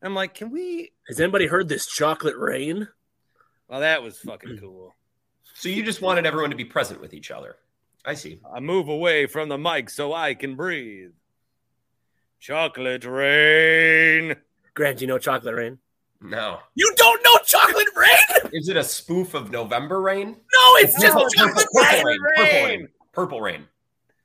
I'm 0.01 0.13
like, 0.13 0.33
"Can 0.35 0.51
we?" 0.51 0.91
Has 1.07 1.19
anybody 1.19 1.47
heard 1.47 1.69
this 1.69 1.87
chocolate 1.87 2.37
rain? 2.37 2.87
Well, 3.67 3.79
that 3.81 4.03
was 4.03 4.17
fucking 4.19 4.57
cool. 4.59 4.93
So 5.55 5.69
you 5.69 5.83
just 5.83 6.01
wanted 6.01 6.25
everyone 6.25 6.51
to 6.51 6.55
be 6.55 6.65
present 6.65 7.01
with 7.01 7.13
each 7.13 7.31
other. 7.31 7.55
I 8.05 8.13
see. 8.13 8.39
I 8.53 8.59
move 8.59 8.87
away 8.87 9.25
from 9.25 9.49
the 9.49 9.57
mic 9.57 9.89
so 9.89 10.13
I 10.13 10.33
can 10.35 10.55
breathe. 10.55 11.11
Chocolate 12.39 13.03
rain. 13.05 14.35
Grant, 14.75 15.01
you 15.01 15.07
know 15.07 15.17
chocolate 15.17 15.55
rain? 15.55 15.79
No. 16.21 16.59
You 16.75 16.93
don't 16.95 17.23
know 17.23 17.37
chocolate 17.45 17.87
rain? 17.95 18.51
Is 18.53 18.69
it 18.69 18.77
a 18.77 18.83
spoof 18.83 19.33
of 19.33 19.51
November 19.51 19.99
rain? 20.01 20.27
No, 20.29 20.75
it's 20.75 20.93
just 21.01 21.13
Purple, 21.13 21.29
chocolate 21.29 21.67
purple 21.73 22.03
rain. 22.05 22.05
rain. 22.05 22.19
Purple 22.37 22.65
rain. 22.67 22.87
Purple 23.13 23.41
rain. 23.41 23.67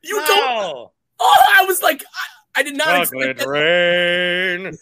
You 0.03 0.23
don't. 0.27 0.91
No. 1.23 1.29
Oh, 1.29 1.45
I 1.59 1.65
was 1.67 1.83
like, 1.83 2.05
I, 2.05 2.61
I 2.61 2.63
did 2.63 2.77
not 2.77 3.03
expect 3.03 3.39
Chocolate 3.39 3.39
that. 3.39 3.49
rain. 3.49 4.79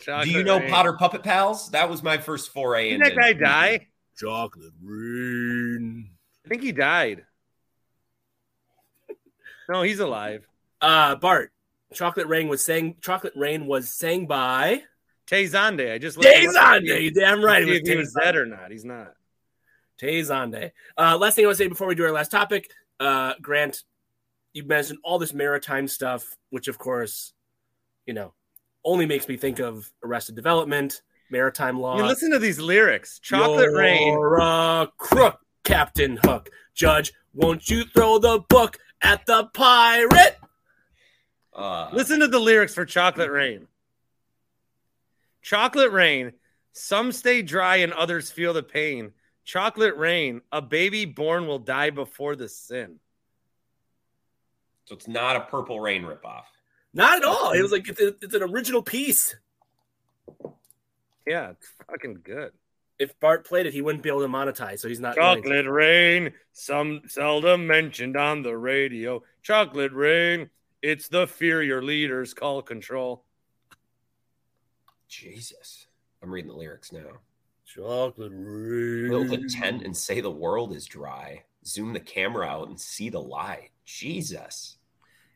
Chocolate 0.00 0.24
Do 0.24 0.30
you 0.30 0.42
know 0.42 0.58
rain. 0.58 0.70
Potter 0.70 0.92
Puppet 0.94 1.22
Pals? 1.22 1.70
That 1.70 1.88
was 1.88 2.02
my 2.02 2.18
first 2.18 2.52
foray 2.52 2.90
Didn't 2.90 3.14
that 3.14 3.16
guy 3.16 3.32
die? 3.32 3.86
Chocolate 4.16 4.72
rain. 4.82 6.10
I 6.44 6.48
think 6.48 6.62
he 6.62 6.72
died. 6.72 7.24
No, 9.68 9.82
he's 9.82 10.00
alive. 10.00 10.46
Uh, 10.80 11.14
Bart, 11.14 11.52
chocolate 11.94 12.26
rain 12.26 12.48
was 12.48 12.64
sang. 12.64 12.96
Chocolate 13.00 13.34
rain 13.36 13.66
was 13.66 13.94
sang 13.94 14.26
by 14.26 14.82
Tay 15.26 15.44
Zonday. 15.44 15.92
I 15.94 15.98
just 15.98 16.16
looked 16.16 16.28
him 16.28 16.48
up 16.48 16.54
to 16.54 16.58
Tay 16.80 16.86
Zonday. 16.86 17.02
You 17.02 17.10
damn 17.12 17.44
right. 17.44 17.62
It 17.62 17.68
if 17.68 17.82
was 17.82 17.88
he 17.88 17.96
was 17.96 18.12
dead 18.20 18.34
or 18.36 18.46
not. 18.46 18.72
He's 18.72 18.84
not. 18.84 19.14
Tay 19.98 20.20
Zonday. 20.22 20.72
Uh, 20.98 21.16
last 21.18 21.36
thing 21.36 21.44
I 21.44 21.48
want 21.48 21.58
to 21.58 21.64
say 21.64 21.68
before 21.68 21.86
we 21.86 21.94
do 21.94 22.04
our 22.04 22.10
last 22.10 22.32
topic, 22.32 22.70
uh, 22.98 23.34
Grant, 23.40 23.84
you 24.52 24.64
mentioned 24.64 24.98
all 25.04 25.18
this 25.18 25.32
maritime 25.32 25.88
stuff, 25.88 26.36
which 26.50 26.68
of 26.68 26.78
course, 26.78 27.32
you 28.06 28.14
know, 28.14 28.34
only 28.84 29.06
makes 29.06 29.28
me 29.28 29.36
think 29.36 29.58
of 29.58 29.90
Arrested 30.02 30.34
Development, 30.34 31.02
maritime 31.30 31.78
law. 31.78 31.94
I 31.94 31.98
mean, 31.98 32.06
listen 32.06 32.30
to 32.32 32.38
these 32.38 32.58
lyrics. 32.58 33.18
Chocolate 33.20 33.72
rain. 33.72 34.08
You're 34.08 34.38
a 34.38 34.88
crook, 34.96 35.38
Captain 35.64 36.18
Hook. 36.24 36.50
Judge, 36.74 37.12
won't 37.32 37.68
you 37.68 37.84
throw 37.84 38.18
the 38.18 38.40
book 38.48 38.78
at 39.02 39.24
the 39.26 39.44
pirate? 39.54 40.38
Uh, 41.52 41.90
Listen 41.92 42.20
to 42.20 42.28
the 42.28 42.38
lyrics 42.38 42.74
for 42.74 42.84
Chocolate 42.84 43.30
Rain. 43.30 43.66
Chocolate 45.42 45.92
Rain, 45.92 46.32
some 46.72 47.12
stay 47.12 47.42
dry 47.42 47.76
and 47.76 47.92
others 47.92 48.30
feel 48.30 48.52
the 48.52 48.62
pain. 48.62 49.12
Chocolate 49.44 49.96
Rain, 49.96 50.42
a 50.52 50.62
baby 50.62 51.04
born 51.04 51.46
will 51.46 51.58
die 51.58 51.90
before 51.90 52.36
the 52.36 52.48
sin. 52.48 53.00
So 54.90 54.96
it's 54.96 55.06
not 55.06 55.36
a 55.36 55.42
Purple 55.42 55.78
Rain 55.78 56.02
ripoff. 56.02 56.42
Not 56.92 57.18
at 57.18 57.24
all. 57.24 57.52
It 57.52 57.62
was 57.62 57.70
like 57.70 57.88
it's, 57.88 58.00
a, 58.00 58.08
it's 58.20 58.34
an 58.34 58.42
original 58.42 58.82
piece. 58.82 59.36
Yeah, 61.24 61.50
it's 61.50 61.68
fucking 61.88 62.22
good. 62.24 62.50
If 62.98 63.18
Bart 63.20 63.46
played 63.46 63.66
it, 63.66 63.72
he 63.72 63.82
wouldn't 63.82 64.02
be 64.02 64.08
able 64.08 64.22
to 64.22 64.26
monetize, 64.26 64.80
so 64.80 64.88
he's 64.88 64.98
not. 64.98 65.14
Chocolate 65.14 65.68
Rain, 65.68 66.32
some 66.52 67.02
seldom 67.06 67.68
mentioned 67.68 68.16
on 68.16 68.42
the 68.42 68.56
radio. 68.56 69.22
Chocolate 69.42 69.92
Rain, 69.92 70.50
it's 70.82 71.06
the 71.06 71.28
fear 71.28 71.62
your 71.62 71.82
leaders 71.82 72.34
call 72.34 72.60
control. 72.60 73.22
Jesus. 75.06 75.86
I'm 76.20 76.32
reading 76.32 76.50
the 76.50 76.56
lyrics 76.56 76.90
now. 76.90 77.20
Chocolate 77.64 78.32
rain. 78.34 79.08
Build 79.08 79.32
a 79.32 79.48
tent 79.48 79.84
and 79.84 79.96
say 79.96 80.20
the 80.20 80.28
world 80.28 80.74
is 80.74 80.84
dry. 80.84 81.44
Zoom 81.64 81.92
the 81.92 82.00
camera 82.00 82.48
out 82.48 82.68
and 82.68 82.80
see 82.80 83.08
the 83.08 83.20
light. 83.20 83.70
Jesus. 83.84 84.78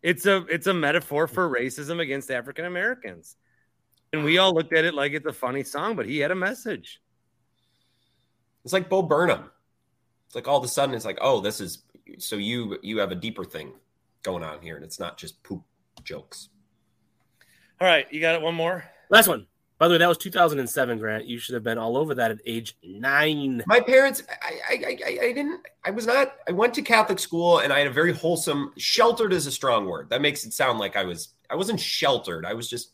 It's 0.04 0.26
a 0.26 0.44
it's 0.50 0.66
a 0.66 0.74
metaphor 0.74 1.26
for 1.26 1.48
racism 1.48 1.98
against 1.98 2.30
African 2.30 2.66
Americans. 2.66 3.36
And 4.12 4.22
we 4.22 4.36
all 4.36 4.52
looked 4.52 4.74
at 4.74 4.84
it 4.84 4.92
like 4.92 5.12
it's 5.12 5.24
a 5.24 5.32
funny 5.32 5.64
song, 5.64 5.96
but 5.96 6.04
he 6.04 6.18
had 6.18 6.30
a 6.30 6.34
message. 6.34 7.00
It's 8.64 8.74
like 8.74 8.90
Bo 8.90 9.00
Burnham. 9.00 9.50
It's 10.26 10.34
like 10.34 10.46
all 10.46 10.58
of 10.58 10.64
a 10.64 10.68
sudden 10.68 10.94
it's 10.94 11.06
like, 11.06 11.16
oh, 11.22 11.40
this 11.40 11.58
is 11.58 11.84
so 12.18 12.36
you 12.36 12.78
you 12.82 12.98
have 12.98 13.12
a 13.12 13.14
deeper 13.14 13.44
thing 13.44 13.72
going 14.22 14.44
on 14.44 14.60
here, 14.60 14.76
and 14.76 14.84
it's 14.84 15.00
not 15.00 15.16
just 15.16 15.42
poop 15.42 15.62
jokes. 16.04 16.50
All 17.80 17.88
right, 17.88 18.06
you 18.12 18.20
got 18.20 18.34
it. 18.34 18.42
One 18.42 18.54
more. 18.54 18.84
Last 19.08 19.26
one. 19.26 19.46
By 19.84 19.88
the 19.88 19.92
way, 19.96 19.98
that 19.98 20.08
was 20.08 20.16
2007, 20.16 20.98
Grant. 20.98 21.26
You 21.26 21.36
should 21.38 21.52
have 21.52 21.62
been 21.62 21.76
all 21.76 21.98
over 21.98 22.14
that 22.14 22.30
at 22.30 22.38
age 22.46 22.74
nine. 22.82 23.62
My 23.66 23.80
parents, 23.80 24.22
I, 24.42 24.54
I, 24.70 24.96
I, 25.06 25.18
I 25.26 25.32
didn't, 25.34 25.60
I 25.84 25.90
was 25.90 26.06
not, 26.06 26.36
I 26.48 26.52
went 26.52 26.72
to 26.72 26.80
Catholic 26.80 27.18
school 27.18 27.58
and 27.58 27.70
I 27.70 27.80
had 27.80 27.88
a 27.88 27.90
very 27.92 28.14
wholesome, 28.14 28.72
sheltered 28.78 29.34
is 29.34 29.46
a 29.46 29.50
strong 29.52 29.84
word. 29.84 30.08
That 30.08 30.22
makes 30.22 30.46
it 30.46 30.54
sound 30.54 30.78
like 30.78 30.96
I 30.96 31.04
was, 31.04 31.34
I 31.50 31.54
wasn't 31.56 31.80
sheltered. 31.80 32.46
I 32.46 32.54
was 32.54 32.66
just, 32.66 32.92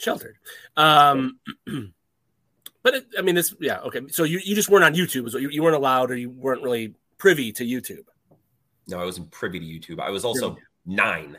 Sheltered. 0.00 0.38
Um, 0.76 1.38
but 2.82 2.94
it, 2.94 3.06
I 3.16 3.22
mean, 3.22 3.36
this, 3.36 3.54
yeah, 3.60 3.78
okay. 3.82 4.00
So 4.08 4.24
you, 4.24 4.40
you 4.42 4.56
just 4.56 4.68
weren't 4.68 4.84
on 4.84 4.94
YouTube. 4.94 5.30
So 5.30 5.38
you, 5.38 5.50
you 5.50 5.62
weren't 5.62 5.76
allowed 5.76 6.10
or 6.10 6.16
you 6.16 6.30
weren't 6.30 6.64
really 6.64 6.96
privy 7.18 7.52
to 7.52 7.64
YouTube. 7.64 8.06
no, 8.88 8.98
I 9.00 9.04
wasn't 9.04 9.30
privy 9.30 9.60
to 9.60 9.64
YouTube. 9.94 10.00
I 10.00 10.10
was 10.10 10.24
also 10.24 10.56
nine 10.84 11.38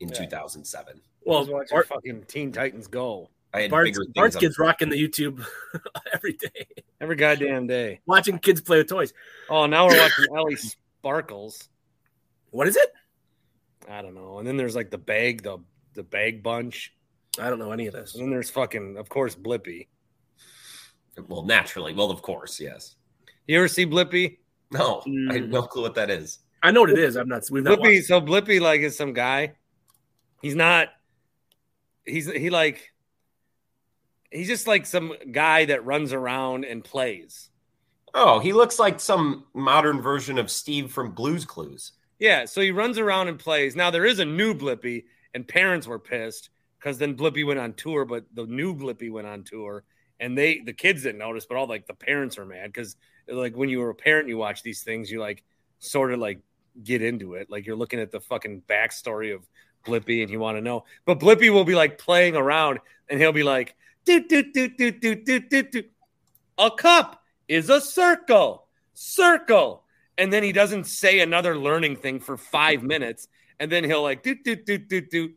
in 0.00 0.10
Yeah. 0.10 0.14
2007. 0.26 1.00
Well, 1.24 1.44
Well, 1.44 1.54
watch 1.54 1.68
Bart, 1.70 1.88
fucking 1.88 2.24
Teen 2.24 2.52
Titans 2.52 2.86
go 2.86 3.28
I 3.52 3.62
had 3.62 3.70
Bart's, 3.70 3.90
bigger. 3.90 4.06
Bart's 4.14 4.36
on- 4.36 4.40
kids 4.40 4.58
rocking 4.58 4.88
the 4.90 4.96
YouTube 5.08 5.44
every 6.12 6.34
day, 6.34 6.66
every 7.00 7.16
goddamn 7.16 7.66
day. 7.66 8.00
watching 8.06 8.38
kids 8.38 8.60
play 8.60 8.78
with 8.78 8.88
toys. 8.88 9.12
Oh, 9.48 9.66
now 9.66 9.86
we're 9.86 9.98
watching 10.00 10.24
Ellie 10.36 10.56
Sparkles. 10.56 11.68
What 12.50 12.68
is 12.68 12.76
it? 12.76 12.88
I 13.88 14.02
don't 14.02 14.14
know. 14.14 14.38
And 14.38 14.46
then 14.46 14.56
there's 14.56 14.76
like 14.76 14.90
the 14.90 14.98
bag, 14.98 15.42
the 15.42 15.58
the 15.94 16.02
bag 16.02 16.42
bunch. 16.42 16.94
I 17.40 17.48
don't 17.50 17.58
know 17.58 17.72
any 17.72 17.86
of 17.86 17.94
this. 17.94 18.14
And 18.14 18.22
then 18.24 18.30
there's 18.30 18.50
fucking, 18.50 18.96
of 18.98 19.08
course, 19.08 19.34
Blippi. 19.34 19.86
Well, 21.28 21.42
naturally. 21.44 21.94
Well, 21.94 22.10
of 22.10 22.20
course, 22.22 22.60
yes. 22.60 22.96
You 23.46 23.58
ever 23.58 23.68
see 23.68 23.86
Blippi? 23.86 24.38
No, 24.70 25.00
I 25.06 25.08
Mm. 25.08 25.32
have 25.40 25.48
no 25.48 25.62
clue 25.62 25.82
what 25.82 25.94
that 25.94 26.10
is. 26.10 26.40
I 26.62 26.70
know 26.70 26.82
what 26.82 26.90
it 26.90 26.98
is. 26.98 27.16
I'm 27.16 27.28
not. 27.28 27.44
We've 27.50 27.62
not. 27.62 27.78
Blippi. 27.78 27.96
watched- 27.96 28.06
So 28.08 28.20
Blippi 28.20 28.60
like 28.60 28.80
is 28.82 28.96
some 28.96 29.12
guy. 29.14 29.54
He's 30.42 30.54
not. 30.54 30.88
He's 32.08 32.30
he 32.30 32.50
like. 32.50 32.92
He's 34.30 34.48
just 34.48 34.66
like 34.66 34.84
some 34.84 35.14
guy 35.32 35.64
that 35.66 35.86
runs 35.86 36.12
around 36.12 36.66
and 36.66 36.84
plays. 36.84 37.48
Oh, 38.12 38.38
he 38.40 38.52
looks 38.52 38.78
like 38.78 39.00
some 39.00 39.44
modern 39.54 40.02
version 40.02 40.38
of 40.38 40.50
Steve 40.50 40.92
from 40.92 41.12
Blues 41.12 41.44
Clues. 41.44 41.92
Yeah, 42.18 42.44
so 42.44 42.60
he 42.60 42.70
runs 42.70 42.98
around 42.98 43.28
and 43.28 43.38
plays. 43.38 43.76
Now 43.76 43.90
there 43.90 44.04
is 44.04 44.18
a 44.18 44.24
new 44.24 44.54
Blippi, 44.54 45.04
and 45.34 45.46
parents 45.46 45.86
were 45.86 45.98
pissed 45.98 46.50
because 46.78 46.98
then 46.98 47.16
Blippi 47.16 47.46
went 47.46 47.60
on 47.60 47.74
tour, 47.74 48.04
but 48.04 48.24
the 48.34 48.46
new 48.46 48.74
Blippi 48.74 49.10
went 49.10 49.26
on 49.26 49.44
tour, 49.44 49.84
and 50.20 50.36
they 50.36 50.60
the 50.60 50.72
kids 50.72 51.02
didn't 51.02 51.18
notice, 51.18 51.46
but 51.46 51.56
all 51.56 51.66
like 51.66 51.86
the 51.86 51.94
parents 51.94 52.38
are 52.38 52.46
mad 52.46 52.72
because 52.72 52.96
like 53.28 53.54
when 53.54 53.68
you 53.68 53.80
were 53.80 53.90
a 53.90 53.94
parent, 53.94 54.28
you 54.28 54.36
watch 54.36 54.62
these 54.62 54.82
things, 54.82 55.10
you 55.10 55.20
like 55.20 55.44
sort 55.78 56.12
of 56.12 56.18
like 56.18 56.40
get 56.82 57.02
into 57.02 57.34
it, 57.34 57.50
like 57.50 57.66
you're 57.66 57.76
looking 57.76 58.00
at 58.00 58.10
the 58.10 58.20
fucking 58.20 58.62
backstory 58.68 59.34
of 59.34 59.46
Blippi 59.86 60.22
and 60.22 60.30
you 60.30 60.40
want 60.40 60.56
to 60.56 60.62
know. 60.62 60.84
But 61.04 61.20
Blippi 61.20 61.52
will 61.52 61.64
be 61.64 61.74
like 61.74 61.98
playing 61.98 62.36
around, 62.36 62.80
and 63.08 63.20
he'll 63.20 63.32
be 63.32 63.42
like, 63.42 63.74
do 64.04 64.26
do 64.26 64.52
do 64.52 64.68
do 64.68 64.90
do 64.90 65.14
do 65.14 65.40
do 65.40 65.62
do. 65.62 65.82
A 66.58 66.70
cup 66.70 67.22
is 67.46 67.70
a 67.70 67.80
circle, 67.80 68.66
circle 68.94 69.84
and 70.18 70.32
then 70.32 70.42
he 70.42 70.52
doesn't 70.52 70.84
say 70.84 71.20
another 71.20 71.56
learning 71.56 71.96
thing 71.96 72.18
for 72.18 72.36
five 72.36 72.82
minutes, 72.82 73.28
and 73.60 73.70
then 73.70 73.84
he'll 73.84 74.02
like 74.02 74.22
do 74.22 74.34
do 74.34 74.56
do 74.56 74.76
do 74.76 75.00
do 75.00 75.30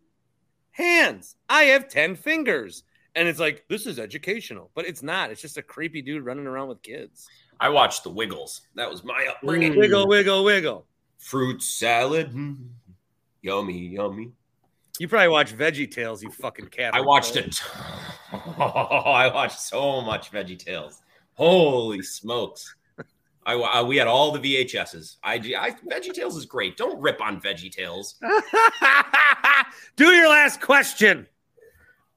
hands. 0.71 1.35
I 1.47 1.63
have 1.65 1.87
ten 1.87 2.15
fingers, 2.15 2.83
and 3.15 3.27
it's 3.27 3.39
like 3.39 3.63
this 3.69 3.85
is 3.85 3.99
educational, 3.99 4.71
but 4.73 4.87
it's 4.87 5.03
not. 5.03 5.29
It's 5.29 5.41
just 5.41 5.57
a 5.57 5.61
creepy 5.61 6.01
dude 6.01 6.25
running 6.25 6.47
around 6.47 6.67
with 6.67 6.81
kids. 6.81 7.29
I 7.59 7.69
watched 7.69 8.03
The 8.03 8.09
Wiggles. 8.09 8.61
That 8.75 8.89
was 8.89 9.03
my 9.03 9.27
upbringing. 9.29 9.77
Wiggle, 9.77 10.07
wiggle, 10.07 10.43
wiggle. 10.43 10.87
Fruit 11.19 11.61
salad. 11.61 12.33
mm, 12.33 12.57
Yummy, 13.41 13.87
yummy. 13.87 14.31
You 14.99 15.07
probably 15.07 15.29
watch 15.29 15.55
Veggie 15.55 15.89
Tales, 15.89 16.21
you 16.21 16.29
fucking 16.31 16.67
cat. 16.67 16.93
I 16.93 17.01
watched 17.01 17.35
it. 17.35 17.59
I 18.31 19.29
watched 19.33 19.59
so 19.59 20.01
much 20.01 20.31
Veggie 20.31 20.59
Tales. 20.59 21.01
Holy 21.33 22.01
smokes. 22.03 22.75
I, 23.45 23.53
I- 23.55 23.81
we 23.81 23.97
had 23.97 24.07
all 24.07 24.31
the 24.31 24.39
VHSs. 24.39 25.15
I, 25.23 25.35
I 25.57 25.71
Veggie 25.89 26.13
Tales 26.13 26.37
is 26.37 26.45
great. 26.45 26.77
Don't 26.77 26.99
rip 27.01 27.19
on 27.21 27.41
Veggie 27.41 27.71
Tales. 27.71 28.15
Do 29.95 30.05
your 30.11 30.29
last 30.29 30.61
question. 30.61 31.27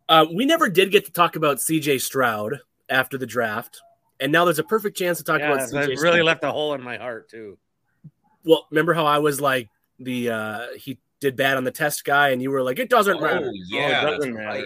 Uh, 0.09 0.27
we 0.35 0.45
never 0.45 0.69
did 0.69 0.91
get 0.91 1.07
to 1.07 1.13
talk 1.13 1.37
about 1.37 1.61
C.J. 1.61 1.99
Stroud 1.99 2.61
after 2.91 3.17
the 3.17 3.27
draft, 3.27 3.81
and 4.21 4.31
now 4.31 4.45
there's 4.45 4.59
a 4.59 4.65
perfect 4.65 4.99
chance 4.99 5.17
to 5.19 5.25
talk 5.25 5.41
Yeah, 5.41 5.53
about 5.53 5.61
that 5.61 5.69
C.J. 5.69 5.87
really 5.87 5.97
Stroud. 5.97 6.25
left 6.25 6.45
a 6.45 6.53
hole 6.53 6.75
in 6.75 6.83
my 6.83 6.99
heart 6.99 7.31
too. 7.31 7.57
well, 8.45 8.67
remember 8.71 8.93
how 8.93 9.07
I 9.07 9.19
was 9.19 9.41
like 9.41 9.71
the 9.99 10.29
uh, 10.31 10.67
he 10.77 10.99
did 11.25 11.37
bad 11.37 11.57
on 11.57 11.65
the 11.65 11.71
test 11.71 12.05
guy, 12.05 12.29
and 12.29 12.41
you 12.43 12.51
were 12.51 12.63
like 12.63 12.79
it 12.79 12.89
doesn't 12.91 13.21
matter. 13.21 13.47
Oh, 13.47 13.53
yeah. 13.67 14.07
it 14.07 14.11
doesn't 14.17 14.35
matter. 14.35 14.47
right. 14.47 14.65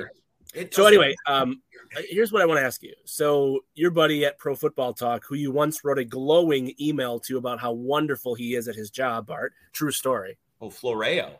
It 0.54 0.74
So 0.74 0.82
doesn't 0.82 0.94
anyway, 0.98 1.14
um, 1.26 1.62
here's 2.08 2.32
what 2.32 2.42
I 2.42 2.46
want 2.46 2.58
to 2.58 2.64
ask 2.64 2.82
you. 2.82 2.94
So 3.04 3.60
your 3.74 3.90
buddy 3.90 4.24
at 4.24 4.38
Pro 4.38 4.54
Football 4.56 4.92
Talk, 4.94 5.24
who 5.26 5.34
you 5.36 5.52
once 5.52 5.84
wrote 5.84 5.98
a 5.98 6.04
glowing 6.04 6.74
email 6.80 7.20
to 7.20 7.38
about 7.38 7.60
how 7.60 7.72
wonderful 7.72 8.34
he 8.34 8.54
is 8.54 8.66
at 8.66 8.74
his 8.74 8.90
job, 8.90 9.26
Bart, 9.26 9.52
true 9.72 9.92
story, 9.92 10.38
Oh, 10.60 10.68
Floreo. 10.70 11.36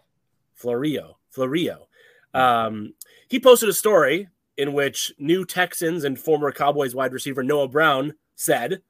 Florio, 0.55 1.19
Florio, 1.31 1.89
um, 2.35 2.93
he 3.28 3.40
posted 3.40 3.69
a 3.69 3.73
story 3.73 4.28
in 4.57 4.73
which 4.73 5.12
new 5.19 5.45
Texans 5.45 6.05
and 6.05 6.19
former 6.19 6.53
Cowboys 6.53 6.95
wide 6.95 7.12
receiver 7.12 7.43
Noah 7.43 7.69
Brown 7.69 8.15
said, 8.35 8.82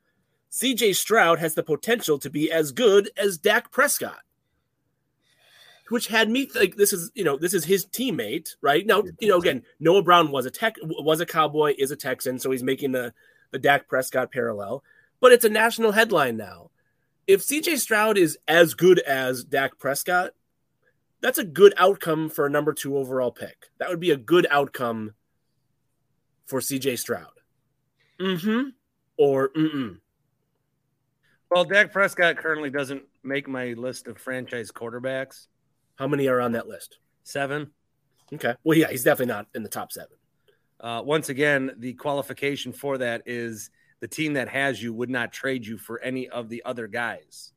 "C.J. 0.51 0.95
Stroud 0.95 1.39
has 1.39 1.55
the 1.55 1.63
potential 1.63 2.19
to 2.19 2.29
be 2.31 2.51
as 2.51 2.73
good 2.73 3.11
as 3.17 3.39
Dak 3.39 3.71
Prescott." 3.71 4.21
Which 5.91 6.07
had 6.07 6.29
me 6.29 6.51
like 6.55 6.77
this 6.77 6.93
is 6.93 7.11
you 7.15 7.25
know 7.25 7.37
this 7.37 7.55
is 7.55 7.65
his 7.65 7.87
teammate 7.87 8.57
right? 8.61 8.87
Now 8.87 9.03
you 9.21 9.29
know 9.29 9.39
again 9.39 9.63
Noah 9.81 10.03
Brown 10.03 10.31
was 10.31 10.47
a 10.47 10.51
tech 10.51 10.77
was 10.83 11.21
a 11.21 11.27
Cowboy 11.27 11.75
is 11.79 11.91
a 11.91 11.97
Texan 11.97 12.39
so 12.39 12.51
he's 12.51 12.63
making 12.63 12.93
the 12.93 13.13
the 13.51 13.59
Dak 13.59 13.89
Prescott 13.89 14.31
parallel 14.31 14.83
but 15.21 15.33
it's 15.33 15.45
a 15.45 15.51
national 15.51 15.93
headline 15.93 16.37
now. 16.37 16.71
If 17.27 17.43
CJ 17.43 17.79
Stroud 17.79 18.17
is 18.17 18.39
as 18.47 18.75
good 18.75 18.99
as 19.01 19.45
Dak 19.45 19.79
Prescott 19.79 20.33
that's 21.21 21.39
a 21.39 21.45
good 21.45 21.75
outcome 21.77 22.29
for 22.29 22.47
a 22.47 22.51
number 22.51 22.73
2 22.73 22.97
overall 22.97 23.33
pick. 23.33 23.71
That 23.79 23.89
would 23.89 24.01
be 24.01 24.13
a 24.13 24.17
good 24.17 24.47
outcome 24.51 25.15
for 26.47 26.61
CJ 26.61 26.99
Stroud. 26.99 27.27
Mm 28.21 28.41
mhm 28.41 28.73
or 29.17 29.51
mm 29.51 29.99
Well, 31.51 31.65
Dak 31.65 31.93
Prescott 31.93 32.37
currently 32.37 32.71
doesn't 32.71 33.03
make 33.23 33.49
my 33.49 33.73
list 33.73 34.07
of 34.07 34.19
franchise 34.19 34.71
quarterbacks. 34.71 35.49
How 35.99 36.07
many 36.07 36.29
are 36.29 36.41
on 36.41 36.53
that 36.53 36.69
list 36.69 36.99
Seven. 37.25 37.71
okay 38.33 38.55
well 38.65 38.79
yeah 38.79 38.89
he's 38.91 39.05
definitely 39.05 39.33
not 39.35 39.47
in 39.55 39.63
the 39.63 39.69
top 39.69 39.93
7 39.93 40.09
Uh, 40.81 41.03
once 41.05 41.29
again, 41.29 41.73
the 41.79 41.93
qualification 41.95 42.73
for 42.73 42.99
that 42.99 43.23
is 43.27 43.71
the 44.01 44.07
team 44.09 44.35
that 44.35 44.49
has 44.49 44.81
you 44.81 44.93
would 44.95 45.11
not 45.11 45.33
trade 45.33 45.67
you 45.67 45.77
for 45.77 45.99
any 46.01 46.29
of 46.29 46.49
the 46.49 46.63
other 46.65 46.87
guys. 46.87 47.53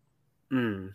mm. 0.52 0.92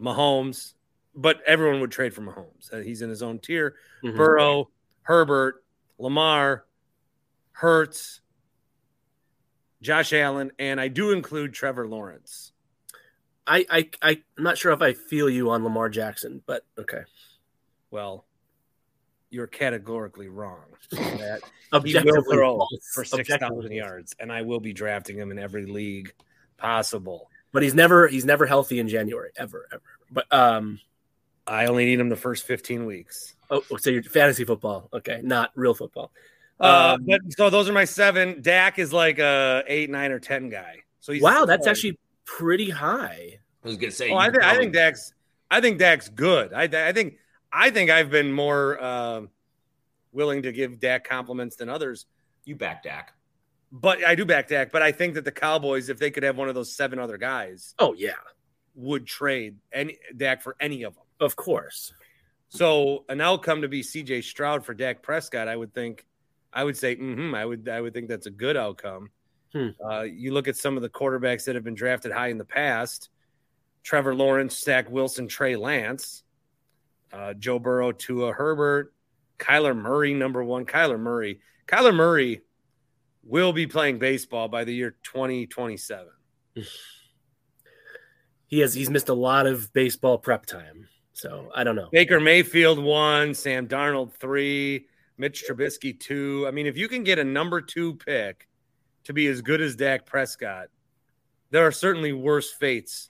Mahomes, 0.00 0.74
but 1.14 1.40
everyone 1.46 1.80
would 1.80 1.90
trade 1.92 2.12
for 2.14 2.22
Mahomes. 2.22 2.72
Uh, 2.72 2.78
he's 2.78 3.00
in 3.02 3.08
his 3.10 3.22
own 3.22 3.38
tier. 3.38 3.76
Mhm. 4.02 4.16
Burrow, 4.16 4.70
Herbert, 5.02 5.64
Lamar, 5.98 6.64
Hurts, 7.52 8.20
Josh 9.80 10.12
Allen, 10.12 10.50
and 10.58 10.80
I 10.80 10.88
do 10.88 11.12
include 11.12 11.52
Trevor 11.54 11.86
Lawrence. 11.88 12.52
I, 13.48 13.66
I 13.70 13.90
I 14.02 14.10
I'm 14.36 14.44
not 14.44 14.58
sure 14.58 14.72
if 14.72 14.82
I 14.82 14.92
feel 14.92 15.28
you 15.30 15.50
on 15.50 15.64
Lamar 15.64 15.88
Jackson, 15.88 16.42
but 16.46 16.64
okay. 16.78 17.02
Well, 17.90 18.26
you're 19.30 19.46
categorically 19.46 20.28
wrong. 20.28 20.64
That 20.90 21.40
he 21.72 21.76
Objectively 21.76 22.12
will 22.12 22.32
throw 22.32 22.66
for 22.94 23.04
six 23.04 23.28
thousand 23.28 23.72
yards, 23.72 24.14
and 24.20 24.30
I 24.30 24.42
will 24.42 24.60
be 24.60 24.72
drafting 24.72 25.16
him 25.16 25.30
in 25.30 25.38
every 25.38 25.66
league 25.66 26.12
possible. 26.58 27.30
But 27.52 27.62
he's 27.62 27.74
never 27.74 28.06
he's 28.06 28.24
never 28.26 28.46
healthy 28.46 28.78
in 28.78 28.88
January 28.88 29.30
ever 29.36 29.66
ever. 29.72 29.82
But 30.10 30.32
um 30.32 30.80
I 31.46 31.66
only 31.66 31.86
need 31.86 31.98
him 31.98 32.10
the 32.10 32.16
first 32.16 32.46
fifteen 32.46 32.84
weeks. 32.84 33.34
oh 33.50 33.62
so 33.78 33.88
you're 33.90 34.02
fantasy 34.02 34.44
football, 34.44 34.88
okay, 34.92 35.20
not 35.24 35.50
real 35.54 35.74
football. 35.74 36.12
Uh, 36.60 36.96
Um, 36.98 37.06
but 37.06 37.20
so 37.30 37.50
those 37.50 37.68
are 37.68 37.72
my 37.72 37.84
seven. 37.86 38.42
Dak 38.42 38.78
is 38.78 38.92
like 38.92 39.18
a 39.18 39.62
eight, 39.66 39.88
nine, 39.90 40.10
or 40.10 40.18
ten 40.18 40.48
guy. 40.50 40.82
So 41.00 41.12
he's 41.12 41.22
wow, 41.22 41.44
that's 41.46 41.66
actually 41.66 41.98
pretty 42.36 42.70
high. 42.70 43.38
I 43.64 43.66
was 43.68 43.76
gonna 43.76 43.90
say. 43.90 44.10
Oh, 44.10 44.16
I 44.16 44.26
you 44.26 44.32
think 44.32 44.44
I 44.44 44.56
think 44.56 44.72
Dak's. 44.74 45.12
I 45.50 45.60
think 45.60 45.78
Dak's 45.78 46.08
good. 46.10 46.52
I 46.52 46.64
I 46.64 46.92
think 46.92 47.14
I 47.52 47.70
think 47.70 47.90
I've 47.90 48.10
been 48.10 48.32
more 48.32 48.82
um 48.82 49.30
willing 50.12 50.42
to 50.42 50.52
give 50.52 50.78
Dak 50.80 51.04
compliments 51.08 51.56
than 51.56 51.68
others. 51.68 52.06
you 52.44 52.54
back 52.56 52.82
Dak. 52.82 53.12
But 53.70 54.04
I 54.04 54.14
do 54.14 54.24
back 54.24 54.48
Dak. 54.48 54.72
But 54.72 54.82
I 54.82 54.92
think 54.92 55.14
that 55.14 55.24
the 55.24 55.32
Cowboys, 55.32 55.88
if 55.88 55.98
they 55.98 56.10
could 56.10 56.22
have 56.22 56.36
one 56.36 56.48
of 56.48 56.54
those 56.54 56.74
seven 56.74 56.98
other 56.98 57.18
guys, 57.18 57.74
Oh 57.78 57.92
yeah, 57.94 58.12
would 58.74 59.06
trade 59.06 59.56
any 59.72 59.98
Dak 60.16 60.42
for 60.42 60.56
any 60.60 60.82
of 60.84 60.94
them. 60.94 61.04
of 61.20 61.36
course. 61.36 61.92
So 62.50 63.04
an 63.10 63.20
outcome 63.20 63.60
to 63.62 63.68
be 63.68 63.82
C.J. 63.82 64.22
Stroud 64.22 64.64
for 64.64 64.72
Dak 64.72 65.02
Prescott, 65.02 65.48
I 65.48 65.56
would 65.56 65.74
think, 65.74 66.06
I 66.50 66.64
would 66.64 66.78
say, 66.78 66.94
hmm 66.96 67.34
I 67.34 67.44
would, 67.44 67.68
I 67.68 67.78
would 67.82 67.92
think 67.92 68.08
that's 68.08 68.24
a 68.26 68.30
good 68.30 68.56
outcome. 68.56 69.10
Hmm. 69.52 69.68
Uh, 69.84 70.02
you 70.02 70.32
look 70.32 70.48
at 70.48 70.56
some 70.56 70.76
of 70.76 70.82
the 70.82 70.88
quarterbacks 70.88 71.44
that 71.44 71.54
have 71.54 71.64
been 71.64 71.74
drafted 71.74 72.12
high 72.12 72.28
in 72.28 72.38
the 72.38 72.44
past: 72.44 73.10
Trevor 73.82 74.14
Lawrence, 74.14 74.58
Zach 74.58 74.90
Wilson, 74.90 75.28
Trey 75.28 75.56
Lance, 75.56 76.22
uh, 77.12 77.34
Joe 77.34 77.58
Burrow, 77.58 77.92
Tua 77.92 78.32
Herbert, 78.32 78.92
Kyler 79.38 79.76
Murray, 79.76 80.14
number 80.14 80.44
one. 80.44 80.66
Kyler 80.66 80.98
Murray, 80.98 81.40
Kyler 81.66 81.94
Murray 81.94 82.42
will 83.22 83.52
be 83.52 83.66
playing 83.66 83.98
baseball 83.98 84.48
by 84.48 84.64
the 84.64 84.74
year 84.74 84.96
2027. 85.02 86.08
He 88.50 88.60
has 88.60 88.72
he's 88.72 88.88
missed 88.88 89.10
a 89.10 89.14
lot 89.14 89.46
of 89.46 89.70
baseball 89.74 90.16
prep 90.16 90.46
time. 90.46 90.88
So 91.12 91.50
I 91.54 91.64
don't 91.64 91.76
know. 91.76 91.90
Baker 91.92 92.18
Mayfield 92.18 92.78
one, 92.78 93.34
Sam 93.34 93.68
Darnold 93.68 94.14
three, 94.14 94.86
Mitch 95.18 95.44
Trubisky 95.46 96.00
two. 96.00 96.46
I 96.48 96.50
mean, 96.50 96.66
if 96.66 96.74
you 96.74 96.88
can 96.88 97.04
get 97.04 97.18
a 97.18 97.24
number 97.24 97.60
two 97.60 97.96
pick 97.96 98.47
to 99.08 99.14
be 99.14 99.26
as 99.26 99.40
good 99.40 99.62
as 99.62 99.74
Dak 99.74 100.04
Prescott, 100.04 100.68
there 101.50 101.66
are 101.66 101.72
certainly 101.72 102.12
worse 102.12 102.52
fates 102.52 103.08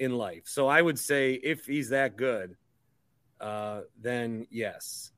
in 0.00 0.18
life. 0.18 0.42
So 0.46 0.66
I 0.66 0.82
would 0.82 0.98
say 0.98 1.34
if 1.34 1.64
he's 1.64 1.90
that 1.90 2.16
good, 2.16 2.56
uh, 3.40 3.82
then 4.00 4.48
yes. 4.50 5.12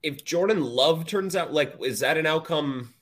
if 0.00 0.24
Jordan 0.24 0.62
Love 0.62 1.06
turns 1.06 1.34
out 1.34 1.52
like 1.52 1.74
is 1.84 1.98
that 2.00 2.18
an 2.18 2.24
outcome? 2.24 2.94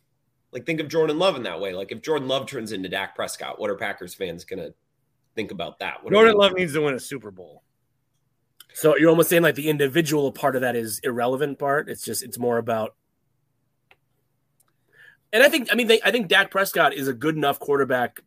Like 0.51 0.65
think 0.65 0.81
of 0.81 0.89
Jordan 0.89 1.19
Love 1.19 1.37
in 1.37 1.43
that 1.43 1.61
way. 1.61 1.75
Like 1.75 1.93
if 1.93 2.01
Jordan 2.01 2.27
Love 2.27 2.47
turns 2.47 2.73
into 2.73 2.89
Dak 2.89 3.15
Prescott, 3.15 3.61
what 3.61 3.69
are 3.69 3.77
Packers 3.77 4.15
fans 4.15 4.47
gonna 4.47 4.71
think 5.35 5.51
about 5.51 5.79
that? 5.81 6.03
What 6.03 6.15
Jordan 6.15 6.37
Love 6.37 6.55
needs 6.55 6.73
to 6.73 6.81
win 6.81 6.95
a 6.95 7.01
Super 7.01 7.31
Bowl. 7.31 7.63
So 8.73 8.97
you're 8.97 9.11
almost 9.11 9.29
saying 9.29 9.43
like 9.43 9.57
the 9.57 9.69
individual 9.69 10.33
part 10.33 10.57
of 10.57 10.63
that 10.63 10.75
is 10.75 11.01
irrelevant 11.01 11.59
part. 11.59 11.91
It's 11.91 12.03
just 12.03 12.23
it's 12.23 12.39
more 12.39 12.57
about. 12.57 12.95
And 15.33 15.43
I 15.43 15.49
think 15.49 15.69
I 15.71 15.75
mean 15.75 15.87
they, 15.87 16.01
I 16.03 16.11
think 16.11 16.29
Dak 16.29 16.51
Prescott 16.51 16.95
is 16.95 17.09
a 17.09 17.13
good 17.13 17.37
enough 17.37 17.59
quarterback 17.59 18.21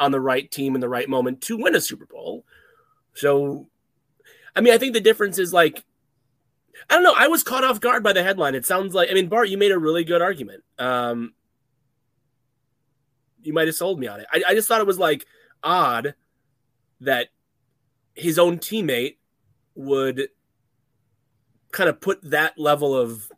on 0.00 0.12
the 0.12 0.20
right 0.20 0.50
team 0.50 0.74
in 0.74 0.80
the 0.80 0.88
right 0.88 1.08
moment 1.08 1.40
to 1.42 1.56
win 1.56 1.74
a 1.74 1.80
Super 1.80 2.06
Bowl. 2.06 2.44
So, 3.14 3.66
I 4.54 4.60
mean, 4.60 4.72
I 4.72 4.78
think 4.78 4.94
the 4.94 5.00
difference 5.00 5.38
is 5.38 5.52
like, 5.52 5.84
I 6.88 6.94
don't 6.94 7.02
know. 7.02 7.14
I 7.16 7.26
was 7.26 7.42
caught 7.42 7.64
off 7.64 7.80
guard 7.80 8.04
by 8.04 8.12
the 8.12 8.22
headline. 8.22 8.54
It 8.54 8.64
sounds 8.64 8.94
like 8.94 9.10
I 9.10 9.14
mean, 9.14 9.28
Bart, 9.28 9.48
you 9.48 9.58
made 9.58 9.72
a 9.72 9.78
really 9.78 10.04
good 10.04 10.22
argument. 10.22 10.62
Um, 10.78 11.34
you 13.42 13.52
might 13.52 13.66
have 13.66 13.76
sold 13.76 13.98
me 13.98 14.06
on 14.06 14.20
it. 14.20 14.26
I, 14.32 14.42
I 14.48 14.54
just 14.54 14.68
thought 14.68 14.80
it 14.80 14.86
was 14.86 14.98
like 14.98 15.26
odd 15.62 16.14
that 17.00 17.28
his 18.14 18.38
own 18.38 18.58
teammate 18.58 19.16
would 19.74 20.28
kind 21.72 21.88
of 21.88 22.00
put 22.00 22.20
that 22.30 22.58
level 22.58 22.96
of 22.96 23.30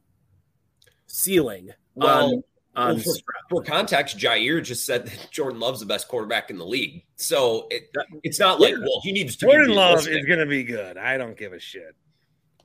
ceiling 1.07 1.71
Well, 1.95 2.27
on 2.27 2.33
on 2.35 2.43
well, 2.77 2.99
for, 2.99 3.13
for 3.49 3.63
context, 3.63 4.17
Jaire 4.19 4.63
just 4.63 4.87
said 4.87 5.07
that 5.07 5.29
Jordan 5.31 5.61
Love's 5.61 5.81
the 5.81 5.87
best 5.87 6.09
quarterback 6.09 6.51
in 6.51 6.59
the 6.59 6.65
league. 6.67 7.05
So 7.17 7.67
it, 7.71 7.95
it's 8.23 8.39
not 8.39 8.61
like, 8.61 8.75
well, 8.79 9.01
he 9.03 9.13
needs 9.13 9.37
to 9.37 9.47
be 9.47 9.53
Jordan 9.53 9.75
Love 9.75 10.07
is 10.07 10.27
going 10.27 10.39
to 10.39 10.47
be 10.47 10.63
good. 10.65 10.97
I 10.97 11.19
don't 11.19 11.37
give 11.37 11.53
a 11.53 11.59
shit. 11.59 11.97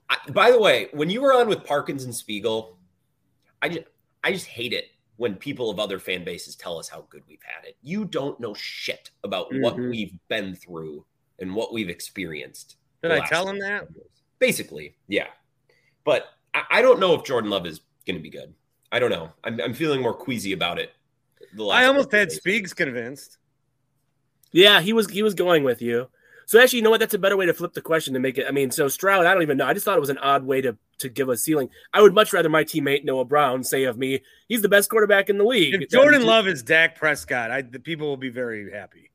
I, 0.08 0.16
by 0.30 0.50
the 0.52 0.60
way, 0.60 0.88
when 0.92 1.10
you 1.10 1.20
were 1.20 1.32
on 1.34 1.48
with 1.48 1.64
Parkins 1.64 2.04
and 2.04 2.14
Spiegel, 2.14 2.78
I 3.60 3.68
just 3.68 3.84
I 4.22 4.32
just 4.32 4.46
hate 4.46 4.72
it 4.72 4.86
when 5.16 5.34
people 5.34 5.70
of 5.70 5.80
other 5.80 5.98
fan 5.98 6.24
bases 6.24 6.54
tell 6.56 6.78
us 6.78 6.88
how 6.88 7.06
good 7.10 7.22
we've 7.26 7.42
had 7.42 7.66
it. 7.66 7.76
You 7.82 8.04
don't 8.04 8.38
know 8.38 8.54
shit 8.54 9.10
about 9.24 9.46
what 9.54 9.76
Mhm. 9.76 9.90
we've 9.90 10.14
been 10.28 10.54
through 10.54 11.04
and 11.38 11.54
what 11.54 11.72
we've 11.72 11.88
experienced. 11.88 12.76
Did 13.02 13.12
I 13.12 13.26
tell 13.26 13.48
him 13.48 13.58
that? 13.60 13.88
years. 13.94 14.06
Basically, 14.38 14.96
yeah. 15.08 15.28
But 16.04 16.26
I, 16.54 16.62
I 16.70 16.82
don't 16.82 17.00
know 17.00 17.14
if 17.14 17.24
Jordan 17.24 17.50
Love 17.50 17.66
is 17.66 17.80
going 18.06 18.16
to 18.16 18.22
be 18.22 18.30
good. 18.30 18.54
I 18.92 18.98
don't 18.98 19.10
know. 19.10 19.30
I'm, 19.44 19.60
I'm 19.60 19.74
feeling 19.74 20.00
more 20.00 20.14
queasy 20.14 20.52
about 20.52 20.78
it. 20.78 20.92
the 21.54 21.64
last 21.64 21.82
I 21.82 21.86
almost 21.86 22.12
had 22.12 22.28
days. 22.28 22.38
Speaks 22.38 22.72
convinced. 22.72 23.38
Yeah, 24.52 24.80
he 24.80 24.92
was 24.92 25.10
he 25.10 25.22
was 25.22 25.34
going 25.34 25.64
with 25.64 25.82
you. 25.82 26.08
So 26.46 26.60
actually, 26.60 26.78
you 26.78 26.82
know 26.84 26.90
what? 26.90 27.00
That's 27.00 27.14
a 27.14 27.18
better 27.18 27.36
way 27.36 27.46
to 27.46 27.54
flip 27.54 27.72
the 27.72 27.82
question 27.82 28.14
to 28.14 28.20
make 28.20 28.38
it. 28.38 28.46
I 28.46 28.52
mean, 28.52 28.70
so 28.70 28.86
Stroud, 28.86 29.26
I 29.26 29.34
don't 29.34 29.42
even 29.42 29.58
know. 29.58 29.66
I 29.66 29.74
just 29.74 29.84
thought 29.84 29.96
it 29.96 30.00
was 30.00 30.10
an 30.10 30.18
odd 30.18 30.44
way 30.44 30.60
to 30.60 30.76
to 30.98 31.08
give 31.08 31.28
a 31.28 31.36
ceiling. 31.36 31.68
I 31.92 32.00
would 32.00 32.14
much 32.14 32.32
rather 32.32 32.48
my 32.48 32.64
teammate 32.64 33.04
Noah 33.04 33.24
Brown 33.24 33.64
say 33.64 33.84
of 33.84 33.98
me, 33.98 34.22
he's 34.48 34.62
the 34.62 34.68
best 34.68 34.88
quarterback 34.88 35.28
in 35.28 35.38
the 35.38 35.44
league. 35.44 35.74
If 35.74 35.90
Jordan 35.90 36.24
Love 36.24 36.46
is 36.46 36.62
Dak 36.62 36.96
Prescott, 36.96 37.50
I, 37.50 37.62
the 37.62 37.80
people 37.80 38.06
will 38.06 38.16
be 38.16 38.30
very 38.30 38.72
happy. 38.72 39.10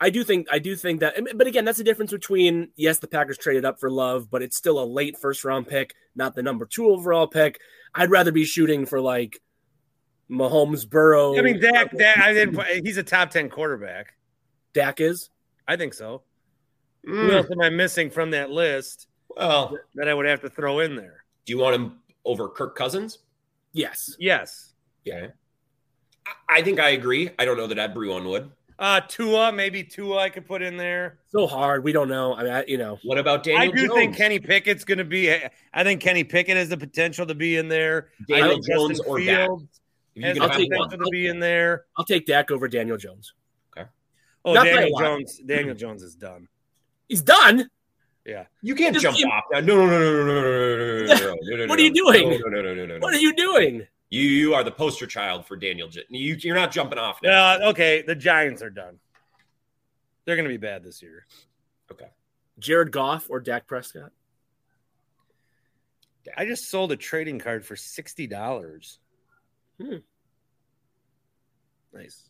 I 0.00 0.10
do 0.10 0.22
think 0.22 0.46
I 0.50 0.58
do 0.60 0.76
think 0.76 1.00
that, 1.00 1.16
but 1.34 1.46
again, 1.48 1.64
that's 1.64 1.78
the 1.78 1.84
difference 1.84 2.12
between 2.12 2.70
yes, 2.76 2.98
the 3.00 3.08
Packers 3.08 3.36
traded 3.38 3.64
up 3.64 3.80
for 3.80 3.90
Love, 3.90 4.30
but 4.30 4.42
it's 4.42 4.56
still 4.56 4.78
a 4.80 4.84
late 4.86 5.18
first 5.18 5.44
round 5.44 5.66
pick, 5.66 5.92
not 6.14 6.34
the 6.36 6.42
number 6.42 6.66
two 6.66 6.88
overall 6.90 7.26
pick. 7.26 7.58
I'd 7.94 8.10
rather 8.10 8.30
be 8.30 8.44
shooting 8.44 8.86
for 8.86 9.00
like 9.00 9.40
Mahomes, 10.30 10.88
Burrow. 10.88 11.36
I 11.36 11.42
mean, 11.42 11.60
Dak, 11.60 11.96
Dak 11.96 12.18
I 12.18 12.32
didn't, 12.32 12.84
he's 12.84 12.96
a 12.98 13.02
top 13.02 13.30
10 13.30 13.48
quarterback. 13.50 14.12
Dak 14.74 15.00
is. 15.00 15.30
I 15.66 15.76
think 15.76 15.94
so. 15.94 16.22
Who 17.04 17.28
Mm, 17.28 17.32
else 17.32 17.46
am 17.50 17.60
I 17.62 17.70
missing 17.70 18.10
from 18.10 18.30
that 18.32 18.50
list 18.50 19.06
well, 19.34 19.76
that 19.94 20.08
I 20.08 20.14
would 20.14 20.26
have 20.26 20.42
to 20.42 20.50
throw 20.50 20.80
in 20.80 20.96
there? 20.96 21.24
do 21.46 21.52
you 21.52 21.58
want 21.58 21.74
him 21.74 21.98
over 22.26 22.48
Kirk 22.50 22.76
Cousins? 22.76 23.18
Yes. 23.72 24.14
Yes. 24.18 24.74
Yeah. 25.04 25.28
I- 26.26 26.58
I 26.58 26.62
think 26.62 26.78
I 26.78 26.90
agree. 26.90 27.30
I 27.38 27.44
don't 27.46 27.56
know 27.56 27.66
that 27.68 27.78
everyone 27.78 28.26
would. 28.28 28.50
Uh, 28.78 29.00
Tua, 29.08 29.50
maybe 29.50 29.82
Tua 29.82 30.18
I 30.18 30.28
could 30.30 30.46
put 30.46 30.62
in 30.62 30.76
there. 30.76 31.18
So 31.30 31.48
hard. 31.48 31.82
We 31.82 31.90
don't 31.90 32.08
know. 32.08 32.34
I 32.36 32.42
mean, 32.44 32.52
I, 32.52 32.64
you 32.68 32.78
know, 32.78 32.98
What 33.02 33.18
about 33.18 33.42
Daniel 33.42 33.62
I 33.62 33.66
do 33.76 33.88
Jones? 33.88 33.98
think 33.98 34.16
Kenny 34.16 34.38
Pickett's 34.38 34.84
going 34.84 34.98
to 34.98 35.04
be. 35.04 35.34
I 35.74 35.82
think 35.82 36.00
Kenny 36.00 36.22
Pickett 36.22 36.56
has 36.56 36.68
the 36.68 36.76
potential 36.76 37.26
to 37.26 37.34
be 37.34 37.56
in 37.56 37.66
there. 37.68 38.08
I 38.20 38.24
Daniel 38.28 38.48
think 38.50 38.66
Jones 38.68 38.98
Justin 38.98 39.10
or 39.12 39.18
Dak. 39.18 39.46
Fields 39.48 39.80
If 40.14 40.22
has 40.22 40.28
you 40.28 40.34
the 40.34 40.40
can 40.40 40.42
I'll 40.42 40.48
have 40.50 40.58
take 40.58 40.70
one. 40.70 40.88
potential 40.88 41.06
to 41.06 41.10
be 41.10 41.26
in 41.26 41.40
there. 41.40 41.84
I'll 41.96 42.04
take 42.04 42.26
Dak 42.26 42.50
over 42.52 42.68
Daniel 42.68 42.96
Jones. 42.96 43.34
Okay. 43.76 43.88
Oh, 44.44 44.52
Not 44.54 44.64
Daniel. 44.64 44.96
Jones. 45.00 45.40
Daniel 45.44 45.74
Jones 45.74 46.02
is 46.04 46.14
done. 46.14 46.46
He's 47.08 47.22
done. 47.22 47.68
Yeah. 48.24 48.44
You 48.62 48.76
can't 48.76 48.96
jump 48.96 49.16
off 49.16 49.44
that. 49.50 49.64
No, 49.64 49.74
no, 49.74 49.86
no, 49.86 49.98
no, 49.98 50.24
no, 50.24 50.34
no, 50.34 50.42
no, 50.42 50.76
no, 50.76 50.76
no, 50.76 50.76
no, 50.76 51.16
no, 51.16 51.16
no, 51.16 51.34
no, 51.34 51.34
no, 51.34 51.34
no, 51.34 51.34
no, 51.34 51.34
no, 51.34 51.46
no, 51.46 51.56
no, 51.56 51.66
no. 51.66 51.66
What 51.66 51.78
are 51.80 51.82
you 51.82 51.90
no, 51.90 52.12
doing? 52.12 52.30
No, 52.30 52.36
no, 52.36 52.62
no, 52.62 52.62
no, 52.62 52.74
no, 52.74 52.86
no. 52.86 52.98
What 53.00 53.14
are 53.14 53.18
you 53.18 53.34
doing? 53.34 53.86
You 54.10 54.22
you 54.22 54.54
are 54.54 54.64
the 54.64 54.70
poster 54.70 55.06
child 55.06 55.46
for 55.46 55.56
Daniel. 55.56 55.88
J- 55.88 56.04
You 56.08 56.36
you're 56.40 56.54
not 56.56 56.72
jumping 56.72 56.98
off 56.98 57.20
now. 57.22 57.54
Uh, 57.54 57.70
okay, 57.70 58.02
the 58.02 58.14
Giants 58.14 58.62
are 58.62 58.70
done. 58.70 58.98
They're 60.24 60.36
going 60.36 60.44
to 60.48 60.52
be 60.52 60.56
bad 60.56 60.82
this 60.84 61.02
year. 61.02 61.26
Okay. 61.92 62.08
Jared 62.58 62.90
Goff 62.92 63.26
or 63.30 63.40
Dak 63.40 63.66
Prescott? 63.66 64.12
I 66.36 66.44
just 66.44 66.68
sold 66.70 66.92
a 66.92 66.96
trading 66.96 67.38
card 67.38 67.64
for 67.64 67.76
sixty 67.76 68.26
dollars. 68.26 68.98
Hmm. 69.80 69.96
Nice. 71.92 72.28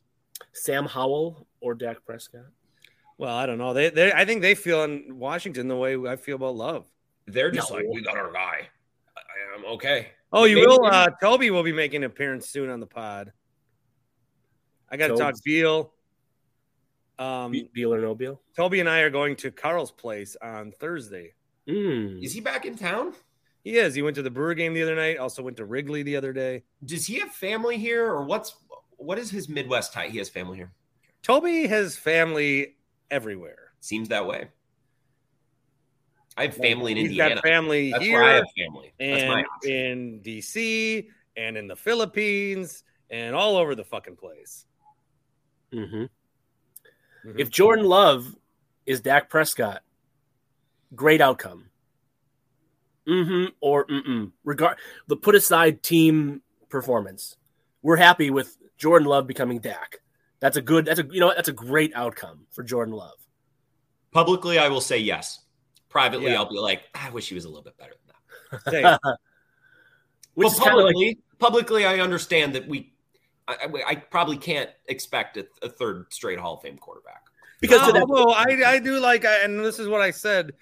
Sam 0.52 0.86
Howell 0.86 1.46
or 1.60 1.74
Dak 1.74 2.04
Prescott? 2.06 2.46
Well, 3.16 3.34
I 3.34 3.46
don't 3.46 3.58
know. 3.58 3.74
They, 3.74 3.90
they, 3.90 4.12
I 4.12 4.24
think 4.24 4.42
they 4.42 4.54
feel 4.54 4.84
in 4.84 5.18
Washington 5.18 5.66
the 5.66 5.74
way 5.76 5.96
I 5.96 6.14
feel 6.14 6.36
about 6.36 6.54
Love. 6.54 6.84
They're 7.26 7.50
just 7.50 7.70
No. 7.70 7.76
like 7.78 7.86
we 7.92 8.00
got 8.02 8.16
our 8.16 8.32
guy. 8.32 8.68
I, 9.16 9.56
I'm 9.58 9.64
okay. 9.74 10.08
Oh, 10.32 10.44
you 10.44 10.56
Maybe- 10.56 10.66
will. 10.66 10.84
Uh, 10.84 11.08
Toby 11.20 11.50
will 11.50 11.62
be 11.62 11.72
making 11.72 11.98
an 12.04 12.10
appearance 12.10 12.48
soon 12.48 12.68
on 12.70 12.80
the 12.80 12.86
pod. 12.86 13.32
I 14.90 14.96
got 14.96 15.08
to 15.08 15.16
talk 15.16 15.34
Beal. 15.44 15.92
Um, 17.18 17.52
Be- 17.52 17.70
Beal 17.72 17.92
or 17.94 18.00
no 18.00 18.14
Beal? 18.14 18.40
Toby 18.56 18.80
and 18.80 18.88
I 18.88 19.00
are 19.00 19.10
going 19.10 19.36
to 19.36 19.50
Carl's 19.50 19.90
place 19.90 20.36
on 20.40 20.72
Thursday. 20.72 21.34
Mm. 21.68 22.22
Is 22.22 22.32
he 22.32 22.40
back 22.40 22.64
in 22.64 22.76
town? 22.76 23.12
He 23.64 23.76
is. 23.76 23.94
He 23.94 24.02
went 24.02 24.14
to 24.16 24.22
the 24.22 24.30
Brewer 24.30 24.54
game 24.54 24.72
the 24.72 24.82
other 24.82 24.94
night. 24.94 25.18
Also 25.18 25.42
went 25.42 25.56
to 25.58 25.64
Wrigley 25.64 26.02
the 26.02 26.16
other 26.16 26.32
day. 26.32 26.62
Does 26.84 27.06
he 27.06 27.18
have 27.18 27.30
family 27.32 27.76
here, 27.76 28.06
or 28.06 28.24
what's 28.24 28.54
what 28.96 29.18
is 29.18 29.30
his 29.30 29.48
Midwest 29.48 29.92
tie? 29.92 30.08
He 30.08 30.18
has 30.18 30.28
family 30.28 30.56
here. 30.56 30.72
Toby 31.22 31.66
has 31.66 31.96
family 31.96 32.76
everywhere. 33.10 33.72
Seems 33.80 34.08
that 34.08 34.26
way. 34.26 34.48
I 36.38 36.42
have 36.44 36.54
family 36.54 36.92
in 36.92 36.98
He's 36.98 37.06
Indiana. 37.10 37.34
got 37.36 37.44
family 37.44 37.90
That's 37.90 38.04
here 38.04 38.20
where 38.20 38.30
I 38.30 38.34
have 38.34 38.46
family. 38.56 38.92
That's 38.98 39.22
my 39.24 39.44
and 39.64 39.70
in 39.70 40.20
DC 40.20 41.08
and 41.36 41.56
in 41.56 41.66
the 41.66 41.76
Philippines 41.76 42.84
and 43.10 43.34
all 43.34 43.56
over 43.56 43.74
the 43.74 43.84
fucking 43.84 44.16
place. 44.16 44.64
hmm 45.72 46.04
Mhm. 47.24 47.40
If 47.40 47.50
Jordan 47.50 47.84
Love 47.84 48.32
is 48.86 49.00
Dak 49.00 49.28
Prescott, 49.28 49.82
great 50.94 51.20
outcome. 51.20 51.70
Mm-hmm 53.08 53.46
or 53.60 53.86
mm-mm. 53.86 54.30
Regard 54.44 54.76
the 55.08 55.16
put 55.16 55.34
aside 55.34 55.82
team 55.82 56.42
performance. 56.68 57.36
We're 57.82 57.96
happy 57.96 58.30
with 58.30 58.56
Jordan 58.76 59.08
Love 59.08 59.26
becoming 59.26 59.58
Dak. 59.60 60.00
That's 60.40 60.56
a 60.56 60.62
good. 60.62 60.84
That's 60.84 61.00
a 61.00 61.06
you 61.10 61.18
know 61.18 61.32
that's 61.34 61.48
a 61.48 61.52
great 61.52 61.92
outcome 61.94 62.46
for 62.50 62.62
Jordan 62.62 62.94
Love. 62.94 63.16
Publicly, 64.12 64.58
I 64.58 64.68
will 64.68 64.80
say 64.80 64.98
yes. 64.98 65.40
Privately, 65.88 66.30
Yeah. 66.32 66.36
I'll 66.38 66.48
be 66.50 66.58
like, 66.58 66.82
I 66.94 67.10
wish 67.10 67.28
he 67.28 67.34
was 67.34 67.44
a 67.44 67.48
little 67.48 67.62
bit 67.64 67.76
better 67.78 67.92
than 67.92 68.60
that. 68.64 68.70
Say, 68.70 68.82
Which 70.34 70.48
but 70.48 70.52
is 70.52 70.58
kind 70.60 70.78
of 70.78 70.84
like 70.84 70.94
publicly, 70.94 71.18
publicly, 71.38 71.86
I 71.86 71.98
understand 72.00 72.54
that 72.54 72.68
we. 72.68 72.92
I, 73.48 73.56
I, 73.64 73.82
I 73.88 73.94
probably 73.96 74.36
can't 74.36 74.70
expect 74.86 75.36
a, 75.38 75.46
a 75.62 75.68
third 75.68 76.06
straight 76.12 76.38
Hall 76.38 76.54
of 76.56 76.62
Fame 76.62 76.76
quarterback. 76.78 77.22
because 77.60 77.80
to 77.80 77.86
No, 77.86 77.92
that, 77.94 78.02
although 78.02 78.30
I, 78.32 78.74
I 78.74 78.78
do 78.78 78.98
like, 79.00 79.24
and 79.24 79.64
this 79.64 79.78
is 79.78 79.88
what 79.88 80.00
I 80.02 80.10
said 80.10 80.52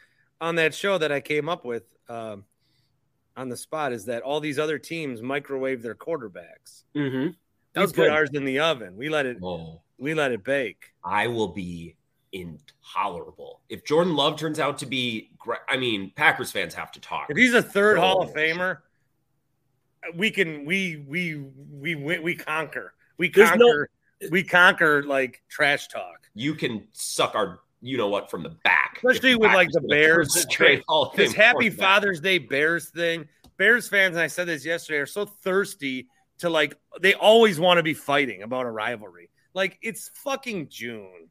on 0.40 0.54
that 0.56 0.72
show 0.74 0.96
that 0.98 1.10
I 1.12 1.20
came 1.20 1.48
up 1.48 1.64
with 1.64 1.82
um, 2.08 2.44
on 3.36 3.48
the 3.48 3.56
spot 3.56 3.92
is 3.92 4.04
that 4.06 4.22
all 4.22 4.38
these 4.40 4.58
other 4.58 4.78
teams 4.78 5.20
microwave 5.20 5.82
their 5.82 5.94
quarterbacks. 5.96 6.84
Mhm. 6.94 7.34
That 7.72 7.80
We 7.80 7.84
was 7.84 7.92
put 7.92 8.02
good. 8.04 8.10
ours 8.12 8.30
in 8.32 8.44
the 8.44 8.60
oven. 8.60 8.96
We 8.96 9.08
let 9.10 9.26
it. 9.26 9.38
Oh, 9.42 9.82
We 9.98 10.14
let 10.14 10.30
it 10.32 10.44
bake. 10.44 10.92
I 11.04 11.26
will 11.26 11.48
be 11.48 11.96
intolerable 12.40 13.60
if 13.68 13.84
Jordan 13.84 14.14
Love 14.16 14.38
turns 14.38 14.58
out 14.60 14.78
to 14.78 14.86
be. 14.86 15.30
I 15.68 15.76
mean, 15.76 16.12
Packers 16.16 16.50
fans 16.50 16.74
have 16.74 16.90
to 16.92 17.00
talk. 17.00 17.26
If 17.30 17.36
he's 17.36 17.54
a 17.54 17.62
third 17.62 17.98
Hall 17.98 18.22
of. 18.22 18.32
Famer, 18.34 18.78
uh, 20.06 20.12
we 20.16 20.30
can 20.30 20.64
we 20.64 21.04
we 21.08 21.36
we 21.70 21.94
we, 21.94 22.18
we 22.18 22.34
conquer. 22.34 22.94
We 23.18 23.28
There's 23.30 23.50
no- 23.56 23.66
conquer. 23.66 23.90
we 24.30 24.42
conquer 24.42 25.02
like 25.04 25.42
trash 25.48 25.88
talk. 25.88 26.28
You 26.34 26.54
can 26.54 26.86
suck 26.92 27.34
our, 27.34 27.60
you 27.80 27.96
know 27.96 28.08
what, 28.08 28.30
from 28.30 28.42
the 28.42 28.50
back, 28.62 28.98
Especially 29.02 29.36
with, 29.36 29.54
like, 29.54 29.70
the 29.70 29.80
Bears. 29.80 30.38
straight 30.42 30.82
Hall 30.86 31.04
of 31.04 31.16
This 31.16 31.32
Happy. 31.32 31.70
Father's 31.70 32.20
Day 32.20 32.36
Bears 32.38 32.90
thing. 32.90 33.26
Bears 33.56 33.88
fans, 33.88 34.16
and 34.16 34.22
I 34.22 34.26
said 34.26 34.46
this 34.46 34.66
yesterday, 34.66 34.98
are 34.98 35.06
so 35.06 35.24
thirsty 35.24 36.08
to 36.38 36.50
like. 36.50 36.76
They 37.00 37.14
always 37.14 37.58
want 37.58 37.78
to 37.78 37.82
be 37.82 37.94
fighting 37.94 38.42
about 38.42 38.66
a 38.66 38.70
rivalry. 38.70 39.30
Like 39.54 39.78
it's 39.80 40.10
fucking 40.24 40.68
June. 40.68 41.28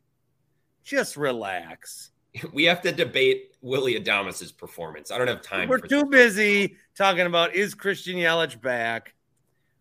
Just 0.85 1.17
relax. 1.17 2.11
We 2.51 2.65
have 2.65 2.81
to 2.81 2.91
debate 2.91 3.55
Willy 3.61 3.95
Adames's 3.95 4.51
performance. 4.51 5.09
I 5.09 5.17
don't 5.17 5.29
have 5.29 5.41
time. 5.41 5.69
We're 5.69 5.79
for 5.79 5.87
too 5.87 6.03
this. 6.03 6.35
busy 6.35 6.75
talking 6.93 7.25
about 7.25 7.55
is 7.55 7.73
Christian 7.73 8.17
Yelich 8.17 8.59
back. 8.59 9.13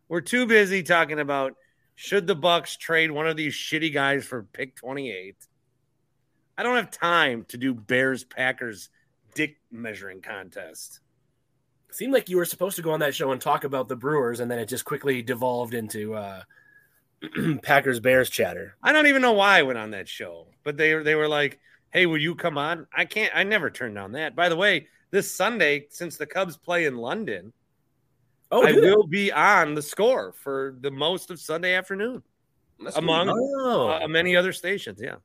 We're 0.09 0.21
too 0.21 0.47
busy 0.47 0.85
talking 0.85 1.19
about 1.19 1.55
should 1.97 2.29
the 2.29 2.37
Bucks 2.37 2.77
trade 2.77 3.11
one 3.11 3.27
of 3.27 3.37
these 3.37 3.55
shitty 3.55 3.93
guys 3.93 4.25
for 4.25 4.45
pick 4.45 4.77
28. 4.77 5.35
I 6.57 6.63
don't 6.63 6.77
have 6.77 6.93
time 6.93 7.45
to 7.49 7.57
do 7.57 7.75
Bears 7.75 8.23
Packers 8.23 8.89
dick 9.35 9.57
measuring 9.73 10.21
contest. 10.21 11.01
Seemed 11.91 12.13
like 12.13 12.29
you 12.29 12.37
were 12.37 12.45
supposed 12.45 12.77
to 12.77 12.83
go 12.83 12.93
on 12.93 13.01
that 13.01 13.17
show 13.17 13.33
and 13.33 13.41
talk 13.41 13.65
about 13.65 13.89
the 13.89 13.97
Brewers, 13.97 14.39
and 14.39 14.49
then 14.49 14.61
it 14.61 14.67
just 14.67 14.85
quickly 14.85 15.23
devolved 15.23 15.75
into 15.75 16.15
uh, 16.15 16.43
Packers 17.63 18.01
Bears 18.01 18.31
chatter. 18.31 18.77
I 18.83 18.93
don't 18.93 19.07
even 19.07 19.23
know 19.23 19.33
why 19.33 19.59
I 19.59 19.63
went 19.63 19.79
on 19.79 19.91
that 19.93 20.09
show, 20.09 20.47
but 20.63 20.77
they 20.77 20.95
they 21.03 21.15
were 21.15 21.29
like, 21.29 21.59
"Hey, 21.93 22.07
will 22.07 22.19
you 22.19 22.35
come 22.35 22.59
on?" 22.59 22.87
I 22.97 23.05
can't. 23.05 23.33
I 23.35 23.43
never 23.43 23.71
turned 23.71 23.95
down 23.95 24.13
that. 24.13 24.35
By 24.37 24.49
the 24.49 24.57
way, 24.57 24.89
this 25.11 25.31
Sunday, 25.31 25.87
since 25.91 26.17
the 26.17 26.27
Cubs 26.27 26.57
play 26.57 26.87
in 26.87 26.97
London, 26.97 27.53
Oh, 28.51 28.63
I 28.65 28.73
do 28.73 28.97
will 28.97 29.07
be 29.07 29.33
on 29.33 29.75
the 29.75 29.83
score 29.83 30.33
for 30.33 30.77
the 30.81 30.91
most 30.91 31.31
of 31.31 31.41
Sunday 31.41 31.75
afternoon, 31.75 32.23
That's 32.83 32.97
among 32.97 33.29
uh, 33.31 34.07
many 34.07 34.37
other 34.37 34.53
stations. 34.53 35.01
Yeah, 35.03 35.17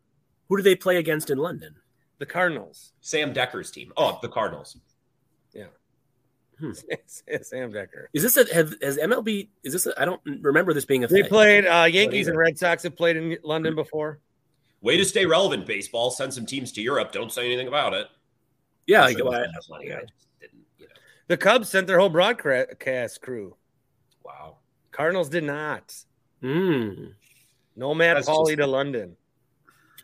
who 0.48 0.58
do 0.58 0.64
they 0.64 0.76
play 0.76 0.98
against 0.98 1.30
in 1.30 1.38
London? 1.38 1.76
the 2.18 2.26
Cardinals. 2.26 2.92
Sam 3.00 3.32
Decker's 3.32 3.72
team. 3.72 3.94
Oh, 3.96 4.20
the 4.22 4.28
Cardinals. 4.28 4.78
Sam 7.42 7.72
Decker. 7.72 8.10
Is 8.14 8.24
this 8.24 8.38
a 8.38 8.54
have, 8.54 8.76
has 8.82 8.98
MLB? 8.98 9.48
Is 9.64 9.74
this? 9.74 9.88
I 9.88 10.02
I 10.02 10.06
don't 10.06 10.22
remember 10.42 10.74
this 10.74 10.86
being 10.86 11.04
a 11.04 11.08
thing? 11.08 11.16
They 11.18 11.22
thing. 11.24 11.30
played. 11.30 11.66
Uh, 11.68 11.86
Yankees 11.86 12.28
and 12.28 12.38
Red 12.38 12.58
Sox 12.58 12.84
have 12.84 12.96
played 12.96 13.18
in 13.18 13.38
London 13.44 13.76
before. 13.76 14.20
Way 14.82 14.98
to 14.98 15.06
stay 15.06 15.26
relevant, 15.26 15.66
baseball. 15.66 16.10
Send 16.12 16.34
some 16.34 16.46
teams 16.46 16.72
to 16.74 16.82
Europe. 16.82 17.12
Don't 17.12 17.32
say 17.32 17.46
anything 17.46 17.68
about 17.68 17.94
it. 17.94 18.08
yeah, 18.88 19.04
I'm 19.04 19.14
well, 19.24 19.34
I- 19.34 19.44
spent 19.60 19.90
that. 19.90 19.98
I 19.98 20.02
just 20.06 20.28
didn't, 20.40 20.60
you 20.78 20.86
know. 20.88 20.94
The 21.28 21.38
Cubs 21.38 21.70
sent 21.70 21.86
their 21.88 22.00
whole 22.00 22.10
broadcast 22.10 23.22
crew. 23.22 23.56
Wow. 24.24 24.58
Cardinals 24.92 25.30
did 25.30 25.44
not. 25.44 25.94
mm. 26.44 27.14
No 27.76 27.94
Matt 27.94 28.16
That's 28.18 28.28
Pauley 28.30 28.48
just- 28.52 28.60
to 28.60 28.68
London. 28.68 29.16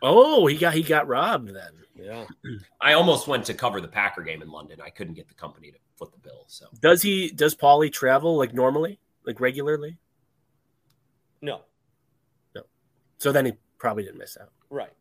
Oh, 0.02 0.46
he 0.46 0.58
got 0.58 0.74
he 0.74 0.84
got 0.84 1.08
robbed 1.08 1.50
then. 1.56 1.72
Yeah. 1.98 2.26
I 2.82 2.94
almost 2.94 3.28
went 3.28 3.46
to 3.46 3.54
cover 3.54 3.80
the 3.82 3.88
Packer 3.88 4.22
game 4.22 4.42
in 4.42 4.50
London. 4.52 4.80
I 4.84 4.90
couldn't 4.90 5.14
get 5.14 5.28
the 5.30 5.34
company 5.34 5.72
to 5.72 5.78
foot 5.98 6.12
the 6.12 6.20
bill. 6.20 6.46
So 6.48 6.68
Does 6.82 7.02
he? 7.02 7.30
Does 7.30 7.56
Paulie 7.56 7.92
travel 7.92 8.38
like 8.38 8.54
normally, 8.54 9.00
like 9.26 9.40
regularly? 9.40 9.98
No. 11.42 11.62
No. 12.56 12.64
So 13.18 13.32
then 13.32 13.46
he 13.46 13.54
probably 13.78 14.04
didn't 14.04 14.20
miss 14.20 14.38
out. 14.40 14.50
Right. 14.70 14.94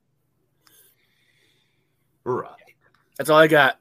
right. 2.24 2.50
That's 3.16 3.30
all 3.30 3.38
I 3.38 3.46
got. 3.46 3.78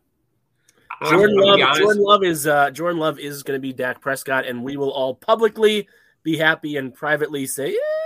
Jordan 1.10 1.36
Love, 1.38 1.78
Jordan 1.78 2.04
Love 2.04 2.24
is 2.24 2.48
uh, 2.48 2.72
Jordan 2.72 3.00
Love 3.00 3.20
is 3.20 3.44
going 3.44 3.58
to 3.58 3.62
be 3.62 3.74
Dak 3.74 4.00
Prescott, 4.00 4.46
and 4.46 4.64
we 4.64 4.78
will 4.78 4.92
all 4.92 5.16
publicly 5.16 5.88
be 6.22 6.38
happy 6.38 6.78
and 6.78 6.94
privately 6.94 7.46
say, 7.46 7.72
"Yeah." 7.72 8.03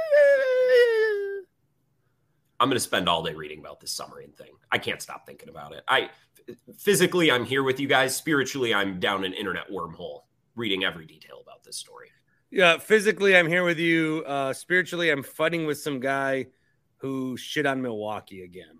I'm 2.59 2.69
going 2.69 2.75
to 2.75 2.79
spend 2.79 3.07
all 3.07 3.23
day 3.23 3.33
reading 3.33 3.59
about 3.59 3.79
this 3.79 3.91
submarine 3.91 4.31
thing. 4.31 4.53
I 4.71 4.77
can't 4.77 5.01
stop 5.01 5.25
thinking 5.25 5.49
about 5.49 5.73
it. 5.73 5.83
I 5.87 6.09
physically, 6.77 7.31
I'm 7.31 7.45
here 7.45 7.63
with 7.63 7.79
you 7.79 7.87
guys. 7.87 8.15
Spiritually, 8.15 8.73
I'm 8.73 8.99
down 8.99 9.23
an 9.25 9.33
internet 9.33 9.69
wormhole 9.69 10.21
reading 10.55 10.83
every 10.83 11.05
detail 11.05 11.39
about 11.41 11.63
this 11.63 11.77
story. 11.77 12.09
Yeah. 12.49 12.77
Physically, 12.77 13.35
I'm 13.35 13.47
here 13.47 13.63
with 13.63 13.77
you. 13.77 14.23
Uh, 14.25 14.53
spiritually, 14.53 15.11
I'm 15.11 15.23
fighting 15.23 15.65
with 15.65 15.77
some 15.77 15.99
guy 15.99 16.47
who 16.97 17.37
shit 17.37 17.65
on 17.65 17.81
Milwaukee 17.81 18.43
again. 18.43 18.79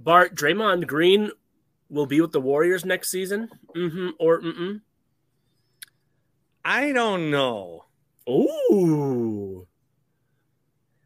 Bart 0.00 0.34
Draymond 0.34 0.86
Green 0.88 1.30
will 1.88 2.06
be 2.06 2.20
with 2.20 2.32
the 2.32 2.40
Warriors 2.40 2.84
next 2.84 3.10
season. 3.10 3.48
Mm-hmm. 3.76 4.08
Or 4.18 4.40
mm-mm. 4.40 4.80
I 6.64 6.92
don't 6.92 7.30
know. 7.30 7.84
Ooh. 8.28 9.66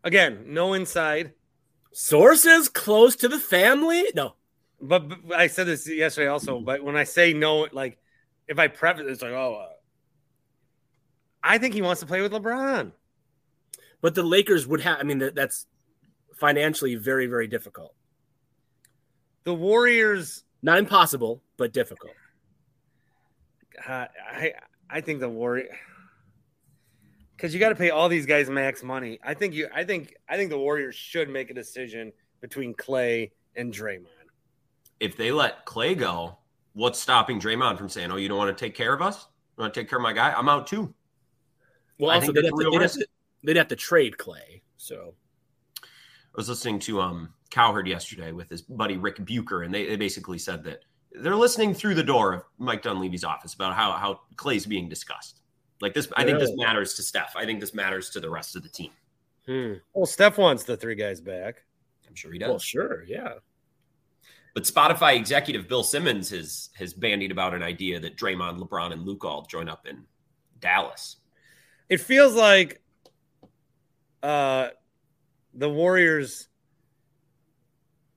Again, 0.05 0.45
no 0.47 0.75
inside. 0.75 1.33
Sources 1.99 2.69
close 2.69 3.17
to 3.17 3.27
the 3.27 3.39
family. 3.39 4.05
No. 4.15 4.35
But, 4.83 5.09
but 5.27 5.39
I 5.39 5.47
said 5.47 5.67
this 5.67 5.89
yesterday 5.89 6.29
also. 6.29 6.61
But 6.61 6.85
when 6.85 6.95
I 6.95 7.05
say 7.05 7.33
no, 7.33 7.69
like 7.73 7.97
if 8.47 8.59
I 8.59 8.69
preface, 8.69 9.07
it's 9.09 9.23
like, 9.23 9.33
oh, 9.33 9.55
uh, 9.55 9.73
I 11.43 11.57
think 11.57 11.73
he 11.73 11.81
wants 11.81 12.03
to 12.03 12.07
play 12.07 12.21
with 12.21 12.33
LeBron. 12.33 12.93
But 14.03 14.15
the 14.15 14.23
Lakers 14.23 14.67
would 14.67 14.83
have. 14.83 14.99
I 15.01 15.05
mean, 15.05 15.21
that, 15.21 15.35
that's 15.35 15.65
financially 16.35 16.97
very, 16.97 17.29
very 17.29 17.47
difficult. 17.47 17.95
The 19.45 19.55
Warriors, 19.55 20.45
Not 20.61 20.77
impossible, 20.77 21.43
but 21.57 21.73
difficult. 21.73 22.13
uh, 23.89 24.05
I 24.31 24.53
I 24.91 25.01
think 25.01 25.21
the 25.21 25.31
Warrior 25.31 25.69
because 27.37 27.53
you 27.53 27.61
got 27.61 27.69
to 27.69 27.75
pay 27.75 27.91
all 27.91 28.09
these 28.09 28.27
guys 28.27 28.49
max 28.49 28.83
money. 28.83 29.19
I 29.23 29.35
think 29.35 29.55
you. 29.55 29.69
I 29.75 29.85
think 29.85 30.15
I 30.29 30.37
think 30.37 30.51
the 30.51 30.59
Warriors 30.59 30.95
should 30.95 31.29
make 31.29 31.51
a 31.51 31.55
decision 31.55 32.13
between 32.41 32.75
Klay 32.75 33.31
and 33.55 33.73
Draymond. 33.73 34.07
If 35.01 35.17
they 35.17 35.31
let 35.31 35.67
Klay 35.67 35.97
go, 35.97 36.39
what's 36.73 36.99
stopping 36.99 37.41
Draymond 37.41 37.79
from 37.79 37.89
saying, 37.89 38.11
"Oh, 38.11 38.17
you 38.17 38.29
don't 38.29 38.39
want 38.39 38.57
to 38.57 38.65
take 38.65 38.75
care 38.75 38.95
of 38.95 39.03
us? 39.03 39.27
You 39.57 39.63
want 39.63 39.75
to 39.75 39.81
take 39.81 39.89
care 39.89 39.99
of 39.99 40.03
my 40.03 40.13
guy? 40.13 40.33
I'm 40.33 40.49
out 40.49 40.67
too." 40.67 40.95
Well, 41.99 42.11
I 42.11 42.15
also 42.15 42.27
think 42.27 42.37
they'd 42.37 42.45
that's 42.45 42.63
have, 42.63 42.71
to, 42.71 42.71
they'd, 42.71 42.83
have 42.83 42.93
to, 42.93 43.07
they'd 43.45 43.57
have 43.57 43.69
to 43.69 43.77
trade 43.77 44.17
Klay. 44.19 44.63
So 44.77 45.15
I 45.83 46.37
was 46.37 46.49
listening 46.49 46.79
to 46.81 47.01
um 47.01 47.33
Cowherd 47.51 47.87
yesterday 47.87 48.33
with 48.33 48.49
his 48.49 48.63
buddy 48.63 48.97
Rick 48.97 49.25
Bucher, 49.25 49.63
and 49.63 49.73
they, 49.73 49.87
they 49.87 49.97
basically 49.97 50.39
said 50.39 50.65
that 50.65 50.81
they're 51.13 51.37
listening 51.37 51.75
through 51.75 51.95
the 51.95 52.03
door 52.03 52.33
of 52.33 52.43
Mike 52.59 52.83
Dunleavy's 52.83 53.25
office 53.25 53.55
about 53.55 53.75
how 53.75 53.93
how 53.93 54.21
Klay's 54.37 54.67
being 54.67 54.89
discussed. 54.89 55.41
Like 55.81 55.95
this, 55.95 56.09
I 56.17 56.25
think 56.25 56.39
this 56.39 56.53
matters 56.57 56.95
to 56.95 57.03
Steph. 57.03 57.35
I 57.37 57.45
think 57.45 57.61
this 57.61 57.75
matters 57.75 58.11
to 58.11 58.21
the 58.21 58.31
rest 58.31 58.57
of 58.57 58.63
the 58.63 58.69
team. 58.69 58.91
hmm. 59.47 59.75
Well, 59.93 60.07
Steph 60.07 60.39
wants 60.39 60.65
the 60.65 60.77
three 60.77 60.95
guys 60.95 61.21
back. 61.21 61.63
I'm 62.09 62.15
sure 62.15 62.33
he 62.33 62.39
does. 62.39 62.49
well, 62.49 62.59
sure, 62.59 63.05
yeah. 63.05 63.35
But 64.55 64.65
Spotify 64.65 65.17
executive 65.17 65.69
Bill 65.69 65.83
Simmons 65.83 66.31
has 66.31 66.71
has 66.79 66.95
bandied 66.95 67.31
about 67.31 67.53
an 67.53 67.63
idea 67.63 68.01
that 68.01 68.17
Draymond, 68.17 68.59
LeBron, 68.59 68.93
and 68.93 69.05
Luka 69.05 69.27
all 69.27 69.43
join 69.43 69.69
up 69.69 69.87
in 69.87 70.05
Dallas. 70.61 71.17
It 71.91 72.01
feels 72.01 72.35
like 72.35 72.81
uh 74.23 74.69
the 75.53 75.69
Warriors. 75.69 76.49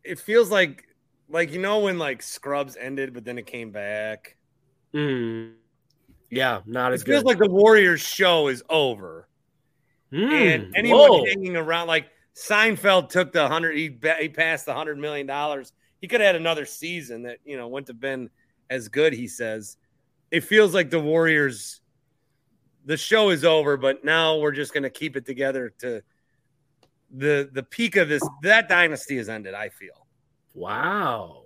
It 0.06 0.18
feels 0.18 0.50
like 0.50 0.86
like 1.28 1.52
you 1.52 1.60
know 1.60 1.80
when 1.80 2.00
like 2.00 2.22
Scrubs 2.22 2.78
ended, 2.78 3.14
but 3.14 3.26
then 3.26 3.38
it 3.38 3.46
came 3.46 3.72
back. 3.72 4.38
Mm. 4.94 5.56
Yeah, 6.30 6.62
not 6.66 6.94
as 6.94 7.04
good. 7.04 7.12
It 7.12 7.16
feels 7.16 7.24
like 7.26 7.40
the 7.40 7.50
Warriors 7.50 8.02
show 8.02 8.48
is 8.48 8.64
over. 8.70 9.28
Mm. 10.12 10.56
and 10.56 10.76
anyone 10.76 11.12
Whoa. 11.12 11.26
hanging 11.26 11.56
around 11.56 11.86
like 11.86 12.08
Seinfeld 12.36 13.10
took 13.10 13.32
the 13.32 13.48
hundred, 13.48 13.78
he, 13.78 13.96
he 14.20 14.30
passed 14.30 14.66
the 14.66 14.74
hundred 14.74 14.98
million 14.98 15.28
dollars. 15.28 15.72
He 16.02 16.08
could 16.08 16.22
have 16.22 16.28
had 16.28 16.36
another 16.36 16.66
season 16.66 17.24
that 17.24 17.38
you 17.46 17.58
know 17.58 17.68
wouldn't 17.68 17.90
have 17.90 18.00
been 18.00 18.30
as 18.70 18.88
good. 18.88 19.14
He 19.14 19.28
says 19.28 19.78
it 20.32 20.42
feels 20.42 20.74
like 20.74 20.90
the 20.90 21.00
Warriors. 21.00 21.82
The 22.86 22.98
show 22.98 23.30
is 23.30 23.46
over, 23.46 23.78
but 23.78 24.04
now 24.04 24.38
we're 24.38 24.54
just 24.54 24.74
going 24.74 24.84
to 24.84 24.90
keep 24.90 25.16
it 25.16 25.26
together 25.26 25.74
to 25.80 26.02
the 27.12 27.50
the 27.52 27.64
peak 27.64 27.96
of 27.96 28.10
this. 28.10 28.24
That 28.42 28.70
dynasty 28.70 29.18
has 29.18 29.30
ended. 29.30 29.54
I 29.54 29.70
feel. 29.70 30.08
Wow. 30.54 31.44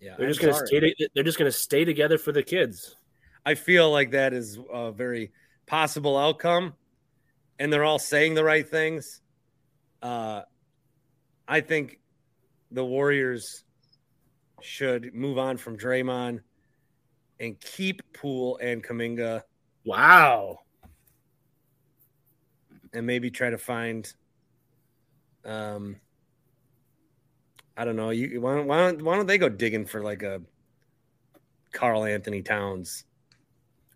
Yeah, 0.00 0.14
They're 0.16 0.26
I'm 0.26 0.32
just 0.32 0.40
gonna 0.40 0.66
stay. 0.66 0.80
To, 0.80 1.08
they're 1.14 1.24
just 1.24 1.38
gonna 1.38 1.50
stay 1.50 1.84
together 1.84 2.18
for 2.18 2.32
the 2.32 2.42
kids. 2.42 2.96
I 3.46 3.54
feel 3.54 3.90
like 3.90 4.12
that 4.12 4.32
is 4.32 4.58
a 4.72 4.90
very 4.92 5.32
possible 5.66 6.16
outcome, 6.16 6.74
and 7.58 7.72
they're 7.72 7.84
all 7.84 7.98
saying 7.98 8.34
the 8.34 8.44
right 8.44 8.68
things. 8.68 9.20
Uh, 10.02 10.42
I 11.46 11.60
think 11.60 12.00
the 12.70 12.84
Warriors 12.84 13.64
should 14.62 15.14
move 15.14 15.38
on 15.38 15.56
from 15.58 15.76
Draymond 15.76 16.40
and 17.38 17.60
keep 17.60 18.00
Poole 18.14 18.58
and 18.62 18.82
Kuminga, 18.82 19.42
Wow. 19.84 20.60
and 22.94 23.06
maybe 23.06 23.30
try 23.30 23.50
to 23.50 23.58
find. 23.58 24.10
Um, 25.44 25.96
I 27.76 27.84
don't 27.84 27.96
know. 27.96 28.10
You 28.10 28.40
why 28.40 28.54
don't, 28.54 28.66
why 28.66 28.78
don't 28.78 29.02
why 29.02 29.16
don't 29.16 29.26
they 29.26 29.36
go 29.36 29.48
digging 29.48 29.84
for 29.84 30.02
like 30.02 30.22
a 30.22 30.40
Karl-Anthony 31.72 32.40
Towns? 32.40 33.04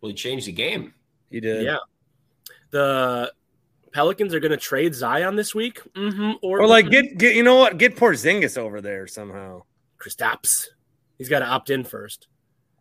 Well, 0.00 0.10
he 0.10 0.14
changed 0.14 0.46
the 0.46 0.52
game. 0.52 0.94
He 1.30 1.40
did, 1.40 1.64
Yeah. 1.64 1.78
The 2.70 3.32
Pelicans 3.92 4.34
are 4.34 4.40
gonna 4.40 4.56
trade 4.56 4.94
Zion 4.94 5.36
this 5.36 5.54
week. 5.54 5.80
Mm-hmm. 5.94 6.32
Or, 6.42 6.60
Or 6.60 6.66
like 6.66 6.90
get 6.90 7.16
get 7.16 7.34
you 7.34 7.42
know 7.42 7.56
what? 7.56 7.78
Get 7.78 7.96
Porzingis 7.96 8.58
over 8.58 8.80
there 8.80 9.06
somehow. 9.06 9.62
Kristaps. 9.98 10.66
He's 11.16 11.28
got 11.28 11.40
to 11.40 11.46
opt 11.46 11.70
in 11.70 11.82
first. 11.82 12.28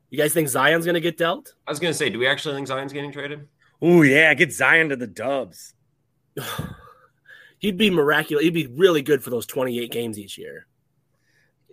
You 0.09 0.17
guys 0.17 0.33
think 0.33 0.47
Zion's 0.47 0.85
gonna 0.85 0.99
get 0.99 1.17
dealt? 1.17 1.53
I 1.65 1.71
was 1.71 1.79
going 1.79 1.91
to 1.91 1.97
say, 1.97 2.09
do 2.09 2.19
we 2.19 2.27
actually 2.27 2.55
think 2.55 2.67
Zion's 2.67 2.93
getting 2.93 3.11
traded? 3.11 3.47
Oh 3.81 4.01
yeah, 4.03 4.33
get 4.33 4.53
Zion 4.53 4.89
to 4.89 4.95
the 4.95 5.07
Dubs. 5.07 5.73
He'd 7.59 7.77
be 7.77 7.89
miraculous. 7.89 8.43
He'd 8.43 8.53
be 8.53 8.67
really 8.67 9.01
good 9.01 9.23
for 9.23 9.29
those 9.31 9.45
28 9.47 9.91
games 9.91 10.19
each 10.19 10.37
year. 10.37 10.67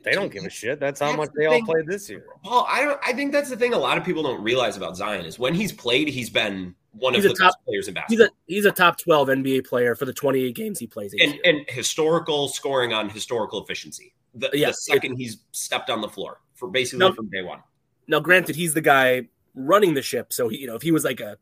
They 0.05 0.13
don't 0.13 0.31
give 0.33 0.45
a 0.45 0.51
shit. 0.51 0.79
That's 0.81 1.01
how 1.01 1.07
That's 1.07 1.17
much 1.17 1.29
the 1.35 1.41
they 1.41 1.47
all 1.47 1.53
thing. 1.55 1.67
played 1.67 1.87
this 1.87 2.09
year. 2.11 2.25
Paul, 2.45 2.67
I 2.69 2.83
don't. 2.85 3.01
I 3.05 3.13
think 3.13 3.33
that's 3.33 3.51
the 3.51 3.57
thing. 3.57 3.73
A 3.75 3.79
lot 3.79 3.97
of 3.99 4.05
people 4.05 4.23
don't 4.23 4.43
realize 4.43 4.77
about 4.77 4.97
Zion 4.97 5.25
is 5.25 5.39
when 5.39 5.55
he's 5.55 5.73
played, 5.73 6.09
he's 6.09 6.31
been 6.31 6.75
one 6.93 7.15
He's 7.15 7.25
of 7.25 7.33
the 7.33 7.39
top- 7.39 7.49
best 7.55 7.65
players 7.67 7.89
in 7.89 7.95
He's 7.95 8.19
basketball. 8.19 8.27
a 8.27 8.31
he's 8.47 8.65
a 8.67 8.71
top 8.71 8.99
twelve 8.99 9.29
NBA 9.29 9.67
player 9.67 9.95
for 9.95 10.05
the 10.05 10.13
twenty 10.13 10.45
eight 10.45 10.55
games 10.55 10.79
he 10.79 10.87
plays. 10.87 11.15
each 11.15 11.23
and, 11.23 11.39
and 11.45 11.65
historical 11.69 12.49
scoring 12.49 12.93
on 12.93 13.09
historical 13.09 13.63
efficiency. 13.63 14.15
The, 14.35 14.51
Yeah, 14.53 14.69
the 14.69 14.75
second 14.75 15.17
he's 15.17 15.39
stepped 15.53 15.91
on 15.91 16.01
the 16.01 16.09
floor 16.09 16.41
for 16.55 16.69
basically 16.69 17.01
No. 17.09 17.13
from 17.15 17.29
day 17.31 17.43
one. 17.43 17.61
Now, 18.07 18.21
granted, 18.21 18.55
he's 18.57 18.75
the 18.75 18.81
guy 18.81 19.29
running 19.55 19.95
the 19.95 20.03
ship, 20.03 20.33
so 20.33 20.49
he, 20.49 20.59
you 20.59 20.67
know 20.67 20.75
if 20.77 20.83
he 20.83 20.93
was 20.93 21.05
like 21.05 21.21
a 21.21 21.39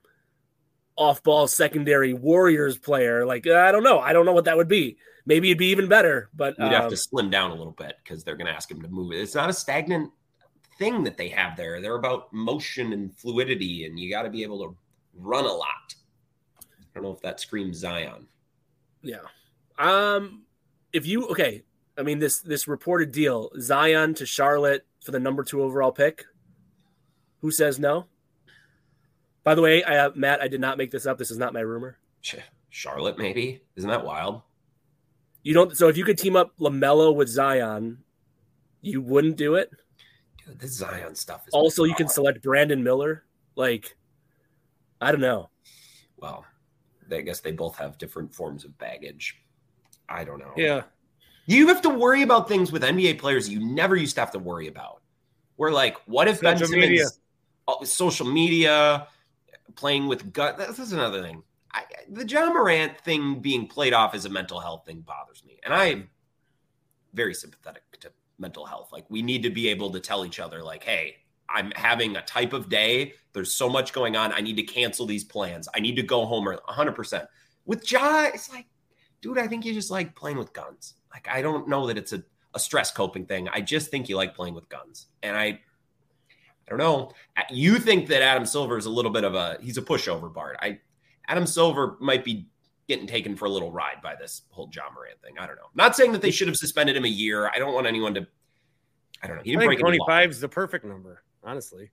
off-ball 0.97 1.49
secondary 1.49 2.13
Warriors 2.13 2.77
player, 2.79 3.25
like 3.27 3.47
I 3.47 3.73
don't 3.73 3.83
know, 3.83 3.99
I 3.99 4.13
don't 4.13 4.27
know 4.27 4.33
what 4.33 4.45
that 4.45 4.57
would 4.57 4.69
be. 4.69 4.97
Maybe 5.25 5.49
it'd 5.49 5.59
be 5.59 5.67
even 5.67 5.89
better, 5.89 6.31
but 6.35 6.57
You'd 6.59 6.73
have 6.73 6.85
um, 6.85 6.91
to 6.91 6.97
slim 6.97 7.31
down 7.31 7.53
a 7.53 7.55
little 7.55 7.77
bit 7.79 7.97
because 8.03 8.25
they're 8.25 8.37
going 8.37 8.49
to 8.49 8.53
ask 8.53 8.71
him 8.71 8.83
to 8.83 8.89
move 8.89 9.13
it. 9.13 9.21
It's 9.21 9.35
not 9.35 9.49
a 9.49 9.53
stagnant 9.53 10.11
thing 10.79 11.05
that 11.05 11.17
they 11.17 11.29
have 11.29 11.57
there. 11.57 11.81
They're 11.81 11.95
about 11.95 12.33
motion 12.33 12.93
and 12.93 13.15
fluidity, 13.17 13.87
and 13.87 13.99
you 13.99 14.11
got 14.11 14.23
to 14.23 14.31
be 14.31 14.43
able 14.43 14.59
to 14.65 14.77
run 15.15 15.45
a 15.45 15.53
lot. 15.53 15.95
I 16.61 16.65
don't 16.95 17.05
know 17.05 17.13
if 17.13 17.21
that 17.23 17.41
screams 17.41 17.79
Zion. 17.79 18.27
yeah. 19.03 19.19
Um, 19.79 20.43
if 20.93 21.07
you 21.07 21.27
okay, 21.29 21.63
I 21.97 22.03
mean 22.03 22.19
this 22.19 22.41
this 22.41 22.69
reported 22.69 23.13
deal, 23.13 23.51
Zion 23.59 24.15
to 24.15 24.27
Charlotte 24.27 24.87
for 25.03 25.11
the 25.13 25.21
number 25.21 25.45
two 25.45 25.63
overall 25.63 25.93
pick. 25.93 26.25
Who 27.41 27.51
says 27.51 27.79
no? 27.79 28.07
By 29.45 29.55
the 29.57 29.63
way, 29.63 29.83
I, 29.83 29.97
uh, 29.99 30.11
Matt, 30.15 30.41
I 30.41 30.47
did 30.47 30.61
not 30.61 30.79
make 30.79 30.93
this 30.93 31.07
up. 31.07 31.19
This 31.19 31.33
is 31.33 31.39
not 31.39 31.53
my 31.53 31.61
rumor. 31.61 31.99
Charlotte, 32.71 33.19
maybe 33.19 33.63
isn't 33.77 33.91
that 33.91 34.05
wild? 34.05 34.43
You 35.43 35.55
don't. 35.55 35.77
So 35.77 35.89
if 35.89 35.97
you 35.97 36.05
could 36.05 36.19
team 36.19 36.37
up 36.37 36.57
LaMelo 36.59 37.15
with 37.15 37.29
Zion, 37.29 37.99
you 38.81 39.01
wouldn't 39.01 39.37
do 39.37 39.57
it. 39.57 39.71
Dude, 40.47 40.59
this 40.59 40.73
Zion 40.73 41.15
stuff 41.15 41.47
is 41.47 41.55
Also, 41.55 41.85
you 41.85 41.95
can 41.95 42.09
select 42.09 42.43
Brandon 42.43 42.83
Miller. 42.83 43.25
Like, 43.55 43.97
I 45.01 45.13
don't 45.13 45.21
know. 45.21 45.51
Well, 46.17 46.45
I 47.11 47.21
guess 47.21 47.41
they 47.41 47.53
both 47.53 47.77
have 47.77 47.99
different 47.99 48.35
forms 48.35 48.65
of 48.65 48.77
baggage. 48.79 49.43
I 50.09 50.25
don't 50.25 50.39
know. 50.39 50.53
Yeah. 50.57 50.83
You 51.47 51.69
have 51.69 51.83
to 51.83 51.89
worry 51.89 52.23
about 52.23 52.49
things 52.49 52.71
with 52.71 52.83
NBA 52.83 53.19
players 53.19 53.49
you 53.49 53.61
never 53.61 53.97
used 53.97 54.15
to 54.15 54.21
have 54.21 54.31
to 54.33 54.39
worry 54.39 54.69
about. 54.69 55.03
We're 55.57 55.73
like, 55.73 55.97
what 56.07 56.29
if 56.29 56.41
Ben 56.41 56.57
Social 56.57 56.69
Simmons, 56.69 56.91
media. 56.91 57.07
uh, 57.69 57.85
social 57.85 58.27
media, 58.27 59.09
playing 59.75 60.07
with 60.07 60.33
gut? 60.33 60.57
That's, 60.57 60.77
that's 60.77 60.93
another 60.93 61.23
thing. 61.23 61.43
I, 61.75 61.85
the 62.09 62.27
Ja 62.27 62.51
Morant 62.51 62.99
thing 63.01 63.41
being 63.41 63.67
played 63.67 63.93
off 63.93 64.15
as 64.15 64.25
a 64.25 64.29
mental 64.29 64.61
health 64.61 64.85
thing 64.87 65.01
bothers 65.01 65.43
me, 65.45 65.59
and 65.65 65.73
I'm 65.73 66.11
very 67.15 67.35
sympathetic 67.35 67.83
to 68.01 68.13
mental 68.39 68.67
health. 68.67 68.91
Like, 68.93 69.07
we 69.09 69.23
need 69.23 69.43
to 69.45 69.51
be 69.51 69.69
able 69.69 69.91
to 69.91 70.01
tell 70.01 70.25
each 70.25 70.41
other, 70.41 70.63
like, 70.63 70.85
hey, 70.85 71.17
I'm 71.49 71.71
having 71.73 72.17
a 72.17 72.23
type 72.23 72.53
of 72.53 72.69
day. 72.69 73.15
There's 73.33 73.55
so 73.55 73.69
much 73.69 73.93
going 73.93 74.17
on. 74.17 74.33
I 74.33 74.41
need 74.41 74.57
to 74.57 74.63
cancel 74.63 75.07
these 75.07 75.25
plans. 75.25 75.69
I 75.75 75.81
need 75.81 75.97
to 75.97 76.03
go 76.03 76.25
home 76.25 76.49
or 76.49 76.59
100%. 76.69 77.27
With 77.65 77.91
Ja, 77.91 78.25
it's 78.25 78.51
like, 78.51 78.67
dude, 79.21 79.39
I 79.39 79.47
think 79.47 79.65
you 79.65 79.73
just 79.73 79.91
like 79.91 80.15
playing 80.17 80.39
with 80.39 80.53
guns. 80.53 80.95
Like, 81.13 81.29
I 81.29 81.43
don't 81.43 81.69
know 81.69 81.87
that 81.87 81.99
it's 81.99 82.13
a, 82.13 82.23
a 82.55 82.59
stress 82.59 82.91
coping 82.91 83.27
thing. 83.27 83.49
I 83.49 83.61
just 83.61 83.91
think 83.91 84.09
you 84.09 84.17
like 84.17 84.35
playing 84.35 84.55
with 84.55 84.69
guns. 84.69 85.07
And 85.23 85.37
I, 85.37 85.45
I 85.47 85.61
don't 86.69 86.79
know. 86.79 87.13
You 87.51 87.79
think 87.79 88.09
that 88.09 88.23
Adam 88.23 88.47
Silver 88.47 88.79
is 88.79 88.87
a 88.87 88.91
little 88.91 89.11
bit 89.11 89.25
of 89.25 89.35
a, 89.35 89.59
he's 89.61 89.79
a 89.79 89.83
pushover, 89.83 90.33
Bart. 90.33 90.57
I, 90.61 90.81
Adam 91.29 91.47
Silver 91.47 91.97
might 92.01 92.25
be 92.25 92.47
getting 92.89 93.07
taken 93.07 93.37
for 93.37 93.45
a 93.47 93.51
little 93.51 93.73
ride 93.73 94.03
by 94.03 94.15
this 94.15 94.43
whole 94.51 94.69
Ja 94.73 94.83
Morant 94.95 95.21
thing. 95.23 95.39
I 95.39 95.47
don't 95.47 95.57
know. 95.57 95.71
Not 95.75 95.97
saying 95.97 96.13
that 96.13 96.23
they 96.23 96.31
should 96.31 96.49
have 96.49 96.57
suspended 96.57 96.97
him 96.97 97.05
a 97.05 97.09
year. 97.09 97.51
I 97.55 97.59
don't 97.59 97.75
want 97.75 97.87
anyone 97.87 98.15
to, 98.15 98.27
I 99.23 99.27
don't 99.27 99.37
know. 99.37 99.43
He 99.43 99.53
didn't 99.53 99.61
think 99.61 99.81
break 99.81 99.81
25 99.81 100.31
is 100.31 100.41
the 100.41 100.49
perfect 100.49 100.85
number, 100.85 101.23
honestly. 101.45 101.91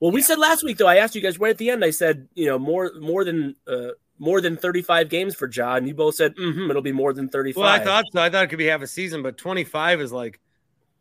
Well, 0.00 0.12
we 0.12 0.22
said 0.22 0.38
last 0.38 0.62
week 0.62 0.78
though. 0.78 0.86
I 0.86 0.96
asked 0.96 1.14
you 1.14 1.20
guys 1.20 1.38
right 1.38 1.50
at 1.50 1.58
the 1.58 1.70
end. 1.70 1.84
I 1.84 1.90
said, 1.90 2.28
you 2.34 2.46
know, 2.46 2.58
more 2.58 2.92
more 3.00 3.24
than 3.24 3.56
uh, 3.66 3.88
more 4.18 4.40
than 4.40 4.56
thirty 4.56 4.80
five 4.80 5.08
games 5.08 5.34
for 5.34 5.48
John. 5.48 5.86
You 5.86 5.94
both 5.94 6.14
said, 6.14 6.36
mm-hmm, 6.36 6.70
it'll 6.70 6.82
be 6.82 6.92
more 6.92 7.12
than 7.12 7.28
thirty 7.28 7.52
five. 7.52 7.62
Well, 7.62 7.68
I 7.68 7.80
thought 7.80 8.04
so. 8.12 8.22
I 8.22 8.30
thought 8.30 8.44
it 8.44 8.46
could 8.46 8.58
be 8.58 8.66
half 8.66 8.82
a 8.82 8.86
season, 8.86 9.22
but 9.22 9.36
25 9.36 10.00
is 10.00 10.12
like 10.12 10.38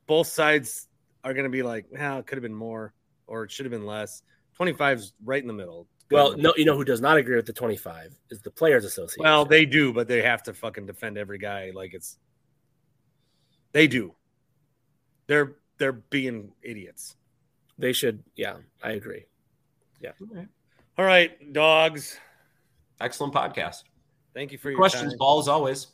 both 0.07 0.27
sides 0.27 0.87
are 1.23 1.33
going 1.33 1.43
to 1.43 1.49
be 1.49 1.61
like, 1.61 1.85
well, 1.91 2.19
it 2.19 2.25
could 2.25 2.37
have 2.37 2.43
been 2.43 2.55
more 2.55 2.93
or 3.27 3.43
it 3.43 3.51
should 3.51 3.65
have 3.65 3.71
been 3.71 3.85
less. 3.85 4.23
25 4.55 4.97
is 4.97 5.13
right 5.23 5.41
in 5.41 5.47
the 5.47 5.53
middle. 5.53 5.87
Good 6.09 6.15
Well, 6.15 6.37
no, 6.37 6.53
you 6.55 6.65
know 6.65 6.75
who 6.75 6.85
does 6.85 7.01
not 7.01 7.17
agree 7.17 7.35
with 7.35 7.45
the 7.45 7.53
twenty 7.53 7.75
five 7.77 8.13
is 8.29 8.41
the 8.41 8.51
Players 8.51 8.85
Association. 8.85 9.23
Well, 9.23 9.45
they 9.45 9.65
do, 9.65 9.91
but 9.91 10.07
they 10.07 10.21
have 10.21 10.41
to 10.43 10.53
fucking 10.53 10.85
defend 10.85 11.17
every 11.17 11.37
guy 11.37 11.71
like 11.75 11.93
it's. 11.93 12.17
They 13.73 13.87
do. 13.87 14.15
They're 15.27 15.55
they're 15.77 15.91
being 15.93 16.53
idiots. 16.63 17.15
they 17.77 17.93
should. 17.93 18.23
Yeah, 18.35 18.55
I 18.81 18.91
agree. 18.91 19.25
Yeah. 20.01 20.11
All 20.97 21.05
right, 21.05 21.53
dogs. 21.53 22.17
Excellent 22.99 23.33
podcast. 23.33 23.83
Thank 24.33 24.51
you 24.51 24.57
for 24.57 24.71
your 24.71 24.77
Questions, 24.79 25.11
time. 25.13 25.17
ball 25.19 25.39
as 25.39 25.47
always. 25.47 25.85